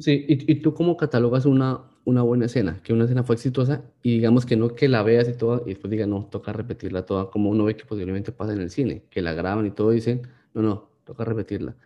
Sí, 0.00 0.24
y, 0.28 0.52
y 0.52 0.56
tú 0.56 0.74
cómo 0.74 0.96
catalogas 0.96 1.46
una, 1.46 1.80
una 2.04 2.22
buena 2.22 2.46
escena, 2.46 2.80
que 2.82 2.92
una 2.92 3.04
escena 3.04 3.22
fue 3.22 3.36
exitosa 3.36 3.84
y 4.02 4.14
digamos 4.14 4.44
que 4.44 4.56
no 4.56 4.74
que 4.74 4.88
la 4.88 5.02
veas 5.04 5.28
y 5.28 5.34
todo 5.34 5.62
y 5.64 5.70
después 5.70 5.90
diga, 5.90 6.06
no, 6.06 6.24
toca 6.26 6.52
repetirla 6.52 7.06
toda, 7.06 7.30
como 7.30 7.50
uno 7.50 7.64
ve 7.64 7.76
que 7.76 7.84
posiblemente 7.84 8.32
pasa 8.32 8.52
en 8.52 8.60
el 8.60 8.70
cine, 8.70 9.04
que 9.10 9.22
la 9.22 9.32
graban 9.32 9.66
y 9.66 9.70
todo 9.70 9.92
y 9.92 9.96
dicen, 9.96 10.22
no, 10.54 10.62
no, 10.62 10.88
toca 11.04 11.24
repetirla. 11.24 11.76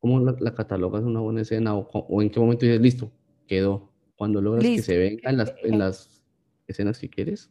¿Cómo 0.00 0.20
la, 0.20 0.36
la 0.40 0.54
catalogas 0.54 1.04
una 1.04 1.20
buena 1.20 1.42
escena 1.42 1.74
o, 1.76 1.88
o 1.90 2.22
en 2.22 2.30
qué 2.30 2.40
momento 2.40 2.64
dices, 2.64 2.80
listo, 2.80 3.10
quedó? 3.46 3.90
Cuando 4.16 4.40
logras 4.40 4.64
que 4.64 4.82
se 4.82 4.96
venga 4.96 5.30
en 5.30 5.36
las, 5.36 5.54
en 5.62 5.74
Eh, 5.74 5.78
las 5.78 6.22
escenas 6.66 6.98
que 6.98 7.10
quieres. 7.10 7.50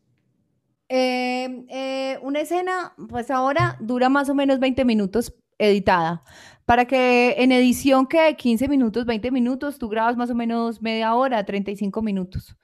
Eh, 0.90 1.66
eh, 1.70 2.18
una 2.24 2.42
escena, 2.42 2.94
pues 3.10 3.30
ahora 3.30 3.78
dura 3.80 4.10
más 4.10 4.30
o 4.30 4.36
menos 4.36 4.60
20 4.60 4.86
minutos 4.86 5.34
editada. 5.60 6.24
Para 6.66 6.86
que 6.86 7.36
en 7.38 7.52
edición 7.52 8.08
quede 8.08 8.36
15 8.36 8.68
minutos, 8.68 9.06
20 9.06 9.32
minutos, 9.32 9.78
tú 9.80 9.88
grabas 9.90 10.18
más 10.18 10.30
o 10.30 10.36
menos 10.36 10.82
media 10.82 11.16
hora, 11.16 11.46
35 11.46 12.02
minutos 12.02 12.56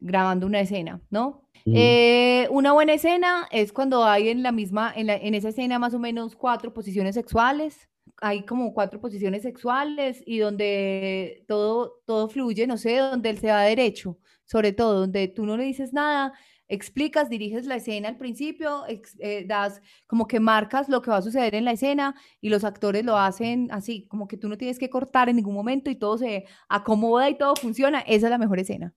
grabando 0.00 0.46
una 0.46 0.60
escena, 0.60 1.00
¿no? 1.10 1.42
Eh, 1.72 2.46
una 2.50 2.72
buena 2.72 2.94
escena 2.94 3.46
es 3.50 3.72
cuando 3.72 4.04
hay 4.04 4.28
en 4.28 4.42
la 4.42 4.52
misma, 4.52 4.92
en 4.94 5.08
la- 5.08 5.16
en 5.16 5.34
esa 5.34 5.48
escena 5.50 5.78
más 5.78 5.92
o 5.94 5.98
menos 5.98 6.36
cuatro 6.36 6.72
posiciones 6.72 7.14
sexuales. 7.16 7.88
Hay 8.20 8.44
como 8.44 8.72
cuatro 8.72 9.00
posiciones 9.00 9.42
sexuales 9.42 10.22
y 10.24 10.38
donde 10.38 11.44
todo, 11.48 12.00
todo 12.06 12.28
fluye, 12.28 12.66
no 12.66 12.76
sé, 12.78 12.96
donde 12.98 13.30
él 13.30 13.38
se 13.38 13.48
va 13.48 13.62
derecho, 13.62 14.18
sobre 14.44 14.72
todo, 14.72 15.00
donde 15.00 15.28
tú 15.28 15.44
no 15.46 15.56
le 15.56 15.64
dices 15.64 15.92
nada, 15.92 16.32
explicas, 16.68 17.28
diriges 17.30 17.66
la 17.66 17.76
escena 17.76 18.08
al 18.08 18.16
principio, 18.18 18.84
ex- 18.88 19.16
eh, 19.20 19.44
das 19.46 19.80
como 20.06 20.26
que 20.26 20.38
marcas 20.40 20.88
lo 20.88 21.00
que 21.02 21.10
va 21.10 21.16
a 21.18 21.22
suceder 21.22 21.54
en 21.54 21.64
la 21.64 21.72
escena 21.72 22.14
y 22.40 22.50
los 22.50 22.62
actores 22.64 23.04
lo 23.04 23.16
hacen 23.16 23.68
así, 23.72 24.06
como 24.08 24.28
que 24.28 24.36
tú 24.36 24.48
no 24.48 24.56
tienes 24.58 24.78
que 24.78 24.90
cortar 24.90 25.28
en 25.28 25.36
ningún 25.36 25.54
momento 25.54 25.90
y 25.90 25.96
todo 25.96 26.18
se 26.18 26.44
acomoda 26.68 27.28
y 27.30 27.38
todo 27.38 27.54
funciona. 27.56 28.00
Esa 28.00 28.26
es 28.26 28.30
la 28.30 28.38
mejor 28.38 28.58
escena. 28.60 28.94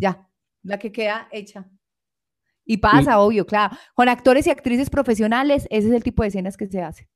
Ya, 0.00 0.28
la 0.62 0.78
que 0.78 0.90
queda 0.92 1.28
hecha. 1.30 1.68
Y 2.66 2.74
Y, 2.74 2.76
pasa, 2.78 3.20
obvio, 3.20 3.44
claro. 3.46 3.76
Con 3.94 4.08
actores 4.08 4.46
y 4.46 4.50
actrices 4.50 4.88
profesionales, 4.90 5.66
ese 5.70 5.88
es 5.88 5.94
el 5.94 6.02
tipo 6.02 6.22
de 6.22 6.28
escenas 6.28 6.56
que 6.56 6.66
se 6.66 6.80
hace. 6.82 7.08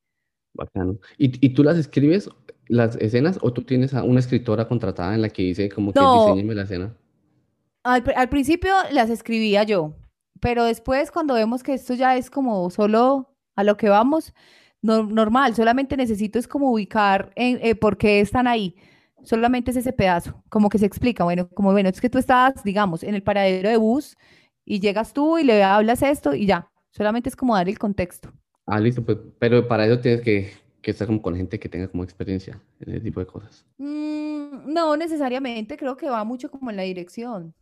bacano. 0.55 0.99
¿Y, 1.17 1.45
y 1.45 1.51
tú 1.55 1.65
las 1.65 1.79
escribes, 1.79 2.29
las 2.67 2.97
escenas, 2.97 3.39
o 3.43 3.53
tú 3.53 3.63
tienes 3.63 3.95
a 3.95 4.05
una 4.05 4.21
escritora 4.21 4.69
contratada 4.69 5.15
en 5.15 5.23
la 5.23 5.31
que 5.31 5.43
dice 5.43 5.69
como 5.71 5.93
que 5.93 6.01
No, 6.01 6.27
diseñeme 6.27 6.55
la 6.55 6.63
escena? 6.65 6.95
Al, 7.89 8.05
pr- 8.05 8.15
al 8.17 8.29
principio 8.29 8.73
las 8.93 9.11
escribía 9.11 9.63
yo, 9.65 9.95
pero 10.41 10.65
después 10.65 11.11
cuando 11.11 11.35
vemos 11.35 11.63
que 11.63 11.75
esto 11.75 11.95
ya 11.95 12.17
es 12.17 12.31
como 12.31 12.71
solo 12.71 13.35
a 13.57 13.65
lo 13.65 13.77
que 13.77 13.89
vamos, 13.89 14.33
no- 14.83 15.03
normal, 15.05 15.55
solamente 15.55 15.97
necesito 15.97 16.39
es 16.39 16.49
como 16.49 16.71
ubicar 16.73 17.33
en, 17.37 17.59
eh, 17.63 17.75
por 17.75 17.97
qué 17.99 18.21
están 18.21 18.47
ahí. 18.47 18.77
Solamente 19.25 19.73
es 19.73 19.77
ese 19.77 19.93
pedazo, 19.93 20.43
como 20.49 20.69
que 20.69 20.79
se 20.79 20.87
explica, 20.87 21.25
bueno, 21.25 21.49
como 21.51 21.73
bueno, 21.73 21.89
es 21.89 22.01
que 22.01 22.09
tú 22.11 22.19
estás, 22.19 22.63
digamos, 22.65 23.03
en 23.03 23.15
el 23.15 23.23
paradero 23.23 23.69
de 23.69 23.77
bus 23.77 24.17
y 24.65 24.81
llegas 24.81 25.13
tú 25.13 25.39
y 25.39 25.45
le 25.45 25.63
hablas 25.65 26.03
esto 26.03 26.35
y 26.35 26.47
ya, 26.47 26.71
solamente 26.91 27.29
es 27.29 27.37
como 27.37 27.57
dar 27.57 27.69
el 27.69 27.79
contexto. 27.79 28.33
Ah, 28.67 28.79
listo, 28.79 29.05
pues, 29.05 29.19
pero 29.39 29.67
para 29.67 29.87
eso 29.87 29.99
tienes 30.01 30.21
que, 30.21 30.53
que 30.83 30.91
estar 30.93 31.07
como 31.07 31.21
con 31.23 31.35
gente 31.37 31.59
que 31.59 31.69
tenga 31.69 31.89
como 31.89 32.05
experiencia 32.05 32.61
en 32.81 32.91
ese 32.91 33.01
tipo 33.01 33.19
de 33.21 33.27
cosas. 33.27 33.67
Mm, 33.79 34.73
no 34.73 34.97
necesariamente, 34.97 35.77
creo 35.77 35.97
que 35.97 36.11
va 36.11 36.25
mucho 36.25 36.51
como 36.51 36.71
en 36.71 36.77
la 36.77 36.83
dirección, 36.83 37.55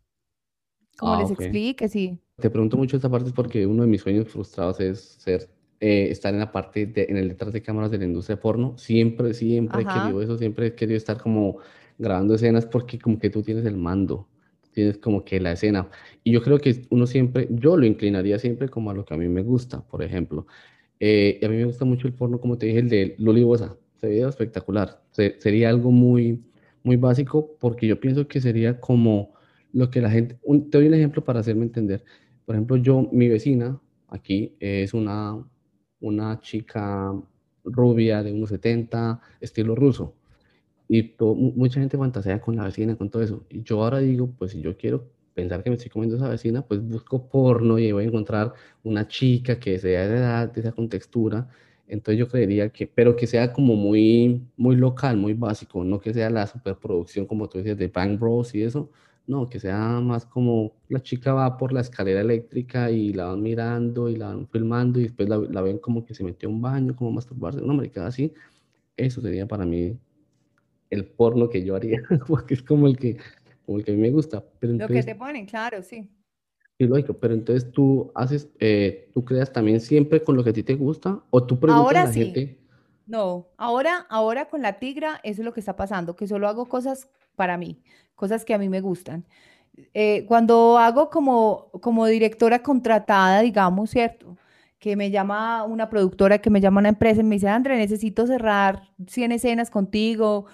como 0.97 1.14
Ah, 1.14 1.16
les 1.16 1.30
ok. 1.30 1.30
explique, 1.30 1.88
sí. 1.88 2.20
Te 2.38 2.51
pregunto 2.51 2.76
mucho 2.76 2.97
esta 2.97 3.11
parte 3.11 3.32
porque 3.34 3.66
uno 3.66 3.82
de 3.84 3.88
mis 3.88 4.03
sueños 4.03 4.28
frustrados 4.28 4.80
es 4.80 5.01
ser, 5.18 5.51
eh, 5.80 6.09
estar 6.11 6.34
en 6.34 6.40
la 6.40 6.53
parte 6.53 6.86
de, 6.86 7.07
en 7.09 7.16
el 7.16 7.28
detrás 7.30 7.53
de 7.53 7.62
cámaras 7.62 7.90
de 7.90 7.99
la 7.99 8.05
industria 8.07 8.38
porno. 8.40 8.76
Siempre, 8.78 9.34
siempre 9.34 9.84
he 9.84 9.88
querido 9.88 10.20
Ajá. 10.20 10.22
eso, 10.22 10.38
siempre 10.38 10.68
he 10.68 10.74
querido 10.74 10.99
estar 10.99 11.18
como 11.20 11.59
grabando 11.99 12.34
escenas 12.34 12.66
porque 12.66 12.99
como 12.99 13.18
que 13.18 13.30
tú 13.30 13.42
tienes 13.42 13.64
el 13.66 13.76
mando, 13.78 14.28
tienes 14.72 14.99
como 14.99 15.24
que 15.24 15.40
la 15.40 15.53
escena. 15.53 15.90
Y 16.24 16.32
yo 16.32 16.42
creo 16.42 16.59
que 16.61 16.86
uno 16.90 17.07
siempre, 17.07 17.49
yo 17.51 17.76
lo 17.76 17.86
inclinaría 17.86 18.38
siempre 18.38 18.68
como 18.68 18.90
a 18.90 18.94
lo 18.94 19.05
que 19.05 19.14
a 19.14 19.16
mí 19.18 19.28
me 19.28 19.42
gusta, 19.42 19.86
por 19.86 20.03
ejemplo. 20.03 20.47
Eh, 21.01 21.38
y 21.40 21.44
a 21.44 21.49
mí 21.49 21.57
me 21.57 21.64
gusta 21.66 21.84
mucho 21.84 22.07
el 22.09 22.14
porno, 22.14 22.40
como 22.40 22.59
te 22.59 22.66
dije, 22.66 22.78
el 22.80 22.88
de 22.88 23.16
Loli 23.18 23.44
Bosa. 23.44 23.76
Se 23.97 24.09
veía 24.09 24.28
espectacular. 24.28 25.03
Se- 25.11 25.36
sería 25.40 25.68
algo 25.70 25.90
muy, 25.90 26.44
muy 26.82 26.97
básico 26.97 27.57
porque 27.61 27.86
yo 27.86 28.01
pienso 28.01 28.28
que 28.28 28.40
sería 28.40 28.80
como 28.80 29.34
lo 29.73 29.91
que 29.91 30.01
la 30.01 30.11
gente... 30.11 30.39
un- 30.43 30.71
te 30.71 30.79
doy 30.79 30.89
un 30.89 30.95
ejemplo 30.95 31.25
para 31.25 31.41
hacerme 31.41 31.64
entender. 31.64 32.05
Por 32.45 32.55
ejemplo, 32.55 32.77
yo, 32.77 33.09
mi 33.12 33.29
vecina 33.29 33.81
aquí 34.09 34.55
es 34.61 34.95
una, 34.95 35.45
una 36.01 36.41
chica 36.41 37.12
rubia 37.64 38.23
de 38.23 38.33
unos 38.33 38.51
70, 38.51 39.21
estilo 39.41 39.75
ruso. 39.75 40.14
Y 40.89 41.03
to- 41.17 41.35
mu- 41.35 41.53
mucha 41.57 41.81
gente 41.81 41.99
fantasea 41.99 42.41
con 42.41 42.57
la 42.57 42.64
vecina, 42.64 42.97
con 42.97 43.11
todo 43.11 43.23
eso. 43.23 43.45
Y 43.51 43.62
yo 43.62 43.83
ahora 43.83 43.99
digo, 43.99 44.31
pues 44.39 44.53
si 44.53 44.61
yo 44.62 44.77
quiero 44.77 45.09
pensar 45.35 45.62
que 45.62 45.71
me 45.71 45.77
estoy 45.77 45.91
comiendo 45.91 46.17
esa 46.17 46.29
vecina, 46.29 46.62
pues 46.67 46.81
busco 46.83 47.29
porno 47.29 47.79
y 47.79 47.93
voy 47.93 48.05
a 48.05 48.07
encontrar 48.09 48.53
una 48.85 49.07
chica 49.09 49.59
que 49.59 49.79
sea 49.79 50.07
de 50.09 50.17
edad, 50.19 50.53
de 50.53 50.61
esa 50.61 50.73
contextura. 50.73 51.49
Entonces 51.89 52.19
yo 52.19 52.29
creería 52.29 52.71
que, 52.71 52.87
pero 52.87 53.17
que 53.17 53.27
sea 53.27 53.53
como 53.53 53.75
muy, 53.77 54.43
muy 54.57 54.77
local, 54.77 55.17
muy 55.17 55.35
básico, 55.35 55.85
no 55.85 56.01
que 56.01 56.12
sea 56.14 56.31
la 56.31 56.47
superproducción 56.47 57.27
como 57.27 57.49
tú 57.49 57.59
dices 57.59 57.77
de 57.79 57.89
Bang 57.89 58.19
Bros 58.19 58.55
y 58.55 58.62
eso. 58.62 58.91
No, 59.27 59.49
que 59.49 59.59
sea 59.59 60.01
más 60.01 60.24
como 60.24 60.72
la 60.89 61.01
chica 61.03 61.35
va 61.35 61.57
por 61.57 61.72
la 61.72 61.81
escalera 61.81 62.20
eléctrica 62.20 62.91
y 62.93 63.12
la 63.12 63.27
van 63.27 63.43
mirando 63.43 64.09
y 64.09 64.16
la 64.16 64.29
van 64.29 64.47
filmando 64.49 65.01
y 65.01 65.05
después 65.05 65.29
la, 65.29 65.39
la 65.39 65.62
ven 65.62 65.79
como 65.79 66.05
que 66.05 66.14
se 66.14 66.22
metió 66.24 66.49
a 66.49 66.53
un 66.53 66.62
baño, 66.62 66.95
como 66.95 67.11
masturbarse, 67.11 67.61
una 67.61 67.74
maricada 67.74 68.07
así. 68.09 68.33
Eso 68.97 69.20
sería 69.22 69.47
para 69.49 69.66
mí 69.66 69.99
el 70.91 71.07
porno 71.07 71.49
que 71.51 71.64
yo 71.64 71.77
haría, 71.77 72.03
porque 72.29 72.55
es 72.55 72.62
como 72.62 72.87
el 72.89 72.97
que, 72.99 73.18
como 73.66 73.79
el 73.79 73.85
que 73.85 73.93
a 73.93 73.95
mí 73.95 74.01
me 74.03 74.11
gusta. 74.11 74.45
Pero 74.61 74.72
Lo 74.77 74.91
que 74.91 75.03
entonces, 75.03 75.07
te 75.07 75.14
ponen, 75.14 75.45
claro, 75.47 75.83
sí. 75.83 76.09
sí, 76.79 76.87
lógico, 76.87 77.14
pero 77.14 77.35
entonces 77.35 77.70
tú 77.72 78.11
haces, 78.14 78.49
eh, 78.61 79.11
tú 79.14 79.24
creas 79.24 79.53
también 79.53 79.81
siempre 79.81 80.22
con 80.22 80.37
lo 80.37 80.45
que 80.45 80.51
a 80.51 80.53
ti 80.53 80.62
te 80.62 80.74
gusta, 80.74 81.22
o 81.31 81.45
tú 81.47 81.59
preguntas 81.59 81.99
a 81.99 82.01
Ahora 82.01 82.03
la 82.03 82.12
sí. 82.12 82.12
gente, 82.12 82.59
No, 83.07 83.49
ahora, 83.57 84.07
ahora 84.11 84.49
con 84.49 84.62
la 84.62 84.79
tigra, 84.81 85.20
eso 85.24 85.43
es 85.43 85.45
lo 85.45 85.53
que 85.55 85.61
está 85.61 85.77
pasando, 85.77 86.16
que 86.16 86.27
solo 86.27 86.49
hago 86.49 86.68
cosas 86.68 87.09
para 87.37 87.57
mí, 87.57 87.78
cosas 88.14 88.45
que 88.45 88.55
a 88.55 88.59
mí 88.59 88.68
me 88.68 88.80
gustan. 88.80 89.24
Eh, 89.95 90.24
cuando 90.26 90.78
hago 90.78 91.11
como, 91.11 91.70
como 91.82 92.07
directora 92.07 92.62
contratada, 92.62 93.43
digamos, 93.43 93.91
¿cierto? 93.91 94.37
Que 94.78 94.97
me 94.97 95.11
llama 95.11 95.64
una 95.64 95.91
productora, 95.91 96.39
que 96.39 96.51
me 96.51 96.61
llama 96.61 96.80
una 96.80 96.89
empresa 96.91 97.20
y 97.20 97.24
me 97.24 97.37
dice, 97.37 97.49
André, 97.49 97.76
necesito 97.76 98.26
cerrar 98.26 98.82
100 99.07 99.32
escenas 99.32 99.70
contigo, 99.70 100.47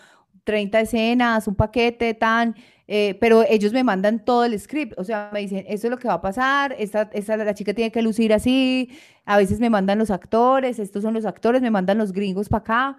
30 0.44 0.80
escenas, 0.80 1.46
un 1.48 1.54
paquete, 1.54 2.14
tan, 2.14 2.56
eh, 2.88 3.16
pero 3.20 3.44
ellos 3.48 3.72
me 3.72 3.84
mandan 3.84 4.24
todo 4.24 4.44
el 4.44 4.58
script, 4.58 4.98
o 4.98 5.04
sea, 5.04 5.30
me 5.32 5.40
dicen, 5.40 5.64
esto 5.68 5.86
es 5.86 5.90
lo 5.90 5.98
que 5.98 6.08
va 6.08 6.14
a 6.14 6.20
pasar, 6.20 6.74
esta, 6.78 7.08
esta, 7.12 7.36
la 7.36 7.54
chica 7.54 7.74
tiene 7.74 7.92
que 7.92 8.02
lucir 8.02 8.32
así, 8.32 8.90
a 9.24 9.36
veces 9.36 9.60
me 9.60 9.70
mandan 9.70 9.98
los 9.98 10.10
actores, 10.10 10.78
estos 10.78 11.02
son 11.02 11.14
los 11.14 11.24
actores, 11.24 11.62
me 11.62 11.70
mandan 11.70 11.98
los 11.98 12.12
gringos 12.12 12.48
para 12.48 12.60
acá, 12.60 12.98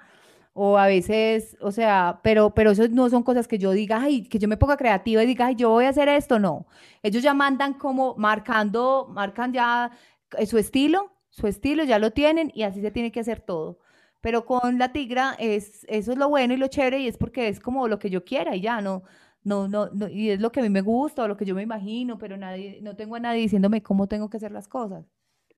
o 0.53 0.77
a 0.77 0.87
veces, 0.87 1.57
o 1.61 1.71
sea, 1.71 2.19
pero, 2.23 2.53
pero 2.53 2.71
eso 2.71 2.87
no 2.89 3.09
son 3.09 3.23
cosas 3.23 3.47
que 3.47 3.57
yo 3.57 3.71
diga, 3.71 4.01
ay, 4.01 4.23
que 4.23 4.39
yo 4.39 4.47
me 4.47 4.57
ponga 4.57 4.77
creativa 4.77 5.23
y 5.23 5.25
diga, 5.25 5.47
ay, 5.47 5.55
yo 5.55 5.69
voy 5.71 5.85
a 5.85 5.89
hacer 5.89 6.07
esto, 6.09 6.39
no. 6.39 6.67
Ellos 7.01 7.23
ya 7.23 7.33
mandan 7.33 7.73
como 7.73 8.15
marcando, 8.17 9.07
marcan 9.09 9.51
ya 9.53 9.91
eh, 10.37 10.45
su 10.45 10.57
estilo, 10.59 11.11
su 11.29 11.47
estilo, 11.47 11.83
ya 11.83 11.97
lo 11.99 12.11
tienen 12.11 12.51
y 12.53 12.63
así 12.63 12.81
se 12.81 12.91
tiene 12.91 13.11
que 13.11 13.19
hacer 13.21 13.41
todo. 13.41 13.79
Pero 14.21 14.45
con 14.45 14.77
la 14.79 14.93
tigra 14.93 15.35
es, 15.39 15.85
eso 15.89 16.11
es 16.11 16.17
lo 16.17 16.29
bueno 16.29 16.53
y 16.53 16.57
lo 16.57 16.67
chévere 16.67 16.99
y 16.99 17.07
es 17.07 17.17
porque 17.17 17.47
es 17.47 17.59
como 17.59 17.87
lo 17.87 17.99
que 17.99 18.09
yo 18.09 18.23
quiera 18.23 18.55
y 18.55 18.61
ya, 18.61 18.79
no, 18.81 19.03
no, 19.43 19.67
no, 19.67 19.87
no, 19.91 20.07
y 20.07 20.29
es 20.29 20.39
lo 20.39 20.51
que 20.51 20.59
a 20.61 20.63
mí 20.63 20.69
me 20.69 20.81
gusta 20.81 21.23
o 21.23 21.27
lo 21.27 21.35
que 21.37 21.45
yo 21.45 21.55
me 21.55 21.63
imagino, 21.63 22.17
pero 22.17 22.37
nadie, 22.37 22.79
no 22.81 22.95
tengo 22.95 23.15
a 23.15 23.19
nadie 23.19 23.41
diciéndome 23.41 23.81
cómo 23.83 24.07
tengo 24.07 24.29
que 24.29 24.37
hacer 24.37 24.51
las 24.51 24.67
cosas. 24.67 25.05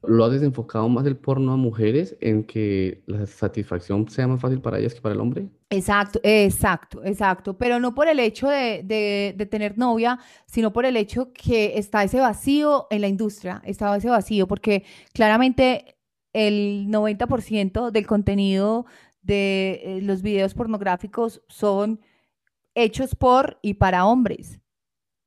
Lo 0.07 0.25
has 0.25 0.31
desenfocado 0.31 0.87
más 0.89 1.05
el 1.05 1.17
porno 1.17 1.53
a 1.53 1.57
mujeres 1.57 2.17
en 2.21 2.43
que 2.43 3.03
la 3.05 3.25
satisfacción 3.25 4.09
sea 4.09 4.27
más 4.27 4.39
fácil 4.39 4.61
para 4.61 4.79
ellas 4.79 4.93
que 4.93 5.01
para 5.01 5.15
el 5.15 5.21
hombre. 5.21 5.47
Exacto, 5.69 6.19
exacto, 6.23 7.03
exacto, 7.03 7.57
pero 7.57 7.79
no 7.79 7.95
por 7.95 8.07
el 8.07 8.19
hecho 8.19 8.47
de, 8.47 8.81
de, 8.83 9.33
de, 9.35 9.45
tener 9.45 9.77
novia, 9.77 10.19
sino 10.45 10.71
por 10.71 10.85
el 10.85 10.95
hecho 10.95 11.33
que 11.33 11.77
está 11.77 12.03
ese 12.03 12.19
vacío 12.19 12.87
en 12.89 13.01
la 13.01 13.07
industria, 13.07 13.61
está 13.65 13.95
ese 13.95 14.09
vacío, 14.09 14.47
porque 14.47 14.83
claramente 15.13 15.95
el 16.33 16.87
90% 16.87 17.91
del 17.91 18.05
contenido 18.05 18.85
de 19.21 19.81
eh, 19.83 20.01
los 20.01 20.21
videos 20.21 20.53
pornográficos 20.53 21.41
son 21.47 21.99
hechos 22.75 23.15
por 23.15 23.57
y 23.61 23.75
para 23.75 24.05
hombres, 24.05 24.59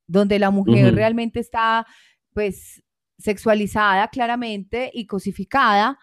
donde 0.06 0.38
la 0.38 0.50
mujer 0.50 0.94
realmente 0.94 1.40
está, 1.40 1.86
pues, 2.32 2.82
sexualizada 3.18 4.08
claramente 4.08 4.90
y 4.94 5.06
cosificada, 5.06 5.98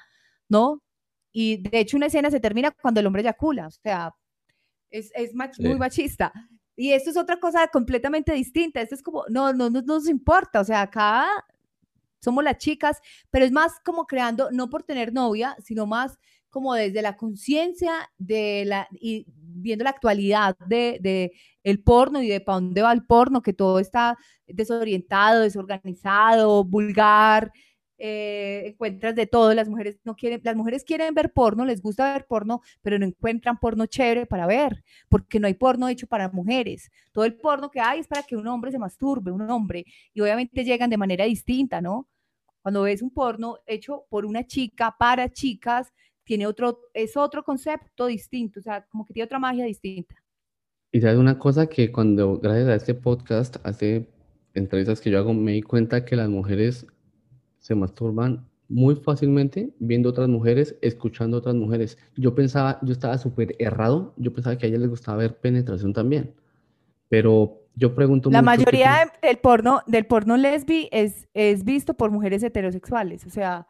¿no? 0.49 0.81
Y 1.31 1.57
de 1.57 1.79
hecho 1.79 1.97
una 1.97 2.05
escena 2.07 2.29
se 2.31 2.39
termina 2.39 2.71
cuando 2.71 2.99
el 2.99 3.07
hombre 3.07 3.21
eyacula, 3.21 3.67
o 3.67 3.71
sea, 3.71 4.13
es, 4.89 5.11
es 5.15 5.33
muy 5.59 5.75
machista. 5.75 6.31
Y 6.77 6.91
esto 6.91 7.09
es 7.09 7.17
otra 7.17 7.39
cosa 7.39 7.67
completamente 7.67 8.33
distinta, 8.33 8.81
esto 8.81 8.95
es 8.95 9.03
como, 9.03 9.23
no, 9.29 9.53
no, 9.53 9.69
no, 9.69 9.81
nos 9.81 10.09
importa, 10.09 10.59
o 10.59 10.63
sea, 10.63 10.81
acá 10.81 11.27
somos 12.19 12.43
las 12.43 12.57
chicas, 12.57 12.99
pero 13.29 13.45
es 13.45 13.51
más 13.51 13.79
como 13.83 14.05
creando, 14.05 14.49
no 14.51 14.69
por 14.69 14.83
tener 14.83 15.13
novia, 15.13 15.55
sino 15.63 15.85
más 15.85 16.17
como 16.49 16.73
desde 16.73 17.01
la 17.01 17.17
conciencia 17.17 18.09
de 18.17 18.63
la 18.65 18.87
y 18.91 19.25
viendo 19.27 19.83
la 19.83 19.89
actualidad 19.91 20.57
de, 20.67 20.97
de, 21.01 21.33
el 21.65 21.81
porno 21.81 22.21
y 22.21 22.29
de 22.29 22.41
para 22.41 22.57
dónde 22.57 22.81
va 22.83 22.93
el 22.93 23.05
porno, 23.05 23.41
que 23.41 23.51
todo 23.51 23.79
está 23.79 24.17
desorientado, 24.47 25.41
desorganizado, 25.41 26.63
vulgar, 26.63 27.51
eh, 27.97 28.63
encuentras 28.67 29.15
de 29.15 29.25
todo, 29.25 29.51
las 29.55 29.67
mujeres 29.67 29.97
no 30.03 30.15
quieren, 30.15 30.41
las 30.43 30.55
mujeres 30.55 30.83
quieren 30.83 31.13
ver 31.15 31.33
porno, 31.33 31.65
les 31.65 31.81
gusta 31.81 32.13
ver 32.13 32.27
porno, 32.27 32.61
pero 32.83 32.99
no 32.99 33.05
encuentran 33.07 33.57
porno 33.57 33.87
chévere 33.87 34.27
para 34.27 34.45
ver, 34.45 34.83
porque 35.09 35.39
no 35.39 35.47
hay 35.47 35.55
porno 35.55 35.89
hecho 35.89 36.05
para 36.05 36.29
mujeres. 36.29 36.91
Todo 37.11 37.25
el 37.25 37.35
porno 37.35 37.71
que 37.71 37.79
hay 37.79 37.99
es 38.01 38.07
para 38.07 38.21
que 38.21 38.35
un 38.35 38.47
hombre 38.47 38.71
se 38.71 38.77
masturbe, 38.77 39.31
un 39.31 39.49
hombre, 39.49 39.85
y 40.13 40.21
obviamente 40.21 40.63
llegan 40.63 40.91
de 40.91 40.97
manera 40.97 41.25
distinta, 41.25 41.81
¿no? 41.81 42.07
Cuando 42.61 42.83
ves 42.83 43.01
un 43.01 43.09
porno 43.11 43.57
hecho 43.65 44.05
por 44.09 44.25
una 44.25 44.45
chica, 44.45 44.95
para 44.99 45.31
chicas, 45.31 45.91
tiene 46.23 46.45
otro, 46.45 46.81
es 46.93 47.17
otro 47.17 47.43
concepto 47.43 48.05
distinto, 48.05 48.59
o 48.59 48.63
sea, 48.63 48.85
como 48.85 49.03
que 49.03 49.13
tiene 49.13 49.25
otra 49.25 49.39
magia 49.39 49.65
distinta. 49.65 50.24
Y 50.95 51.01
sabes 51.01 51.17
una 51.17 51.37
cosa 51.37 51.67
que 51.67 51.91
cuando, 51.91 52.37
gracias 52.37 52.69
a 52.69 52.75
este 52.75 52.93
podcast, 52.93 53.57
hace 53.65 54.07
entrevistas 54.53 55.01
que 55.01 55.11
yo 55.11 55.19
hago, 55.19 55.33
me 55.33 55.51
di 55.51 55.61
cuenta 55.61 56.05
que 56.05 56.15
las 56.15 56.29
mujeres 56.29 56.87
se 57.59 57.75
masturban 57.75 58.47
muy 58.69 58.95
fácilmente 58.95 59.73
viendo 59.79 60.07
otras 60.07 60.29
mujeres, 60.29 60.77
escuchando 60.81 61.35
otras 61.35 61.53
mujeres. 61.53 61.97
Yo 62.15 62.33
pensaba, 62.33 62.79
yo 62.81 62.93
estaba 62.93 63.17
súper 63.17 63.57
errado, 63.59 64.13
yo 64.15 64.31
pensaba 64.31 64.57
que 64.57 64.67
a 64.67 64.69
ellas 64.69 64.79
les 64.79 64.89
gustaba 64.89 65.17
ver 65.17 65.35
penetración 65.35 65.91
también, 65.91 66.33
pero 67.09 67.59
yo 67.75 67.93
pregunto 67.93 68.31
La 68.31 68.41
mayoría 68.41 69.11
del 69.21 69.35
porno, 69.39 69.81
del 69.87 70.05
porno 70.05 70.37
lesbi 70.37 70.87
es, 70.93 71.27
es 71.33 71.65
visto 71.65 71.95
por 71.95 72.09
mujeres 72.09 72.41
heterosexuales, 72.41 73.25
o 73.25 73.29
sea, 73.29 73.67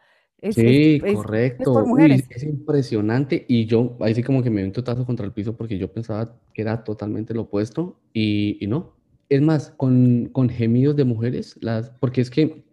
sí, 0.51 0.99
correcto. 1.13 1.85
Es, 2.29 2.43
impresionante. 2.43 3.45
Y 3.47 3.65
yo 3.65 3.97
ahí 3.99 4.13
sí 4.13 4.23
como 4.23 4.43
que 4.43 4.49
me 4.49 4.61
vi 4.61 4.67
un 4.67 4.73
totazo 4.73 5.05
contra 5.05 5.25
el 5.25 5.31
piso 5.31 5.55
porque 5.55 5.77
yo 5.77 5.91
pensaba 5.91 6.37
que 6.53 6.61
era 6.61 6.83
totalmente 6.83 7.33
lo 7.33 7.43
opuesto 7.43 7.99
y, 8.13 8.57
y 8.63 8.67
no. 8.67 8.93
Es 9.29 9.41
más, 9.41 9.71
con, 9.71 10.29
con, 10.31 10.49
gemidos 10.49 10.95
de 10.95 11.03
mujeres, 11.03 11.57
las, 11.61 11.89
porque 11.99 12.21
es 12.21 12.29
que 12.29 12.63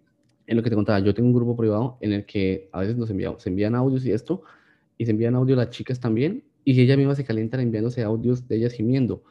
en 0.46 0.56
lo 0.56 0.62
que 0.62 0.68
te 0.68 0.76
contaba, 0.76 0.98
yo 0.98 1.14
tengo 1.14 1.28
un 1.28 1.34
grupo 1.34 1.56
privado 1.56 1.96
en 2.02 2.12
el 2.12 2.26
que 2.26 2.68
a 2.72 2.80
veces 2.80 2.96
nos 2.96 3.08
enviamos, 3.08 3.42
se 3.42 3.48
envían 3.48 3.74
audios 3.74 4.04
y 4.04 4.12
esto, 4.12 4.42
y 4.98 5.06
se 5.06 5.12
envían 5.12 5.34
audios 5.34 5.56
las 5.56 5.70
chicas 5.70 5.98
también, 5.98 6.44
y 6.62 6.78
ellas 6.78 6.98
mismas 6.98 7.16
se 7.16 7.24
calientan 7.24 7.60
enviándose 7.60 8.02
audios 8.02 8.46
de 8.48 8.56
ellas 8.56 8.74
gimiendo. 8.74 9.22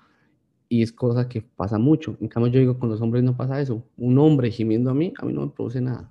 Y 0.67 0.81
es 0.81 0.91
cosa 0.91 1.27
que 1.29 1.41
pasa 1.41 1.77
mucho. 1.77 2.17
En 2.21 2.27
cambio, 2.27 2.51
yo 2.51 2.59
digo, 2.59 2.79
con 2.79 2.89
los 2.89 3.01
hombres 3.01 3.23
no 3.23 3.35
pasa 3.35 3.59
eso. 3.61 3.83
Un 3.97 4.17
hombre 4.17 4.49
gimiendo 4.49 4.89
a 4.89 4.93
mí, 4.93 5.13
a 5.17 5.25
mí 5.25 5.33
no 5.33 5.41
me 5.41 5.51
produce 5.51 5.81
nada 5.81 6.09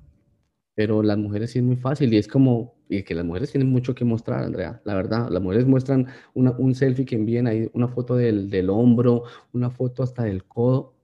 pero 0.74 1.02
las 1.02 1.18
mujeres 1.18 1.50
sí 1.50 1.58
es 1.58 1.64
muy 1.64 1.76
fácil 1.76 2.12
y 2.14 2.16
es 2.16 2.28
como, 2.28 2.74
y 2.88 3.02
que 3.02 3.14
las 3.14 3.24
mujeres 3.24 3.50
tienen 3.50 3.70
mucho 3.70 3.94
que 3.94 4.04
mostrar, 4.04 4.44
Andrea, 4.44 4.80
la 4.84 4.94
verdad, 4.94 5.28
las 5.30 5.42
mujeres 5.42 5.66
muestran 5.66 6.06
una, 6.34 6.52
un 6.52 6.74
selfie 6.74 7.04
que 7.04 7.16
envíen 7.16 7.46
ahí, 7.46 7.68
una 7.72 7.88
foto 7.88 8.16
del, 8.16 8.50
del, 8.50 8.70
hombro, 8.70 9.24
una 9.52 9.70
foto 9.70 10.02
hasta 10.02 10.24
del 10.24 10.44
codo, 10.44 10.94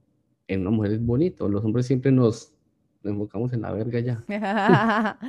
en 0.47 0.61
una 0.61 0.71
mujer 0.71 0.93
es 0.93 1.05
bonito, 1.05 1.47
los 1.49 1.63
hombres 1.63 1.85
siempre 1.85 2.11
nos, 2.11 2.53
enfocamos 3.03 3.53
en 3.53 3.61
la 3.61 3.71
verga 3.71 3.99
ya. 3.99 4.23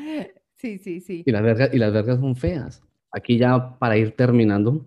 sí, 0.56 0.78
sí, 0.78 1.00
sí. 1.00 1.22
Y 1.26 1.30
las 1.30 1.42
vergas, 1.42 1.70
y 1.72 1.78
las 1.78 1.92
vergas 1.92 2.18
son 2.18 2.34
feas. 2.36 2.82
Aquí 3.10 3.38
ya 3.38 3.78
para 3.78 3.96
ir 3.96 4.12
terminando, 4.12 4.84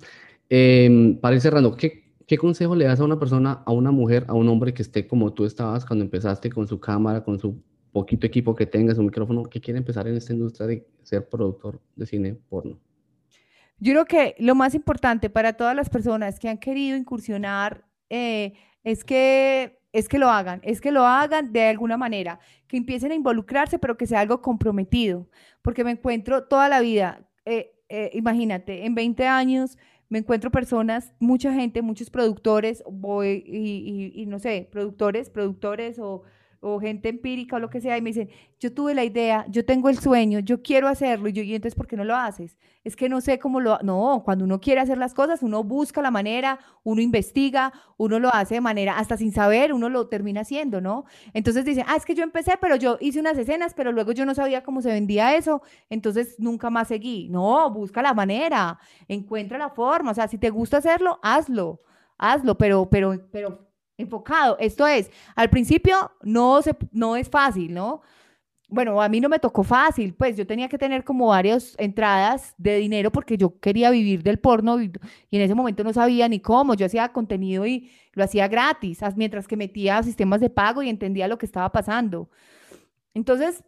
eh, 0.49 1.18
para 1.22 1.36
ir 1.36 1.41
cerrando, 1.41 1.76
¿qué, 1.76 2.04
¿qué 2.28 2.38
consejo 2.38 2.76
le 2.76 2.86
das 2.86 2.99
a 2.99 3.04
una 3.04 3.20
persona, 3.20 3.64
a 3.66 3.72
una 3.72 3.91
mujer, 3.91 4.26
a 4.28 4.34
un 4.34 4.47
hombre 4.49 4.74
que 4.74 4.82
esté 4.82 5.08
como 5.08 5.34
tú 5.34 5.45
estabas 5.45 5.86
cuando 5.86 6.06
empezaste 6.06 6.49
con 6.49 6.68
su 6.68 6.80
cámara, 6.80 7.24
con 7.24 7.39
su 7.39 7.62
poquito 7.92 8.26
equipo 8.26 8.56
que 8.56 8.66
tengas, 8.66 8.98
un 8.98 9.06
micrófono, 9.06 9.44
que 9.44 9.60
quiere 9.60 9.78
empezar 9.78 10.08
en 10.08 10.16
esta 10.16 10.34
industria 10.34 10.68
de 10.68 10.88
ser 11.04 11.28
productor 11.28 11.80
de 11.96 12.06
cine 12.06 12.38
porno? 12.50 12.80
Yo 13.80 13.94
creo 13.94 14.06
que 14.06 14.36
lo 14.39 14.56
más 14.56 14.76
importante 14.76 15.30
para 15.30 15.54
todas 15.54 15.76
las 15.76 15.89
personas 15.89 16.39
que 16.39 16.50
han 16.50 16.60
querido 16.60 16.96
incursionar 16.98 17.84
eh, 18.10 18.54
es 18.84 19.04
que 19.04 19.80
es 19.94 20.08
que 20.08 20.20
lo 20.20 20.30
hagan, 20.30 20.62
es 20.64 20.80
que 20.80 20.89
lo 20.89 21.06
hagan 21.06 21.52
de 21.52 21.64
alguna 21.68 21.98
manera, 21.98 22.39
que 22.68 22.78
empiecen 22.78 23.12
a 23.12 23.16
involucrarse, 23.16 23.78
pero 23.78 23.98
que 23.98 24.08
sea 24.08 24.22
algo 24.22 24.42
comprometido, 24.42 25.28
porque 25.62 25.84
me 25.84 25.92
encuentro 25.92 26.46
toda 26.46 26.70
la 26.70 26.80
vida, 26.80 27.28
eh, 27.44 27.74
eh, 27.89 28.10
imagínate, 28.14 28.86
en 28.86 28.96
20 28.96 29.28
años 29.28 29.78
me 30.08 30.20
encuentro 30.20 30.50
personas, 30.50 31.12
mucha 31.20 31.54
gente, 31.54 31.82
muchos 31.82 32.10
productores, 32.10 32.84
voy 32.89 33.44
y 33.46 34.26
no 34.28 34.39
sé, 34.39 34.70
productores, 34.72 35.30
productores 35.30 36.00
o 36.00 36.24
o 36.62 36.80
gente 36.80 37.09
empírica 37.09 37.55
o 37.55 37.59
lo 37.59 37.70
que 37.70 37.82
sea, 37.82 37.97
y 37.97 38.01
me 38.01 38.12
dicen, 38.12 38.30
yo 38.59 38.72
tuve 38.72 38.93
la 38.93 39.03
idea, 39.03 39.45
yo 39.49 39.66
tengo 39.66 39.89
el 39.89 39.97
sueño, 39.97 40.39
yo 40.39 40.62
quiero 40.62 40.88
hacerlo, 40.88 41.28
y 41.28 41.34
yo, 41.34 41.41
¿y 41.41 41.55
entonces 41.55 41.76
por 41.76 41.88
qué 41.88 41.97
no 41.97 42.03
lo 42.03 42.16
haces? 42.16 42.55
Es 42.84 42.95
que 42.95 43.09
no 43.09 43.20
sé 43.20 43.39
cómo 43.39 43.59
lo... 43.59 43.80
No, 43.80 44.22
cuando 44.24 44.45
uno 44.45 44.62
quiere 44.62 44.80
hacer 44.80 44.99
las 44.99 45.16
cosas, 45.16 45.41
uno 45.41 45.64
busca 45.64 46.03
la 46.03 46.12
manera, 46.12 46.59
uno 46.84 47.01
investiga, 47.01 47.74
uno 47.97 48.20
lo 48.20 48.34
hace 48.34 48.55
de 48.55 48.62
manera, 48.62 48.99
hasta 48.99 49.18
sin 49.18 49.32
saber, 49.32 49.74
uno 49.74 49.89
lo 49.89 50.07
termina 50.07 50.41
haciendo, 50.41 50.82
¿no? 50.82 51.05
Entonces 51.34 51.66
dicen, 51.66 51.86
ah, 51.88 51.95
es 51.95 52.05
que 52.05 52.14
yo 52.14 52.24
empecé, 52.24 52.53
pero 52.62 52.76
yo 52.76 52.97
hice 53.01 53.20
unas 53.20 53.38
escenas, 53.39 53.74
pero 53.74 53.91
luego 53.91 54.12
yo 54.12 54.26
no 54.26 54.36
sabía 54.36 54.64
cómo 54.64 54.84
se 54.84 54.89
vendía 54.89 55.36
eso, 55.36 55.64
entonces 55.89 56.36
nunca 56.38 56.70
más 56.70 56.89
seguí. 56.89 57.28
No, 57.30 57.72
busca 57.72 58.03
la 58.03 58.14
manera, 58.14 58.78
encuentra 59.07 59.57
la 59.57 59.72
forma, 59.72 60.12
o 60.12 60.14
sea, 60.14 60.28
si 60.28 60.38
te 60.38 60.51
gusta 60.51 60.78
hacerlo, 60.78 61.20
hazlo, 61.24 61.82
hazlo, 62.20 62.55
pero, 62.55 62.88
pero, 62.88 63.20
pero 63.32 63.71
enfocado. 64.02 64.58
Esto 64.60 64.88
es, 64.88 65.10
al 65.36 65.49
principio 65.49 66.12
no, 66.22 66.62
se, 66.62 66.76
no 66.91 67.16
es 67.16 67.30
fácil, 67.30 67.74
¿no? 67.74 68.02
Bueno, 68.68 69.02
a 69.02 69.10
mí 69.10 69.20
no 69.20 69.28
me 69.28 69.39
tocó 69.39 69.64
fácil, 69.64 70.14
pues 70.14 70.38
yo 70.38 70.47
tenía 70.47 70.70
que 70.70 70.78
tener 70.78 71.04
como 71.04 71.28
varias 71.28 71.76
entradas 71.78 72.56
de 72.58 72.78
dinero 72.78 73.12
porque 73.12 73.38
yo 73.38 73.60
quería 73.60 73.89
vivir 73.89 74.24
del 74.24 74.39
porno 74.39 74.82
y, 74.82 74.93
en 75.32 75.41
ese 75.41 75.56
momento 75.56 75.84
no 75.84 75.91
sabía 75.91 76.30
ni 76.30 76.39
cómo. 76.39 76.74
Yo 76.76 76.86
hacía 76.86 77.10
contenido 77.10 77.66
y 77.66 77.91
lo 78.14 78.24
hacía 78.24 78.47
gratis, 78.47 79.02
mientras 79.18 79.47
que 79.47 79.58
metía 79.58 80.02
sistemas 80.04 80.39
de 80.39 80.49
pago 80.49 80.82
y 80.82 80.89
entendía 80.89 81.28
lo 81.28 81.38
que 81.38 81.46
estaba 81.46 81.70
pasando. 81.71 82.30
Entonces, 83.13 83.63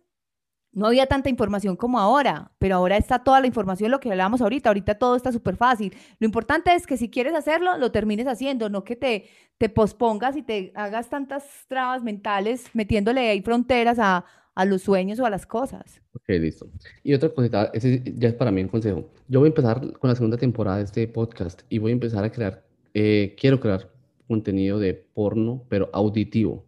no 0.74 0.88
había 0.88 1.06
tanta 1.06 1.30
información 1.30 1.76
como 1.76 2.00
ahora, 2.00 2.52
pero 2.60 2.76
ahora 2.76 2.98
está 2.98 3.20
toda 3.20 3.40
la 3.40 3.48
información, 3.48 3.92
lo 3.92 4.00
que 4.00 4.12
hablábamos 4.12 4.42
ahorita, 4.42 4.70
ahorita 4.70 4.96
todo 4.96 5.16
está 5.16 5.32
súper 5.32 5.56
fácil. 5.56 5.96
Lo 6.20 6.26
importante 6.26 6.74
es 6.74 6.88
que 6.88 6.98
si 6.98 7.10
quieres 7.10 7.36
hacerlo, 7.36 7.78
lo 7.78 7.92
termines 7.92 8.28
haciendo, 8.28 8.70
no 8.70 8.84
que 8.84 8.96
te, 8.96 9.26
te 9.58 9.70
pospongas 9.70 10.36
y 10.36 10.42
te 10.42 10.72
hagas 10.76 11.10
tantas 11.10 11.44
trabas 11.68 12.04
mentales 12.04 12.66
metiéndole 12.74 13.30
ahí 13.30 13.42
fronteras 13.42 14.00
a, 14.00 14.26
a 14.56 14.66
los 14.66 14.82
sueños 14.82 15.20
o 15.20 15.26
a 15.26 15.30
las 15.30 15.46
cosas. 15.46 16.02
Ok, 16.14 16.30
listo. 16.30 16.68
Y 17.04 17.14
otra 17.14 17.30
cosita, 17.30 17.70
ese 17.74 18.02
ya 18.16 18.30
es 18.30 18.36
para 18.36 18.52
mí 18.52 18.62
un 18.62 18.68
consejo. 18.68 19.10
Yo 19.28 19.40
voy 19.40 19.48
a 19.48 19.50
empezar 19.50 19.94
con 20.00 20.10
la 20.10 20.16
segunda 20.16 20.38
temporada 20.38 20.78
de 20.78 20.84
este 20.84 21.08
podcast 21.08 21.62
y 21.70 21.78
voy 21.78 21.92
a 21.92 21.94
empezar 21.94 22.24
a 22.24 22.32
crear, 22.32 22.64
eh, 22.94 23.36
quiero 23.40 23.60
crear 23.60 23.90
contenido 24.28 24.80
de 24.80 24.94
porno, 24.94 25.64
pero 25.70 25.90
auditivo. 25.94 26.66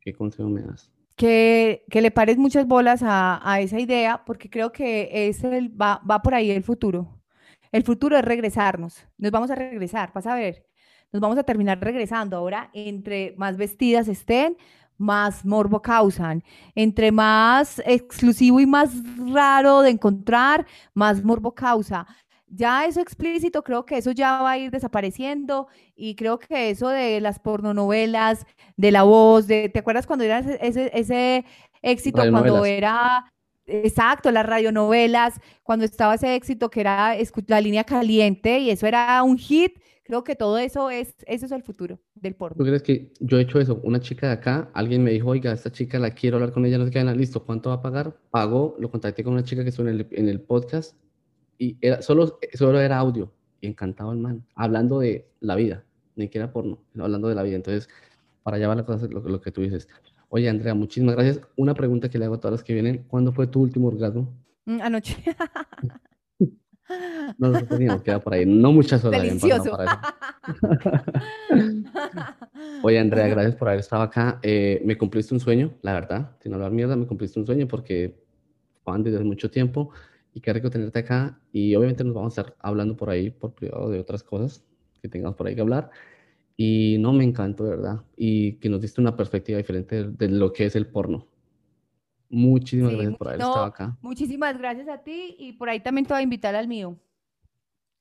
¿Qué 0.00 0.12
consejo 0.12 0.48
me 0.48 0.62
das? 0.62 0.90
Que, 1.18 1.84
le 1.90 2.10
pares 2.10 2.38
muchas 2.38 2.66
bolas 2.66 3.00
a, 3.04 3.60
esa 3.60 3.78
idea, 3.78 4.24
porque 4.24 4.48
creo 4.48 4.72
que 4.72 5.28
es 5.28 5.42
va, 5.44 6.00
va 6.08 6.22
por 6.22 6.34
ahí 6.34 6.50
el 6.50 6.62
futuro. 6.62 7.20
El 7.72 7.82
futuro 7.82 8.16
es 8.16 8.24
regresarnos. 8.24 9.04
Nos 9.18 9.30
vamos 9.32 9.50
a 9.50 9.54
regresar, 9.54 10.12
vas 10.14 10.26
a 10.26 10.34
ver. 10.34 10.64
Nos 11.12 11.20
vamos 11.20 11.36
a 11.36 11.42
terminar 11.42 11.78
regresando. 11.80 12.36
Ahora, 12.36 12.70
entre 12.72 13.34
más 13.36 13.56
vestidas 13.56 14.08
estén, 14.08 14.56
más 14.96 15.44
morbo 15.44 15.82
causan. 15.82 16.42
Entre 16.74 17.12
más 17.12 17.82
exclusivo 17.84 18.60
y 18.60 18.66
más 18.66 18.92
raro 19.32 19.82
de 19.82 19.90
encontrar, 19.90 20.66
más 20.94 21.22
morbo 21.22 21.52
causa 21.52 22.06
ya 22.50 22.86
eso 22.86 23.00
explícito, 23.00 23.62
creo 23.62 23.84
que 23.84 23.98
eso 23.98 24.10
ya 24.12 24.42
va 24.42 24.52
a 24.52 24.58
ir 24.58 24.70
desapareciendo 24.70 25.68
y 25.94 26.14
creo 26.14 26.38
que 26.38 26.70
eso 26.70 26.88
de 26.88 27.20
las 27.20 27.38
pornonovelas, 27.38 28.46
de 28.76 28.90
la 28.90 29.02
voz, 29.02 29.46
de, 29.46 29.68
¿te 29.68 29.78
acuerdas 29.80 30.06
cuando 30.06 30.24
era 30.24 30.38
ese, 30.38 30.90
ese, 30.94 31.44
éxito, 31.82 32.22
cuando 32.30 32.64
era 32.64 33.24
Exacto, 33.68 34.30
las 34.30 34.46
radionovelas, 34.46 35.40
cuando 35.62 35.84
estaba 35.84 36.14
ese 36.14 36.34
éxito 36.34 36.70
que 36.70 36.80
era 36.80 37.14
la 37.46 37.60
línea 37.60 37.84
caliente 37.84 38.60
y 38.60 38.70
eso 38.70 38.86
era 38.86 39.22
un 39.22 39.36
hit, 39.36 39.78
creo 40.04 40.24
que 40.24 40.34
todo 40.34 40.56
eso 40.56 40.88
es, 40.88 41.14
eso 41.26 41.44
es 41.44 41.52
el 41.52 41.62
futuro 41.62 42.00
del 42.14 42.34
porno. 42.34 42.56
¿Tú 42.56 42.64
crees 42.64 42.82
que 42.82 43.12
yo 43.20 43.38
he 43.38 43.42
hecho 43.42 43.60
eso? 43.60 43.78
Una 43.84 44.00
chica 44.00 44.28
de 44.28 44.32
acá, 44.32 44.70
alguien 44.72 45.04
me 45.04 45.10
dijo, 45.10 45.28
oiga, 45.28 45.52
esta 45.52 45.70
chica 45.70 45.98
la 45.98 46.12
quiero 46.12 46.38
hablar 46.38 46.52
con 46.52 46.64
ella, 46.64 46.78
no 46.78 46.86
sé 46.86 46.90
qué, 46.90 47.04
listo, 47.04 47.44
¿cuánto 47.44 47.68
va 47.68 47.76
a 47.76 47.82
pagar? 47.82 48.16
Pagó, 48.30 48.74
lo 48.78 48.90
contacté 48.90 49.22
con 49.22 49.34
una 49.34 49.44
chica 49.44 49.62
que 49.62 49.68
estuvo 49.68 49.86
en 49.86 49.96
el, 49.96 50.08
en 50.12 50.28
el 50.30 50.40
podcast 50.40 50.96
y 51.58 51.76
era, 51.80 52.02
solo, 52.02 52.38
solo 52.54 52.80
era 52.80 52.98
audio 52.98 53.32
y 53.60 53.66
encantado 53.66 54.12
el 54.12 54.18
man, 54.18 54.44
hablando 54.54 55.00
de 55.00 55.28
la 55.40 55.56
vida, 55.56 55.84
ni 56.14 56.26
siquiera 56.26 56.52
porno, 56.52 56.78
hablando 56.98 57.28
de 57.28 57.34
la 57.34 57.42
vida. 57.42 57.56
Entonces, 57.56 57.88
para 58.42 58.56
allá 58.56 58.68
va 58.68 58.76
la 58.76 58.86
cosa, 58.86 59.06
lo, 59.08 59.20
lo 59.20 59.40
que 59.40 59.50
tú 59.50 59.62
dices. 59.62 59.88
Oye, 60.30 60.48
Andrea, 60.48 60.74
muchísimas 60.74 61.16
gracias. 61.16 61.40
Una 61.56 61.74
pregunta 61.74 62.08
que 62.08 62.18
le 62.18 62.26
hago 62.26 62.36
a 62.36 62.40
todas 62.40 62.52
las 62.52 62.64
que 62.64 62.74
vienen. 62.74 63.04
¿Cuándo 63.08 63.32
fue 63.32 63.46
tu 63.46 63.60
último 63.60 63.88
orgasmo? 63.88 64.32
Mm, 64.66 64.80
anoche. 64.82 65.16
no, 67.38 67.50
no, 67.50 68.02
queda 68.02 68.20
por 68.20 68.34
ahí. 68.34 68.44
No 68.44 68.72
muchas 68.72 69.02
horas. 69.04 69.22
Delicioso. 69.22 69.72
Oye, 72.82 72.98
Andrea, 72.98 73.28
gracias 73.28 73.54
por 73.56 73.68
haber 73.68 73.80
estado 73.80 74.02
acá. 74.02 74.38
Eh, 74.42 74.82
me 74.84 74.98
cumpliste 74.98 75.34
un 75.34 75.40
sueño, 75.40 75.72
la 75.82 75.94
verdad. 75.94 76.36
Sin 76.40 76.52
hablar 76.52 76.72
mierda, 76.72 76.94
me 76.94 77.06
cumpliste 77.06 77.40
un 77.40 77.46
sueño 77.46 77.66
porque 77.66 78.22
fan 78.84 79.02
desde 79.02 79.16
hace 79.16 79.24
mucho 79.24 79.50
tiempo 79.50 79.90
y 80.38 80.40
qué 80.40 80.52
rico 80.52 80.70
tenerte 80.70 81.00
acá. 81.00 81.40
Y 81.52 81.74
obviamente 81.74 82.04
nos 82.04 82.14
vamos 82.14 82.38
a 82.38 82.42
estar 82.42 82.56
hablando 82.60 82.96
por 82.96 83.10
ahí, 83.10 83.30
por 83.30 83.54
privado, 83.54 83.90
de 83.90 83.98
otras 83.98 84.22
cosas 84.22 84.64
que 85.02 85.08
tengamos 85.08 85.36
por 85.36 85.46
ahí 85.46 85.54
que 85.54 85.60
hablar. 85.60 85.90
Y 86.56 86.96
no, 87.00 87.12
me 87.12 87.24
encantó, 87.24 87.64
verdad. 87.64 88.04
Y 88.16 88.54
que 88.54 88.68
nos 88.68 88.80
diste 88.80 89.00
una 89.00 89.16
perspectiva 89.16 89.58
diferente 89.58 90.04
de, 90.04 90.28
lo 90.28 90.52
que 90.52 90.66
es 90.66 90.76
el 90.76 90.86
porno. 90.86 91.26
Muchísimas 92.30 92.92
gracias 92.92 93.16
por 93.16 93.28
haber 93.28 93.40
estado 93.40 93.64
acá. 93.64 93.96
Muchísimas 94.00 94.58
gracias 94.58 94.88
a 94.88 94.98
ti 94.98 95.34
y 95.38 95.52
por 95.54 95.68
ahí 95.68 95.80
también 95.80 96.06
te 96.06 96.14
voy 96.14 96.20
a 96.20 96.22
invitar 96.22 96.54
al 96.54 96.68
mío. 96.68 96.96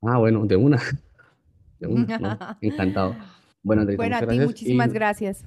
Ah, 0.02 0.18
bueno, 0.18 0.46
de 0.46 0.56
una. 0.56 0.78
De 1.80 1.86
una, 1.86 2.58
encantado. 2.62 3.16
Bueno, 3.62 3.84
Andrés, 3.84 3.98
bueno 3.98 4.16
a 4.16 4.26
ti 4.26 4.40
muchísimas 4.40 4.92
gracias. 4.92 5.46